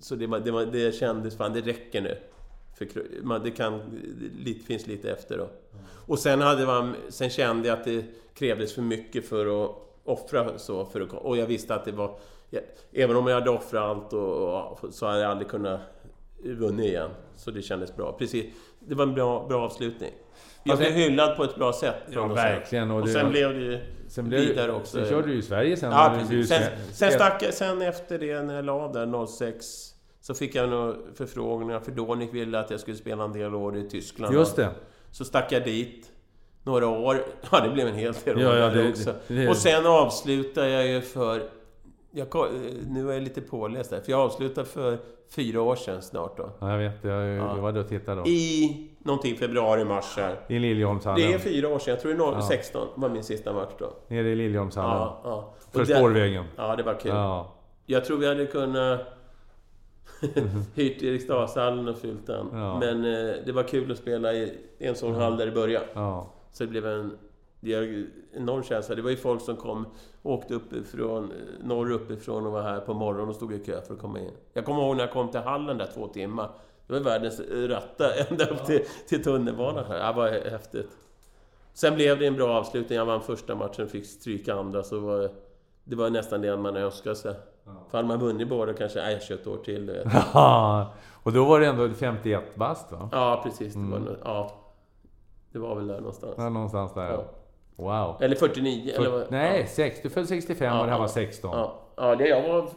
Så 0.00 0.14
det, 0.14 0.26
var, 0.26 0.40
det, 0.40 0.50
var, 0.50 0.66
det 0.66 0.94
kändes, 0.94 1.36
fan 1.36 1.52
det 1.52 1.60
räcker 1.60 2.00
nu. 2.00 2.18
För 2.78 2.88
man, 3.22 3.42
det 3.42 3.50
kan, 3.50 3.80
det 4.44 4.54
finns 4.54 4.86
lite 4.86 5.10
efter 5.10 5.38
då. 5.38 5.48
Och 6.06 6.18
sen, 6.18 6.40
hade 6.40 6.66
man, 6.66 6.94
sen 7.08 7.30
kände 7.30 7.68
jag 7.68 7.78
att 7.78 7.84
det 7.84 8.04
krävdes 8.34 8.74
för 8.74 8.82
mycket 8.82 9.28
för 9.28 9.64
att 9.64 9.70
offra 10.04 10.58
så. 10.58 10.84
För 10.84 11.00
att, 11.00 11.12
och 11.12 11.36
jag 11.36 11.46
visste 11.46 11.74
att 11.74 11.84
det 11.84 11.92
var... 11.92 12.18
Jag, 12.50 12.62
även 12.92 13.16
om 13.16 13.26
jag 13.26 13.34
hade 13.34 13.50
offrat 13.50 13.82
allt 13.82 14.12
och, 14.12 14.84
och, 14.84 14.94
så 14.94 15.06
hade 15.06 15.20
jag 15.20 15.30
aldrig 15.30 15.48
kunnat 15.48 15.80
vunnit 16.42 16.86
igen. 16.86 17.10
Så 17.36 17.50
det 17.50 17.62
kändes 17.62 17.96
bra. 17.96 18.12
Precis. 18.12 18.54
Det 18.88 18.94
var 18.94 19.02
en 19.02 19.14
bra, 19.14 19.46
bra 19.48 19.64
avslutning. 19.64 20.10
Jag 20.64 20.78
blev 20.78 20.92
det- 20.94 20.98
hyllad 21.00 21.36
på 21.36 21.44
ett 21.44 21.56
bra 21.56 21.72
sätt. 21.72 21.94
Ja, 22.10 22.20
och 22.20 22.36
verkligen. 22.36 22.90
Och 22.90 23.00
Och 23.00 23.06
det- 23.06 23.12
sen 23.12 23.30
blev 23.30 23.54
det 23.54 23.60
ju 23.60 23.78
Sen, 24.08 24.28
blev, 24.28 24.40
vidare 24.40 24.72
också. 24.72 24.96
sen 24.98 25.08
körde 25.08 25.26
du 25.28 25.34
i 25.34 25.42
Sverige 25.42 25.76
sen. 25.76 25.90
Ja, 25.92 26.14
precis. 26.18 26.48
Sen, 26.48 26.62
sen, 26.92 27.12
stack 27.12 27.42
jag, 27.42 27.54
sen 27.54 27.82
efter 27.82 28.18
det, 28.18 28.42
när 28.42 28.54
jag 28.54 28.64
la 28.64 28.88
där 28.92 29.26
06, 29.26 29.66
så 30.20 30.34
fick 30.34 30.54
jag 30.54 30.68
några 30.68 30.94
förfrågningar, 31.14 31.80
för 31.80 31.90
Dornick 31.92 32.34
ville 32.34 32.58
att 32.58 32.70
jag 32.70 32.80
skulle 32.80 32.96
spela 32.96 33.24
en 33.24 33.32
del 33.32 33.54
år 33.54 33.76
i 33.76 33.88
Tyskland. 33.90 34.34
Just 34.34 34.56
det. 34.56 34.68
Så 35.10 35.24
stack 35.24 35.52
jag 35.52 35.64
dit 35.64 36.10
några 36.64 36.86
år. 36.88 37.16
Ja, 37.52 37.60
det 37.60 37.70
blev 37.70 37.86
en 37.88 37.94
hel 37.94 38.12
del 38.24 38.36
år 38.36 38.42
Ja, 38.42 38.56
ja, 38.56 38.68
det- 38.68 38.88
också. 38.88 39.14
det- 39.28 39.48
Och 39.48 39.56
sen 39.56 39.86
avslutade 39.86 40.70
jag 40.70 40.86
ju 40.86 41.00
för... 41.00 41.42
Jag, 42.16 42.30
ko- 42.30 42.46
nu 42.88 43.08
är 43.10 43.14
jag 43.14 43.22
lite 43.22 43.40
påläst 43.40 43.90
där, 43.90 44.00
för 44.00 44.10
jag 44.12 44.20
avslutade 44.20 44.66
för 44.66 44.98
fyra 45.30 45.62
år 45.62 45.76
sedan 45.76 46.02
snart 46.02 46.36
då. 46.36 46.50
Ja, 46.60 46.70
jag 46.70 46.78
vet. 46.78 47.04
Jag, 47.04 47.26
jag 47.28 47.56
var 47.56 47.72
där 47.72 47.80
och 47.80 47.88
tittade 47.88 48.20
då. 48.20 48.26
I 48.26 48.90
någonting 48.98 49.36
februari, 49.36 49.84
mars 49.84 50.16
här. 50.16 50.40
I 50.48 50.58
Liljeholmshallen. 50.58 51.28
Det 51.28 51.34
är 51.34 51.38
fyra 51.38 51.68
år 51.68 51.78
sedan, 51.78 51.90
jag 51.94 52.00
tror 52.00 52.12
det 52.12 52.16
är 52.16 52.18
noll- 52.18 52.42
16 52.42 52.88
var 52.94 53.08
min 53.08 53.24
sista 53.24 53.52
match 53.52 53.72
då. 53.78 53.92
Nere 54.08 54.28
i 54.28 54.34
Liljeholmshallen. 54.34 54.92
Ja, 54.98 55.20
ja. 55.24 55.54
För 55.72 55.78
det- 55.84 55.96
spårvägen. 55.96 56.44
Ja, 56.56 56.76
det 56.76 56.82
var 56.82 56.94
kul. 57.00 57.10
Ja. 57.10 57.52
Jag 57.86 58.04
tror 58.04 58.18
vi 58.18 58.28
hade 58.28 58.46
kunnat 58.46 59.00
hyrt 60.74 61.02
Eriksdalshallen 61.02 61.88
och 61.88 61.98
fyllt 61.98 62.26
den. 62.26 62.46
Ja. 62.52 62.78
Men 62.78 63.04
eh, 63.04 63.34
det 63.46 63.52
var 63.52 63.62
kul 63.62 63.92
att 63.92 63.98
spela 63.98 64.32
i 64.32 64.52
en 64.78 64.94
sån 64.94 65.14
hall 65.14 65.36
där 65.36 65.46
i 65.46 65.50
början. 65.50 65.82
Ja. 65.94 66.32
Så 66.52 66.64
det 66.64 66.70
blev 66.70 66.86
en 66.86 67.18
det 67.60 67.74
är 67.74 67.82
en 67.82 68.10
enorm 68.32 68.62
känsla. 68.62 68.94
Det 68.94 69.02
var 69.02 69.10
ju 69.10 69.16
folk 69.16 69.42
som 69.42 69.56
kom, 69.56 69.86
åkte 70.22 70.54
uppifrån, 70.54 71.24
eh, 71.24 71.66
norr 71.66 71.90
uppifrån 71.92 72.46
och 72.46 72.52
var 72.52 72.62
här 72.62 72.80
på 72.80 72.94
morgonen 72.94 73.28
och 73.28 73.34
stod 73.34 73.52
i 73.52 73.58
kö 73.58 73.80
för 73.82 73.94
att 73.94 74.00
komma 74.00 74.20
in. 74.20 74.30
Jag 74.52 74.64
kommer 74.64 74.82
ihåg 74.82 74.96
när 74.96 75.04
jag 75.04 75.12
kom 75.12 75.28
till 75.28 75.40
hallen 75.40 75.78
där 75.78 75.88
två 75.94 76.06
timmar. 76.08 76.50
Det 76.86 76.92
var 76.92 77.00
världens 77.00 77.40
ratta 77.68 78.04
ända 78.30 78.46
upp 78.46 78.64
till, 78.64 78.80
till 79.08 79.24
tunnelbanan 79.24 79.84
här. 79.84 80.06
Det 80.12 80.12
var 80.16 80.50
häftigt. 80.50 80.90
Sen 81.72 81.94
blev 81.94 82.18
det 82.18 82.26
en 82.26 82.34
bra 82.36 82.48
avslutning. 82.58 82.98
Jag 82.98 83.06
vann 83.06 83.20
första 83.20 83.54
matchen, 83.54 83.88
fick 83.88 84.06
stryka 84.06 84.54
andra. 84.54 84.82
Så 84.82 84.98
var 85.00 85.18
det, 85.18 85.30
det 85.84 85.96
var 85.96 86.10
nästan 86.10 86.40
det 86.40 86.56
man 86.56 86.76
önskade 86.76 87.16
sig. 87.16 87.34
För 87.90 87.98
hade 87.98 88.08
man 88.08 88.18
vunnit 88.18 88.48
båda 88.48 88.72
kanske, 88.74 88.98
nej, 88.98 89.12
jag 89.12 89.22
kör 89.22 89.34
ett 89.34 89.46
år 89.46 89.56
till. 89.56 89.86
du 89.86 89.92
vet. 89.92 90.06
Ja. 90.34 90.92
Och 91.22 91.32
då 91.32 91.44
var 91.44 91.60
det 91.60 91.66
ändå 91.66 91.88
51 91.88 92.54
bast 92.54 92.92
va? 92.92 93.08
Ja, 93.12 93.40
precis. 93.44 93.74
Det 93.74 93.80
var, 93.90 93.98
nog- 93.98 94.16
ja, 94.24 94.52
det 95.52 95.58
var 95.58 95.74
väl 95.76 95.86
där 95.86 95.98
någonstans. 95.98 96.34
Ja, 96.36 96.48
någonstans 96.48 96.94
där. 96.94 97.10
Ja. 97.12 97.24
Wow. 97.76 98.16
Eller 98.20 98.36
49. 98.36 98.92
eller 98.96 99.10
vad, 99.10 99.26
Nej, 99.30 99.66
sex, 99.66 100.00
du 100.02 100.10
föddes 100.10 100.28
65 100.28 100.78
och 100.78 100.86
det 100.86 100.92
här 100.92 100.98
var 100.98 101.08
16. 101.08 101.50
Ja, 101.58 101.80
ja 101.96 102.16
det 102.16 102.28
jag 102.28 102.42
var... 102.48 102.68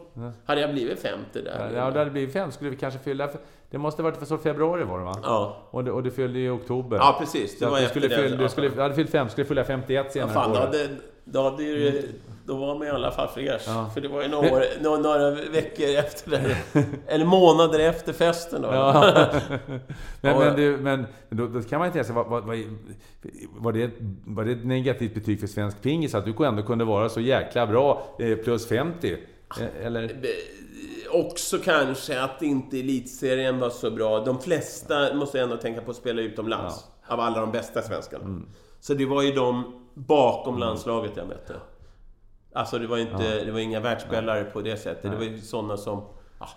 Hade 0.46 0.62
jag 0.62 0.72
blivit 0.72 1.00
50 1.00 1.42
där? 1.42 1.72
Ja, 1.76 1.92
det 1.92 2.00
hade 2.00 2.12
blivit 2.12 2.34
fem. 2.34 2.52
Skulle 2.52 2.70
vi 2.70 2.76
kanske 2.76 3.00
fylla... 3.00 3.30
Det 3.70 3.78
måste 3.78 4.02
ha 4.02 4.10
varit 4.12 4.28
så 4.28 4.38
februari 4.38 4.84
var 4.84 5.00
det 5.00 5.06
va? 5.06 5.16
Ja. 5.24 5.58
Och, 5.72 5.84
det, 5.84 5.92
och 5.92 6.04
du 6.04 6.12
fyllde 6.12 6.40
i 6.40 6.50
oktober. 6.50 6.98
Ja, 6.98 7.16
precis. 7.20 7.60
Det 7.60 7.66
Så 7.66 7.72
var 7.72 7.80
du 7.80 7.88
skulle, 7.88 8.10
fylla, 8.10 8.38
du 8.38 8.50
skulle, 8.50 8.70
du 8.70 8.82
hade 8.82 8.96
fyllt 8.96 9.10
fem, 9.10 9.30
skulle 9.30 9.48
fylla 9.48 9.64
51 9.64 10.12
senare 10.12 10.32
Ja, 10.34 10.42
fan, 10.42 10.54
då 10.54 10.60
hade, 10.60 10.88
då 11.32 11.44
hade 11.44 11.64
ju... 11.64 12.04
Då 12.46 12.56
var 12.58 12.76
man 12.78 12.88
i 12.88 12.90
alla 12.90 13.12
fall 13.12 13.28
fräsch. 13.28 13.62
Ja. 13.68 13.90
För 13.94 14.02
det 14.02 14.08
var 14.08 14.22
ju 14.22 14.28
några, 14.28 14.52
år, 14.54 14.64
några, 14.82 14.98
några 14.98 15.32
veckor 15.32 15.86
efter 15.90 16.32
det. 16.32 16.58
Eller 17.08 17.26
månader 17.26 17.80
efter 17.80 18.14
festen 18.14 18.62
då. 18.62 18.68
Ja. 18.68 19.16
men, 19.68 19.80
Ja. 20.22 20.40
men, 20.40 20.56
du, 20.56 20.78
men 20.78 21.06
då, 21.30 21.48
då 21.48 21.62
kan 21.62 21.80
man 21.80 21.88
inte 21.88 22.04
säga, 22.04 22.24
vad, 22.24 22.44
var, 22.44 22.54
det, 23.74 23.84
ett- 23.84 23.98
var 24.26 24.44
det 24.46 24.52
ett 24.52 24.66
negativt 24.66 25.14
betyg 25.14 25.40
för 25.40 25.48
svensk 25.48 25.82
pingis 25.82 26.16
att 26.16 26.26
du 26.26 26.46
ändå 26.46 26.64
kunde 26.64 26.86
vara 26.86 27.10
så 27.10 27.20
jäkla 27.22 27.68
bra, 27.68 28.16
eh, 28.20 28.36
plus 28.38 28.68
50? 28.68 29.18
Eh, 29.60 29.86
Eller? 29.86 30.04
Eh, 30.04 30.10
Också 31.12 31.58
kanske 31.58 32.22
att 32.22 32.42
inte 32.42 32.80
elitserien 32.80 33.60
var 33.60 33.70
så 33.70 33.92
bra. 33.92 34.20
De 34.20 34.40
flesta 34.42 35.14
måste 35.14 35.40
ändå 35.42 35.58
tänka 35.58 35.82
på 35.82 35.92
att 35.92 35.98
spela 35.98 36.22
utomlands. 36.22 36.84
Av 37.08 37.20
alla 37.20 37.40
de 37.42 37.52
bästa 37.52 37.82
svenskarna. 37.82 38.42
Så 38.80 38.94
det 38.94 39.06
var 39.06 39.22
ju 39.22 39.32
de 39.32 39.80
bakom 39.94 40.58
landslaget 40.58 41.12
jag 41.16 41.28
mötte. 41.28 41.56
Alltså 42.54 42.80
det 42.80 42.88
var 42.88 42.98
inte, 42.98 43.44
det 43.46 43.52
var 43.52 43.60
inga 43.60 43.80
världsspelare 43.80 44.44
på 44.44 44.62
det 44.62 44.78
sättet. 44.78 45.12
Det 45.12 45.18
var 45.18 45.24
ju 45.24 45.42
sådana 45.42 45.78
som... 45.78 46.04
Ja, 46.40 46.48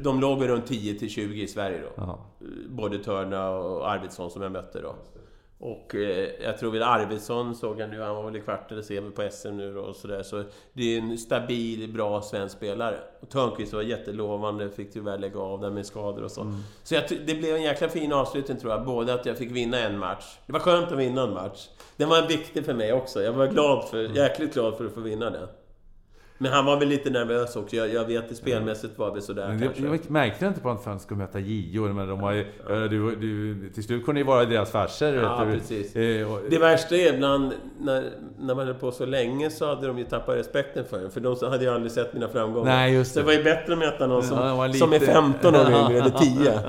de 0.00 0.20
låg 0.20 0.48
runt 0.48 0.66
10 0.66 0.98
till 0.98 1.10
20 1.10 1.42
i 1.42 1.48
Sverige 1.48 1.80
då. 1.80 1.88
Ja. 1.96 2.18
Både 2.68 2.98
Törna 2.98 3.50
och 3.50 3.90
Arvidsson 3.90 4.30
som 4.30 4.42
jag 4.42 4.52
mötte 4.52 4.80
då. 4.80 4.94
Och 5.58 5.94
eh, 5.94 6.30
jag 6.40 6.58
tror 6.58 6.70
väl 6.70 6.82
Arvidsson 6.82 7.54
såg 7.54 7.80
jag 7.80 7.90
nu, 7.90 8.00
han 8.00 8.16
var 8.16 8.24
väl 8.24 8.36
i 8.36 8.40
kvart 8.40 8.72
eller 8.72 8.82
semi 8.82 9.10
på 9.10 9.28
SM 9.30 9.48
nu 9.48 9.74
då 9.74 9.80
och 9.80 9.96
sådär. 9.96 10.22
Så 10.22 10.44
det 10.72 10.94
är 10.94 10.98
en 10.98 11.18
stabil, 11.18 11.92
bra 11.92 12.22
svensk 12.22 12.56
spelare. 12.56 12.96
Och 13.20 13.28
Törnqvist 13.28 13.72
var 13.72 13.82
jättelovande, 13.82 14.70
fick 14.70 14.92
tyvärr 14.92 15.18
lägga 15.18 15.40
av 15.40 15.60
där 15.60 15.70
med 15.70 15.86
skador 15.86 16.24
och 16.24 16.30
så. 16.30 16.54
Så 16.82 16.94
jag, 16.94 17.04
det 17.26 17.34
blev 17.34 17.56
en 17.56 17.62
jäkla 17.62 17.88
fin 17.88 18.12
avslutning 18.12 18.58
tror 18.58 18.72
jag. 18.72 18.84
Både 18.84 19.14
att 19.14 19.26
jag 19.26 19.38
fick 19.38 19.50
vinna 19.50 19.78
en 19.78 19.98
match. 19.98 20.38
Det 20.46 20.52
var 20.52 20.60
skönt 20.60 20.92
att 20.92 20.98
vinna 20.98 21.22
en 21.22 21.34
match. 21.34 21.68
Den 21.96 22.08
var 22.08 22.28
viktig 22.28 22.64
för 22.64 22.74
mig 22.74 22.92
också. 22.92 23.22
Jag 23.22 23.32
var 23.32 23.46
glad 23.46 23.88
för, 23.88 24.02
jäkligt 24.02 24.54
glad 24.54 24.76
för 24.76 24.86
att 24.86 24.94
få 24.94 25.00
vinna 25.00 25.30
den. 25.30 25.48
Men 26.38 26.52
han 26.52 26.64
var 26.64 26.78
väl 26.78 26.88
lite 26.88 27.10
nervös 27.10 27.56
också. 27.56 27.76
Jag, 27.76 27.92
jag 27.94 28.04
vet 28.04 28.30
att 28.30 28.36
spelmässigt 28.36 28.98
var 28.98 29.14
det 29.14 29.22
sådär 29.22 29.48
Men 29.48 29.60
kanske. 29.60 29.82
det, 29.82 29.88
jag 29.88 30.10
märkte 30.10 30.46
inte 30.46 30.60
på 30.60 30.70
att 30.70 30.84
han 30.84 31.00
skulle 31.00 31.18
möta 31.18 31.38
Gio? 31.38 31.80
Men 31.92 32.08
de 32.08 32.20
var 32.20 32.32
ju, 32.32 32.46
ja, 32.68 32.74
du, 32.74 33.16
du, 33.16 33.68
till 33.74 33.84
slut 33.84 34.04
kunde 34.04 34.20
ju 34.20 34.26
vara 34.26 34.44
deras 34.44 34.70
farsor. 34.70 35.14
Ja, 35.14 35.44
vet 35.44 35.52
du. 35.54 35.58
precis. 35.58 35.96
Eh, 35.96 36.32
och- 36.32 36.40
Det 36.50 36.58
värsta 36.58 36.96
är 36.96 37.14
ibland, 37.14 37.52
när, 37.80 38.10
när 38.38 38.54
man 38.54 38.66
höll 38.66 38.74
på 38.74 38.92
så 38.92 39.06
länge 39.06 39.50
så 39.50 39.66
hade 39.66 39.86
de 39.86 39.98
ju 39.98 40.04
tappat 40.04 40.36
respekten 40.36 40.84
för 40.84 41.04
en. 41.04 41.10
För 41.10 41.20
de 41.20 41.36
hade 41.50 41.64
ju 41.64 41.70
aldrig 41.70 41.92
sett 41.92 42.14
mina 42.14 42.28
framgångar. 42.28 42.64
Nej, 42.72 42.94
just 42.94 43.12
Så 43.12 43.18
det 43.18 43.22
det. 43.22 43.26
var 43.26 43.32
ju 43.32 43.42
bättre 43.44 43.72
att 43.72 43.78
möta 43.78 44.06
någon 44.06 44.22
som, 44.22 44.38
Ja, 44.38 44.44
det 44.44 44.54
var 44.54 44.68
som 44.68 44.92
är 44.92 45.00
lite- 45.00 45.12
15 45.12 45.54
år 45.54 45.60
yngre, 45.70 45.98
eller 45.98 46.10
10. 46.18 46.60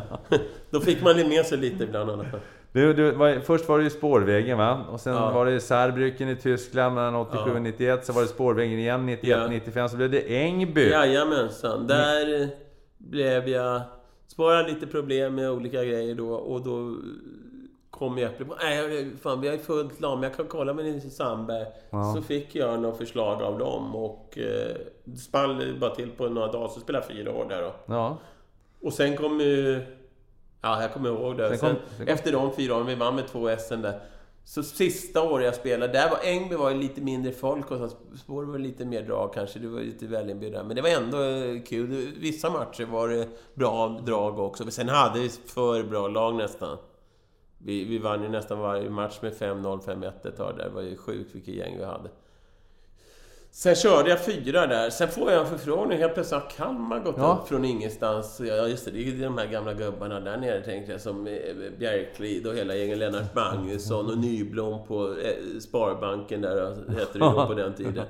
Då 0.70 0.80
fick 0.80 1.04
man 1.04 1.18
ju 1.18 1.28
med 1.28 1.46
sig 1.46 1.58
lite 1.58 1.84
ibland 1.84 2.10
i 2.10 2.14
alla 2.14 2.24
fall. 2.24 2.40
Du, 2.78 2.94
du, 2.94 3.12
var, 3.12 3.40
först 3.40 3.70
var 3.70 3.78
det 3.78 3.84
ju 3.84 3.90
spårvägen 3.90 4.58
va? 4.58 4.86
Och 4.92 5.00
sen 5.00 5.14
Ja. 5.14 5.32
var 5.32 5.46
det 5.46 5.60
Saarbrücken 5.60 6.30
i 6.30 6.36
Tyskland 6.36 6.96
mellan 6.96 7.16
87 7.16 7.52
och 7.56 7.62
91. 7.62 8.06
Så 8.06 8.14
var 8.14 8.22
det 8.22 8.28
spårvägen 8.28 8.80
igen 8.80 9.06
91, 9.06 9.38
Ja. 9.38 9.48
95. 9.48 9.90
Så 9.90 9.98
blev 9.98 10.12
det 10.12 10.38
Ängby. 10.38 10.90
Jajamensan. 10.90 11.88
Där 11.88 12.50
blev 12.98 13.48
jag... 13.50 13.82
Sparade 14.28 14.70
lite 14.70 14.88
problem 14.88 15.36
med 15.36 15.52
olika 15.52 15.84
grejer 15.86 16.16
då 16.16 16.34
och 16.34 16.62
då 16.64 16.96
kom 17.90 18.18
jag 18.18 18.38
på... 18.38 18.56
Nej, 18.64 19.12
fan 19.22 19.42
vi 19.42 19.48
har 19.48 19.56
ju 19.56 19.62
fullt 19.62 20.00
lam. 20.02 20.24
Jag 20.24 20.36
kan 20.36 20.46
kolla 20.48 20.74
med 20.74 20.86
Nils 20.86 21.16
Sandberg. 21.16 21.66
Ja. 21.90 22.14
Så 22.16 22.22
fick 22.22 22.56
jag 22.56 22.80
något 22.82 22.98
förslag 22.98 23.42
av 23.42 23.60
dem 23.60 23.96
och 23.96 24.38
eh, 24.38 24.76
spall 25.18 25.78
bara 25.80 25.96
till 25.96 26.12
på 26.12 26.30
några 26.30 26.52
dagar. 26.52 26.68
Så 26.68 26.80
spelade 26.80 27.06
jag 27.10 27.18
fyra 27.18 27.32
år 27.32 27.46
där 27.50 27.62
då. 27.62 27.72
Ja. 27.86 28.18
Och 28.82 28.94
sen 28.94 29.18
kom 29.18 29.40
ju... 29.40 29.82
Ja, 30.68 30.82
jag 30.82 30.94
kommer 30.94 31.10
ihåg 31.10 31.38
det. 31.38 31.50
Sen 31.50 31.58
Sen 31.58 31.70
kom- 31.76 31.80
sen 31.98 32.06
kom- 32.06 32.14
Efter 32.14 32.32
de 32.32 32.56
fyra 32.56 32.76
åren, 32.76 32.86
vi 32.88 32.96
vann 32.96 33.16
med 33.16 33.28
två 33.28 33.50
SM 33.58 33.82
där. 33.82 34.00
Så 34.46 34.64
sista 34.64 35.22
året 35.24 35.46
jag 35.46 35.56
spelade, 35.56 35.94
där 35.94 36.10
var 36.10 36.20
Ängby 36.24 36.56
var 36.56 36.74
lite 36.74 37.02
mindre 37.02 37.32
folk 37.32 37.72
och 37.72 37.92
spår 38.18 38.44
var 38.44 38.60
lite 38.60 38.86
mer 38.86 39.02
drag 39.02 39.34
kanske. 39.34 39.60
Det 39.60 39.68
var 39.68 39.80
lite 39.82 40.06
välinbjudna. 40.08 40.64
Men 40.64 40.76
det 40.76 40.82
var 40.82 40.90
ändå 40.90 41.22
eh, 41.24 41.62
kul. 41.64 41.88
Vissa 42.20 42.50
matcher 42.50 42.86
var 42.86 43.08
det 43.08 43.28
bra 43.54 43.88
drag 44.06 44.40
också. 44.40 44.64
Men 44.64 44.72
sen 44.72 44.90
hade 44.90 45.20
vi 45.20 45.30
för 45.30 45.84
bra 45.84 46.08
lag 46.08 46.36
nästan. 46.36 46.78
Vi, 47.58 47.84
vi 47.86 47.98
vann 47.98 48.24
ju 48.24 48.30
nästan 48.30 48.60
varje 48.60 48.90
match 48.90 49.20
med 49.22 49.34
5-0, 49.34 49.80
5-1 49.82 50.28
ett 50.28 50.38
tag 50.38 50.58
där. 50.58 50.64
Det 50.64 50.70
var 50.70 50.82
ju 50.82 50.98
sjukt 50.98 51.36
vilket 51.36 51.54
gäng 51.56 51.78
vi 51.78 51.84
hade. 51.86 52.10
Sen 53.58 53.76
körde 53.76 54.10
jag 54.10 54.26
fyra 54.26 54.68
där. 54.68 54.90
Sen 54.90 55.08
får 55.08 55.32
jag 55.32 55.42
en 55.42 55.48
förfrågning. 55.48 55.98
Helt 55.98 56.14
plötsligt 56.14 56.42
har 56.42 56.50
Kalmar 56.50 57.00
gått 57.00 57.16
Ja. 57.18 57.40
upp 57.42 57.48
från 57.48 57.66
ingenstans. 57.66 58.40
Ja, 58.40 58.68
just 58.68 58.86
det. 58.86 58.92
Det 58.92 58.98
är 59.00 59.04
ju 59.04 59.24
de 59.24 59.38
här 59.38 59.48
gamla 59.48 59.74
gubbarna 59.74 60.20
där 60.20 60.38
nere, 60.38 60.62
tänkte 60.62 60.92
jag. 60.92 61.02
Som 61.02 61.28
eh, 61.28 61.34
Bjärklid 61.80 62.48
och 62.48 62.56
hela 62.56 62.76
gänget. 62.76 62.98
Lennart 62.98 63.36
Magnusson 63.36 64.06
och 64.12 64.18
Nyblom 64.18 64.88
på 64.88 65.08
eh, 65.10 65.60
Sparbanken 65.60 66.42
där, 66.42 66.76
hette 67.00 67.14
det 67.14 67.20
då 67.20 67.48
på 67.48 67.54
den 67.54 67.74
tiden. 67.74 68.06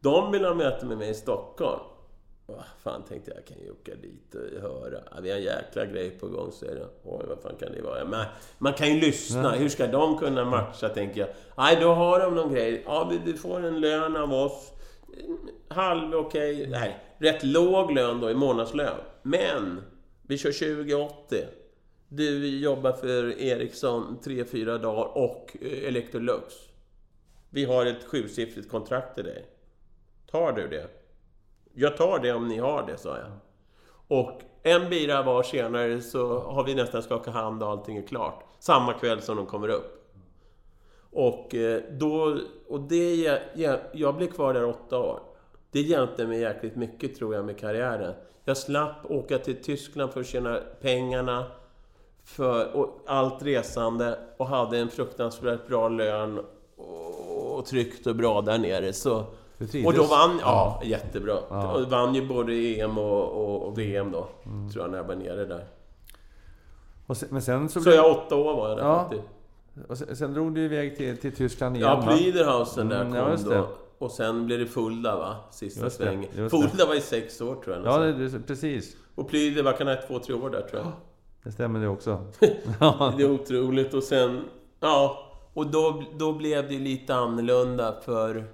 De 0.00 0.32
vill 0.32 0.44
ha 0.44 0.54
möte 0.54 0.86
med 0.86 0.98
mig 0.98 1.10
i 1.10 1.14
Stockholm. 1.14 1.80
Vad 2.46 2.62
fan 2.82 3.02
tänkte 3.08 3.30
jag, 3.30 3.38
jag 3.38 3.46
kan 3.46 3.58
ju 3.64 3.70
åka 3.70 3.94
dit 4.02 4.34
och 4.34 4.60
höra. 4.62 4.98
Ja, 5.14 5.16
vi 5.22 5.30
har 5.30 5.36
en 5.38 5.44
jäkla 5.44 5.84
grej 5.84 6.10
på 6.10 6.26
gång, 6.28 6.52
säger 6.52 6.76
jag. 6.76 6.88
Oj, 7.04 7.24
vad 7.28 7.38
fan 7.42 7.52
kan 7.60 7.72
det 7.72 7.82
vara? 7.82 8.04
Men 8.04 8.24
man 8.58 8.72
kan 8.72 8.88
ju 8.94 9.00
lyssna. 9.00 9.50
Hur 9.50 9.68
ska 9.68 9.86
de 9.86 10.18
kunna 10.18 10.44
matcha, 10.44 10.88
tänker 10.88 11.20
jag. 11.20 11.28
Nej, 11.56 11.78
då 11.80 11.92
har 11.94 12.20
de 12.20 12.34
någon 12.34 12.52
grej. 12.54 12.82
Ja, 12.86 13.12
du 13.24 13.34
får 13.34 13.64
en 13.66 13.80
lön 13.80 14.16
av 14.16 14.32
oss. 14.32 14.72
Halv 15.68 16.14
okej. 16.14 16.66
Nej, 16.66 17.04
rätt 17.18 17.44
låg 17.44 17.90
lön 17.90 18.20
då 18.20 18.30
i 18.30 18.34
månadslön. 18.34 19.00
Men, 19.22 19.82
vi 20.22 20.38
kör 20.38 20.52
2080. 20.52 21.44
Du 22.08 22.58
jobbar 22.58 22.92
för 22.92 23.40
Ericsson 23.40 24.18
3-4 24.24 24.78
dagar 24.78 25.18
och 25.18 25.56
eh, 25.60 25.88
Electrolux. 25.88 26.54
Vi 27.50 27.64
har 27.64 27.86
ett 27.86 28.04
sjusiffrigt 28.04 28.70
kontrakt 28.70 29.14
till 29.14 29.24
dig. 29.24 29.46
Tar 30.30 30.52
du 30.52 30.68
det? 30.68 30.88
Jag 31.74 31.96
tar 31.96 32.18
det 32.18 32.32
om 32.32 32.48
ni 32.48 32.58
har 32.58 32.86
det, 32.86 32.98
sa 32.98 33.18
jag. 33.18 33.32
Och 34.18 34.40
en 34.62 34.90
bira 34.90 35.22
var 35.22 35.42
senare 35.42 36.00
så 36.00 36.40
har 36.40 36.64
vi 36.64 36.74
nästan 36.74 37.02
skakat 37.02 37.34
hand 37.34 37.62
och 37.62 37.68
allting 37.68 37.96
är 37.96 38.06
klart. 38.06 38.44
Samma 38.58 38.92
kväll 38.92 39.22
som 39.22 39.36
de 39.36 39.46
kommer 39.46 39.68
upp. 39.68 39.97
Och 41.18 41.54
eh, 41.54 41.82
då... 41.90 42.38
Och 42.68 42.80
det... 42.80 43.38
Jag 43.92 44.14
blev 44.16 44.26
kvar 44.26 44.54
där 44.54 44.64
åtta 44.64 44.98
år. 44.98 45.20
Det 45.70 45.80
hjälpte 45.80 46.26
mig 46.26 46.40
jäkligt 46.40 46.76
mycket 46.76 47.16
tror 47.16 47.34
jag 47.34 47.44
med 47.44 47.58
karriären. 47.58 48.14
Jag 48.44 48.56
slapp 48.56 49.10
åka 49.10 49.38
till 49.38 49.62
Tyskland 49.62 50.12
för 50.12 50.20
att 50.20 50.26
tjäna 50.26 50.60
pengarna 50.80 51.46
för 52.24 52.76
och 52.76 52.98
allt 53.06 53.42
resande 53.42 54.18
och 54.36 54.46
hade 54.46 54.78
en 54.78 54.88
fruktansvärt 54.88 55.66
bra 55.68 55.88
lön 55.88 56.40
och, 56.76 57.58
och 57.58 57.66
tryggt 57.66 58.06
och 58.06 58.16
bra 58.16 58.40
där 58.40 58.58
nere. 58.58 58.92
Så, 58.92 59.24
och 59.86 59.94
då 59.94 60.02
vann... 60.02 60.38
Ja, 60.40 60.82
jättebra. 60.84 61.38
Och 61.74 61.90
vann 61.90 62.14
ju 62.14 62.26
både 62.28 62.52
EM 62.52 62.98
och, 62.98 63.22
och, 63.24 63.62
och 63.62 63.78
VM 63.78 64.12
då, 64.12 64.28
tror 64.72 64.84
jag, 64.84 64.90
när 64.90 64.98
jag 64.98 65.04
var 65.04 65.14
nere 65.14 65.44
där. 65.44 65.64
Sen, 67.14 67.28
men 67.30 67.42
sen 67.42 67.68
så, 67.68 67.80
Så 67.80 67.84
blev, 67.84 67.94
jag 67.94 68.10
åtta 68.10 68.36
år 68.36 68.54
var 68.54 68.68
jag 68.68 68.78
där 68.78 68.84
Ja. 68.84 68.98
faktiskt. 68.98 69.37
Och 69.88 69.98
sen, 69.98 70.16
sen 70.16 70.32
drog 70.34 70.54
du 70.54 70.60
iväg 70.64 70.96
till, 70.96 71.16
till 71.16 71.32
Tyskland 71.36 71.76
igen 71.76 71.88
Ja, 71.88 71.96
va? 72.06 72.16
Plyderhausen 72.16 72.88
där 72.88 73.00
Mm, 73.00 73.12
kom 73.12 73.30
ja, 73.30 73.36
det. 73.50 73.54
då. 73.56 73.68
Och 73.98 74.10
sen 74.10 74.46
blev 74.46 74.58
det 74.58 74.66
Fulda 74.66 75.16
va? 75.16 75.36
Sista 75.50 75.84
Just 75.84 75.98
det, 75.98 76.04
svängen. 76.04 76.30
just 76.36 76.54
det. 76.62 76.68
Fulda 76.68 76.86
var 76.86 76.94
i 76.94 77.00
sex 77.00 77.40
år 77.40 77.54
tror 77.54 77.76
jag. 77.76 77.86
Ja, 77.86 77.98
det, 77.98 78.28
det, 78.28 78.40
precis. 78.40 78.96
Och 79.14 79.28
Plyder 79.28 79.62
var 79.62 79.72
kan 79.72 79.86
ha 79.88 79.96
två, 80.08 80.18
tre 80.18 80.34
år 80.34 80.50
där 80.50 80.60
tror 80.62 80.82
jag. 80.82 80.92
Det 81.44 81.52
stämmer 81.52 81.80
det 81.80 81.88
också. 81.88 82.24
Det 83.16 83.22
är 83.22 83.30
otroligt. 83.30 83.94
Och 83.94 84.02
sen... 84.02 84.40
Ja. 84.80 85.24
Och 85.54 85.66
då, 85.66 86.02
då 86.18 86.32
blev 86.32 86.68
det 86.68 86.78
lite 86.78 87.14
annorlunda 87.14 88.00
för... 88.04 88.44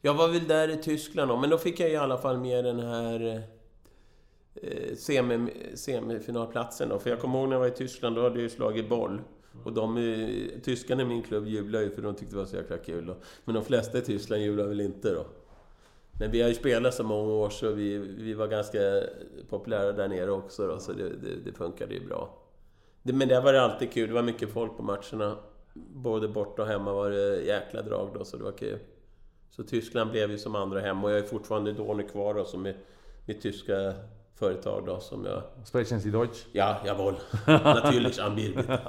Jag 0.00 0.14
var 0.14 0.28
väl 0.28 0.46
där 0.48 0.68
i 0.68 0.76
Tyskland 0.76 1.30
då, 1.30 1.36
men 1.36 1.50
då 1.50 1.58
fick 1.58 1.80
jag 1.80 1.90
i 1.90 1.96
alla 1.96 2.18
fall 2.18 2.38
med 2.38 2.64
den 2.64 2.78
här 2.80 3.42
eh, 4.54 4.94
semi, 4.98 5.48
semifinalplatsen 5.74 6.88
då. 6.88 6.98
För 6.98 7.10
jag 7.10 7.20
kommer 7.20 7.38
ihåg 7.38 7.48
när 7.48 7.54
jag 7.54 7.60
var 7.60 7.66
i 7.66 7.70
Tyskland, 7.70 8.16
då 8.16 8.22
hade 8.22 8.34
jag 8.34 8.42
ju 8.42 8.48
slagit 8.50 8.88
boll. 8.88 9.20
Och 9.64 9.72
de, 9.72 10.50
tyskarna 10.62 11.02
i 11.02 11.04
min 11.04 11.22
klubb 11.22 11.46
jublade 11.46 11.84
ju 11.84 11.90
för 11.90 12.02
de 12.02 12.14
tyckte 12.14 12.34
det 12.34 12.38
var 12.38 12.46
så 12.46 12.56
jäkla 12.56 12.78
kul. 12.78 13.06
Då. 13.06 13.16
Men 13.44 13.54
de 13.54 13.64
flesta 13.64 13.98
i 13.98 14.00
Tyskland 14.00 14.42
jublar 14.42 14.66
väl 14.66 14.80
inte 14.80 15.14
då. 15.14 15.24
Men 16.20 16.30
vi 16.30 16.42
har 16.42 16.48
ju 16.48 16.54
spelat 16.54 16.94
så 16.94 17.04
många 17.04 17.32
år 17.32 17.50
så 17.50 17.70
vi, 17.70 17.98
vi 17.98 18.34
var 18.34 18.48
ganska 18.48 18.78
populära 19.48 19.92
där 19.92 20.08
nere 20.08 20.30
också 20.30 20.66
då, 20.66 20.78
så 20.78 20.92
det, 20.92 21.08
det, 21.08 21.36
det 21.44 21.52
funkade 21.52 21.94
ju 21.94 22.06
bra. 22.06 22.38
Det, 23.02 23.12
men 23.12 23.28
där 23.28 23.42
var 23.42 23.52
det 23.52 23.62
alltid 23.62 23.92
kul, 23.92 24.08
det 24.08 24.14
var 24.14 24.22
mycket 24.22 24.50
folk 24.50 24.76
på 24.76 24.82
matcherna. 24.82 25.36
Både 25.74 26.28
borta 26.28 26.62
och 26.62 26.68
hemma 26.68 26.92
var 26.92 27.10
det 27.10 27.42
jäkla 27.42 27.82
drag 27.82 28.10
då, 28.14 28.24
så 28.24 28.36
det 28.36 28.44
var 28.44 28.52
kul. 28.52 28.78
Så 29.50 29.62
Tyskland 29.62 30.10
blev 30.10 30.30
ju 30.30 30.38
som 30.38 30.54
andra 30.54 30.80
hem 30.80 31.04
och 31.04 31.10
jag 31.10 31.18
är 31.18 31.22
fortfarande 31.22 31.72
Donny 31.72 32.02
kvar 32.02 32.34
då 32.34 32.44
som 32.44 32.66
är 32.66 32.76
mitt 33.26 33.42
tyska 33.42 33.94
företag 34.46 34.82
då 34.86 35.00
som 35.00 35.24
jag... 35.24 35.42
Sprechen 35.64 36.00
Sie 36.00 36.10
Deutsch? 36.10 36.38
Ja, 36.52 36.76
jawohl. 36.86 37.14
Natürlich 37.46 38.18
anbietet. 38.18 38.80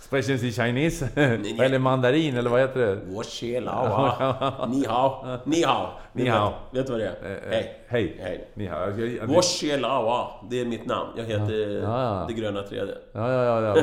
Sprechen 0.00 0.38
Sie 0.38 0.52
Chinese? 0.52 1.08
eller 1.16 1.78
mandarin, 1.78 2.36
eller 2.36 2.50
vad 2.50 2.60
heter 2.60 2.80
det? 2.80 2.94
Woshelawa. 3.14 4.66
Ni 4.70 4.86
hao. 4.86 5.38
Ni 5.44 5.62
hao. 5.62 5.86
Ni 6.12 6.28
hao. 6.28 6.52
Vet 6.70 6.86
du 6.86 6.92
vad 6.92 7.00
det 7.00 7.06
är? 7.06 7.40
Hej. 7.50 7.80
Hej. 7.88 8.16
Hej. 8.20 8.50
Ni 8.54 8.64
jag- 8.64 9.26
Woshelawa. 9.26 10.28
Det 10.50 10.60
är 10.60 10.64
mitt 10.64 10.86
namn. 10.86 11.10
Jag 11.16 11.24
heter 11.24 11.80
Ja, 11.82 12.02
ja. 12.02 12.24
Det 12.28 12.34
gröna 12.34 12.62
trädet. 12.62 12.98
Ja, 13.12 13.32
ja, 13.32 13.60
ja. 13.60 13.74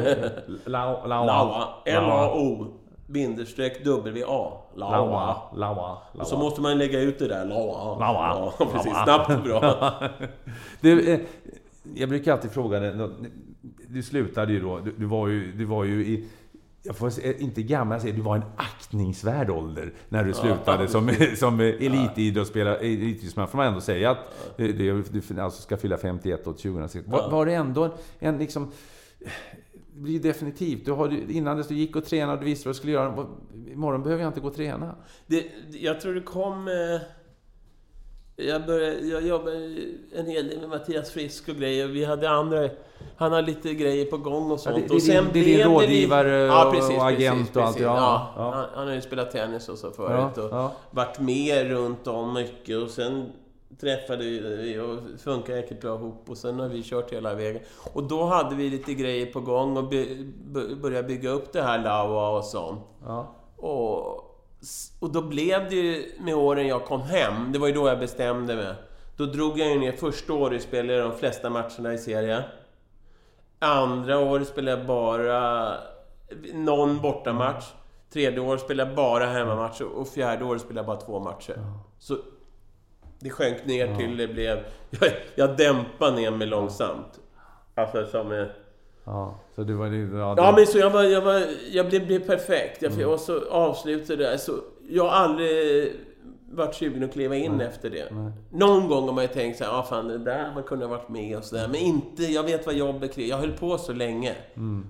Lawa. 0.66 1.68
L-A-O. 1.86 2.68
Bindestreck 3.08 3.84
W-A. 3.86 4.52
Lawa. 4.76 5.38
Laua. 5.56 5.98
Och 6.12 6.28
så 6.28 6.38
måste 6.38 6.62
man 6.62 6.78
lägga 6.78 7.00
ut 7.00 7.20
det 7.20 7.28
där. 7.28 7.46
Lawa. 7.46 8.00
Lawa. 8.00 8.54
Ja, 8.60 8.66
precis. 8.74 8.94
Lawa. 8.94 9.06
Snabbt 9.06 9.32
och 9.32 9.44
bra. 9.44 9.94
Du, 10.82 11.14
eh, 11.14 11.20
jag 11.96 12.10
brukar 12.10 12.32
alltid 12.32 12.52
fråga 12.52 12.80
dig, 12.80 13.10
du 13.88 14.04
slutade 14.04 14.54
ju 14.54 14.60
då, 14.60 14.80
du, 14.80 14.94
du 14.98 15.06
var 15.06 15.28
ju, 15.28 15.52
du 15.52 15.66
var 15.66 15.84
ju 15.84 16.06
i, 16.06 16.28
jag 16.84 16.96
får 16.96 17.10
säga, 17.10 17.38
inte 17.38 17.64
gammal, 17.64 18.02
säger, 18.02 18.16
du 18.16 18.22
var 18.22 18.36
en 18.36 18.44
aktningsvärd 18.56 19.50
ålder 19.50 19.94
när 20.10 20.24
du 20.24 20.34
slutade 20.34 20.88
som, 20.88 21.10
som 21.36 21.60
elitidrottsspelare, 21.60 22.78
elitidrottsman, 22.78 23.48
får 23.48 23.58
man 23.58 23.68
ändå 23.68 23.82
säga 23.82 24.12
att 24.12 24.18
det, 24.58 24.72
du 24.72 25.04
alltså 25.40 25.62
ska 25.62 25.78
fylla 25.78 25.98
51 25.98 26.48
år 26.48 26.54
2006. 26.54 27.08
Var, 27.08 27.30
var 27.30 27.46
det 27.46 27.54
ändå 27.54 27.84
en, 27.84 27.92
en 28.20 28.38
liksom, 28.38 28.72
blir 29.96 30.20
definitivt, 30.20 30.86
du 30.86 30.92
har, 30.92 31.32
innan 31.32 31.58
dess 31.58 31.68
du 31.68 31.76
gick 31.76 31.96
och 31.96 32.06
tränade 32.06 32.34
och 32.34 32.40
du 32.40 32.46
visste 32.46 32.68
vad 32.68 32.76
du 32.76 32.78
skulle 32.78 32.94
göra, 32.94 33.26
imorgon 33.74 34.04
behöver 34.04 34.24
jag 34.24 34.30
inte 34.30 34.40
gå 34.40 34.48
och 34.48 34.56
träna. 34.56 34.96
Det, 35.28 35.46
jag 35.72 36.02
tror 36.02 36.14
det 36.14 36.22
kom... 36.22 36.68
Eh, 36.68 37.02
jag, 38.36 38.66
började, 38.66 39.00
jag 39.00 39.28
jobbade 39.28 39.56
en 40.16 40.26
hel 40.26 40.48
del 40.48 40.60
med 40.60 40.70
Mattias 40.70 41.12
Frisk 41.12 41.50
och 41.50 41.56
grejer. 41.56 41.88
Vi 41.88 42.06
hade 42.06 42.30
andra... 42.30 42.70
Han 43.18 43.32
har 43.32 43.42
lite 43.42 43.74
grejer 43.74 44.06
på 44.06 44.18
gång 44.18 44.52
och 44.52 44.60
sånt. 44.60 44.76
det- 44.76 44.82
det 44.82 44.88
är 44.94 44.96
och 44.96 45.02
sen 45.02 45.26
det 45.34 45.40
är 45.40 45.44
din 45.46 45.60
rådgivare 45.74 46.30
ja, 46.38 46.72
precis, 46.76 46.98
och 46.98 47.08
agent 47.08 47.38
precis, 47.54 47.56
och 47.56 47.62
allt, 47.64 47.74
precis. 47.74 47.86
ja. 47.86 48.34
Ja, 48.36 48.44
Ja. 48.44 48.52
Han, 48.56 48.66
han 48.76 48.88
har 48.88 48.96
ju 48.96 49.02
spelat 49.02 49.32
tennis 49.32 49.70
och 49.70 49.78
så 49.78 49.88
Ja, 49.88 49.94
förut. 50.34 50.38
och 50.52 50.58
ja. 50.58 50.74
varit 50.92 51.20
med 51.20 51.70
runt 51.70 52.08
om 52.08 52.34
mycket. 52.34 52.78
Och 52.78 52.90
sen 52.90 53.26
träffade 53.84 54.24
vi 54.24 54.80
och 54.80 55.20
funkar 55.20 55.56
jäkligt 55.56 55.82
bra 55.82 55.96
ihop. 55.96 56.30
Och 56.30 56.38
sen 56.38 56.60
har 56.60 56.68
vi 56.68 56.84
kört 56.84 57.14
hela 57.14 57.34
vägen. 57.34 57.62
Och 57.94 58.04
då 58.04 58.24
hade 58.24 58.56
vi 58.56 58.70
lite 58.70 58.94
grejer 58.94 59.26
på 59.26 59.40
gång 59.40 59.78
och 59.78 59.90
by, 59.90 60.26
by, 60.46 60.76
började 60.76 61.08
bygga 61.08 61.30
upp 61.30 61.54
det 61.54 61.62
här 61.62 61.84
Laua 61.84 62.30
och 62.30 62.46
sånt. 62.46 62.82
Ja. 63.06 63.36
Och, 63.58 64.06
och 65.00 65.12
då 65.12 65.22
blev 65.22 65.70
det 65.70 65.76
ju 65.76 66.12
med 66.20 66.36
åren 66.36 66.68
jag 66.68 66.86
kom 66.86 67.02
hem, 67.02 67.52
det 67.52 67.60
var 67.60 67.68
ju 67.68 67.74
då 67.74 67.88
jag 67.88 68.00
bestämde 68.00 68.56
mig. 68.56 68.74
Då 69.18 69.26
drog 69.26 69.60
jag 69.60 69.70
ju 69.70 69.80
ner, 69.80 69.92
första 69.92 70.34
året 70.34 70.64
spelade 70.64 70.94
jag 70.94 71.10
de 71.10 71.18
flesta 71.18 71.50
matcherna 71.50 71.94
i 71.94 71.98
serien. 71.98 72.42
Andra 73.60 74.20
året 74.20 74.48
spelade 74.48 74.78
jag 74.78 74.88
bara 74.88 75.74
någon 76.54 77.02
bortamatch. 77.02 77.66
Tredje 78.14 78.40
året 78.40 78.62
spelade 78.62 78.90
jag 78.90 78.96
bara 78.96 79.26
hemmamatcher 79.26 79.86
och 79.86 80.08
fjärde 80.08 80.46
året 80.46 80.62
spelade 80.62 80.80
jag 80.80 80.86
bara 80.86 81.06
två 81.06 81.20
matcher. 81.20 81.56
Så 82.00 82.18
det 83.24 83.30
sjönk 83.30 83.66
ner 83.66 83.96
till 83.96 84.18
det 84.18 84.28
blev... 84.28 84.60
Jag, 85.02 85.12
jag 85.36 85.58
dämpade 85.58 86.16
ner 86.16 86.32
mig 86.32 86.48
långsamt. 86.48 87.20
Alltså 87.76 88.06
som... 88.06 88.32
en- 88.32 88.48
Ja, 89.06 89.40
så 89.56 89.64
du 89.64 89.74
var... 89.74 89.90
du- 89.90 90.18
Ja, 90.18 90.34
Ja 90.38 90.52
du- 90.52 90.56
men 90.58 90.68
så 90.68 90.78
jag 90.78 90.90
var, 90.90 91.04
jag 91.04 91.22
var, 91.22 91.42
jag 91.72 91.90
blev, 91.90 92.08
blev 92.08 92.20
perfekt. 92.28 92.82
Jag, 92.82 93.10
Och 93.14 93.20
så 93.20 93.42
avslutade 93.52 94.24
det. 94.32 94.38
Så 94.38 94.52
jag 94.90 95.04
har 95.04 95.10
aldrig 95.12 95.94
varit 96.52 96.76
sugen 96.76 97.04
att 97.04 97.14
kliva 97.14 97.36
in 97.36 97.62
efter 97.62 97.90
det. 97.90 98.06
Någon 98.52 98.88
gång 98.88 99.06
har 99.08 99.14
man 99.14 99.24
ju 99.24 99.28
tänkt 99.28 99.58
så 99.58 99.64
här, 99.64 99.80
ah, 99.80 99.84
fan 99.84 100.08
det 100.08 100.18
där 100.18 100.52
man 100.54 100.64
kunde 100.64 100.86
ha 100.86 100.90
varit 100.98 101.10
med 101.10 101.38
och 101.38 101.44
sådär. 101.44 101.68
Men 101.68 101.76
inte, 101.76 102.24
jag 102.24 102.44
vet 102.44 102.66
vad 102.66 102.76
jobbet 102.76 103.14
kräver. 103.16 103.30
Jag 103.30 103.38
höll 103.38 103.52
på 103.52 103.78
så 103.78 103.94
länge. 103.94 104.36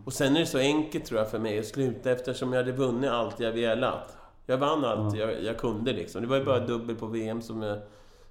Och 0.05 0.13
sen 0.13 0.35
är 0.35 0.39
det 0.39 0.45
så 0.45 0.57
enkelt 0.57 1.05
tror 1.05 1.19
jag 1.19 1.29
för 1.31 1.39
mig 1.39 1.59
att 1.59 1.65
sluta 1.65 2.11
eftersom 2.11 2.53
jag 2.53 2.59
hade 2.59 2.71
vunnit 2.71 3.09
allt 3.11 3.39
jag 3.39 3.51
velat. 3.51 4.17
Jag 4.45 4.57
vann 4.57 4.85
allt 4.85 5.15
jag, 5.17 5.43
jag 5.43 5.57
kunde 5.57 5.93
liksom. 5.93 6.21
Det 6.21 6.27
var 6.27 6.37
ju 6.37 6.43
bara 6.43 6.59
dubbel 6.59 6.95
på 6.95 7.05
VM 7.05 7.41
som, 7.41 7.61
jag, 7.61 7.77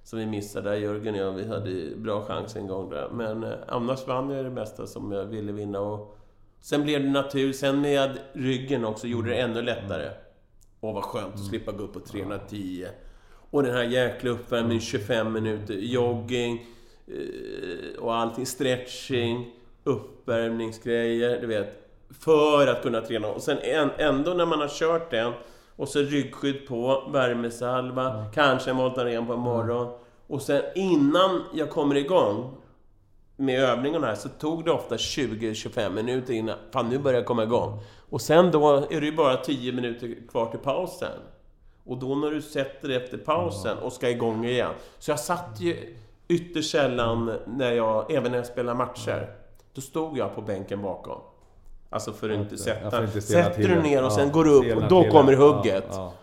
som 0.03 0.19
vi 0.19 0.25
missade 0.25 0.69
där, 0.69 0.77
Jörgen 0.77 1.13
och 1.15 1.21
jag. 1.21 1.31
Vi 1.31 1.47
hade 1.47 1.95
bra 1.95 2.25
chans 2.25 2.55
en 2.55 2.67
gång 2.67 2.89
där. 2.89 3.09
Men 3.13 3.43
eh, 3.43 3.53
annars 3.67 4.07
vann 4.07 4.29
jag 4.29 4.45
det 4.45 4.51
mesta 4.51 4.87
som 4.87 5.11
jag 5.11 5.25
ville 5.25 5.51
vinna. 5.51 5.79
Och, 5.79 6.17
Sen 6.61 6.83
blev 6.83 7.03
det 7.03 7.09
natur, 7.09 7.53
sen 7.53 7.81
med 7.81 8.17
ryggen 8.33 8.85
också 8.85 9.07
gjorde 9.07 9.29
det 9.29 9.35
ännu 9.35 9.61
lättare. 9.61 10.09
Åh 10.81 10.93
vad 10.93 11.03
skönt 11.03 11.33
att 11.33 11.45
slippa 11.45 11.71
gå 11.71 11.83
upp 11.83 11.93
på 11.93 11.99
310. 11.99 12.87
Och 13.51 13.63
den 13.63 13.73
här 13.75 13.83
jäkla 13.83 14.29
uppvärmningen, 14.29 14.81
25 14.81 15.33
minuter, 15.33 15.73
jogging 15.73 16.65
eh, 17.07 17.99
och 17.99 18.15
allting, 18.15 18.45
stretching, 18.45 19.53
uppvärmningsgrejer, 19.83 21.41
du 21.41 21.47
vet. 21.47 21.79
För 22.19 22.67
att 22.67 22.81
kunna 22.81 23.01
träna. 23.01 23.27
Och 23.27 23.41
sen 23.41 23.57
än- 23.61 23.89
ändå 23.97 24.33
när 24.33 24.45
man 24.45 24.59
har 24.59 24.67
kört 24.67 25.11
den, 25.11 25.33
och 25.75 25.89
så 25.89 25.99
ryggskydd 25.99 26.67
på, 26.67 27.09
värmesalva, 27.13 28.25
kanske 28.33 28.69
en 28.69 28.77
Voltaren 28.77 29.27
på 29.27 29.33
en 29.33 29.39
morgon. 29.39 29.87
Och 30.27 30.41
sen 30.41 30.61
innan 30.75 31.43
jag 31.53 31.69
kommer 31.69 31.95
igång, 31.95 32.57
med 33.35 33.59
övningarna 33.59 34.07
här 34.07 34.15
så 34.15 34.29
tog 34.29 34.65
det 34.65 34.71
ofta 34.71 34.95
20-25 34.95 35.89
minuter 35.89 36.33
innan, 36.33 36.57
fan 36.71 36.89
nu 36.89 36.97
börjar 36.97 37.19
jag 37.19 37.27
komma 37.27 37.43
igång. 37.43 37.79
Och 38.09 38.21
sen 38.21 38.51
då 38.51 38.75
är 38.75 38.99
det 38.99 39.05
ju 39.05 39.15
bara 39.15 39.37
10 39.37 39.71
minuter 39.71 40.27
kvar 40.29 40.45
till 40.45 40.59
pausen. 40.59 41.19
Och 41.83 41.97
då 41.97 42.15
när 42.15 42.31
du 42.31 42.41
sätter 42.41 42.87
dig 42.87 42.97
efter 42.97 43.17
pausen 43.17 43.77
och 43.77 43.93
ska 43.93 44.09
igång 44.09 44.45
igen. 44.45 44.71
Så 44.99 45.11
jag 45.11 45.19
satt 45.19 45.61
ju 45.61 45.95
ytterst 46.27 46.71
sällan, 46.71 47.31
när 47.47 47.71
jag, 47.71 48.11
även 48.11 48.31
när 48.31 48.37
jag 48.37 48.47
spelar 48.47 48.75
matcher. 48.75 49.35
Då 49.73 49.81
stod 49.81 50.17
jag 50.17 50.35
på 50.35 50.41
bänken 50.41 50.81
bakom. 50.81 51.21
Alltså 51.93 52.13
för 52.13 52.29
att 52.29 52.35
inte 52.37 52.53
jag 52.55 52.59
sätta... 52.59 53.03
inte 53.03 53.21
Sätter 53.21 53.67
du 53.67 53.81
ner 53.81 54.05
och 54.05 54.11
sen 54.11 54.27
Ja, 54.27 54.33
går 54.33 54.43
du 54.45 54.51
upp 54.51 54.77
och 54.83 54.89
då 54.89 55.11
kommer 55.11 55.33
hugget. 55.33 55.85
Ja, 55.89 56.13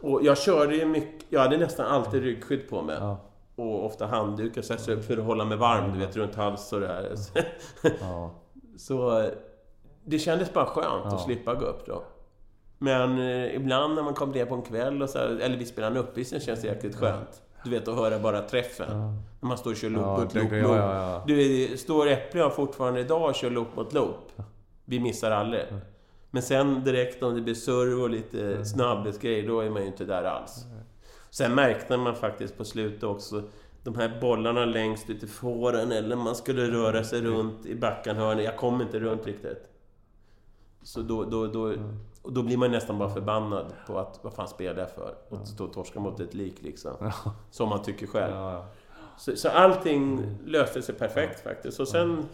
Och 0.00 0.20
jag 0.22 0.38
körde 0.38 0.76
ju 0.76 0.84
mycket... 0.86 1.26
Jag 1.28 1.40
hade 1.40 1.56
nästan 1.56 1.86
alltid 1.86 2.22
ryggskydd 2.22 2.68
på 2.70 2.82
mig. 2.82 2.96
Ja. 3.00 3.18
Och 3.56 3.86
ofta 3.86 4.06
handdukar 4.06 4.62
så 4.62 4.72
här, 4.72 5.02
för 5.02 5.16
att 5.18 5.24
hålla 5.24 5.44
mig 5.44 5.56
varm, 5.58 5.92
du 5.92 5.98
vet, 5.98 6.16
runt 6.16 6.34
hals 6.34 6.72
och 6.72 6.80
det 6.80 6.86
här. 6.86 7.12
ja. 8.00 8.30
Så 8.78 9.26
det 10.04 10.18
kändes 10.18 10.52
bara 10.52 10.66
skönt 10.66 11.04
Ja. 11.04 11.14
att 11.14 11.20
slippa 11.20 11.54
gå 11.54 11.64
upp 11.66 11.86
då. 11.86 12.02
Men 12.78 13.18
eh, 13.18 13.54
ibland 13.56 13.94
när 13.94 14.02
man 14.02 14.14
kommer 14.14 14.34
ner 14.34 14.46
på 14.46 14.54
en 14.54 14.62
kväll 14.62 15.02
och 15.02 15.10
så 15.10 15.18
här, 15.18 15.26
eller 15.42 15.56
vi 15.56 15.66
spelar 15.66 15.90
en 15.90 15.96
uppvisning 15.96 16.40
känns 16.40 16.60
det 16.60 16.68
jäkligt 16.68 16.96
skönt. 16.96 17.42
Du 17.64 17.70
vet, 17.70 17.88
att 17.88 17.96
höra 17.96 18.18
bara 18.18 18.42
träffen. 18.42 18.88
När 19.40 19.48
man 19.48 19.58
står 19.58 19.70
och 19.70 19.76
kör 19.76 19.90
loop 19.90 20.02
Ja, 20.02 20.18
mot 20.18 20.34
jag 20.34 20.42
loop, 20.42 20.52
ja, 20.52 20.76
ja, 20.76 20.94
ja. 20.94 21.22
Du, 21.26 21.76
står 21.76 22.08
Äpple 22.08 22.44
och 22.44 22.52
fortfarande 22.52 23.00
idag 23.00 23.28
och 23.28 23.34
kör 23.34 23.50
loop 23.50 23.76
mot 23.76 23.92
loop. 23.92 24.32
Vi 24.90 25.00
missar 25.00 25.30
aldrig. 25.30 25.64
Men 26.30 26.42
sen 26.42 26.84
direkt 26.84 27.22
om 27.22 27.34
det 27.34 27.40
blir 27.40 27.54
servo 27.54 28.02
och 28.02 28.10
lite 28.10 28.64
snabbhetsgrejer, 28.64 29.48
då 29.48 29.60
är 29.60 29.70
man 29.70 29.82
ju 29.82 29.88
inte 29.88 30.04
där 30.04 30.24
alls. 30.24 30.64
Sen 31.30 31.54
märkte 31.54 31.96
man 31.96 32.14
faktiskt 32.14 32.58
på 32.58 32.64
slutet 32.64 33.02
också 33.02 33.42
de 33.84 33.94
här 33.94 34.20
bollarna 34.20 34.64
längst 34.64 35.10
ut 35.10 35.22
i 35.22 35.26
fåren 35.26 35.92
eller 35.92 36.16
man 36.16 36.34
skulle 36.34 36.70
röra 36.70 37.04
sig 37.04 37.20
runt 37.20 37.66
i 37.66 37.74
backenhörnet. 37.74 38.44
Jag 38.44 38.56
kom 38.56 38.80
inte 38.80 39.00
runt 39.00 39.26
riktigt. 39.26 39.68
Så 40.82 41.00
då, 41.00 41.24
då, 41.24 41.46
då, 41.46 41.74
och 42.22 42.32
då 42.32 42.42
blir 42.42 42.56
man 42.56 42.70
nästan 42.70 42.98
bara 42.98 43.08
förbannad 43.08 43.72
på 43.86 43.98
att 43.98 44.18
vad 44.22 44.32
fan 44.32 44.48
spelar 44.48 44.78
jag 44.78 44.90
för? 44.90 45.14
Och 45.28 45.48
stå 45.48 45.64
och 45.64 45.72
torska 45.72 46.00
mot 46.00 46.20
ett 46.20 46.34
lik 46.34 46.62
liksom. 46.62 47.12
Som 47.50 47.68
man 47.68 47.82
tycker 47.82 48.06
själv. 48.06 48.62
Så, 49.18 49.36
så 49.36 49.48
allting 49.48 50.36
löste 50.46 50.82
sig 50.82 50.94
perfekt 50.94 51.40
faktiskt. 51.40 51.80
Och 51.80 51.88
sen 51.88 52.24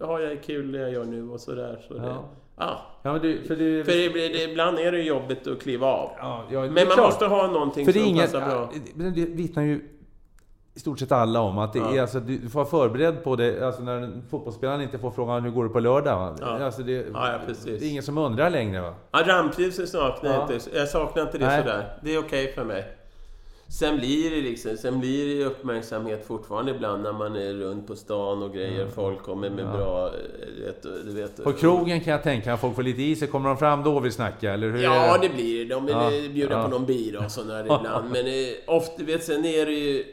har 0.00 0.20
jag 0.20 0.42
kul 0.42 0.72
det 0.72 0.78
jag 0.78 0.92
gör 0.92 1.04
nu 1.04 1.28
och 1.28 1.40
sådär. 1.40 1.80
Så 1.88 1.94
det, 1.94 2.06
Ja. 2.06 2.24
ja. 2.58 2.80
Ja, 3.02 3.12
men 3.12 3.22
du, 3.22 3.42
för 3.42 3.56
det... 3.56 3.84
För 3.84 3.92
det, 3.92 4.10
blir- 4.12 4.28
det, 4.32 4.42
ibland 4.50 4.78
är 4.78 4.92
det 4.92 5.02
jobbigt 5.02 5.46
att 5.46 5.62
kliva 5.62 5.86
av. 5.86 6.10
ja, 6.18 6.44
ja, 6.50 6.58
är 6.64 6.70
Men 6.70 6.74
man 6.74 6.86
klart. 6.86 6.98
måste 7.06 7.26
ha 7.26 7.46
någonting 7.46 7.84
För 7.86 7.92
det 7.92 7.98
är 7.98 8.00
som 8.02 8.10
inget... 8.10 8.32
passar 8.32 8.46
bra. 8.50 8.70
Men 8.94 9.14
det 9.14 9.24
vittnar 9.26 9.62
ju 9.62 9.88
i 10.74 10.80
stort 10.80 10.98
sett 10.98 11.12
alla 11.12 11.40
om. 11.40 11.58
Att 11.58 11.72
det 11.72 11.78
Ja. 11.78 11.94
är, 11.94 12.00
alltså, 12.00 12.20
du 12.20 12.38
du 12.38 12.48
får 12.48 12.58
vara 12.60 12.68
förberedd 12.70 13.24
på 13.24 13.36
det. 13.36 13.66
Alltså 13.66 13.82
när 13.82 14.22
fotbollsspelaren 14.30 14.80
inte 14.80 14.98
får 14.98 15.10
frågan 15.10 15.42
hur 15.44 15.50
går 15.50 15.64
det 15.64 15.70
på 15.70 15.80
lördag? 15.80 16.36
Ja. 16.40 16.46
Alltså, 16.46 16.82
det, 16.82 16.92
Ja, 16.92 17.32
ja, 17.32 17.38
det 17.64 17.70
är 17.70 17.90
ingen 17.90 18.02
som 18.02 18.18
undrar 18.18 18.50
längre. 18.50 18.80
Va? 18.80 18.94
Ja, 19.10 19.22
rampljuset 19.26 19.88
saknar 19.88 20.30
jag 20.32 20.40
Ja. 20.50 20.54
inte. 20.54 20.76
Jag 20.78 20.88
saknar 20.88 21.22
inte 21.22 21.38
det 21.38 21.46
Nej. 21.46 21.62
sådär. 21.62 21.98
Det 22.02 22.14
är 22.14 22.18
okej 22.18 22.52
för 22.52 22.64
mig. 22.64 22.84
Sen 23.68 23.96
blir 23.96 24.30
det 24.30 24.36
liksom, 24.42 24.76
sen 24.76 25.00
blir 25.00 25.38
det 25.38 25.44
uppmärksamhet 25.44 26.26
fortfarande 26.26 26.72
ibland 26.72 27.02
när 27.02 27.12
man 27.12 27.36
är 27.36 27.52
runt 27.52 27.86
på 27.86 27.96
stan 27.96 28.42
och 28.42 28.54
grejer. 28.54 28.88
Folk 28.94 29.22
kommer 29.22 29.50
med 29.50 29.66
bra... 29.66 30.06
eh, 30.06 30.64
Vet, 30.64 30.82
du 30.82 31.12
vet, 31.12 31.44
På 31.44 31.52
krogen 31.52 32.00
kan 32.00 32.12
jag 32.12 32.22
tänka 32.22 32.52
att 32.54 32.60
folk 32.60 32.74
får 32.74 32.82
lite 32.82 33.02
i 33.02 33.16
sig. 33.16 33.28
Kommer 33.28 33.48
de 33.48 33.58
fram 33.58 33.82
då 33.82 34.00
vi 34.00 34.10
snackar? 34.10 34.52
Eller 34.54 34.70
hur 34.70 34.82
Ja, 34.82 35.18
det 35.22 35.28
blir 35.28 35.58
det. 35.64 35.74
De 35.74 35.86
vill 35.86 35.94
Ja, 35.94 36.12
eh, 36.12 36.30
bjuda 36.32 36.54
ja. 36.54 36.62
på 36.62 36.68
någon 36.68 36.86
bira 36.86 37.24
och 37.24 37.30
sådär 37.30 37.60
ibland. 37.60 38.10
Men 38.10 38.26
eh, 38.26 38.32
ofta, 38.66 39.02
vet 39.04 39.24
sen 39.24 39.44
är 39.44 39.66
det 39.66 39.72
ju... 39.72 40.04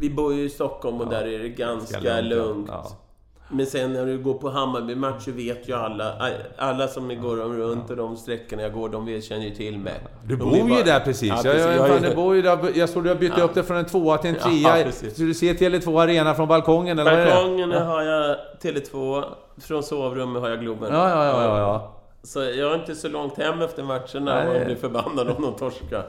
Vi 0.00 0.10
bor 0.10 0.34
ju 0.34 0.44
i 0.44 0.48
Stockholm 0.48 1.00
och 1.00 1.08
där 1.08 1.24
är 1.28 1.38
det 1.38 1.48
ganska, 1.48 2.20
lugnt. 2.20 2.68
Ja. 2.70 3.07
Men 3.50 3.66
sen 3.66 3.92
när 3.92 4.06
du 4.06 4.18
går 4.18 4.34
på 4.34 4.50
Hammarby-matcher 4.50 5.32
vet 5.32 5.68
ju 5.68 5.72
alla, 5.74 6.12
alla 6.56 6.88
som 6.88 7.22
går 7.22 7.36
runt 7.36 7.90
och 7.90 7.96
de 7.96 8.16
sträckorna 8.16 8.62
jag 8.62 8.72
går, 8.72 8.88
de 8.88 9.20
känner 9.22 9.44
ju 9.44 9.50
till 9.54 9.78
mig. 9.78 9.94
Du 10.24 10.36
De 10.36 10.44
bor 10.44 10.56
ju 10.56 10.68
bara- 10.68 10.82
där 10.82 11.00
precis. 11.00 11.28
Ja, 11.28 11.34
jag, 11.36 11.44
precis. 11.44 11.64
jag, 11.66 11.88
Jag 11.90 11.96
är- 12.04 12.08
du 12.10 12.14
bor 12.16 12.36
ju 12.36 12.42
där. 12.42 12.58
jag 12.74 12.88
såg 12.88 13.02
du 13.04 13.08
har 13.08 13.16
bytt 13.16 13.32
Ja. 13.36 13.42
upp 13.44 13.54
det 13.54 13.62
från 13.62 13.76
en 13.76 13.84
tvåa 13.84 14.18
till 14.18 14.30
en 14.30 14.36
Ja, 14.62 14.70
trea. 14.72 14.84
precis. 14.84 15.16
så 15.16 15.22
du 15.22 15.34
ser 15.34 15.54
Tele2 15.54 16.02
Arena 16.02 16.34
från 16.34 16.48
balkongen, 16.48 16.98
eller? 16.98 17.26
Balkongen 17.26 17.72
har 17.72 18.02
jag 18.02 18.36
Tele2, 18.62 19.24
från 19.60 19.82
sovrummet 19.82 20.42
har 20.42 20.48
jag 20.48 20.60
Globen. 20.60 20.92
Ja, 20.94 21.08
ja, 21.10 21.24
ja, 21.24 21.44
ja, 21.44 21.58
ja. 21.58 21.94
Så 22.22 22.38
jag 22.40 22.72
är 22.72 22.74
inte 22.74 22.94
så 22.94 23.08
långt 23.08 23.38
hem 23.38 23.62
efter 23.62 23.82
matcherna 23.82 24.34
Nej, 24.44 24.60
och 24.60 24.66
blir 24.66 24.76
förbannad 24.76 25.28
om 25.28 25.42
de 25.42 25.54
torskar. 25.54 26.04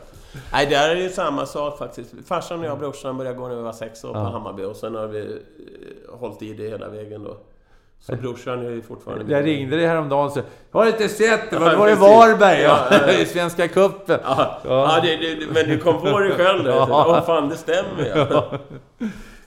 Nej, 0.52 0.66
där 0.66 0.90
är 0.90 0.96
det 0.96 1.10
samma 1.10 1.46
sak 1.46 1.78
faktiskt. 1.78 2.14
Farsan 2.28 2.60
och 2.60 2.66
jag 2.66 2.72
och 2.74 2.80
brorsan 2.80 3.18
började 3.18 3.38
gå 3.38 3.48
när 3.48 3.56
vi 3.56 3.62
var 3.62 3.74
sex 3.74 4.04
år 4.04 4.14
på 4.14 4.20
Hammarby 4.20 4.64
och 4.64 4.76
sen 4.76 4.96
har 4.96 5.08
vi 5.08 5.20
eh, 5.20 6.20
hållit 6.20 6.42
i 6.42 6.54
det 6.54 6.70
hela 6.70 6.90
vägen 6.90 7.24
då. 7.24 7.38
Så 8.02 8.16
brorsan 8.16 8.66
är 8.66 8.70
ju 8.70 8.82
fortfarande 8.82 9.24
med. 9.26 9.38
Jag 9.38 9.46
ringde 9.46 9.76
dig 9.78 9.88
häromdagen 9.88 10.26
och 10.26 10.32
sa 10.32 10.42
Har 10.72 10.86
du 10.86 10.92
inte 10.92 11.10
sett 11.10 11.50
det? 11.50 11.56
Ja, 11.56 11.60
Var 11.60 11.76
var 11.76 11.88
det 11.88 11.96
precis. 11.96 12.10
Varberg? 12.10 12.62
Ja, 12.62 12.88
Ja, 12.92 12.98
ja, 13.08 13.14
ja. 13.14 13.20
i 13.22 13.26
Svenska 13.26 13.68
cupen. 13.68 14.20
Ja, 14.24 14.60
ja. 14.64 15.00
det, 15.04 15.16
det, 15.16 15.46
men 15.54 15.68
du 15.70 15.78
kom 15.78 16.02
på 16.02 16.20
det 16.20 16.36
själv. 16.36 16.66
Ja. 16.68 17.06
Åh 17.08 17.26
fan, 17.26 17.50
det 17.50 17.58
stämmer 17.58 18.28
ja. 18.30 18.60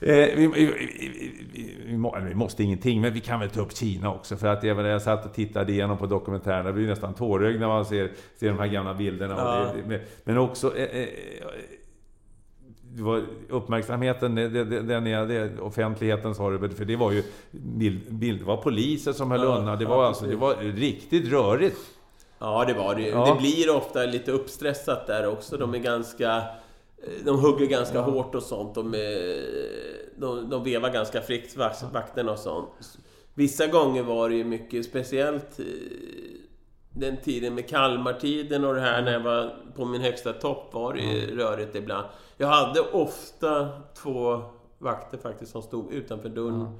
Eh, 0.05 0.35
vi, 0.35 0.47
vi, 0.47 0.65
vi, 0.65 1.31
vi, 1.53 1.77
vi, 1.85 1.97
må- 1.97 2.17
vi 2.27 2.35
måste 2.35 2.63
ingenting, 2.63 3.01
men 3.01 3.13
vi 3.13 3.19
kan 3.19 3.39
väl 3.39 3.49
ta 3.49 3.61
upp 3.61 3.77
Kina 3.77 4.13
också. 4.13 4.35
För 4.35 4.47
att 4.47 4.63
även 4.63 4.83
när 4.83 4.91
jag 4.91 5.01
satt 5.01 5.25
och 5.25 5.33
tittade 5.33 5.71
igenom 5.71 5.97
på 5.97 6.05
dokumentären, 6.05 6.65
jag 6.65 6.75
blir 6.75 6.87
nästan 6.87 7.13
tårögd 7.13 7.59
när 7.59 7.67
man 7.67 7.85
ser, 7.85 8.11
ser 8.35 8.47
de 8.47 8.59
här 8.59 8.67
gamla 8.67 8.93
bilderna. 8.93 9.33
Ja. 9.37 9.71
det, 9.75 9.95
det, 9.95 10.01
men 10.23 10.37
också... 10.37 10.77
Eh, 10.77 10.99
eh, 11.01 11.07
det 12.95 13.23
uppmärksamheten, 13.49 14.35
det, 14.35 14.49
det, 14.49 14.81
den 14.81 15.07
är, 15.07 15.25
det, 15.25 15.59
offentligheten 15.59 16.35
sa 16.35 16.49
du, 16.49 16.69
för 16.69 16.85
det 16.85 16.95
var 16.95 17.11
ju 17.11 17.23
bild, 17.51 18.01
bild, 18.13 18.39
det 18.39 18.45
var 18.45 18.57
poliser 18.57 19.13
som 19.13 19.31
höll 19.31 19.41
Ja, 19.43 19.45
undan. 19.47 19.77
Det 19.77 19.83
ja, 19.83 19.89
var, 19.89 20.05
alltså, 20.05 20.25
det 20.25 20.35
var 20.35 20.55
riktigt 20.55 21.31
rörigt. 21.31 21.77
Ja, 22.39 22.65
det 22.67 22.73
var 22.73 22.95
det. 22.95 23.07
Ja. 23.07 23.33
Det 23.33 23.41
blir 23.41 23.75
ofta 23.75 24.05
lite 24.05 24.31
uppstressat 24.31 25.07
där 25.07 25.27
också. 25.27 25.57
De 25.57 25.73
är 25.73 25.79
ganska... 25.79 26.43
De 27.25 27.39
hugger 27.39 27.65
ganska 27.65 28.01
hårt 28.01 28.35
och 28.35 28.43
sånt. 28.43 28.75
De, 28.75 28.91
de, 30.15 30.49
de 30.49 30.63
vevar 30.63 30.89
ganska 30.89 31.21
fritt, 31.21 31.57
vak- 31.57 31.93
vakterna 31.93 32.31
och 32.31 32.39
sånt. 32.39 32.69
Vissa 33.33 33.67
gånger 33.67 34.03
var 34.03 34.29
det 34.29 34.35
ju 34.35 34.43
mycket 34.43 34.85
speciellt 34.85 35.59
den 36.95 37.17
tiden 37.17 37.55
med 37.55 37.69
Kalmartiden 37.69 38.65
och 38.65 38.75
det 38.75 38.81
här 38.81 39.01
när 39.01 39.11
jag 39.13 39.19
var 39.19 39.55
på 39.75 39.85
min 39.85 40.01
högsta 40.01 40.33
topp 40.33 40.69
var 40.73 40.93
det 40.93 41.01
ju 41.01 41.37
rörigt 41.37 41.75
ibland. 41.75 42.07
Jag 42.37 42.47
hade 42.47 42.81
ofta 42.81 43.69
två 44.03 44.41
vakter 44.77 45.17
faktiskt 45.17 45.51
som 45.51 45.61
stod 45.61 45.93
utanför 45.93 46.29
dörren 46.29 46.79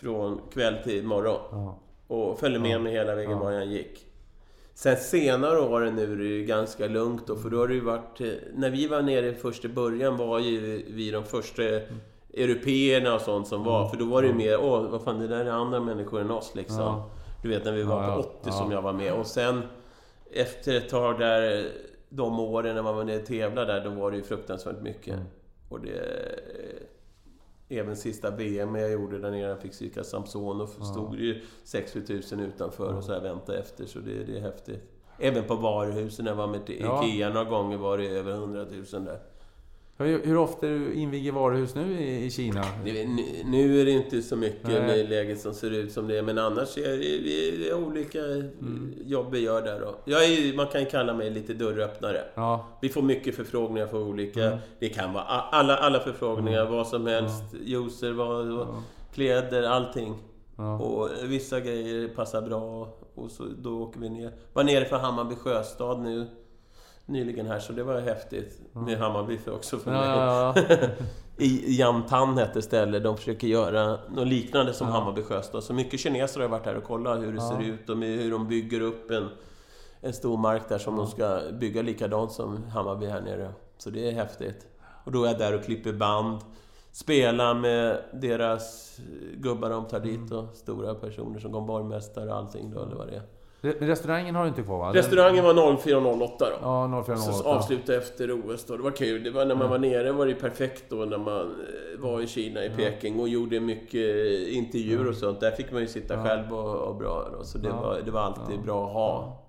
från 0.00 0.40
kväll 0.52 0.74
till 0.84 1.04
morgon. 1.04 1.40
Ja. 1.50 1.78
Och 2.06 2.38
följde 2.38 2.58
med 2.60 2.80
mig 2.80 2.92
hela 2.92 3.14
vägen 3.14 3.38
var 3.38 3.50
jag 3.52 3.66
gick. 3.66 4.06
Sen 4.74 4.96
senare 4.96 5.60
åren 5.60 5.94
nu 5.96 6.12
är 6.12 6.16
det 6.16 6.24
ju 6.24 6.44
ganska 6.44 6.86
lugnt 6.86 7.26
då, 7.26 7.36
för 7.36 7.50
då 7.50 7.58
har 7.58 7.68
det 7.68 7.74
ju 7.74 7.80
varit... 7.80 8.20
eh, 8.20 8.28
När 8.54 8.70
vi 8.70 8.86
var 8.86 9.02
nere 9.02 9.34
först 9.34 9.64
i 9.64 9.68
början 9.68 10.16
var 10.16 10.38
ju 10.38 10.82
vi 10.88 11.10
de 11.10 11.24
första 11.24 11.62
européerna 12.34 13.14
och 13.14 13.20
sånt 13.20 13.48
som 13.48 13.64
var. 13.64 13.88
För 13.88 13.96
då 13.96 14.04
var 14.04 14.22
det 14.22 14.28
ju 14.28 14.34
mer, 14.34 14.60
åh, 14.60 14.90
vad 14.90 15.02
fan, 15.02 15.20
det 15.20 15.26
där 15.28 15.44
är 15.44 15.50
andra 15.50 15.80
människor 15.80 16.20
än 16.20 16.30
oss 16.30 16.52
liksom. 16.54 16.78
Ja. 16.78 17.10
Du 17.42 17.48
vet 17.48 17.64
när 17.64 17.72
vi 17.72 17.82
var 17.82 18.02
Ja, 18.04 18.14
på 18.14 18.20
80 18.28 18.52
som 18.52 18.70
Ja. 18.70 18.76
jag 18.76 18.82
var 18.82 18.92
med. 18.92 19.12
Och 19.12 19.26
sen 19.26 19.62
efter 20.32 20.74
ett 20.76 20.88
tag 20.88 21.18
där, 21.18 21.66
de 22.08 22.40
åren 22.40 22.74
när 22.74 22.82
man 22.82 22.96
var 22.96 23.04
nere 23.04 23.18
och 23.20 23.26
tävlade 23.26 23.72
där, 23.72 23.84
då 23.84 23.90
var 23.90 24.10
det 24.10 24.16
ju 24.16 24.22
fruktansvärt 24.22 24.82
mycket. 24.82 25.14
Mm. 25.14 25.26
Och 25.68 25.80
det... 25.80 25.90
Även 27.68 27.96
sista 27.96 28.30
VM 28.30 28.74
jag 28.74 28.92
gjorde 28.92 29.18
där 29.18 29.30
nere, 29.30 29.40
jag 29.40 29.60
fick 29.60 29.74
cirka 29.74 30.04
Samson 30.04 30.60
och 30.60 30.68
stod 30.68 31.16
det 31.16 31.22
ju 31.22 31.42
6-7 31.64 32.06
tusen 32.06 32.40
utanför 32.40 32.96
och 32.96 33.04
så 33.04 33.12
här 33.12 33.20
väntade 33.20 33.58
efter, 33.58 33.86
så 33.86 33.98
det, 33.98 34.24
det 34.24 34.36
är 34.36 34.40
häftigt. 34.40 34.82
Även 35.18 35.44
på 35.44 35.54
varuhusen, 35.54 36.24
när 36.24 36.32
jag 36.32 36.36
var 36.36 36.46
med 36.46 36.66
till 36.66 36.80
Ja. 36.80 37.06
IKEA 37.06 37.28
några 37.28 37.50
gånger 37.50 37.76
var 37.76 37.98
det 37.98 38.06
över 38.08 38.32
100 38.32 38.66
000 38.92 39.04
där. 39.04 39.18
Hur, 39.96 40.24
hur 40.26 40.36
ofta 40.36 40.66
du 40.66 40.92
inviger 40.94 41.32
varuhus 41.32 41.74
nu 41.74 42.00
i, 42.00 42.24
i 42.24 42.30
Kina? 42.30 42.64
Nu, 42.84 42.92
nu- 43.06 43.42
nu 43.44 43.80
är 43.80 43.84
det 43.84 43.90
inte 43.90 44.22
så 44.22 44.36
mycket 44.36 44.68
Nej. 44.68 44.80
med 44.82 45.08
läget 45.08 45.40
som 45.40 45.54
ser 45.54 45.70
ut 45.70 45.92
som 45.92 46.08
det 46.08 46.18
är, 46.18 46.22
men 46.22 46.38
annars 46.38 46.78
är 46.78 46.88
det, 46.90 47.18
det 47.58 47.68
är 47.68 47.74
olika 47.74 48.18
Mm. 48.24 48.94
jobb 49.04 49.26
vi 49.32 49.38
gör 49.40 49.62
där 49.62 49.80
då. 49.80 49.94
Jag 50.04 50.24
är, 50.24 50.56
man 50.56 50.66
kan 50.66 50.86
kalla 50.86 51.14
mig 51.14 51.30
lite 51.30 51.54
dörröppnare. 51.54 52.24
Ja, 52.34 52.66
Vi 52.80 52.88
får 52.88 53.02
mycket 53.02 53.34
förfrågningar 53.36 53.86
för 53.86 53.98
olika... 54.02 54.44
Mm. 54.46 54.58
Det 54.78 54.88
kan 54.88 55.12
vara 55.12 55.24
alla, 55.24 55.76
alla 55.76 56.00
förfrågningar, 56.00 56.66
vad 56.66 56.86
som 56.86 57.06
helst. 57.06 57.44
Juicer, 57.64 58.12
vad, 58.12 58.46
vad, 58.46 58.82
kläder, 59.14 59.62
allting. 59.62 60.14
ja. 60.56 60.78
Och 60.78 61.08
vissa 61.24 61.60
grejer 61.60 62.08
passar 62.08 62.42
bra 62.42 62.88
och 63.14 63.30
så, 63.30 63.44
då 63.58 63.82
åker 63.82 64.00
vi 64.00 64.08
ner. 64.08 64.32
Var 64.52 64.64
nere 64.64 64.84
för 64.84 64.96
Hammarby 64.96 65.34
sjöstad 65.34 66.00
nu 66.02 66.26
nyligen 67.06 67.46
här, 67.46 67.58
så 67.58 67.72
det 67.72 67.82
var 67.82 68.00
häftigt. 68.00 68.60
Med 68.72 68.98
Hammarby 68.98 69.38
för 69.38 69.54
också 69.54 69.78
för 69.78 69.90
mig. 69.90 70.08
Ja, 70.08 70.54
ja, 70.56 70.64
ja. 70.68 70.88
I 71.44 71.76
Jamtan 71.78 72.38
hette 72.38 72.62
stället. 72.62 73.02
De 73.02 73.16
försöker 73.16 73.46
göra 73.46 73.98
något 74.10 74.26
liknande 74.28 74.72
som 74.72 74.86
Hammarby 74.86 75.22
sjöstad. 75.22 75.64
Så 75.64 75.74
mycket 75.74 76.00
kineser 76.00 76.40
har 76.40 76.48
varit 76.48 76.66
här 76.66 76.76
och 76.76 76.84
kollat 76.84 77.18
hur 77.18 77.32
det 77.32 77.40
ser 77.40 77.62
ut 77.62 77.88
och 77.90 77.96
hur 77.96 78.30
de 78.30 78.48
bygger 78.48 78.80
upp 78.80 79.10
en, 79.10 79.28
en 80.00 80.12
stor 80.12 80.36
mark 80.36 80.68
där 80.68 80.78
som 80.78 80.96
de 80.96 81.06
ska 81.06 81.40
bygga 81.60 81.82
likadant 81.82 82.32
som 82.32 82.64
Hammarby 82.64 83.06
här 83.06 83.20
nere. 83.20 83.52
Så 83.78 83.90
det 83.90 84.08
är 84.08 84.12
häftigt. 84.12 84.66
Och 85.04 85.12
då 85.12 85.24
är 85.24 85.28
jag 85.28 85.38
där 85.38 85.54
och 85.54 85.64
klipper 85.64 85.92
band. 85.92 86.40
Spelar 86.92 87.54
med 87.54 88.02
deras 88.12 88.96
gubbar 89.36 89.70
de 89.70 89.84
tar 89.84 90.00
dit 90.00 90.32
och 90.32 90.44
stora 90.54 90.94
personer 90.94 91.40
som 91.40 91.52
går 91.52 91.60
borgmästare 91.60 92.30
och 92.30 92.36
allting 92.36 92.70
då, 92.70 92.82
eller 92.82 92.96
vad 92.96 93.06
det 93.06 93.16
är. 93.16 93.22
Re- 93.64 93.74
Men 93.78 93.88
restauranger 93.88 94.32
har 94.32 94.42
du 94.42 94.48
inte 94.48 94.62
kvar 94.62 94.78
va? 94.78 94.90
Restaurangen 94.94 95.44
var 95.44 95.52
04.08 95.54 96.28
då. 96.38 96.46
Ja, 96.62 97.04
Så 97.06 97.14
0408. 97.16 97.48
avslutade 97.48 97.98
efter 97.98 98.32
OS 98.32 98.64
då. 98.66 98.76
Det 98.76 98.82
var 98.82 98.90
kul. 98.90 99.22
Det 99.24 99.30
var 99.30 99.44
när 99.44 99.54
man 99.54 99.70
var 99.70 99.78
nere 99.78 100.12
var 100.12 100.26
det 100.26 100.34
perfekt 100.34 100.84
då 100.88 100.96
när 100.96 101.18
man 101.18 101.40
eh, 101.40 102.00
var 102.00 102.20
i 102.20 102.26
Kina, 102.26 102.64
i 102.64 102.70
Peking 102.70 103.20
och 103.20 103.28
gjorde 103.28 103.60
mycket 103.60 103.94
eh, 103.94 104.56
intervjuer 104.56 105.08
och 105.08 105.14
sånt. 105.16 105.40
Där 105.40 105.50
fick 105.50 105.72
man 105.72 105.80
ju 105.80 105.86
sitta 105.86 106.24
själv 106.24 106.54
och, 106.54 106.74
och 106.76 106.94
bra 106.96 107.28
då. 107.38 107.44
Så 107.44 107.58
det, 107.58 107.68
Ja. 107.68 107.80
var, 107.80 108.00
det 108.04 108.10
var 108.10 108.20
alltid 108.20 108.62
bra 108.62 108.86
att 108.86 108.92
ha. 108.92 109.40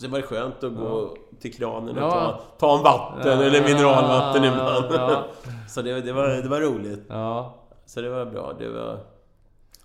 Sen 0.00 0.10
var 0.10 0.18
det 0.18 0.26
skönt 0.26 0.64
att 0.64 0.76
gå 0.76 1.16
till 1.40 1.54
kranen 1.54 1.96
och 1.98 2.02
Ja. 2.02 2.10
ta, 2.10 2.66
ta 2.68 2.76
en 2.78 2.82
vatten 2.84 3.38
eller 3.40 3.62
mineralvatten 3.64 4.44
ibland. 4.44 4.84
Ja, 4.94 5.24
Så 5.68 5.82
det, 5.82 6.00
det, 6.00 6.12
var, 6.12 6.28
det 6.28 6.48
var 6.48 6.60
roligt. 6.60 7.02
ja. 7.08 7.54
Så 7.86 8.00
det 8.00 8.08
var 8.08 8.24
bra. 8.26 8.52
Det 8.58 8.68
var... 8.68 8.98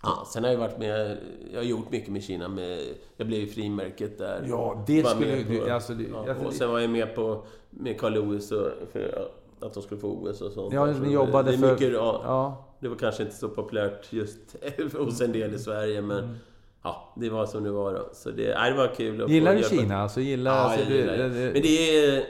Ja, 0.03 0.27
sen 0.33 0.43
har 0.43 0.51
jag 0.51 0.57
varit 0.57 0.77
med... 0.77 1.17
Jag 1.51 1.59
har 1.59 1.65
gjort 1.65 1.91
mycket 1.91 2.09
med 2.09 2.23
Kina. 2.23 2.47
Med, 2.47 2.79
jag 3.17 3.27
blev 3.27 3.39
ju 3.39 3.47
frimärket 3.47 4.17
där. 4.17 4.45
Ja, 4.47 4.83
det 4.87 5.07
skulle 5.07 5.35
du... 5.35 5.59
på- 5.59 5.73
Alltså, 5.73 5.93
det, 5.93 6.03
Ja, 6.13 6.29
alltså, 6.29 6.45
och 6.45 6.53
sen 6.53 6.71
var 6.71 6.79
jag 6.79 6.89
med 6.89 7.15
på 7.15 7.43
med 7.69 7.99
Carl 7.99 8.13
Lewis 8.13 8.51
och, 8.51 8.67
för 8.91 9.27
att 9.61 9.73
de 9.73 9.83
skulle 9.83 10.01
få 10.01 10.07
OS 10.07 10.41
och 10.41 10.51
sånt. 10.51 10.73
Ja, 10.73 10.85
ni 10.85 11.13
jobbade 11.13 11.51
det, 11.51 11.55
är 11.57 11.59
för- 11.59 11.71
mycket, 11.71 11.93
ja, 11.93 12.21
ja. 12.23 12.65
Det 12.79 12.87
var 12.87 12.95
kanske 12.95 13.23
inte 13.23 13.35
så 13.35 13.49
populärt 13.49 14.13
just 14.13 14.55
hos 14.97 15.21
en 15.21 15.31
del 15.31 15.53
i 15.53 15.59
Sverige, 15.59 16.01
men 16.01 16.17
Mm. 16.23 16.35
ja, 16.83 17.13
det 17.15 17.29
var 17.29 17.45
som 17.45 17.63
det 17.63 17.71
var 17.71 17.93
då. 17.93 18.09
Så 18.13 18.29
det, 18.31 18.55
nej, 18.57 18.71
det 18.71 18.77
var 18.77 18.87
kul. 18.95 19.23
att 19.23 19.29
Gillar 19.29 19.55
du 19.55 19.63
Kina? 19.63 19.97
Alltså, 19.97 20.21
gillar... 20.21 20.51
Ja, 20.51 20.57
alltså, 20.57 20.79
jag 20.89 20.97
gillar 20.97 21.17
det. 21.17 21.29
det- 21.29 21.53
Men 21.53 21.61
det 21.61 22.05
är... 22.05 22.23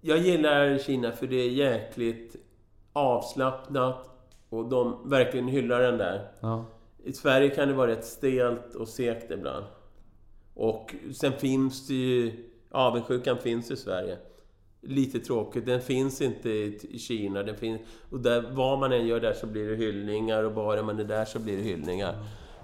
Jag 0.00 0.18
gillar 0.18 0.78
Kina 0.78 1.12
för 1.12 1.26
det 1.26 1.36
är 1.36 1.48
jäkligt 1.50 2.36
avslappnat 2.92 4.08
och 4.50 4.64
de 4.68 4.96
verkligen 5.10 5.48
hyllar 5.48 5.80
den 5.80 5.98
där. 5.98 6.28
Ja. 6.40 6.64
I 7.08 7.12
Sverige 7.12 7.48
kan 7.50 7.68
det 7.68 7.74
vara 7.74 7.90
rätt 7.90 8.04
stelt 8.04 8.74
och 8.74 8.88
segt 8.88 9.30
ibland. 9.30 9.64
Och 10.54 10.94
sen 11.14 11.32
finns 11.32 11.86
det 11.86 11.94
ju... 11.94 12.32
Avundsjukan 12.70 13.38
finns 13.38 13.70
i 13.70 13.76
Sverige. 13.76 14.18
Lite 14.80 15.18
tråkigt, 15.18 15.66
den 15.66 15.80
finns 15.80 16.20
inte 16.20 16.50
i 16.50 16.98
Kina. 16.98 17.42
Den 17.42 17.56
finns, 17.56 17.80
och 18.10 18.20
där, 18.20 18.50
vad 18.50 18.78
man 18.78 18.92
än 18.92 19.06
gör 19.06 19.20
där 19.20 19.32
så 19.32 19.46
blir 19.46 19.68
det 19.68 19.76
hyllningar 19.76 20.44
och 20.44 20.52
bara 20.52 20.82
man 20.82 20.98
är 20.98 21.04
där 21.04 21.24
så 21.24 21.38
blir 21.38 21.56
det 21.56 21.62
hyllningar. 21.62 22.14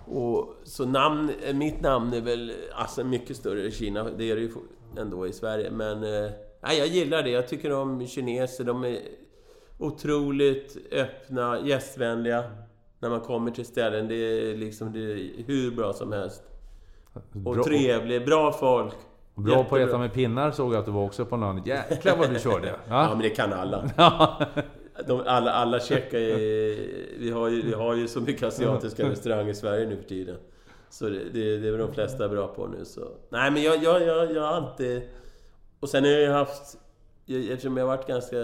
Och, 0.07 0.55
så 0.65 0.87
namn, 0.87 1.33
mitt 1.55 1.81
namn 1.81 2.13
är 2.13 2.21
väl 2.21 2.53
alltså, 2.73 3.05
mycket 3.05 3.37
större 3.37 3.63
i 3.63 3.73
Kina. 3.73 4.05
Det 4.05 4.31
är 4.31 4.37
det 4.37 4.43
ju 4.43 4.51
ändå 4.99 5.27
i 5.27 5.33
Sverige. 5.33 5.71
Men 5.71 6.05
eh, 6.05 6.31
jag 6.61 6.87
gillar 6.87 7.23
det. 7.23 7.31
Jag 7.31 7.49
tycker 7.49 7.73
om 7.73 8.07
kineser. 8.07 8.65
De 8.65 8.85
är 8.85 8.99
otroligt 9.79 10.77
öppna, 10.93 11.61
gästvänliga. 11.67 12.64
När 13.05 13.11
man 13.11 13.21
kommer 13.21 13.51
till 13.51 13.65
ställen. 13.65 14.09
Det 14.09 14.15
är 14.15 14.57
liksom 14.57 14.93
det 14.93 14.99
är 15.13 15.45
hur 15.47 15.71
bra 15.71 15.93
som 15.93 16.13
helst. 16.13 16.43
Och 17.15 17.21
Bra- 17.55 17.65
trevlig, 17.65 18.27
bra 18.27 18.53
folk. 18.53 18.95
Bra 19.35 19.55
på 19.55 19.61
att 19.75 19.81
Jättebra. 19.81 19.83
äta 19.89 19.99
med 19.99 20.13
pinnar 20.13 20.51
såg 20.51 20.73
jag 20.75 20.79
att 20.79 20.87
du 20.87 20.93
var 20.93 21.03
också 21.05 21.25
på 21.25 21.37
någon. 21.37 21.63
Jäklar 21.65 22.17
vad 22.17 22.31
du 22.35 22.41
körde! 22.41 22.67
Ja, 22.89 23.03
Ja. 23.03 23.09
men 23.11 23.19
det 23.19 23.31
kan 23.31 23.53
alla. 23.53 23.91
De, 25.07 25.23
alla, 25.27 25.51
alla 25.53 25.81
tjeckar 25.81 26.19
är, 26.19 26.77
vi, 27.19 27.31
har 27.31 27.49
ju, 27.49 27.63
vi 27.63 27.73
har 27.75 27.95
ju 27.95 28.09
så 28.09 28.21
mycket 28.21 28.43
asiatiska 28.43 29.11
restauranger 29.11 29.51
i 29.51 29.55
Sverige 29.55 29.87
nu 29.87 29.97
för 29.97 30.05
tiden. 30.09 30.37
Så 30.91 31.09
det, 31.09 31.19
det, 31.33 31.59
det 31.59 31.69
är 31.69 31.73
väl 31.73 31.81
de 31.81 31.93
flesta 31.95 32.29
bra 32.29 32.47
på 32.47 32.67
nu. 32.67 32.85
Så. 32.85 33.01
Nej, 33.29 33.51
men 33.51 33.63
jag, 33.63 33.83
jag, 33.83 34.03
jag, 34.03 34.33
jag 34.35 34.43
har 34.43 34.49
alltid... 34.49 35.03
Och 35.81 35.89
sen 35.89 36.05
har 36.05 36.11
jag 36.11 36.33
haft... 36.33 36.79
jag- 37.27 37.45
Eftersom 37.51 37.77
jag 37.77 37.85
har 37.87 37.97
varit 37.97 38.07
ganska 38.07 38.37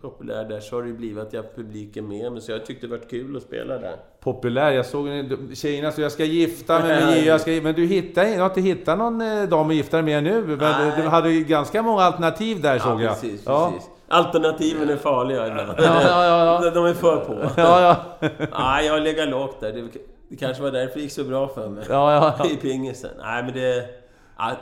populär 0.00 0.44
där 0.44 0.60
så 0.60 0.76
har 0.76 0.82
det 0.82 0.92
blivit 0.92 1.18
att 1.22 1.32
jag 1.32 1.42
har 1.42 1.48
publiken 1.56 2.08
med 2.08 2.32
mig. 2.32 2.40
Så 2.40 2.52
jag 2.52 2.66
tyckte 2.66 2.86
det 2.86 2.90
varit 2.90 3.10
kul 3.10 3.36
att 3.36 3.42
spela 3.42 3.78
där. 3.78 3.96
Populär. 4.20 4.70
Jag 4.72 4.86
såg 4.86 5.08
en- 5.08 5.50
tjejerna 5.54 5.92
så 5.92 6.00
jag 6.00 6.12
ska 6.12 6.24
gifta 6.24 6.78
mig 6.80 6.88
med 7.04 7.24
jag 7.24 7.40
ska, 7.40 7.50
Men 7.50 7.74
du 7.74 7.86
hittar, 7.86 8.24
du 8.24 8.38
har 8.38 8.46
inte 8.46 8.60
hittat 8.60 8.98
någon 8.98 9.20
eh, 9.20 9.42
dam 9.48 9.68
att 9.68 9.74
gifta 9.74 9.96
dig 9.96 10.04
med 10.04 10.22
nu? 10.24 10.42
Men 10.42 10.58
Nej. 10.58 10.92
du 10.96 11.02
hade 11.08 11.30
ju 11.30 11.44
ganska 11.44 11.82
många 11.82 12.02
alternativ 12.02 12.60
där 12.62 12.78
såg 12.78 13.00
Ja, 13.00 13.04
jag. 13.04 13.12
precis, 13.20 13.42
Ja. 13.46 13.72
precis. 13.74 13.90
Alternativen 14.08 14.90
är 14.90 14.96
farliga 14.96 15.48
ibland. 15.48 15.72
Ja, 15.78 16.02
ja, 16.02 16.64
ja. 16.64 16.70
De 16.74 16.84
är 16.86 16.94
för 16.94 17.16
på. 17.16 17.34
Ja, 17.60 17.80
ja. 18.20 18.28
Nej, 18.58 18.86
jag 18.86 19.02
lägger 19.02 19.26
lågt 19.26 19.60
där. 19.60 19.72
Det, 19.72 19.88
det 20.28 20.36
kanske 20.36 20.62
var 20.62 20.70
därför 20.70 20.94
det 20.94 21.00
gick 21.00 21.12
så 21.12 21.24
bra 21.24 21.48
för 21.48 21.68
mig. 21.68 21.84
Ja, 21.88 22.34
ja. 22.38 22.46
I 22.46 22.56
pingisen. 22.56 23.10
Nej, 23.22 23.42
men 23.42 23.52
det... 23.54 23.84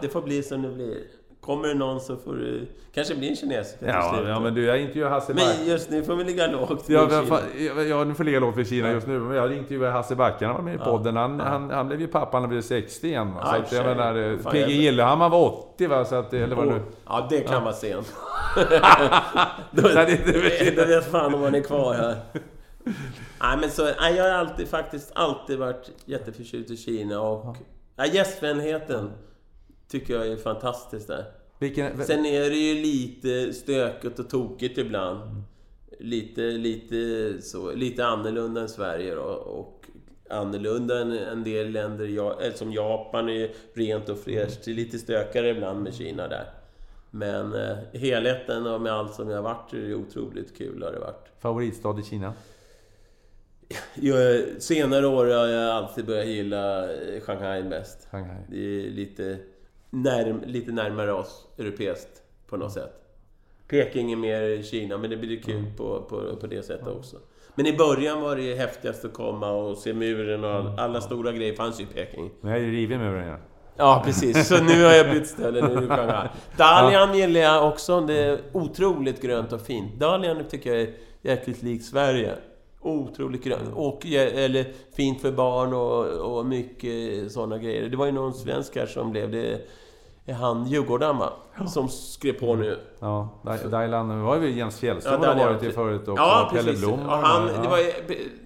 Det 0.00 0.08
får 0.08 0.22
bli 0.22 0.42
som 0.42 0.62
det 0.62 0.68
blir. 0.68 0.96
Kommer 1.44 1.68
det 1.68 1.74
någon 1.74 2.00
så 2.00 2.16
får 2.16 2.34
du... 2.34 2.66
Kanske 2.94 3.14
blir 3.14 3.30
en 3.30 3.36
kines 3.36 3.76
Ja, 3.78 4.22
ja, 4.28 4.40
men 4.40 4.54
du, 4.54 4.64
jag 4.64 4.80
intervjuar 4.80 5.10
Hasse 5.10 5.34
Back. 5.34 5.44
Men 5.58 5.66
just 5.66 5.90
nu 5.90 6.02
får 6.02 6.14
vi 6.16 6.24
ligga 6.24 6.46
lågt. 6.46 6.84
Ja, 6.88 7.08
Kina. 7.08 7.82
ja, 7.82 8.04
nu 8.04 8.14
får 8.14 8.24
ligga 8.24 8.40
lågt 8.40 8.54
för 8.54 8.64
Kina 8.64 8.90
just 8.90 9.06
nu. 9.06 9.18
Men 9.18 9.36
jag 9.36 9.52
intervjuade 9.56 9.92
Hasse 9.92 10.16
Backe, 10.16 10.46
han 10.46 10.54
var 10.54 10.62
med 10.62 10.74
i 10.74 10.78
podden. 10.78 11.16
Han, 11.16 11.40
han, 11.40 11.70
han 11.70 11.88
blev 11.88 12.00
ju 12.00 12.06
pappa, 12.06 12.38
han 12.38 12.48
blev 12.48 12.60
60 12.62 13.06
igen. 13.06 13.32
Så 13.32 13.38
Ja, 13.46 13.56
och 13.58 13.64
att, 13.64 13.72
jag 13.72 13.86
menar, 13.86 14.30
eh, 14.32 14.36
PG 14.52 14.68
Gillehammar 14.70 15.28
var 15.28 15.48
80 15.74 15.86
va? 15.86 16.04
Så 16.04 16.14
att, 16.14 16.32
eller 16.34 16.56
vad 16.56 16.66
Åh, 16.66 16.72
nu? 16.74 16.80
Ja, 17.06 17.26
det 17.30 17.40
kan 17.40 17.62
vara 17.64 17.74
sent. 17.74 18.12
då, 19.70 19.88
det- 19.88 20.04
det- 20.26 20.76
då 20.76 20.84
vet 20.84 21.10
fan 21.10 21.34
om 21.34 21.40
man 21.40 21.54
är 21.54 21.60
kvar 21.60 21.94
här. 21.94 22.16
Nej, 23.42 23.56
men 23.60 23.70
så, 23.70 23.84
nej, 24.00 24.14
jag 24.16 24.24
har 24.24 24.30
alltid, 24.30 24.68
faktiskt 24.68 25.12
alltid 25.14 25.58
varit 25.58 25.90
jätteförtjust 26.04 26.70
i 26.70 26.76
Kina 26.76 27.20
och... 27.20 27.56
Ja, 27.96 28.06
gästvänligheten 28.06 29.10
tycker 29.92 30.14
jag 30.14 30.26
är 30.26 30.36
fantastiskt 30.36 31.08
där. 31.08 31.24
Vilken, 31.58 32.04
Sen 32.04 32.26
är 32.26 32.50
det 32.50 32.56
ju 32.56 32.82
lite 32.82 33.52
stökigt 33.52 34.18
och 34.18 34.30
tokigt 34.30 34.78
ibland. 34.78 35.42
Lite, 35.98 36.40
lite 36.40 36.96
så, 37.42 37.72
lite 37.74 38.06
annorlunda 38.06 38.60
än 38.60 38.68
Sverige 38.68 39.14
då, 39.14 39.22
och 39.22 39.84
annorlunda 40.30 41.00
än 41.00 41.12
en 41.12 41.44
del 41.44 41.70
länder, 41.72 42.06
ja- 42.06 42.40
eller 42.40 42.56
som 42.56 42.72
Japan 42.72 43.28
är 43.28 43.50
rent 43.74 44.08
och 44.08 44.18
fräscht. 44.18 44.68
Är 44.68 44.72
lite 44.74 44.98
stökigare 44.98 45.48
ibland 45.50 45.82
med 45.82 45.94
Kina 45.94 46.28
där. 46.28 46.44
Men 47.10 47.54
eh, 47.54 47.76
helheten 47.92 48.66
och 48.66 48.80
med 48.80 48.92
allt 48.92 49.14
som 49.14 49.30
jag 49.30 49.36
har 49.36 49.42
varit 49.42 49.72
är 49.72 49.78
det 49.88 49.94
otroligt 49.94 50.58
kul 50.58 50.82
har 50.82 50.92
det 50.92 50.98
varit. 50.98 51.32
favoritstad 51.38 52.00
i 52.00 52.02
Kina? 52.02 52.32
Jag, 53.94 54.44
senare 54.58 55.06
år 55.06 55.26
har 55.26 55.46
jag 55.46 55.70
alltid 55.70 56.04
börjat 56.06 56.26
gilla 56.26 56.92
eh, 56.94 57.20
Shanghai 57.20 57.62
mest. 57.62 58.08
Shanghai. 58.10 58.36
Det 58.50 58.58
är 58.86 58.90
lite, 58.90 59.38
närm, 59.92 60.42
lite 60.46 60.72
närmare 60.72 61.12
oss, 61.12 61.46
europeiskt, 61.58 62.22
på 62.48 62.56
något 62.56 62.72
sätt. 62.72 62.92
Peking 63.68 64.12
är 64.12 64.16
mer 64.16 64.62
Kina, 64.62 64.98
men 64.98 65.10
det 65.10 65.16
blir 65.16 65.42
kul 65.42 65.64
på, 65.76 66.02
på, 66.02 66.36
på 66.40 66.46
det 66.46 66.62
sättet 66.62 66.88
också. 66.88 67.16
Men 67.54 67.66
i 67.66 67.76
början 67.76 68.20
var 68.20 68.36
det 68.36 68.54
häftigast 68.54 69.04
att 69.04 69.12
komma 69.12 69.50
och 69.50 69.78
se 69.78 69.92
muren 69.92 70.44
och 70.44 70.50
all, 70.50 70.78
alla 70.78 71.00
stora 71.00 71.32
grejer 71.32 71.54
fanns 71.54 71.80
ju 71.80 71.84
i 71.84 71.86
Peking. 71.86 72.30
Men 72.40 72.52
jag 72.52 72.60
är 72.60 72.64
ju 72.64 72.88
med 72.88 73.14
den 73.14 73.24
igen. 73.24 73.38
Ja, 73.76 74.02
precis. 74.04 74.48
Så 74.48 74.62
nu 74.62 74.84
har 74.84 74.92
jag 74.92 75.10
bytt 75.10 75.26
ställe. 75.26 75.68
Nu 75.68 75.74
är 75.74 75.80
det 75.80 75.86
Shanghai. 75.86 76.28
Dalian 76.56 77.18
gillar 77.18 77.40
jag 77.40 77.68
också. 77.68 78.00
Det 78.00 78.18
är 78.18 78.38
otroligt 78.52 79.22
grönt 79.22 79.52
och 79.52 79.60
fint. 79.60 79.94
Dalian 79.94 80.44
tycker 80.48 80.70
jag 80.72 80.82
är 80.82 80.94
jäkligt 81.22 81.62
likt 81.62 81.84
Sverige. 81.84 82.34
Otroligt 82.80 83.44
grönt. 83.44 83.72
Och, 83.74 84.06
eller 84.06 84.66
fint 84.96 85.20
för 85.20 85.32
barn 85.32 85.74
och, 85.74 86.36
och 86.36 86.46
mycket 86.46 87.32
sådana 87.32 87.58
grejer. 87.58 87.88
Det 87.88 87.96
var 87.96 88.06
ju 88.06 88.12
någon 88.12 88.34
svensk 88.34 88.76
här 88.76 88.86
som 88.86 89.10
blev 89.10 89.30
det. 89.30 89.60
Är 90.26 90.34
han 90.34 90.66
Djurgården 90.66 91.18
va? 91.18 91.32
Som 91.66 91.88
skrev 91.88 92.32
på 92.32 92.54
nu. 92.54 92.78
Ja, 93.00 93.28
Dailan, 93.70 94.08
det 94.08 94.14
var 94.22 94.36
ju 94.36 94.50
Jens 94.50 94.78
Fjällström 94.78 95.22
Ja, 95.22 95.28
har 95.28 95.44
varit 95.44 95.62
i 95.62 95.70
förut 95.70 96.00
också. 96.08 96.22
Ja, 96.22 96.48
Pelle 96.52 96.62
precis. 96.64 96.86
Blom 96.86 97.00
och 97.00 97.06
var 97.06 97.16
han, 97.16 97.46
det, 97.46 97.52
ja. 97.64 97.70
var 97.70 97.78
ju, 97.78 97.92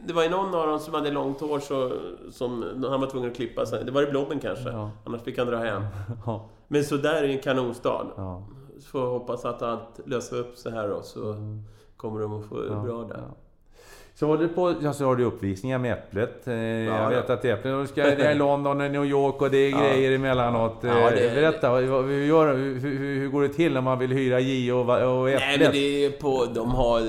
det 0.07 0.13
var 0.13 0.23
ju 0.23 0.29
någon 0.29 0.55
av 0.55 0.67
dem 0.67 0.79
som 0.79 0.95
hade 0.95 1.11
långt 1.11 1.41
hår 1.41 1.59
så, 1.61 1.93
som 2.33 2.63
han 2.91 3.01
var 3.01 3.11
tvungen 3.11 3.31
att 3.31 3.37
klippa 3.37 3.67
sig. 3.67 3.85
Det 3.85 3.91
var 3.91 4.03
i 4.03 4.07
Blommen 4.07 4.41
kanske. 4.41 4.69
Ja. 4.69 4.91
Annars 5.05 5.23
fick 5.23 5.39
han 5.39 5.47
dra 5.47 5.57
hem. 5.57 5.83
Ja, 6.27 6.45
Men 6.69 6.85
så 6.85 6.97
där 6.97 7.23
är 7.23 7.29
en 7.29 7.39
kanonstad. 7.41 8.07
ja, 8.17 8.43
Så 8.81 8.89
får 8.89 9.01
jag 9.01 9.11
hoppas 9.11 9.45
att 9.45 9.63
allt 9.63 10.01
löser 10.05 10.37
upp 10.39 10.57
sig 10.57 10.73
här 10.73 10.89
då, 10.89 11.03
så 11.03 11.37
kommer 11.97 12.21
de 12.21 12.41
att 12.41 12.47
få 12.49 12.61
det 12.61 12.77
bra 12.85 13.03
där. 13.03 13.23
Ja. 14.17 14.19
Så 14.19 14.27
håller 14.27 14.43
du 14.43 14.49
på, 14.49 14.75
ja, 14.83 14.93
så 14.93 15.05
har 15.05 15.17
du 15.17 15.25
uppvisningar 15.25 15.79
med 15.79 15.93
Äpplet. 15.93 16.47
Eh, 16.49 16.55
jag 16.55 17.03
ja. 17.03 17.09
vet 17.09 17.31
att 17.31 17.45
Äpplet, 17.45 17.89
ska, 17.89 18.03
det 18.03 18.25
är 18.27 18.35
London 18.35 18.81
och 18.81 18.91
New 18.91 19.05
York 19.05 19.43
och 19.43 19.51
det 19.51 19.59
är 19.59 19.71
grejer 19.71 20.13
emellanåt. 20.13 20.85
Eh, 20.85 20.91
Ja, 20.91 21.11
det- 21.11 21.35
Berätta, 21.35 21.71
vad- 21.71 21.85
vad- 21.85 22.05
hur, 22.05 22.25
gör, 22.27 22.55
hur, 22.57 22.99
hur, 22.99 23.29
går 23.29 23.43
det 23.43 23.49
till 23.49 23.73
när 23.73 23.81
man 23.81 23.99
vill 23.99 24.11
hyra 24.13 24.41
J 24.41 24.73
och, 24.73 24.81
och 25.21 25.31
Äpplet? 25.31 25.43
Nej 25.49 25.59
men 25.59 25.73
det 25.73 26.05
är 26.05 26.11
på... 26.11 26.45
De 26.55 26.71
har... 26.71 27.01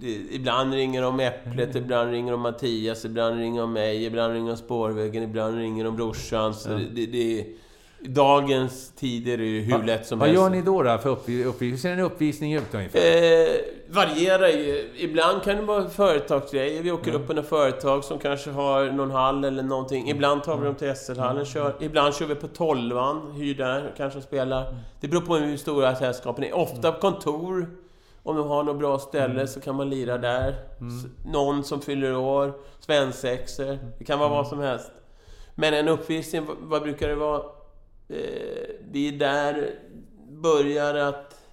Det, 0.00 0.08
ibland 0.30 0.74
ringer 0.74 1.02
de 1.02 1.20
Äpplet, 1.20 1.76
ibland 1.76 2.10
ringer 2.10 2.32
de 2.32 2.40
Mattias, 2.40 3.04
ibland 3.04 3.38
ringer 3.38 3.60
de 3.60 3.72
mig, 3.72 4.04
ibland 4.04 4.32
ringer 4.32 4.48
de 4.50 4.56
Spårvägen, 4.56 5.22
ibland 5.22 5.58
ringer 5.58 5.84
de 5.84 5.96
brorsan. 5.96 6.54
Så 6.54 6.68
det, 6.68 6.84
det, 6.94 7.06
det 7.06 7.44
dagens 8.08 8.92
tider 8.96 9.32
är 9.32 9.36
det 9.38 9.60
hur 9.76 9.82
lätt 9.82 10.06
som 10.06 10.18
Vad 10.18 10.28
helst. 10.28 10.42
gör 10.42 10.50
ni 10.50 10.62
då, 10.62 10.82
då 10.82 10.98
för 10.98 11.08
uppvisning? 11.10 11.44
Uppvis- 11.46 11.72
hur 11.72 11.76
ser 11.76 11.92
en 11.92 11.98
uppvisning 12.00 12.54
ut 12.54 12.74
ungefär? 12.74 12.98
Eh, 13.00 13.48
varierar 13.88 14.48
ju. 14.48 14.90
Ibland 14.96 15.42
kan 15.42 15.56
det 15.56 15.62
vara 15.62 15.88
företagsgrejer. 15.88 16.82
Vi 16.82 16.90
åker 16.90 17.14
upp 17.14 17.26
på 17.26 17.32
något 17.32 17.46
företag 17.48 18.04
som 18.04 18.18
kanske 18.18 18.50
har 18.50 18.84
någon 18.84 19.10
hall 19.10 19.44
eller 19.44 19.62
någonting. 19.62 20.08
Ibland 20.10 20.42
tar 20.42 20.56
vi 20.56 20.64
dem 20.66 20.74
till 20.74 20.96
SL-hallen 20.96 21.44
kör. 21.44 21.74
Ibland 21.80 22.14
kör 22.14 22.26
vi 22.26 22.34
på 22.34 22.48
tolvan, 22.48 23.32
hyr 23.36 23.54
där, 23.54 23.92
kanske 23.96 24.20
spelar. 24.22 24.76
Det 25.00 25.08
beror 25.08 25.20
på 25.20 25.36
hur 25.36 25.56
stora 25.56 25.94
sällskapen 25.94 26.44
är. 26.44 26.52
Ofta 26.56 26.92
på 26.92 27.00
kontor. 27.00 27.70
Om 28.22 28.36
de 28.36 28.48
har 28.48 28.62
något 28.62 28.78
bra 28.78 28.98
ställe 28.98 29.46
så 29.46 29.60
kan 29.60 29.74
man 29.74 29.90
lira 29.90 30.18
där. 30.18 30.48
S- 30.50 31.10
Någon 31.32 31.64
som 31.64 31.80
fyller 31.80 32.16
år, 32.16 32.52
svensexor. 32.80 33.78
Det 33.98 34.04
kan 34.04 34.18
vara 34.18 34.28
vad 34.28 34.46
som 34.46 34.58
helst. 34.58 34.90
Men 35.54 35.74
en 35.74 35.88
uppvisning, 35.88 36.46
vad- 36.46 36.56
vad 36.60 36.82
brukar 36.82 37.08
det 37.08 37.14
vara? 37.14 37.42
Eh, 38.08 38.16
vi 38.90 39.08
är 39.08 39.12
där, 39.12 39.74
börjar 40.28 40.94
att 40.94 41.44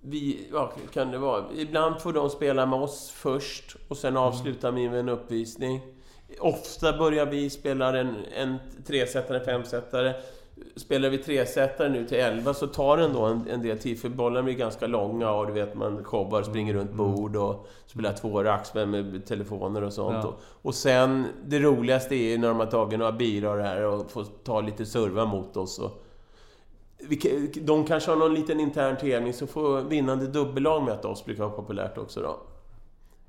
vi, 0.00 0.48
vad 0.52 0.70
kan 0.92 1.10
det 1.10 1.18
vara? 1.18 1.44
Ibland 1.56 2.00
får 2.00 2.12
de 2.12 2.30
spela 2.30 2.66
med 2.66 2.78
oss 2.78 3.10
först 3.10 3.76
och 3.88 3.96
sen 3.96 4.16
avslutar 4.16 4.72
vi 4.72 4.88
med 4.88 5.00
en 5.00 5.08
uppvisning. 5.08 5.80
Ofta 6.40 6.98
börjar 6.98 7.26
vi 7.26 7.50
spela 7.50 7.98
en, 7.98 8.24
en 8.36 8.58
femsättare. 9.44 10.14
Spelar 10.76 11.08
vi 11.08 11.18
tresättare 11.18 11.88
nu 11.88 12.06
till 12.06 12.18
11 12.18 12.54
så 12.54 12.66
tar 12.66 12.96
det 12.96 13.04
ändå 13.04 13.24
en, 13.24 13.48
en 13.50 13.62
del 13.62 13.78
tid 13.78 14.00
för 14.00 14.08
bollarna 14.08 14.42
blir 14.42 14.54
ganska 14.54 14.86
långa 14.86 15.30
och 15.30 15.46
du 15.46 15.52
vet 15.52 15.74
man 15.74 16.04
showar, 16.04 16.42
springer 16.42 16.74
runt 16.74 16.92
bord 16.92 17.36
och 17.36 17.66
spelar 17.86 18.12
två 18.12 18.42
rackspel 18.42 18.86
med 18.88 19.26
telefoner 19.26 19.82
och 19.82 19.92
sånt. 19.92 20.16
Ja. 20.22 20.28
Och, 20.28 20.40
och 20.62 20.74
sen, 20.74 21.26
det 21.46 21.58
roligaste 21.58 22.14
är 22.14 22.30
ju 22.30 22.38
när 22.38 22.48
de 22.48 22.58
har 22.58 22.66
tagit 22.66 22.98
några 22.98 23.12
bilar 23.12 23.58
här 23.58 23.82
och 23.82 24.10
får 24.10 24.24
ta 24.44 24.60
lite 24.60 24.86
serva 24.86 25.24
mot 25.24 25.56
oss. 25.56 25.78
Och, 25.78 26.02
vi 26.98 27.52
de 27.62 27.84
kanske 27.84 28.10
har 28.10 28.16
någon 28.16 28.34
liten 28.34 28.60
intern 28.60 28.96
tävling 28.96 29.32
så 29.32 29.46
får 29.46 29.80
vinnande 29.80 30.26
dubbellag 30.26 30.82
möta 30.82 31.08
oss, 31.08 31.24
brukar 31.24 31.44
vara 31.44 31.56
populärt 31.56 31.98
också 31.98 32.20
då. 32.20 32.36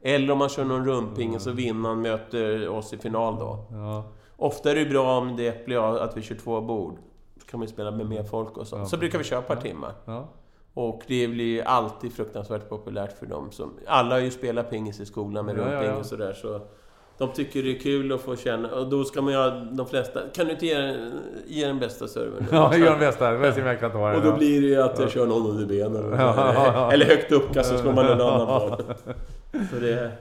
Eller 0.02 0.32
om 0.32 0.38
man 0.38 0.49
kör 0.49 0.66
någon 0.66 0.86
rumping 0.86 1.40
så 1.40 1.52
vinnaren 1.52 2.02
möter 2.02 2.70
oss 2.70 2.94
i 2.94 2.98
final 2.98 3.40
då. 3.40 3.66
Ja. 3.72 4.04
Ofta 4.38 4.72
är 4.72 4.76
det 4.76 4.86
bra 4.86 5.18
om 5.18 5.36
det 5.36 5.66
blir 5.66 5.98
att 5.98 6.18
vi 6.18 6.22
kör 6.22 6.36
två 6.36 6.62
bord. 6.62 6.98
Så 7.39 7.47
kan 7.47 7.59
man 7.59 7.68
ju 7.68 7.73
spela 7.73 7.91
med 7.91 8.05
mer 8.05 8.23
folk 8.23 8.57
och 8.57 8.68
så. 8.68 8.85
Så 8.85 8.97
brukar 8.97 9.18
vi 9.18 9.23
köra 9.23 9.39
ett 9.39 9.47
par 9.47 9.55
timmar. 9.55 9.93
Ja. 10.05 10.27
Och 10.73 11.01
det 11.07 11.27
blir 11.27 11.64
alltid 11.64 12.14
fruktansvärt 12.14 12.69
populärt 12.69 13.19
för 13.19 13.26
dem 13.26 13.51
som... 13.51 13.73
Alla 13.88 14.15
har 14.15 14.19
ju 14.19 14.31
spelat 14.31 14.69
pingis 14.69 14.99
i 14.99 15.05
skolan 15.05 15.45
med 15.45 15.57
Ja, 15.57 15.61
ja, 15.61 15.72
rumping 15.72 15.89
ja. 15.89 15.95
och 15.95 16.05
sådär 16.05 16.34
så... 16.34 16.61
De 17.18 17.31
tycker 17.31 17.64
det 17.64 17.76
är 17.76 17.80
kul 17.80 18.11
att 18.11 18.22
få 18.22 18.35
känna... 18.35 18.76
Och 18.76 18.89
då 18.89 19.03
ska 19.03 19.22
man 19.22 19.34
ju 19.34 19.39
ha 19.39 19.49
de 19.49 19.88
flesta... 19.88 20.19
Kan 20.34 20.45
du 20.45 20.51
inte 20.51 20.65
ge, 20.65 20.95
ge 21.47 21.68
den 21.68 21.80
bästa 21.80 22.07
servern? 22.07 22.45
Ja, 22.51 22.77
gör 22.77 22.89
den 22.89 22.99
bästa. 22.99 23.53
Ser 23.53 23.61
om 23.61 23.68
jag 23.68 23.80
kan 23.80 23.91
ta 23.91 24.07
den. 24.07 24.15
Och 24.15 24.22
då 24.22 24.30
ja. 24.30 24.38
blir 24.38 24.61
det 24.61 24.68
ju 24.68 24.81
att 24.81 24.99
jag 24.99 25.11
kör 25.11 25.26
någon 25.26 25.47
under 25.47 25.65
benen. 25.65 25.95
Eller, 25.95 26.18
Ja, 26.18 26.34
ja, 26.38 26.72
ja. 26.73 26.91
eller 26.91 27.05
högt 27.05 27.31
upp 27.31 27.53
kanske 27.53 27.77
slår 27.77 27.93
man 27.93 28.05
någon 28.05 28.22
annan 28.22 28.47
på. 28.69 28.84
Så 29.51 29.80
det... 29.80 30.11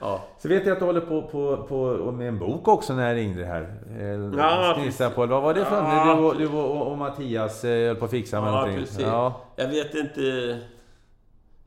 Ja. 0.00 0.24
Så 0.38 0.48
vet 0.48 0.66
jag 0.66 0.72
att 0.72 0.78
du 0.78 0.84
håller 0.84 1.00
på, 1.00 1.22
på, 1.22 1.56
på 1.68 2.12
med 2.12 2.28
en 2.28 2.38
bok 2.38 2.68
också 2.68 2.94
när 2.94 3.08
jag 3.08 3.16
ringde 3.16 3.44
här. 3.44 3.74
Eh, 3.98 4.38
Ja, 4.38 4.76
Snissa 4.80 5.10
på. 5.10 5.26
Vad 5.26 5.42
var 5.42 5.54
det 5.54 5.64
för 5.64 5.76
Ja, 5.76 6.34
Du, 6.38 6.44
du 6.46 6.52
och, 6.52 6.90
och 6.92 6.98
Mattias 6.98 7.64
eh, 7.64 7.86
höll 7.86 7.96
på 7.96 8.04
att 8.04 8.10
fixa 8.10 8.40
med 8.40 8.48
Ja, 8.48 8.52
någonting. 8.54 8.78
precis. 8.80 9.00
Ja, 9.00 9.40
Jag 9.56 9.68
vet 9.68 9.94
inte... 9.94 10.20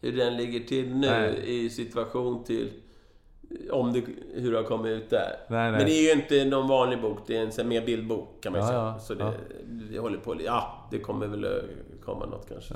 hur 0.02 0.12
den 0.18 0.38
ligger 0.38 0.60
till 0.60 0.96
nu 0.96 1.08
Nej. 1.10 1.66
i 1.66 1.70
situation 1.70 2.44
till 2.44 2.70
om 3.72 3.94
det, 3.94 4.02
hur 4.34 4.52
det 4.52 4.58
har 4.58 4.64
kommit 4.64 4.92
ut 4.92 5.10
där. 5.10 5.36
Nej, 5.48 5.62
nej. 5.62 5.72
Men 5.72 5.86
det 5.86 5.92
är 5.94 6.16
ju 6.16 6.22
inte 6.22 6.46
någon 6.46 6.68
vanlig 6.68 7.02
bok, 7.02 7.18
det 7.28 7.38
är 7.38 7.60
en 7.62 7.68
mer 7.68 7.86
bildbok 7.86 8.44
kan 8.44 8.52
man 8.52 8.62
ju 8.62 8.68
Ja, 8.68 8.70
säga. 8.72 8.80
ja, 8.80 9.00
Så 9.00 9.14
det, 9.14 9.24
ja. 9.24 9.32
vi 9.90 9.98
håller 9.98 10.18
på, 10.18 10.36
ja, 10.46 10.88
det 10.92 11.00
kommer 11.00 11.28
väl 11.28 11.46
att 11.46 12.06
komma 12.06 12.26
något 12.26 12.50
kanske. 12.50 12.74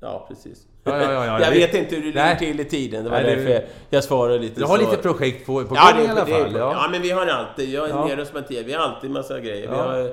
Ja, 0.00 0.24
precis. 0.28 0.66
Ja, 0.84 1.02
ja, 1.02 1.12
ja, 1.12 1.26
ja. 1.26 1.40
jag 1.40 1.52
Det- 1.52 1.58
vet 1.58 1.74
inte 1.74 1.94
hur 1.96 2.02
det 2.02 2.06
ligger 2.08 2.34
till 2.34 2.60
i 2.60 2.64
tiden, 2.64 3.04
det 3.04 3.10
var 3.10 3.16
Nej, 3.16 3.26
det- 3.30 3.36
därför 3.36 3.50
jag, 3.50 3.62
jag 3.90 4.04
svarade 4.04 4.38
lite 4.38 4.60
Du 4.60 4.66
har 4.66 4.78
så. 4.78 4.90
lite 4.90 5.02
projekt 5.02 5.46
på, 5.46 5.64
på 5.64 5.74
Ja, 5.74 5.90
gång 5.92 6.00
det, 6.00 6.04
i 6.06 6.08
alla 6.08 6.24
det, 6.24 6.30
fall. 6.30 6.52
ja. 6.56 6.72
Ja. 6.82 6.88
men 6.90 7.02
vi 7.02 7.10
har 7.10 7.26
alltid, 7.26 7.68
jag 7.70 7.90
är 7.90 7.94
nere 7.94 8.20
hos 8.20 8.32
Mattias, 8.34 8.66
vi 8.66 8.72
har 8.72 8.82
alltid 8.84 9.10
massa 9.10 9.40
grejer. 9.40 9.70
Vi 9.70 9.76
har, 9.76 10.10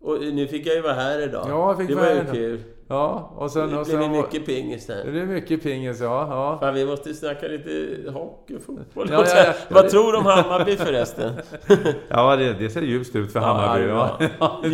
och 0.00 0.20
nu 0.34 0.46
fick 0.46 0.66
jag 0.66 0.74
ju 0.74 0.80
vara 0.80 0.92
här 0.94 1.22
idag. 1.22 1.46
Ja, 1.48 1.68
jag 1.70 1.78
fick 1.78 1.88
det 1.88 1.94
var 1.94 2.06
ju 2.10 2.24
kul. 2.32 2.62
ja, 2.88 3.32
och 3.36 3.50
sen... 3.50 3.70
Det 3.70 3.78
Och 3.78 3.86
blev 3.86 4.02
ju 4.02 4.08
mycket 4.08 4.46
pingis 4.46 4.86
där. 4.86 5.04
Det 5.12 5.20
är 5.20 5.26
mycket 5.26 5.62
pingis, 5.62 6.00
ja. 6.00 6.26
ja. 6.30 6.58
Fan, 6.60 6.74
vi 6.74 6.84
måste 6.86 7.14
snacka 7.14 7.46
lite 7.48 8.10
hockey, 8.10 8.58
fotboll. 8.66 9.08
Ja, 9.10 9.24
ja, 9.26 9.44
ja. 9.46 9.52
Vad 9.68 9.88
tror 9.88 10.12
du 10.12 10.18
om 10.18 10.26
Hammarby 10.26 10.76
förresten? 10.76 11.32
Ja, 12.08 12.36
det, 12.36 12.52
det 12.52 12.70
ser 12.70 12.82
ljust 12.82 13.16
ut 13.16 13.32
för 13.32 13.40
Hammarby. 13.40 13.86
Ja, 13.88 14.18
ja. 14.40 14.62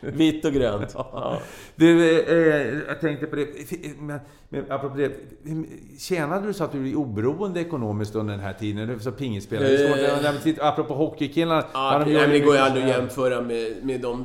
Vitt 0.00 0.44
och 0.44 0.52
grönt. 0.52 0.94
Ja. 0.96 1.40
Du, 1.76 2.20
eh, 2.20 2.78
jag 2.88 3.00
tänkte 3.00 3.26
på 3.26 3.36
det. 3.36 3.46
Men, 3.98 4.20
men 4.48 4.72
apropå 4.72 4.96
det. 4.96 5.12
Tjänade 5.98 6.46
du 6.46 6.52
så 6.52 6.64
att 6.64 6.72
du 6.72 6.80
blev 6.80 6.96
oberoende 6.96 7.60
ekonomiskt 7.60 8.14
under 8.14 8.34
den 8.34 8.42
här 8.42 8.52
tiden? 8.52 8.88
Du 8.88 8.98
som 8.98 9.12
pingisspelare. 9.12 9.78
Svårt, 9.78 10.48
Eh. 10.58 10.66
apropå 10.68 10.94
hockeykillarna. 10.94 11.64
Ja, 11.72 12.02
de 12.04 12.12
nej, 12.12 12.28
det 12.28 12.40
går 12.40 12.54
ju 12.54 12.60
aldrig 12.60 12.84
att 12.84 12.90
jämföra 12.90 13.40
med, 13.42 13.84
med 13.84 14.00
de 14.00 14.24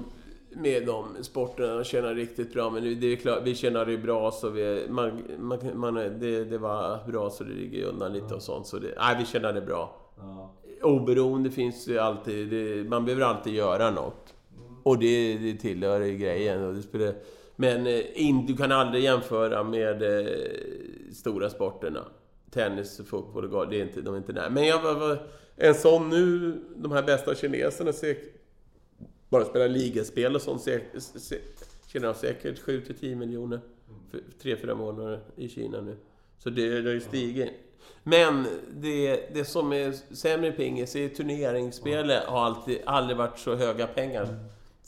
med 0.56 0.86
de 0.86 1.06
sporterna. 1.22 1.76
De 1.76 1.84
tjänar 1.84 2.16
riktigt 2.16 2.54
bra, 2.54 2.70
men 2.70 3.00
det 3.00 3.08
är 3.14 3.16
klart, 3.16 3.40
vi 3.44 3.56
tjänade 3.56 3.92
ju 3.92 3.98
bra 3.98 4.32
så 4.32 4.50
vi, 4.50 4.86
man, 4.90 5.24
man, 5.40 5.60
man, 5.74 5.94
det, 5.94 6.44
det 6.44 6.58
var 6.58 7.08
bra 7.08 7.30
så 7.30 7.44
det 7.44 7.54
ligger 7.54 7.86
undan 7.86 8.14
lite 8.14 8.36
och 8.36 8.42
sånt. 8.42 8.68
Så 8.68 8.80
det, 8.80 8.94
nej, 8.98 9.16
vi 9.20 9.26
tjänade 9.26 9.62
bra. 9.62 9.96
Oberoende 10.82 11.52
finns 11.52 11.88
ju 11.88 12.00
alltid, 12.00 12.50
det, 12.50 12.90
man 12.90 13.06
behöver 13.06 13.26
alltid 13.26 13.54
göra 13.54 13.92
något. 13.92 14.33
Och 14.84 15.00
det, 15.00 15.38
det 15.38 15.54
tillhör 15.54 16.00
grejen. 16.08 16.64
Och 16.64 16.74
det 16.74 16.82
spelar, 16.82 17.14
men 17.56 17.88
eh, 17.88 18.02
in, 18.14 18.46
du 18.46 18.56
kan 18.58 18.72
aldrig 18.72 19.04
jämföra 19.04 19.64
med 19.64 20.04
eh, 20.04 20.34
stora 21.14 21.50
sporterna. 21.50 22.06
Tennis, 22.52 23.02
fotboll 23.08 23.44
och 23.44 23.50
golf, 23.52 23.70
det 23.70 23.80
är 23.80 23.82
inte, 23.84 24.02
de 24.02 24.14
är 24.14 24.18
inte 24.18 24.34
där. 24.34 24.50
Men 24.50 24.66
jag 24.66 24.82
var, 24.82 25.28
en 25.56 25.76
sån 25.76 26.10
nu, 26.10 26.54
de 26.76 26.92
här 26.92 27.04
bästa 27.04 27.36
kineserna 27.36 27.94
säkert, 27.94 28.34
bara 29.30 29.46
spelar 29.46 29.68
ligaspel 29.68 30.36
och 30.36 30.42
sånt, 30.42 30.62
säkert, 30.62 31.02
se- 31.02 31.40
tjänar 31.88 32.08
de 32.08 32.14
säkert 32.20 32.62
7-10 32.62 33.16
miljoner. 33.16 33.60
För 34.12 34.20
3-4 34.50 34.76
månader 34.76 35.20
i 35.36 35.50
Kina 35.50 35.82
nu. 35.82 35.96
Så 36.38 36.50
det, 36.50 36.82
det 36.82 36.90
har 36.90 36.94
ju 36.94 37.02
stigit. 37.02 37.50
Men 38.04 38.46
det, 38.74 39.34
det 39.34 39.46
som 39.46 39.74
är 39.74 39.92
sämre 40.16 40.48
i 40.48 40.52
pingis 40.52 40.96
är 40.96 41.10
turneringsspelet 41.10 42.24
har 42.24 42.46
alltid, 42.46 42.78
aldrig 42.86 43.18
varit 43.18 43.40
så 43.40 43.56
höga 43.56 43.88
pengar. 43.88 44.28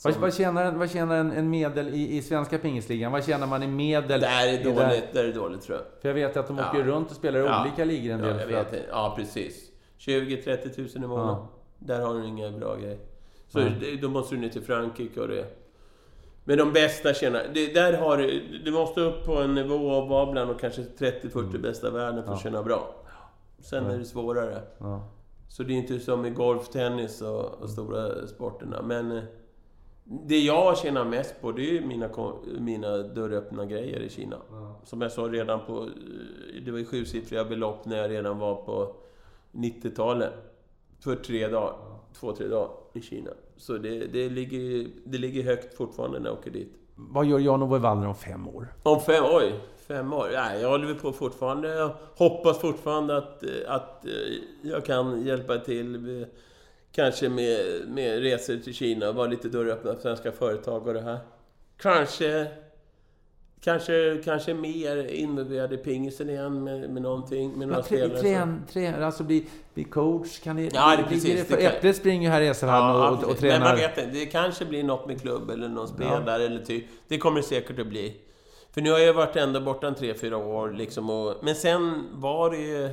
Vad, 0.04 0.14
vad 0.14 0.34
tjänar, 0.34 0.64
en- 0.64 0.78
vad 0.78 0.90
tjänar 0.90 1.16
en, 1.16 1.32
en 1.32 1.50
medel 1.50 1.88
i, 1.88 2.16
i 2.16 2.22
svenska 2.22 2.58
pingisligan? 2.58 3.12
Vad 3.12 3.24
tjänar 3.24 3.46
man 3.46 3.62
i 3.62 3.66
medel? 3.66 4.20
Det 4.20 4.26
här 4.26 4.48
är 4.48 4.64
dåligt, 4.64 5.04
det 5.12 5.18
här 5.18 5.24
är 5.28 5.32
dåligt 5.32 5.62
tror 5.62 5.78
jag. 5.78 5.86
För 6.02 6.08
jag 6.08 6.14
vet 6.14 6.36
att 6.36 6.46
de 6.48 6.58
Ja. 6.58 6.68
åker 6.70 6.82
runt 6.84 7.10
och 7.10 7.16
spelar 7.16 7.40
i 7.40 7.42
Ja. 7.44 7.62
olika 7.62 7.84
ligor 7.84 8.12
en 8.14 8.20
del. 8.22 8.36
Ja, 8.40 8.46
för 8.46 8.54
att, 8.54 8.70
det. 8.70 8.82
Ja, 8.90 9.14
precis. 9.16 9.70
20-30 9.98 10.68
tusen 10.74 11.04
i 11.04 11.06
månaden. 11.06 11.34
Ja. 11.34 11.48
Där 11.78 12.00
har 12.00 12.14
du 12.14 12.26
inga 12.26 12.50
bra 12.50 12.76
grejer. 12.76 12.98
Så 13.48 13.58
det, 13.58 13.96
då 14.02 14.08
måste 14.08 14.34
du 14.34 14.40
ner 14.40 14.48
till 14.48 14.62
Frankrike 14.62 15.20
och 15.20 15.28
det. 15.28 15.46
Men 16.44 16.58
de 16.58 16.72
bästa 16.72 17.14
tjänar... 17.14 17.42
Det, 17.54 17.74
där 17.74 17.92
har 17.92 18.16
du... 18.16 18.42
Du 18.64 18.70
måste 18.70 19.00
upp 19.00 19.24
på 19.24 19.34
en 19.34 19.54
nivå 19.54 19.74
och 19.74 20.08
vara 20.08 20.32
bland 20.32 20.50
de 20.50 20.58
kanske 20.58 20.82
30-40 20.82 21.58
bästa 21.58 21.88
i 21.88 21.90
världen 21.90 22.24
för 22.24 22.32
att 22.32 22.42
tjäna 22.42 22.62
bra. 22.62 22.94
Sen 23.60 23.86
är 23.86 23.98
det 23.98 24.04
svårare. 24.04 24.62
ja. 24.78 25.08
Så 25.48 25.62
det 25.62 25.72
är 25.72 25.76
inte 25.76 25.98
som 26.00 26.26
i 26.26 26.30
golf, 26.30 26.68
tennis 26.68 27.22
och, 27.22 27.44
och 27.62 27.70
stora 27.70 28.26
sporterna. 28.26 28.82
Men 28.82 29.12
eh, 29.12 29.22
det 30.08 30.38
jag 30.38 30.78
tjänar 30.78 31.04
mest 31.04 31.40
på, 31.40 31.52
det 31.52 31.78
är 31.78 31.80
mina, 31.80 32.08
mina 32.58 32.98
dörröppna 32.98 33.64
grejer 33.64 34.00
i 34.00 34.08
Kina. 34.08 34.36
Som 34.84 35.00
jag 35.00 35.12
sa 35.12 35.22
redan 35.22 35.60
på... 35.66 35.88
Det 36.64 36.70
var 36.70 36.78
ju 36.78 36.84
sjusiffriga 36.84 37.44
belopp 37.44 37.84
när 37.84 37.96
jag 37.96 38.10
redan 38.10 38.38
var 38.38 38.54
på 38.54 38.94
90-talet. 39.52 40.32
För 41.00 41.16
tre 41.16 41.48
dagar. 41.48 41.74
Två, 42.20 42.32
tre 42.32 42.46
dagar 42.46 42.70
i 42.92 43.02
Kina. 43.02 43.30
Så 43.56 43.78
det, 43.78 44.06
det, 44.06 44.28
ligger, 44.28 44.88
det 45.04 45.18
ligger 45.18 45.42
högt 45.42 45.76
fortfarande 45.76 46.18
när 46.18 46.26
jag 46.26 46.38
åker 46.38 46.50
dit. 46.50 46.72
Vad 46.94 47.26
gör 47.26 47.38
Jan-Ove 47.38 47.78
Wallner 47.78 48.08
om 48.08 48.14
fem 48.14 48.48
år? 48.48 48.68
Om 48.82 49.00
fem, 49.00 49.24
oj, 49.32 49.60
fem 49.76 50.12
år. 50.12 50.28
Nej, 50.32 50.60
jag 50.60 50.68
håller 50.68 50.94
på 50.94 51.12
fortfarande. 51.12 51.68
Jag 51.74 51.90
hoppas 52.16 52.58
fortfarande 52.58 53.16
att, 53.16 53.44
att 53.66 54.04
eh, 54.04 54.10
jag 54.62 54.84
kan 54.84 55.26
hjälpa 55.26 55.58
till 55.58 56.26
kanske 56.96 57.28
med, 57.28 57.82
med 57.88 58.22
resor 58.22 58.56
till 58.56 58.74
Kina 58.74 59.08
och 59.08 59.14
vara 59.14 59.26
lite 59.26 59.48
dörröppnare 59.48 59.94
för 59.94 60.02
svenska 60.02 60.32
företag 60.32 60.86
och 60.86 60.94
det 60.94 61.00
här. 61.00 61.18
Kanske, 61.78 62.46
kanske, 63.60 64.22
kanske 64.24 64.54
mer 64.54 65.06
involverad 65.06 65.72
i 65.72 65.76
pingisen 65.76 66.30
igen 66.30 66.64
med, 66.64 66.90
med 66.90 67.02
någonting, 67.02 67.58
med 67.58 67.68
några 67.68 67.80
Ja, 67.80 67.86
trä, 67.86 67.96
spelare. 67.98 68.20
trän, 68.20 68.62
trän, 68.72 69.02
alltså 69.02 69.22
bli, 69.24 69.46
bli 69.74 69.84
coach? 69.84 70.38
Kan 70.38 70.56
ni, 70.56 70.70
Ja, 70.74 70.90
det 70.90 70.96
ligger 70.96 71.08
precis, 71.08 71.46
för 71.48 71.56
det 71.56 71.66
Äpplet 71.66 71.96
springer 71.96 72.22
ju 72.22 72.28
här 72.28 72.40
i 72.40 72.54
Ja, 72.62 73.08
och, 73.08 73.12
och, 73.12 73.12
och 73.12 73.20
precis. 73.28 73.42
Men 73.42 73.50
tränar. 73.50 73.66
man 73.66 73.76
vet 73.76 73.98
inte, 73.98 74.10
det 74.10 74.26
kanske 74.26 74.64
blir 74.64 74.84
något 74.84 75.06
med 75.06 75.20
klubb 75.20 75.50
eller 75.50 75.68
någon 75.68 75.88
spelare 75.88 76.44
eller 76.44 76.64
typ. 76.64 76.84
Det 77.08 77.18
kommer 77.18 77.36
det 77.36 77.46
säkert 77.46 77.78
att 77.78 77.86
bli. 77.86 78.16
För 78.70 78.80
nu 78.80 78.90
har 78.90 78.98
jag 78.98 79.14
varit 79.14 79.36
ändå 79.36 79.60
borta 79.60 79.86
en 79.86 79.94
tre, 79.94 80.14
fyra 80.14 80.36
år 80.36 80.70
liksom 80.70 81.10
och, 81.10 81.34
Men 81.42 81.54
sen 81.54 82.04
var 82.12 82.50
det 82.50 82.56
ju... 82.56 82.90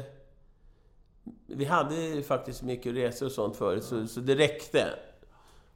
Vi 1.56 1.66
hade 1.66 1.96
ju 1.96 2.22
faktiskt 2.22 2.64
mycket 2.64 2.96
resor 2.96 3.26
och 3.26 3.32
sånt 3.32 3.56
förut, 3.56 3.84
så, 3.84 4.08
så 4.08 4.20
det 4.20 4.36
räckte. 4.36 4.86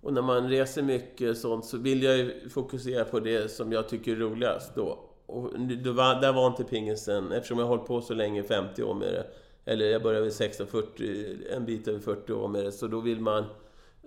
Och 0.01 0.13
när 0.13 0.21
man 0.21 0.49
reser 0.49 0.81
mycket 0.81 1.37
sånt 1.37 1.65
så 1.65 1.77
vill 1.77 2.03
jag 2.03 2.17
ju 2.17 2.49
fokusera 2.49 3.05
på 3.05 3.19
det 3.19 3.51
som 3.51 3.71
jag 3.71 3.89
tycker 3.89 4.11
är 4.11 4.15
roligast 4.15 4.75
då. 4.75 4.99
Och 5.25 5.59
det 5.59 5.91
var, 5.91 6.21
där 6.21 6.33
var 6.33 6.47
inte 6.47 6.63
pingisen, 6.63 7.31
eftersom 7.31 7.59
jag 7.59 7.65
har 7.65 7.69
hållit 7.69 7.87
på 7.87 8.01
så 8.01 8.13
länge, 8.13 8.43
50 8.43 8.83
år 8.83 8.93
med 8.93 9.07
det. 9.07 9.27
Eller 9.71 9.85
jag 9.85 10.03
började 10.03 10.23
vid 10.23 10.33
16, 10.33 10.67
40, 10.67 11.37
en 11.55 11.65
bit 11.65 11.87
över 11.87 11.99
40 11.99 12.33
år 12.33 12.47
med 12.47 12.65
det. 12.65 12.71
Så 12.71 12.87
då 12.87 12.99
vill 12.99 13.21
man 13.21 13.43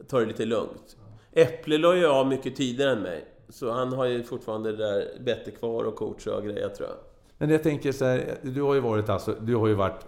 ta 0.08 0.20
det 0.20 0.26
lite 0.26 0.44
lugnt. 0.44 0.96
Äpple 1.32 1.78
la 1.78 1.96
ju 1.96 2.06
av 2.06 2.26
mycket 2.26 2.56
tidigare 2.56 2.92
än 2.92 3.02
mig. 3.02 3.24
Så 3.48 3.70
han 3.70 3.92
har 3.92 4.04
ju 4.04 4.22
fortfarande 4.22 4.72
det 4.72 4.76
där 4.76 5.20
bättre 5.20 5.50
kvar 5.50 5.84
och 5.84 5.96
coacha 5.96 6.36
och 6.36 6.44
grejer 6.44 6.68
tror 6.68 6.88
jag. 6.88 6.98
Men 7.38 7.50
jag 7.50 7.62
tänker 7.62 7.92
så 7.92 8.04
här, 8.04 8.38
du 8.42 8.62
har 8.62 8.74
ju 8.74 8.80
varit 8.80 9.08
alltså, 9.08 9.36
du 9.40 9.56
har 9.56 9.66
ju 9.66 9.74
varit 9.74 10.06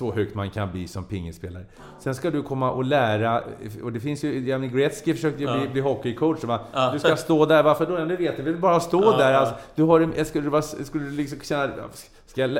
så 0.00 0.12
högt 0.12 0.34
man 0.34 0.50
kan 0.50 0.72
bli 0.72 0.88
som 0.88 1.04
pingisspelare. 1.04 1.64
Sen 1.98 2.14
ska 2.14 2.30
du 2.30 2.42
komma 2.42 2.70
och 2.70 2.84
lära, 2.84 3.42
och 3.82 3.92
det 3.92 4.00
finns 4.00 4.24
ju, 4.24 4.48
Jamie 4.48 4.70
Gretzky 4.70 5.14
försökte 5.14 5.42
ju 5.42 5.58
bli, 5.58 5.68
bli 5.68 5.80
hockeycoach. 5.80 6.44
Va? 6.44 6.60
Ja. 6.72 6.90
Du 6.92 6.98
ska 6.98 7.16
stå 7.16 7.46
där, 7.46 7.62
varför 7.62 7.86
då? 7.86 7.92
Ja, 7.98 8.04
Du 8.04 8.16
vet, 8.16 8.36
du 8.36 8.42
vill 8.42 8.56
bara 8.56 8.80
stå 8.80 9.02
Ja, 9.04 9.16
där. 9.16 9.32
ja. 9.32 9.38
Alltså, 9.38 9.54
du 9.74 9.82
har, 9.82 10.24
skulle 10.24 10.44
du, 10.44 10.50
bara, 10.50 10.62
skulle 10.62 11.04
du 11.04 11.10
liksom 11.10 11.40
känna, 11.40 11.72
ska 12.26 12.40
jag, 12.40 12.58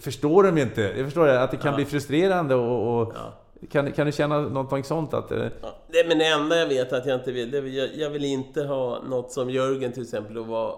förstår 0.00 0.42
de 0.42 0.58
inte? 0.58 0.80
Jag 0.82 1.04
förstår 1.04 1.26
det, 1.26 1.42
att 1.42 1.50
det 1.50 1.56
kan 1.56 1.70
Ja. 1.70 1.76
bli 1.76 1.84
frustrerande 1.84 2.54
och, 2.54 3.00
och 3.00 3.12
Ja. 3.14 3.32
kan, 3.70 3.92
kan 3.92 4.06
du 4.06 4.12
känna 4.12 4.40
någonting 4.40 4.84
sånt? 4.84 5.14
Att, 5.14 5.32
eh, 5.32 5.38
Ja, 5.62 5.74
det, 5.92 6.08
men 6.08 6.18
det 6.18 6.26
enda 6.26 6.56
jag 6.56 6.66
vet 6.66 6.92
att 6.92 7.06
jag 7.06 7.14
inte 7.18 7.32
vill, 7.32 7.50
det 7.50 7.58
jag, 7.58 7.88
jag 7.96 8.10
vill 8.10 8.24
inte 8.24 8.62
ha 8.64 9.02
något 9.02 9.32
som 9.32 9.50
Jörgen 9.50 9.92
till 9.92 10.02
exempel, 10.02 10.38
att 10.38 10.46
vara 10.46 10.72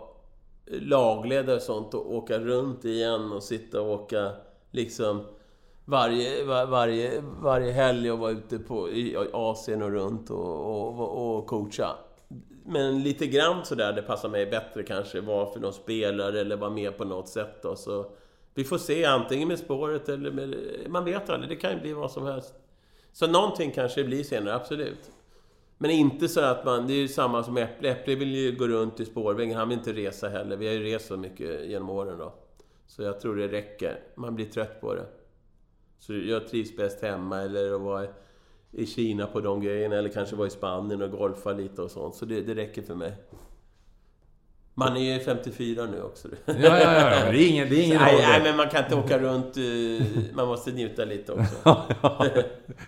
lagledare 0.66 1.56
och 1.56 1.62
sånt 1.62 1.94
och 1.94 2.14
åka 2.14 2.38
runt 2.38 2.84
igen 2.84 3.32
och 3.32 3.42
sitta 3.42 3.80
och 3.80 3.90
åka 3.90 4.30
liksom 4.70 5.22
varje, 5.84 6.44
var, 6.44 6.66
varje, 6.66 7.20
varje 7.20 7.72
helg 7.72 8.12
och 8.12 8.18
vara 8.18 8.30
ute 8.30 8.58
på, 8.58 8.90
i 8.90 9.16
Asien 9.32 9.82
och 9.82 9.90
runt 9.90 10.30
och, 10.30 10.98
och, 11.00 11.36
och 11.36 11.46
coacha. 11.46 11.96
Men 12.66 13.02
lite 13.02 13.26
grann 13.26 13.64
sådär, 13.64 13.92
det 13.92 14.02
passar 14.02 14.28
mig 14.28 14.46
bättre 14.46 14.82
kanske, 14.82 15.20
vara 15.20 15.52
för 15.52 15.60
någon 15.60 15.72
spelare 15.72 16.40
eller 16.40 16.56
vara 16.56 16.70
med 16.70 16.98
på 16.98 17.04
något 17.04 17.28
sätt 17.28 17.62
då. 17.62 17.76
Så 17.76 18.10
vi 18.54 18.64
får 18.64 18.78
se, 18.78 19.04
antingen 19.04 19.48
med 19.48 19.58
spåret 19.58 20.08
eller 20.08 20.30
med... 20.30 20.56
Man 20.88 21.04
vet 21.04 21.30
aldrig, 21.30 21.50
det 21.50 21.56
kan 21.56 21.72
ju 21.72 21.80
bli 21.80 21.92
vad 21.92 22.10
som 22.10 22.26
helst. 22.26 22.54
Så 23.12 23.26
någonting 23.26 23.70
kanske 23.70 24.00
det 24.00 24.06
blir 24.06 24.24
senare, 24.24 24.54
absolut. 24.54 25.10
Men 25.78 25.90
inte 25.90 26.28
så 26.28 26.40
att 26.40 26.64
man... 26.64 26.86
Det 26.86 26.92
är 26.92 26.96
ju 26.96 27.08
samma 27.08 27.42
som 27.42 27.56
Äpple. 27.56 27.90
Äpple 27.90 28.14
vill 28.14 28.34
ju 28.34 28.56
gå 28.56 28.68
runt 28.68 29.00
i 29.00 29.04
spårvägen. 29.04 29.56
Han 29.56 29.68
vill 29.68 29.78
inte 29.78 29.92
resa 29.92 30.28
heller. 30.28 30.56
Vi 30.56 30.66
har 30.66 30.74
ju 30.74 30.82
rest 30.82 31.06
så 31.06 31.16
mycket 31.16 31.66
genom 31.66 31.90
åren 31.90 32.18
då. 32.18 32.34
Så 32.86 33.02
jag 33.02 33.20
tror 33.20 33.36
det 33.36 33.48
räcker. 33.48 34.00
Man 34.14 34.34
blir 34.34 34.46
trött 34.46 34.80
på 34.80 34.94
det. 34.94 35.06
Så 36.06 36.12
jag 36.14 36.48
trivs 36.48 36.76
bäst 36.76 37.02
hemma 37.02 37.40
eller 37.40 37.74
att 37.74 37.80
vara 37.80 38.06
i 38.72 38.86
Kina 38.86 39.26
på 39.26 39.40
de 39.40 39.60
grejerna. 39.60 39.96
Eller 39.96 40.08
kanske 40.08 40.36
vara 40.36 40.46
i 40.46 40.50
Spanien 40.50 41.02
och 41.02 41.10
golfa 41.10 41.52
lite 41.52 41.82
och 41.82 41.90
sånt. 41.90 42.14
Så 42.14 42.24
det, 42.24 42.40
det 42.40 42.54
räcker 42.54 42.82
för 42.82 42.94
mig. 42.94 43.12
Man 44.74 44.96
är 44.96 45.14
ju 45.14 45.20
54 45.20 45.86
nu 45.92 46.02
också. 46.02 46.28
Ja, 46.44 46.54
ja, 46.56 46.78
ja. 46.80 47.10
ja. 47.24 47.30
Det 47.32 47.38
är 47.38 47.48
ingen, 47.50 47.68
det 47.68 47.76
är 47.76 47.84
ingen 47.84 48.00
nej, 48.00 48.16
nej, 48.28 48.40
men 48.44 48.56
man 48.56 48.68
kan 48.68 48.84
inte 48.84 48.96
åka 48.96 49.18
runt. 49.18 49.56
eh, 49.56 50.32
Man 50.34 50.46
måste 50.48 50.70
njuta 50.72 51.04
lite 51.04 51.32
också. 51.32 51.54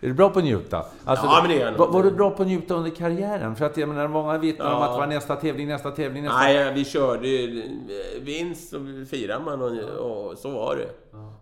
Är 0.00 0.06
du 0.08 0.12
bra 0.14 0.30
på 0.30 0.38
att 0.38 0.44
njuta? 0.44 0.86
Alltså, 1.04 1.26
Ja, 1.26 1.38
men 1.42 1.50
det 1.50 1.62
är 1.62 1.66
jag 1.70 1.78
var, 1.78 1.88
var 1.92 2.02
du 2.02 2.10
bra 2.10 2.30
på 2.30 2.42
att 2.42 2.48
njuta 2.48 2.74
under 2.74 2.90
karriären? 2.90 3.56
För 3.56 3.64
att 3.64 3.76
jag 3.76 3.88
menar, 3.88 4.08
många 4.08 4.38
vittnar 4.38 4.66
om 4.66 4.72
Ja. 4.72 4.84
att 4.84 4.92
det 4.94 4.98
var 4.98 5.06
nästa 5.06 5.36
tävling, 5.36 5.68
nästa 5.68 5.90
tävling, 5.90 6.22
nästa... 6.22 6.38
Nej, 6.38 6.74
vi 6.74 6.84
körde 6.84 7.28
ju 7.28 7.60
eh, 7.60 8.22
vinst 8.22 8.72
och 8.74 8.80
firar 9.10 9.40
man 9.40 9.62
och, 9.62 10.30
och 10.30 10.38
så 10.38 10.50
var 10.50 10.76
det. 10.76 10.88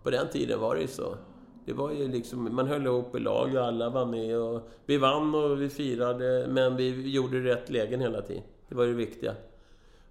På 0.02 0.10
den 0.10 0.28
tiden 0.32 0.60
var 0.60 0.74
det 0.74 0.80
ju 0.80 0.88
så. 0.88 1.14
Det 1.64 1.72
var 1.72 1.92
ju 1.92 2.08
liksom, 2.08 2.54
man 2.54 2.66
höll 2.66 2.86
ihop 2.86 3.16
i 3.16 3.18
lag 3.18 3.54
och 3.54 3.60
alla 3.60 3.90
var 3.90 4.06
med 4.06 4.38
och 4.38 4.68
vi 4.86 4.98
vann 4.98 5.34
och 5.34 5.62
vi 5.62 5.68
firade 5.68 6.46
men 6.48 6.76
vi 6.76 7.10
gjorde 7.10 7.40
rätt 7.40 7.70
lägen 7.70 8.00
hela 8.00 8.22
tiden. 8.22 8.42
Det 8.68 8.74
var 8.74 8.86
det 8.86 8.92
viktiga. 8.92 9.34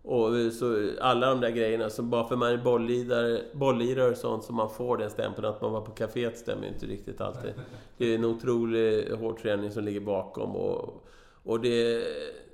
Och 0.03 0.53
så 0.53 0.89
alla 0.99 1.29
de 1.29 1.41
där 1.41 1.49
grejerna, 1.49 1.89
så 1.89 2.03
bara 2.03 2.27
för 2.27 2.35
man 2.35 2.51
är 2.51 3.55
bollirare 3.57 4.09
och 4.11 4.17
sånt 4.17 4.43
så 4.43 4.53
man 4.53 4.69
får 4.69 4.97
den 4.97 5.09
stämpeln 5.09 5.47
att 5.47 5.61
man 5.61 5.71
var 5.71 5.81
på 5.81 5.91
kaféet 5.91 6.35
stämmer 6.35 6.63
ju 6.63 6.69
inte 6.69 6.85
riktigt 6.85 7.21
alltid. 7.21 7.53
Det 7.97 8.05
är 8.05 8.15
en 8.15 8.25
otrolig 8.25 9.09
hård 9.09 9.41
träning 9.41 9.71
som 9.71 9.83
ligger 9.83 9.99
bakom 9.99 10.55
och, 10.55 11.05
och 11.43 11.59
det, 11.59 12.03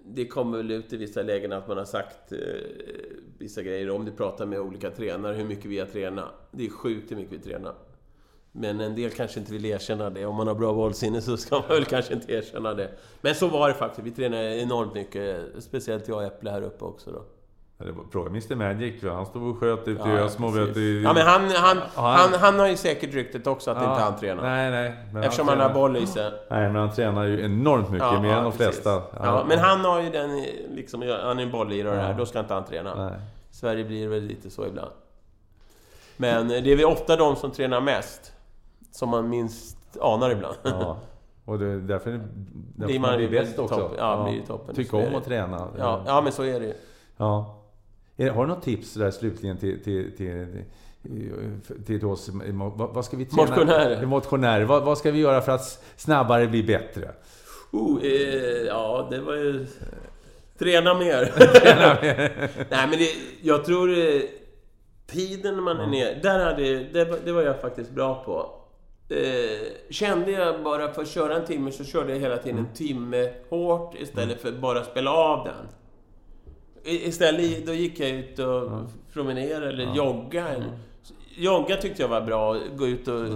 det 0.04 0.28
kommer 0.28 0.58
väl 0.58 0.72
ut 0.72 0.94
i 0.94 0.98
vissa 0.98 1.22
lägen 1.22 1.52
att 1.52 1.68
man 1.68 1.78
har 1.78 1.86
sagt 1.86 2.32
eh, 2.32 2.38
vissa 3.38 3.62
grejer. 3.62 3.90
Om 3.90 4.06
du 4.06 4.12
pratar 4.12 4.46
med 4.46 4.60
olika 4.60 4.92
tränare, 4.92 5.36
hur 5.36 5.46
mycket 5.46 5.66
vi 5.66 5.80
har 5.80 5.88
tränat. 5.88 6.50
Det 6.52 6.66
är 6.66 6.70
sjukt 6.70 7.12
hur 7.12 7.16
mycket 7.16 7.34
vi 7.34 7.40
tränar. 7.40 7.74
Men 8.60 8.80
en 8.82 8.96
del 8.96 9.12
kanske 9.12 9.40
inte 9.40 9.52
vill 9.54 9.66
erkänna 9.66 10.10
det. 10.10 10.26
Om 10.26 10.36
man 10.36 10.48
har 10.48 10.56
bra 10.56 10.74
bollsinne 10.74 11.22
så 11.22 11.38
ska 11.38 11.56
man 11.56 11.68
väl 11.70 11.86
kanske 11.86 12.14
inte 12.14 12.34
erkänna 12.34 12.74
det. 12.74 12.90
Men 13.22 13.36
så 13.36 13.48
var 13.48 13.68
det 13.68 13.74
faktiskt. 13.74 14.08
Vi 14.08 14.12
tränade 14.12 14.62
enormt 14.62 14.94
mycket. 14.94 15.40
Speciellt 15.60 16.08
jag 16.08 16.18
och 16.18 16.24
Äpple 16.24 16.52
här 16.52 16.62
uppe 16.62 16.86
också 16.86 17.12
då. 17.12 17.22
Fråga 18.12 18.30
Mr 18.30 18.56
Magic, 18.56 19.04
han 19.04 19.26
stod 19.26 19.44
och 19.50 19.60
sköt 19.60 19.80
ute 19.88 19.92
i 19.92 20.12
Ja, 20.12 20.18
Ösmo. 20.18 20.50
vet 20.50 20.74
du. 20.74 21.02
Ja, 21.04 21.14
men 21.14 21.28
han, 21.28 21.42
han, 21.50 21.78
han- 21.96 22.14
han, 22.20 22.34
han 22.40 22.60
har 22.60 22.68
ju 22.68 22.78
säkert 22.78 23.14
ryktet 23.14 23.48
också 23.48 23.72
att 23.72 23.78
Ja, 23.84 23.90
inte 23.92 24.04
han 24.04 24.20
tränar. 24.20 24.44
Nej, 24.44 24.72
nej. 24.72 24.94
Men 25.14 25.24
Eftersom 25.24 25.48
han 25.48 25.60
har 25.60 25.66
tränar- 25.70 25.80
boll 25.82 25.98
i 25.98 26.08
sig. 26.08 26.32
Nej, 26.50 26.62
men 26.72 26.76
han 26.76 26.92
tränar 26.96 27.24
ju 27.24 27.46
enormt 27.46 27.90
mycket, 27.90 28.08
Ja, 28.08 28.22
mer 28.22 28.30
ja, 28.30 28.38
än 28.38 28.44
de 28.44 28.52
flesta. 28.54 29.02
Ja, 29.20 29.46
men 29.50 29.60
han 29.60 29.86
har 29.86 30.02
ju 30.02 30.10
den, 30.10 30.46
liksom, 30.76 31.02
han 31.24 31.40
är 31.40 31.44
en 31.44 31.52
bolllirare 31.52 32.00
här, 32.00 32.14
då 32.14 32.26
ska 32.26 32.40
inte 32.40 32.54
han 32.54 32.66
träna. 32.66 32.96
Nej. 33.10 33.20
I 33.52 33.56
Sverige 33.56 33.84
blir 33.84 34.08
väl 34.08 34.24
lite 34.24 34.50
så 34.50 34.66
ibland. 34.68 34.92
Men 36.18 36.48
det 36.48 36.72
är 36.72 36.76
väl 36.76 36.86
ofta 36.86 37.16
de 37.16 37.36
som 37.36 37.52
tränar 37.52 37.82
mest, 37.82 38.34
som 38.92 39.10
man 39.10 39.30
minst 39.30 39.78
anar 40.02 40.32
ibland. 40.32 40.56
Ja. 40.64 40.98
Och 41.46 41.60
det 41.60 41.66
är 41.66 41.78
därför, 41.78 42.12
därför 42.12 42.86
Blir 42.86 43.00
man 43.00 43.10
man 43.10 43.18
blir 43.18 43.30
bäst 43.30 43.60
också. 43.60 43.76
topp- 43.76 43.96
ja, 43.98 44.24
blir 44.24 44.40
ju 44.40 44.46
toppen. 44.46 44.76
Tycka 44.76 44.98
om 44.98 45.16
att 45.16 45.26
träna. 45.26 45.68
Ja, 45.78 46.04
ja, 46.06 46.22
men 46.22 46.32
så 46.32 46.44
är 46.44 46.60
det 46.60 46.66
ju. 46.66 46.74
Ja. 47.18 47.58
Har 48.18 48.46
du 48.46 48.54
något 48.54 48.64
tips 48.64 48.94
där 48.94 49.12
slutligen 49.12 49.58
till, 49.58 49.84
till, 49.84 50.18
till, 50.18 50.64
till, 51.86 52.06
oss? 52.06 52.30
Vad, 52.76 53.06
ska 53.06 53.18
vi 53.18 53.26
träna? 53.26 53.50
Motionärer. 53.50 54.06
Motionärer. 54.06 54.66
Vad, 54.66 54.84
vad 54.84 54.98
ska 54.98 55.12
vi 55.12 55.20
göra 55.20 55.42
för 55.42 55.52
att 55.52 55.84
snabbare 55.96 56.48
bli 56.48 56.64
bättre? 56.64 57.12
Oh, 57.72 58.00
eh, 58.04 58.12
ja, 58.68 59.08
det 59.12 59.22
var 59.22 59.34
ju... 59.34 59.68
Träna 60.60 60.94
mer. 60.94 61.34
Nej, 62.70 62.88
men 62.90 63.00
det, 63.00 63.10
jag 63.42 63.66
tror... 63.66 63.98
Eh, 63.98 64.22
tiden 65.08 65.64
man 65.64 65.78
är 65.78 65.88
ner, 65.88 66.20
där 66.24 66.46
hade, 66.46 66.84
det, 66.84 67.26
det 67.26 67.32
var 67.32 67.42
jag 67.42 67.62
faktiskt 67.62 67.92
bra 67.92 68.24
på. 68.24 68.57
Eh, 69.10 69.60
kände 69.90 70.32
jag 70.32 70.64
bara 70.64 70.94
för 70.94 71.02
att 71.02 71.08
köra 71.08 71.36
en 71.36 71.46
timme 71.46 71.72
så 71.72 71.84
körde 71.84 72.14
jag 72.14 72.20
hela 72.20 72.38
tiden 72.38 72.60
en 72.60 72.74
timme 72.74 73.34
hårt 73.50 73.96
istället 74.00 74.42
för 74.42 74.50
att 74.50 74.60
bara 74.60 74.84
spela 74.84 75.12
av 75.12 75.46
den. 75.46 75.68
I, 76.84 77.08
istället 77.08 77.66
då 77.66 77.74
gick 77.74 78.00
jag 78.00 78.10
ut 78.10 78.40
och 78.40 78.72
promenerade 79.14 79.70
eller 79.70 79.96
jogga. 79.96 80.46
Jogga 81.38 81.78
tyckte 81.78 82.02
jag 82.02 82.10
var 82.10 82.22
bra, 82.22 82.58
gå 82.76 82.88
ut 82.88 83.08
och... 83.08 83.28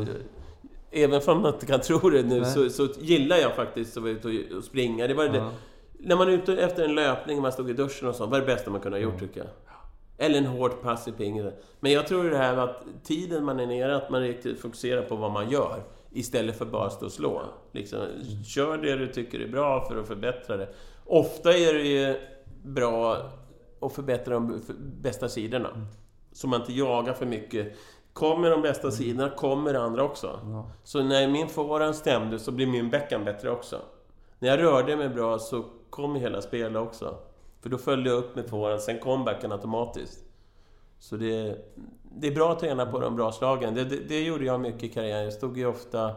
Även 0.93 1.21
om 1.27 1.41
man 1.41 1.53
inte 1.53 1.65
kan 1.65 1.79
tro 1.81 2.09
det 2.09 2.23
nu 2.23 2.45
så, 2.45 2.69
så 2.69 2.87
gillar 2.99 3.37
jag 3.37 3.55
faktiskt 3.55 3.97
att 3.97 4.03
vara 4.03 4.11
ute 4.11 4.27
och, 4.27 4.57
och 4.57 4.63
springa. 4.63 5.07
Det 5.07 5.13
var 5.13 5.27
det, 5.27 5.49
När 5.97 6.15
man 6.15 6.27
är 6.27 6.31
ute 6.31 6.57
efter 6.57 6.83
en 6.83 6.95
löpning, 6.95 7.41
man 7.41 7.51
stod 7.51 7.69
i 7.69 7.73
duschen 7.73 8.07
och 8.07 8.15
sånt, 8.15 8.31
var 8.31 8.39
det 8.39 8.45
bästa 8.45 8.71
man 8.71 8.81
kunde 8.81 8.97
ha 8.97 9.03
gjort 9.03 9.19
tycker 9.19 9.39
jag. 9.39 9.47
Eller 10.21 10.37
en 10.37 10.45
hårt 10.45 10.81
pass 10.81 11.07
i 11.07 11.11
pingel. 11.11 11.51
Men 11.79 11.91
jag 11.91 12.07
tror 12.07 12.29
det 12.29 12.37
här 12.37 12.55
med 12.55 12.63
att 12.63 12.83
tiden 13.03 13.45
man 13.45 13.59
är 13.59 13.67
nere, 13.67 13.95
att 13.95 14.09
man 14.09 14.21
riktigt 14.21 14.61
fokuserar 14.61 15.01
på 15.01 15.15
vad 15.15 15.31
man 15.31 15.49
gör. 15.49 15.83
Istället 16.11 16.57
för 16.57 16.65
bara 16.65 16.89
stå 16.89 17.05
och 17.05 17.11
slå. 17.11 17.41
Liksom, 17.71 17.99
kör 18.45 18.77
det 18.77 18.95
du 18.95 19.07
tycker 19.07 19.39
är 19.39 19.47
bra 19.47 19.85
för 19.85 19.99
att 19.99 20.07
förbättra 20.07 20.57
det. 20.57 20.67
Ofta 21.05 21.57
är 21.57 21.73
det 21.73 21.87
ju 21.87 22.15
bra 22.63 23.17
att 23.81 23.93
förbättra 23.93 24.33
de 24.33 24.61
bästa 25.01 25.29
sidorna. 25.29 25.87
Så 26.31 26.47
man 26.47 26.61
inte 26.61 26.73
jagar 26.73 27.13
för 27.13 27.25
mycket. 27.25 27.75
Kommer 28.13 28.49
de 28.49 28.61
bästa 28.61 28.91
sidorna, 28.91 29.29
kommer 29.29 29.73
det 29.73 29.81
andra 29.81 30.03
också. 30.03 30.39
Så 30.83 31.03
när 31.03 31.27
min 31.27 31.47
forehand 31.49 31.95
stämde 31.95 32.39
så 32.39 32.51
blir 32.51 32.67
min 32.67 32.89
backhand 32.89 33.25
bättre 33.25 33.51
också. 33.51 33.81
När 34.39 34.49
jag 34.49 34.59
rörde 34.59 34.95
mig 34.95 35.09
bra 35.09 35.39
så 35.39 35.65
kom 35.89 36.15
hela 36.15 36.41
spelet 36.41 36.81
också. 36.81 37.17
För 37.61 37.69
då 37.69 37.77
följde 37.77 38.09
jag 38.09 38.17
upp 38.19 38.35
med 38.35 38.45
forehand, 38.49 38.81
sen 38.81 38.99
kom 38.99 39.25
backhand 39.25 39.53
automatiskt. 39.53 40.19
Så 40.99 41.15
det, 41.15 41.57
det 42.15 42.27
är 42.27 42.31
bra 42.35 42.51
att 42.51 42.59
träna 42.59 42.85
på 42.85 42.99
de 42.99 43.15
bra 43.15 43.31
slagen. 43.31 43.75
Det, 43.75 43.83
det, 43.83 43.97
det 44.07 44.21
gjorde 44.23 44.45
jag 44.45 44.59
mycket 44.59 44.83
i 44.83 44.89
karriären. 44.89 45.23
Jag 45.23 45.33
stod 45.33 45.57
ju 45.57 45.65
ofta 45.65 46.15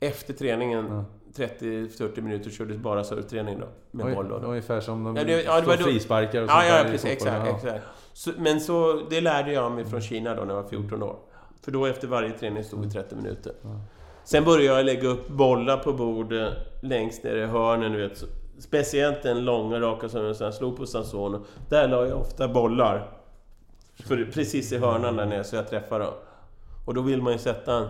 efter 0.00 0.34
träningen, 0.34 1.04
30-40 1.34 2.20
minuter, 2.20 2.50
körde 2.50 2.74
bara 2.78 3.04
serveträning 3.04 3.60
då. 3.60 3.66
Med 3.90 4.06
Oj, 4.06 4.14
boll 4.14 4.28
då. 4.28 4.34
Ungefär 4.36 4.80
som 4.80 5.04
de 5.04 5.16
Ja, 5.16 5.24
det- 5.24 5.42
ja, 5.42 5.60
det 5.60 5.76
frisparkar 5.78 6.42
och 6.42 6.48
Ja, 6.48 6.52
sånt 6.54 6.64
ja, 6.68 6.74
där 6.82 6.88
i 6.88 6.90
precis. 6.92 7.10
Exakt, 7.10 7.46
Ja. 7.48 7.56
exakt. 7.56 7.84
Så, 8.12 8.30
men 8.38 8.60
så, 8.60 9.02
det 9.10 9.20
lärde 9.20 9.52
jag 9.52 9.72
mig 9.72 9.84
från 9.84 10.00
Kina 10.00 10.34
då 10.34 10.44
när 10.44 10.54
jag 10.54 10.62
var 10.62 10.68
14 10.68 11.02
år. 11.02 11.16
För 11.62 11.72
då 11.72 11.86
efter 11.86 12.08
varje 12.08 12.30
träning 12.30 12.64
stod 12.64 12.84
vi 12.84 12.90
30 12.90 13.16
minuter. 13.16 13.52
Sen 14.24 14.44
började 14.44 14.76
jag 14.76 14.86
lägga 14.86 15.08
upp 15.08 15.28
bollar 15.28 15.76
på 15.76 15.92
bordet 15.92 16.52
längst 16.82 17.24
ner 17.24 17.36
i 17.36 17.46
hörnen, 17.46 17.92
du 17.92 18.08
vet. 18.08 18.22
Speciellt 18.60 19.22
den 19.22 19.44
långa 19.44 19.80
raka 19.80 20.08
som 20.08 20.34
jag 20.40 20.54
slog 20.54 20.76
på 20.76 20.86
Sanson. 20.86 21.44
Där 21.68 21.88
la 21.88 22.06
jag 22.06 22.20
ofta 22.20 22.48
bollar. 22.48 23.10
För 24.06 24.30
precis 24.32 24.72
i 24.72 24.78
hörnan 24.78 25.16
där 25.16 25.26
nere 25.26 25.44
så 25.44 25.56
jag 25.56 25.68
träffar 25.68 26.00
dem. 26.00 26.14
Och 26.86 26.94
då 26.94 27.02
vill 27.02 27.22
man 27.22 27.32
ju 27.32 27.38
sätta 27.38 27.74
en 27.74 27.88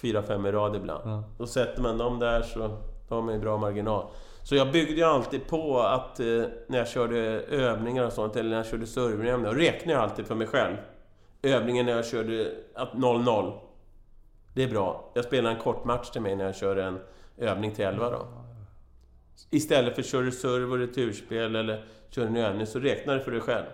4-5 0.00 0.48
i 0.48 0.52
rad 0.52 0.76
ibland. 0.76 1.22
Då 1.38 1.46
sätter 1.46 1.82
man 1.82 1.98
dem 1.98 2.18
där 2.18 2.42
så 2.42 2.78
har 3.08 3.22
man 3.22 3.34
ju 3.34 3.40
bra 3.40 3.56
marginal. 3.56 4.06
Så 4.42 4.54
jag 4.54 4.72
byggde 4.72 4.94
ju 4.94 5.02
alltid 5.02 5.46
på 5.46 5.80
att 5.80 6.20
eh, 6.20 6.26
när 6.66 6.78
jag 6.78 6.88
körde 6.88 7.18
övningar 7.50 8.06
och 8.06 8.12
sånt, 8.12 8.36
eller 8.36 8.50
när 8.50 8.56
jag 8.56 8.66
körde 8.66 8.86
serverövningar, 8.86 9.52
då 9.52 9.58
räknade 9.58 9.92
jag 9.92 10.02
alltid 10.02 10.26
för 10.26 10.34
mig 10.34 10.46
själv. 10.46 10.76
Övningen 11.42 11.86
när 11.86 11.92
jag 11.92 12.06
körde 12.06 12.52
att 12.74 12.92
0-0. 12.92 13.52
Det 14.54 14.62
är 14.62 14.68
bra. 14.68 15.10
Jag 15.14 15.24
spelar 15.24 15.50
en 15.50 15.58
kort 15.58 15.84
match 15.84 16.10
till 16.10 16.22
mig 16.22 16.36
när 16.36 16.44
jag 16.44 16.56
kör 16.56 16.76
en 16.76 16.98
övning 17.38 17.74
till 17.74 17.84
11 17.84 18.10
då. 18.10 18.43
Istället 19.50 19.94
för 19.94 20.02
att 20.02 20.08
köra 20.08 20.30
serve 20.30 20.72
och 20.72 20.78
returspel 20.78 21.56
eller 21.56 21.84
kör 22.10 22.26
en 22.26 22.36
övning 22.36 22.66
så 22.66 22.78
räknar 22.78 23.14
du 23.14 23.20
för 23.20 23.30
dig 23.30 23.40
själv. 23.40 23.66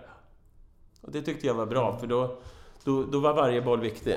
Och 1.01 1.11
det 1.11 1.21
tyckte 1.21 1.47
jag 1.47 1.53
var 1.53 1.65
bra, 1.65 1.97
för 1.97 2.07
då, 2.07 2.37
då, 2.83 3.03
då 3.03 3.19
var 3.19 3.33
varje 3.33 3.61
boll 3.61 3.79
viktig. 3.79 4.15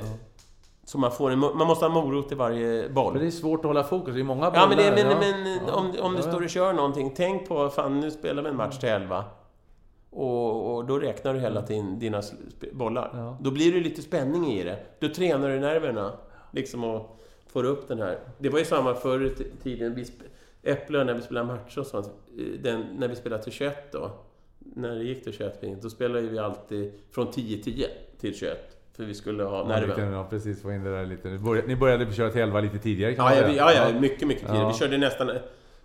Så 0.83 0.97
man, 0.97 1.11
får 1.11 1.31
en, 1.31 1.39
man 1.39 1.67
måste 1.67 1.85
ha 1.85 1.93
morot 1.93 2.27
till 2.27 2.37
varje 2.37 2.89
boll. 2.89 3.13
Men 3.13 3.21
det 3.21 3.27
är 3.27 3.31
svårt 3.31 3.59
att 3.59 3.65
hålla 3.65 3.83
fokus, 3.83 4.13
det 4.13 4.19
är 4.19 4.23
många 4.23 4.51
bollar. 4.51 4.61
Ja, 4.61 4.67
men, 4.67 4.77
det, 4.77 5.03
men, 5.03 5.11
ja. 5.11 5.17
men 5.19 5.69
om, 5.69 5.93
om 5.99 6.11
du 6.13 6.19
Ja, 6.19 6.29
står 6.29 6.43
och 6.43 6.49
kör 6.49 6.73
någonting, 6.73 7.13
tänk 7.15 7.47
på 7.47 7.69
fan 7.69 7.99
nu 7.99 8.11
spelar 8.11 8.43
vi 8.43 8.49
en 8.49 8.55
match 8.55 8.77
till 8.77 8.89
11. 8.89 9.25
Och, 10.09 10.75
och 10.75 10.85
då 10.85 10.99
räknar 10.99 11.33
du 11.33 11.39
hela 11.39 11.61
tiden 11.61 11.99
dina 11.99 12.21
bollar. 12.73 13.11
Ja. 13.13 13.37
Då 13.41 13.51
blir 13.51 13.73
det 13.73 13.79
lite 13.79 14.01
spänning 14.01 14.51
i 14.51 14.63
det. 14.63 14.79
Då 14.99 15.09
tränar 15.09 15.49
du 15.49 15.59
nerverna. 15.59 16.11
Liksom 16.51 16.83
och 16.83 17.19
får 17.47 17.63
upp 17.63 17.87
den 17.87 18.01
här. 18.01 18.19
Det 18.37 18.49
var 18.49 18.59
ju 18.59 18.65
samma 18.65 18.93
förr 18.93 19.25
i 19.25 19.61
tiden. 19.63 20.05
Äpple 20.65 21.03
när 21.03 21.13
vi 21.13 21.21
spelade 21.21 21.47
matcher 21.47 21.79
och 21.79 21.85
sånt. 21.87 22.09
Den, 22.59 22.85
när 22.97 23.07
vi 23.07 23.15
spelade 23.15 23.43
till 23.43 23.51
21 23.51 23.91
då. 23.91 24.11
När 24.59 24.95
det 24.95 25.03
gick 25.03 25.23
till 25.23 25.33
21 25.33 25.61
då 25.81 25.89
spelade 25.89 26.21
vi 26.21 26.39
alltid 26.39 26.93
från 27.11 27.27
10-10 27.27 27.85
till 28.19 28.35
21. 28.35 28.57
För 28.95 29.03
vi 29.03 29.13
skulle 29.13 29.43
ha 29.43 29.57
Ja, 29.57 29.67
nerven. 29.67 29.95
kan 29.95 30.11
ja, 30.11 30.27
precis 30.29 30.61
få 30.61 30.71
in 30.71 30.83
det 30.83 30.91
där 30.91 31.05
lite. 31.05 31.29
Ni 31.29 31.37
började, 31.37 31.67
ni 31.67 31.75
började 31.75 32.13
köra 32.13 32.29
till 32.31 32.41
11 32.41 32.61
lite 32.61 32.77
tidigare 32.79 33.13
kan 33.15 33.25
Ja, 33.25 33.41
ja, 33.41 33.47
vi- 33.47 33.57
ja, 33.57 33.73
ja, 33.73 33.99
mycket, 33.99 34.27
mycket 34.27 34.43
tidigare. 34.45 34.63
Ja. 34.63 34.71
Vi 34.71 34.77
körde 34.79 34.97
nästan... 34.97 35.31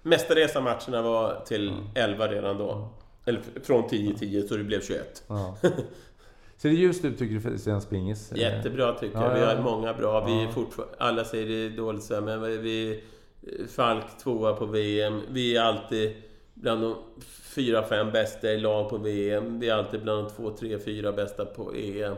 Mestadels 0.02 0.56
av 0.56 0.62
matcherna 0.62 1.02
var 1.02 1.40
till 1.46 1.72
11 1.94 2.28
redan 2.28 2.58
då. 2.58 2.88
Eller 3.24 3.40
från 3.62 3.82
10-10, 3.88 4.48
så 4.48 4.56
det 4.56 4.64
blev 4.64 4.80
21. 4.80 5.22
Ja. 5.28 5.56
Ser 6.56 6.68
det 6.68 6.74
ljust 6.74 7.04
ut 7.04 7.18
tycker 7.18 7.34
du 7.34 7.40
för 7.40 7.56
svensk 7.56 7.90
pingis? 7.90 8.32
Jättebra 8.34 8.92
tycker 8.92 9.18
Ja, 9.18 9.24
jag. 9.28 9.34
Vi 9.34 9.54
har 9.56 9.62
många 9.62 9.94
bra. 9.94 10.26
Vi 10.26 10.32
är 10.40 10.44
Ja. 10.44 10.50
fortfarande... 10.52 10.94
Alla 10.98 11.24
säger 11.24 11.46
det 11.46 11.54
är 11.74 11.76
dåligt 11.76 12.02
så 12.02 12.20
men 12.20 12.42
vi... 12.42 13.04
Falk 13.68 14.18
tvåa 14.18 14.52
på 14.52 14.66
VM. 14.66 15.20
Vi 15.28 15.56
är 15.56 15.62
alltid 15.62 16.16
bland 16.54 16.82
de 16.82 16.96
fyra, 17.54 17.82
fem 17.82 18.10
bästa 18.10 18.52
i 18.52 18.60
lag 18.60 18.90
på 18.90 18.98
VM. 18.98 19.60
Vi 19.60 19.68
är 19.68 19.74
alltid 19.74 20.02
bland 20.02 20.24
de 20.24 20.30
två, 20.30 20.50
tre, 20.50 20.78
fyra 20.78 21.12
bästa 21.12 21.44
på 21.44 21.74
EM. 21.74 22.16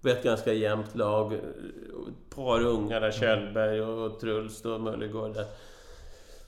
Vi 0.00 0.10
är 0.10 0.16
ett 0.16 0.24
ganska 0.24 0.52
jämnt 0.52 0.96
lag. 0.96 1.32
Ett 1.34 2.34
par 2.34 2.66
unga 2.66 3.00
där, 3.00 3.10
Kjellberg 3.10 3.82
och 3.82 4.20
Truls 4.20 4.64
och 4.64 4.80
Möllergård 4.80 5.34
där. 5.34 5.46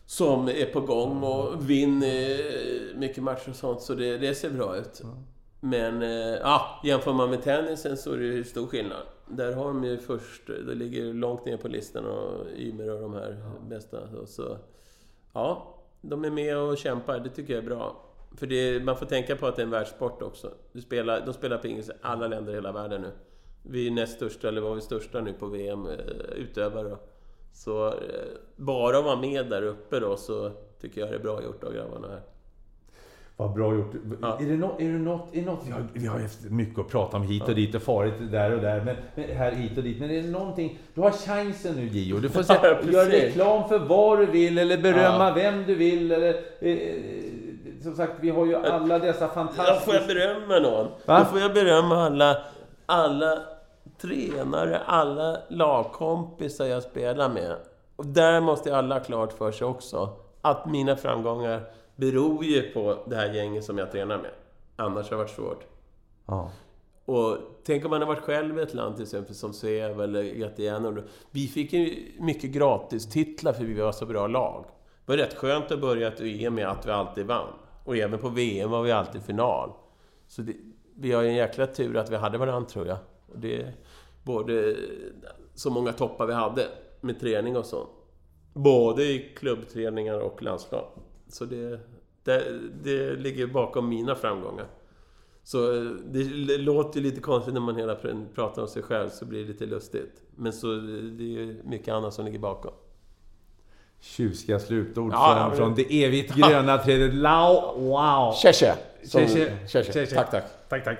Som 0.06 0.48
är 0.48 0.66
på 0.66 0.80
gång 0.80 1.22
och 1.22 1.70
vinner 1.70 2.98
mycket 2.98 3.22
matcher 3.22 3.50
och 3.50 3.56
sånt, 3.56 3.82
så 3.82 3.94
det, 3.94 4.18
det 4.18 4.34
ser 4.34 4.50
bra 4.50 4.76
ut. 4.76 5.00
Mm. 5.00 5.16
Men 5.60 6.02
eh, 6.02 6.38
ja, 6.40 6.80
jämför 6.84 7.12
man 7.12 7.30
med 7.30 7.42
tennisen 7.42 7.96
så 7.96 8.12
är 8.12 8.16
det 8.16 8.24
ju 8.24 8.44
stor 8.44 8.66
skillnad. 8.66 9.02
Där 9.26 9.52
har 9.52 9.64
de 9.64 9.84
ju 9.84 9.98
först, 9.98 10.46
det 10.46 10.74
ligger 10.74 11.14
långt 11.14 11.44
ner 11.44 11.56
på 11.56 11.68
listan 11.68 12.06
och 12.06 12.46
Ymer 12.56 12.94
och 12.94 13.00
de 13.00 13.14
här 13.14 13.42
bästa. 13.68 14.00
Och 14.20 14.28
så, 14.28 14.58
ja, 15.32 15.76
de 16.00 16.24
är 16.24 16.30
med 16.30 16.58
och 16.58 16.78
kämpar, 16.78 17.20
det 17.20 17.30
tycker 17.30 17.54
jag 17.54 17.62
är 17.64 17.68
bra. 17.68 17.96
För 18.36 18.46
det, 18.46 18.84
man 18.84 18.96
får 18.96 19.06
tänka 19.06 19.36
på 19.36 19.46
att 19.46 19.56
det 19.56 19.62
är 19.62 19.64
en 19.64 19.70
världssport 19.70 20.22
också. 20.22 20.52
Du 20.72 20.80
spelar, 20.80 21.26
de 21.26 21.34
spelar 21.34 21.58
pingis 21.58 21.88
i 21.88 21.92
alla 22.00 22.26
länder 22.26 22.52
i 22.52 22.54
hela 22.54 22.72
världen 22.72 23.02
nu. 23.02 23.10
Vi 23.62 23.86
är 23.86 23.90
näst 23.90 24.16
största, 24.16 24.48
eller 24.48 24.60
var 24.60 24.74
vi 24.74 24.80
största 24.80 25.20
nu 25.20 25.32
på 25.32 25.46
VM, 25.46 25.86
eh, 25.86 25.94
utövare. 26.36 26.96
Så 27.52 27.88
eh, 27.88 27.94
bara 28.56 28.98
att 28.98 29.04
vara 29.04 29.20
med 29.20 29.50
där 29.50 29.62
uppe 29.62 30.00
då 30.00 30.16
så 30.16 30.50
tycker 30.80 31.00
jag 31.00 31.10
det 31.10 31.14
är 31.14 31.20
bra 31.20 31.42
gjort 31.42 31.64
av 31.64 31.72
grabbarna 31.72 32.08
här. 32.08 32.22
Vad 33.40 33.52
bra 33.52 33.74
gjort. 33.74 33.92
Ja. 34.22 34.38
Är, 34.40 34.44
det 34.44 34.56
no, 34.56 34.74
är 34.78 34.92
det 34.92 34.98
något, 34.98 35.28
är 35.34 35.40
det 35.40 35.46
något 35.46 35.62
vi, 35.66 35.72
har, 35.72 35.86
vi 35.92 36.06
har 36.06 36.20
haft 36.20 36.44
mycket 36.44 36.78
att 36.78 36.88
prata 36.88 37.16
om 37.16 37.22
hit 37.22 37.48
och 37.48 37.54
dit 37.54 37.74
och 37.74 37.82
farit 37.82 38.14
där 38.32 38.54
och 38.54 38.60
där, 38.60 38.80
men, 38.84 38.96
men 39.14 39.36
här 39.36 39.52
hit 39.52 39.78
och 39.78 39.84
dit. 39.84 40.00
Men 40.00 40.10
är 40.10 40.22
det 40.22 40.28
någonting... 40.28 40.78
Du 40.94 41.00
har 41.00 41.10
chansen 41.10 41.74
nu 41.74 41.86
Gio. 41.86 42.18
Du 42.18 42.28
får 42.28 42.40
Ja, 42.48 42.60
säga, 42.60 42.74
precis. 42.74 42.92
göra 42.92 43.08
reklam 43.08 43.68
för 43.68 43.78
vad 43.78 44.18
du 44.18 44.26
vill 44.26 44.58
eller 44.58 44.78
berömma 44.78 45.28
Ja. 45.28 45.32
vem 45.34 45.64
du 45.66 45.74
vill. 45.74 46.12
Eller, 46.12 46.34
eh, 46.60 46.78
som 47.82 47.94
sagt, 47.94 48.12
vi 48.20 48.30
har 48.30 48.46
ju 48.46 48.54
alla 48.56 48.98
dessa 48.98 49.26
Då 49.26 49.32
får 49.32 49.42
jag 49.42 49.54
fantastiska... 49.54 50.06
berömma 50.06 50.58
någon. 50.58 50.86
Va? 51.06 51.18
Då 51.18 51.24
får 51.24 51.40
jag 51.40 51.54
berömma 51.54 52.06
alla, 52.06 52.36
alla 52.86 53.38
tränare, 54.00 54.78
alla 54.86 55.36
lagkompisar 55.48 56.66
jag 56.66 56.82
spelar 56.82 57.28
med. 57.28 57.56
Och 57.96 58.06
där 58.06 58.40
måste 58.40 58.76
alla 58.76 58.94
ha 58.94 59.04
klart 59.04 59.32
för 59.32 59.52
sig 59.52 59.66
också 59.66 60.08
att 60.42 60.66
mina 60.66 60.96
framgångar 60.96 61.60
beror 62.00 62.44
ju 62.44 62.62
på 62.62 62.98
det 63.06 63.16
här 63.16 63.34
gänget 63.34 63.64
som 63.64 63.78
jag 63.78 63.92
tränar 63.92 64.18
med. 64.18 64.30
Annars 64.76 65.10
har 65.10 65.10
det 65.10 65.16
varit 65.16 65.30
svårt. 65.30 65.66
Ja. 66.26 66.50
Och 67.04 67.36
tänk 67.64 67.84
om 67.84 67.90
man 67.90 68.00
har 68.00 68.08
varit 68.08 68.22
själv 68.22 68.58
i 68.58 68.62
ett 68.62 68.74
land 68.74 68.94
till 68.94 69.02
exempel 69.02 69.34
som 69.34 69.52
Säve 69.52 70.04
eller 70.04 70.22
Jättejärnor. 70.22 71.04
Vi 71.30 71.46
fick 71.46 71.72
ju 71.72 72.12
mycket 72.18 72.50
gratis 72.50 73.10
titlar 73.10 73.52
för 73.52 73.64
vi 73.64 73.80
var 73.80 73.92
så 73.92 74.06
bra 74.06 74.26
lag. 74.26 74.64
Det 75.06 75.12
var 75.12 75.16
rätt 75.16 75.34
skönt 75.34 75.70
att 75.70 75.80
börja 75.80 76.08
ett 76.08 76.20
EM 76.20 76.54
med 76.54 76.68
att 76.68 76.86
vi 76.86 76.90
alltid 76.90 77.26
vann. 77.26 77.48
Och 77.84 77.96
även 77.96 78.18
på 78.18 78.28
VM 78.28 78.70
var 78.70 78.82
vi 78.82 78.92
alltid 78.92 79.22
final. 79.22 79.72
Så 80.28 80.42
det, 80.42 80.56
vi 80.94 81.12
har 81.12 81.22
ju 81.22 81.28
en 81.28 81.34
jäkla 81.34 81.66
tur 81.66 81.96
att 81.96 82.10
vi 82.10 82.16
hade 82.16 82.38
varandra 82.38 82.68
tror 82.70 82.86
jag. 82.86 82.98
Och 83.32 83.38
det 83.38 83.72
både 84.22 84.76
så 85.54 85.70
många 85.70 85.92
toppar 85.92 86.26
vi 86.26 86.32
hade 86.32 86.68
med 87.00 87.20
träning 87.20 87.56
och 87.56 87.66
så. 87.66 87.86
Både 88.52 89.02
i 89.02 89.32
klubbträningar 89.36 90.18
och 90.18 90.42
landslag. 90.42 90.84
Så 91.30 91.44
det, 91.44 91.80
det, 92.24 92.58
det 92.82 93.16
ligger 93.16 93.46
bakom 93.46 93.88
mina 93.88 94.14
framgångar. 94.14 94.66
Så 95.42 95.74
eh, 95.76 95.82
det 96.10 96.58
låter 96.58 97.00
ju 97.00 97.06
lite 97.06 97.20
konstigt 97.20 97.54
när 97.54 97.60
man 97.60 97.76
hela 97.76 97.94
tiden 97.94 98.28
pratar 98.34 98.62
om 98.62 98.68
sig 98.68 98.82
själv, 98.82 99.08
så 99.08 99.24
blir 99.24 99.40
det 99.42 99.48
lite 99.48 99.66
lustigt. 99.66 100.22
Men 100.36 100.52
så 100.52 100.66
det 100.66 101.24
är 101.24 101.28
ju 101.28 101.60
mycket 101.64 101.94
annat 101.94 102.14
som 102.14 102.24
ligger 102.24 102.38
bakom. 102.38 102.72
Tjusiga 104.00 104.58
slutord 104.58 105.12
Ja, 105.12 105.34
från, 105.36 105.48
men- 105.48 105.56
från 105.56 105.74
det 105.74 106.04
evigt 106.04 106.34
gröna 106.34 106.78
trädet. 106.78 107.14
Lau, 107.14 107.78
wow! 107.80 108.32
Tjä, 108.34 108.52
tjä. 108.52 108.74
Tack, 110.14 110.30
tack. 110.30 110.44
Tack, 110.68 110.84
tack. 110.84 110.98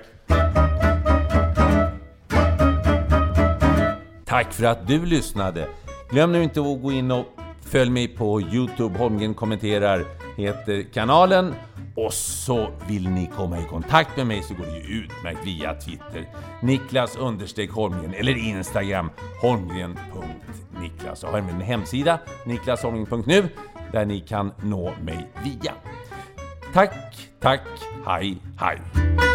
Tack 4.25 4.53
för 4.53 4.65
att 4.65 4.87
du 4.87 5.05
lyssnade! 5.05 5.67
Glöm 6.11 6.31
nu 6.31 6.43
inte 6.43 6.59
att 6.59 6.81
gå 6.81 6.91
in 6.91 7.11
och 7.11 7.25
följ 7.71 7.89
mig 7.89 8.07
på 8.07 8.41
Youtube. 8.41 8.99
Holmgren 8.99 9.33
kommenterar 9.33 10.05
heter 10.37 10.83
kanalen. 10.93 11.55
Och 11.95 12.13
så 12.13 12.71
vill 12.87 13.09
ni 13.09 13.29
komma 13.35 13.59
i 13.59 13.63
kontakt 13.63 14.17
med 14.17 14.27
mig 14.27 14.43
så 14.43 14.53
går 14.53 14.65
det 14.65 14.77
ju 14.77 15.03
utmärkt 15.03 15.45
via 15.45 15.75
Twitter. 15.75 16.29
Niklas 16.61 17.15
understreck 17.15 17.71
Holmgren 17.71 18.13
eller 18.13 18.37
Instagram 18.37 19.09
holmgren.niklas. 19.41 21.23
Jag 21.23 21.31
har 21.31 21.37
även 21.37 21.55
en 21.55 21.61
hemsida, 21.61 22.19
niklasholmgren.nu, 22.45 23.47
där 23.91 24.05
ni 24.05 24.19
kan 24.19 24.51
nå 24.63 24.93
mig 25.03 25.27
via. 25.43 25.73
Tack, 26.73 26.93
tack, 27.39 27.61
hej, 28.05 28.37
hej! 28.59 29.30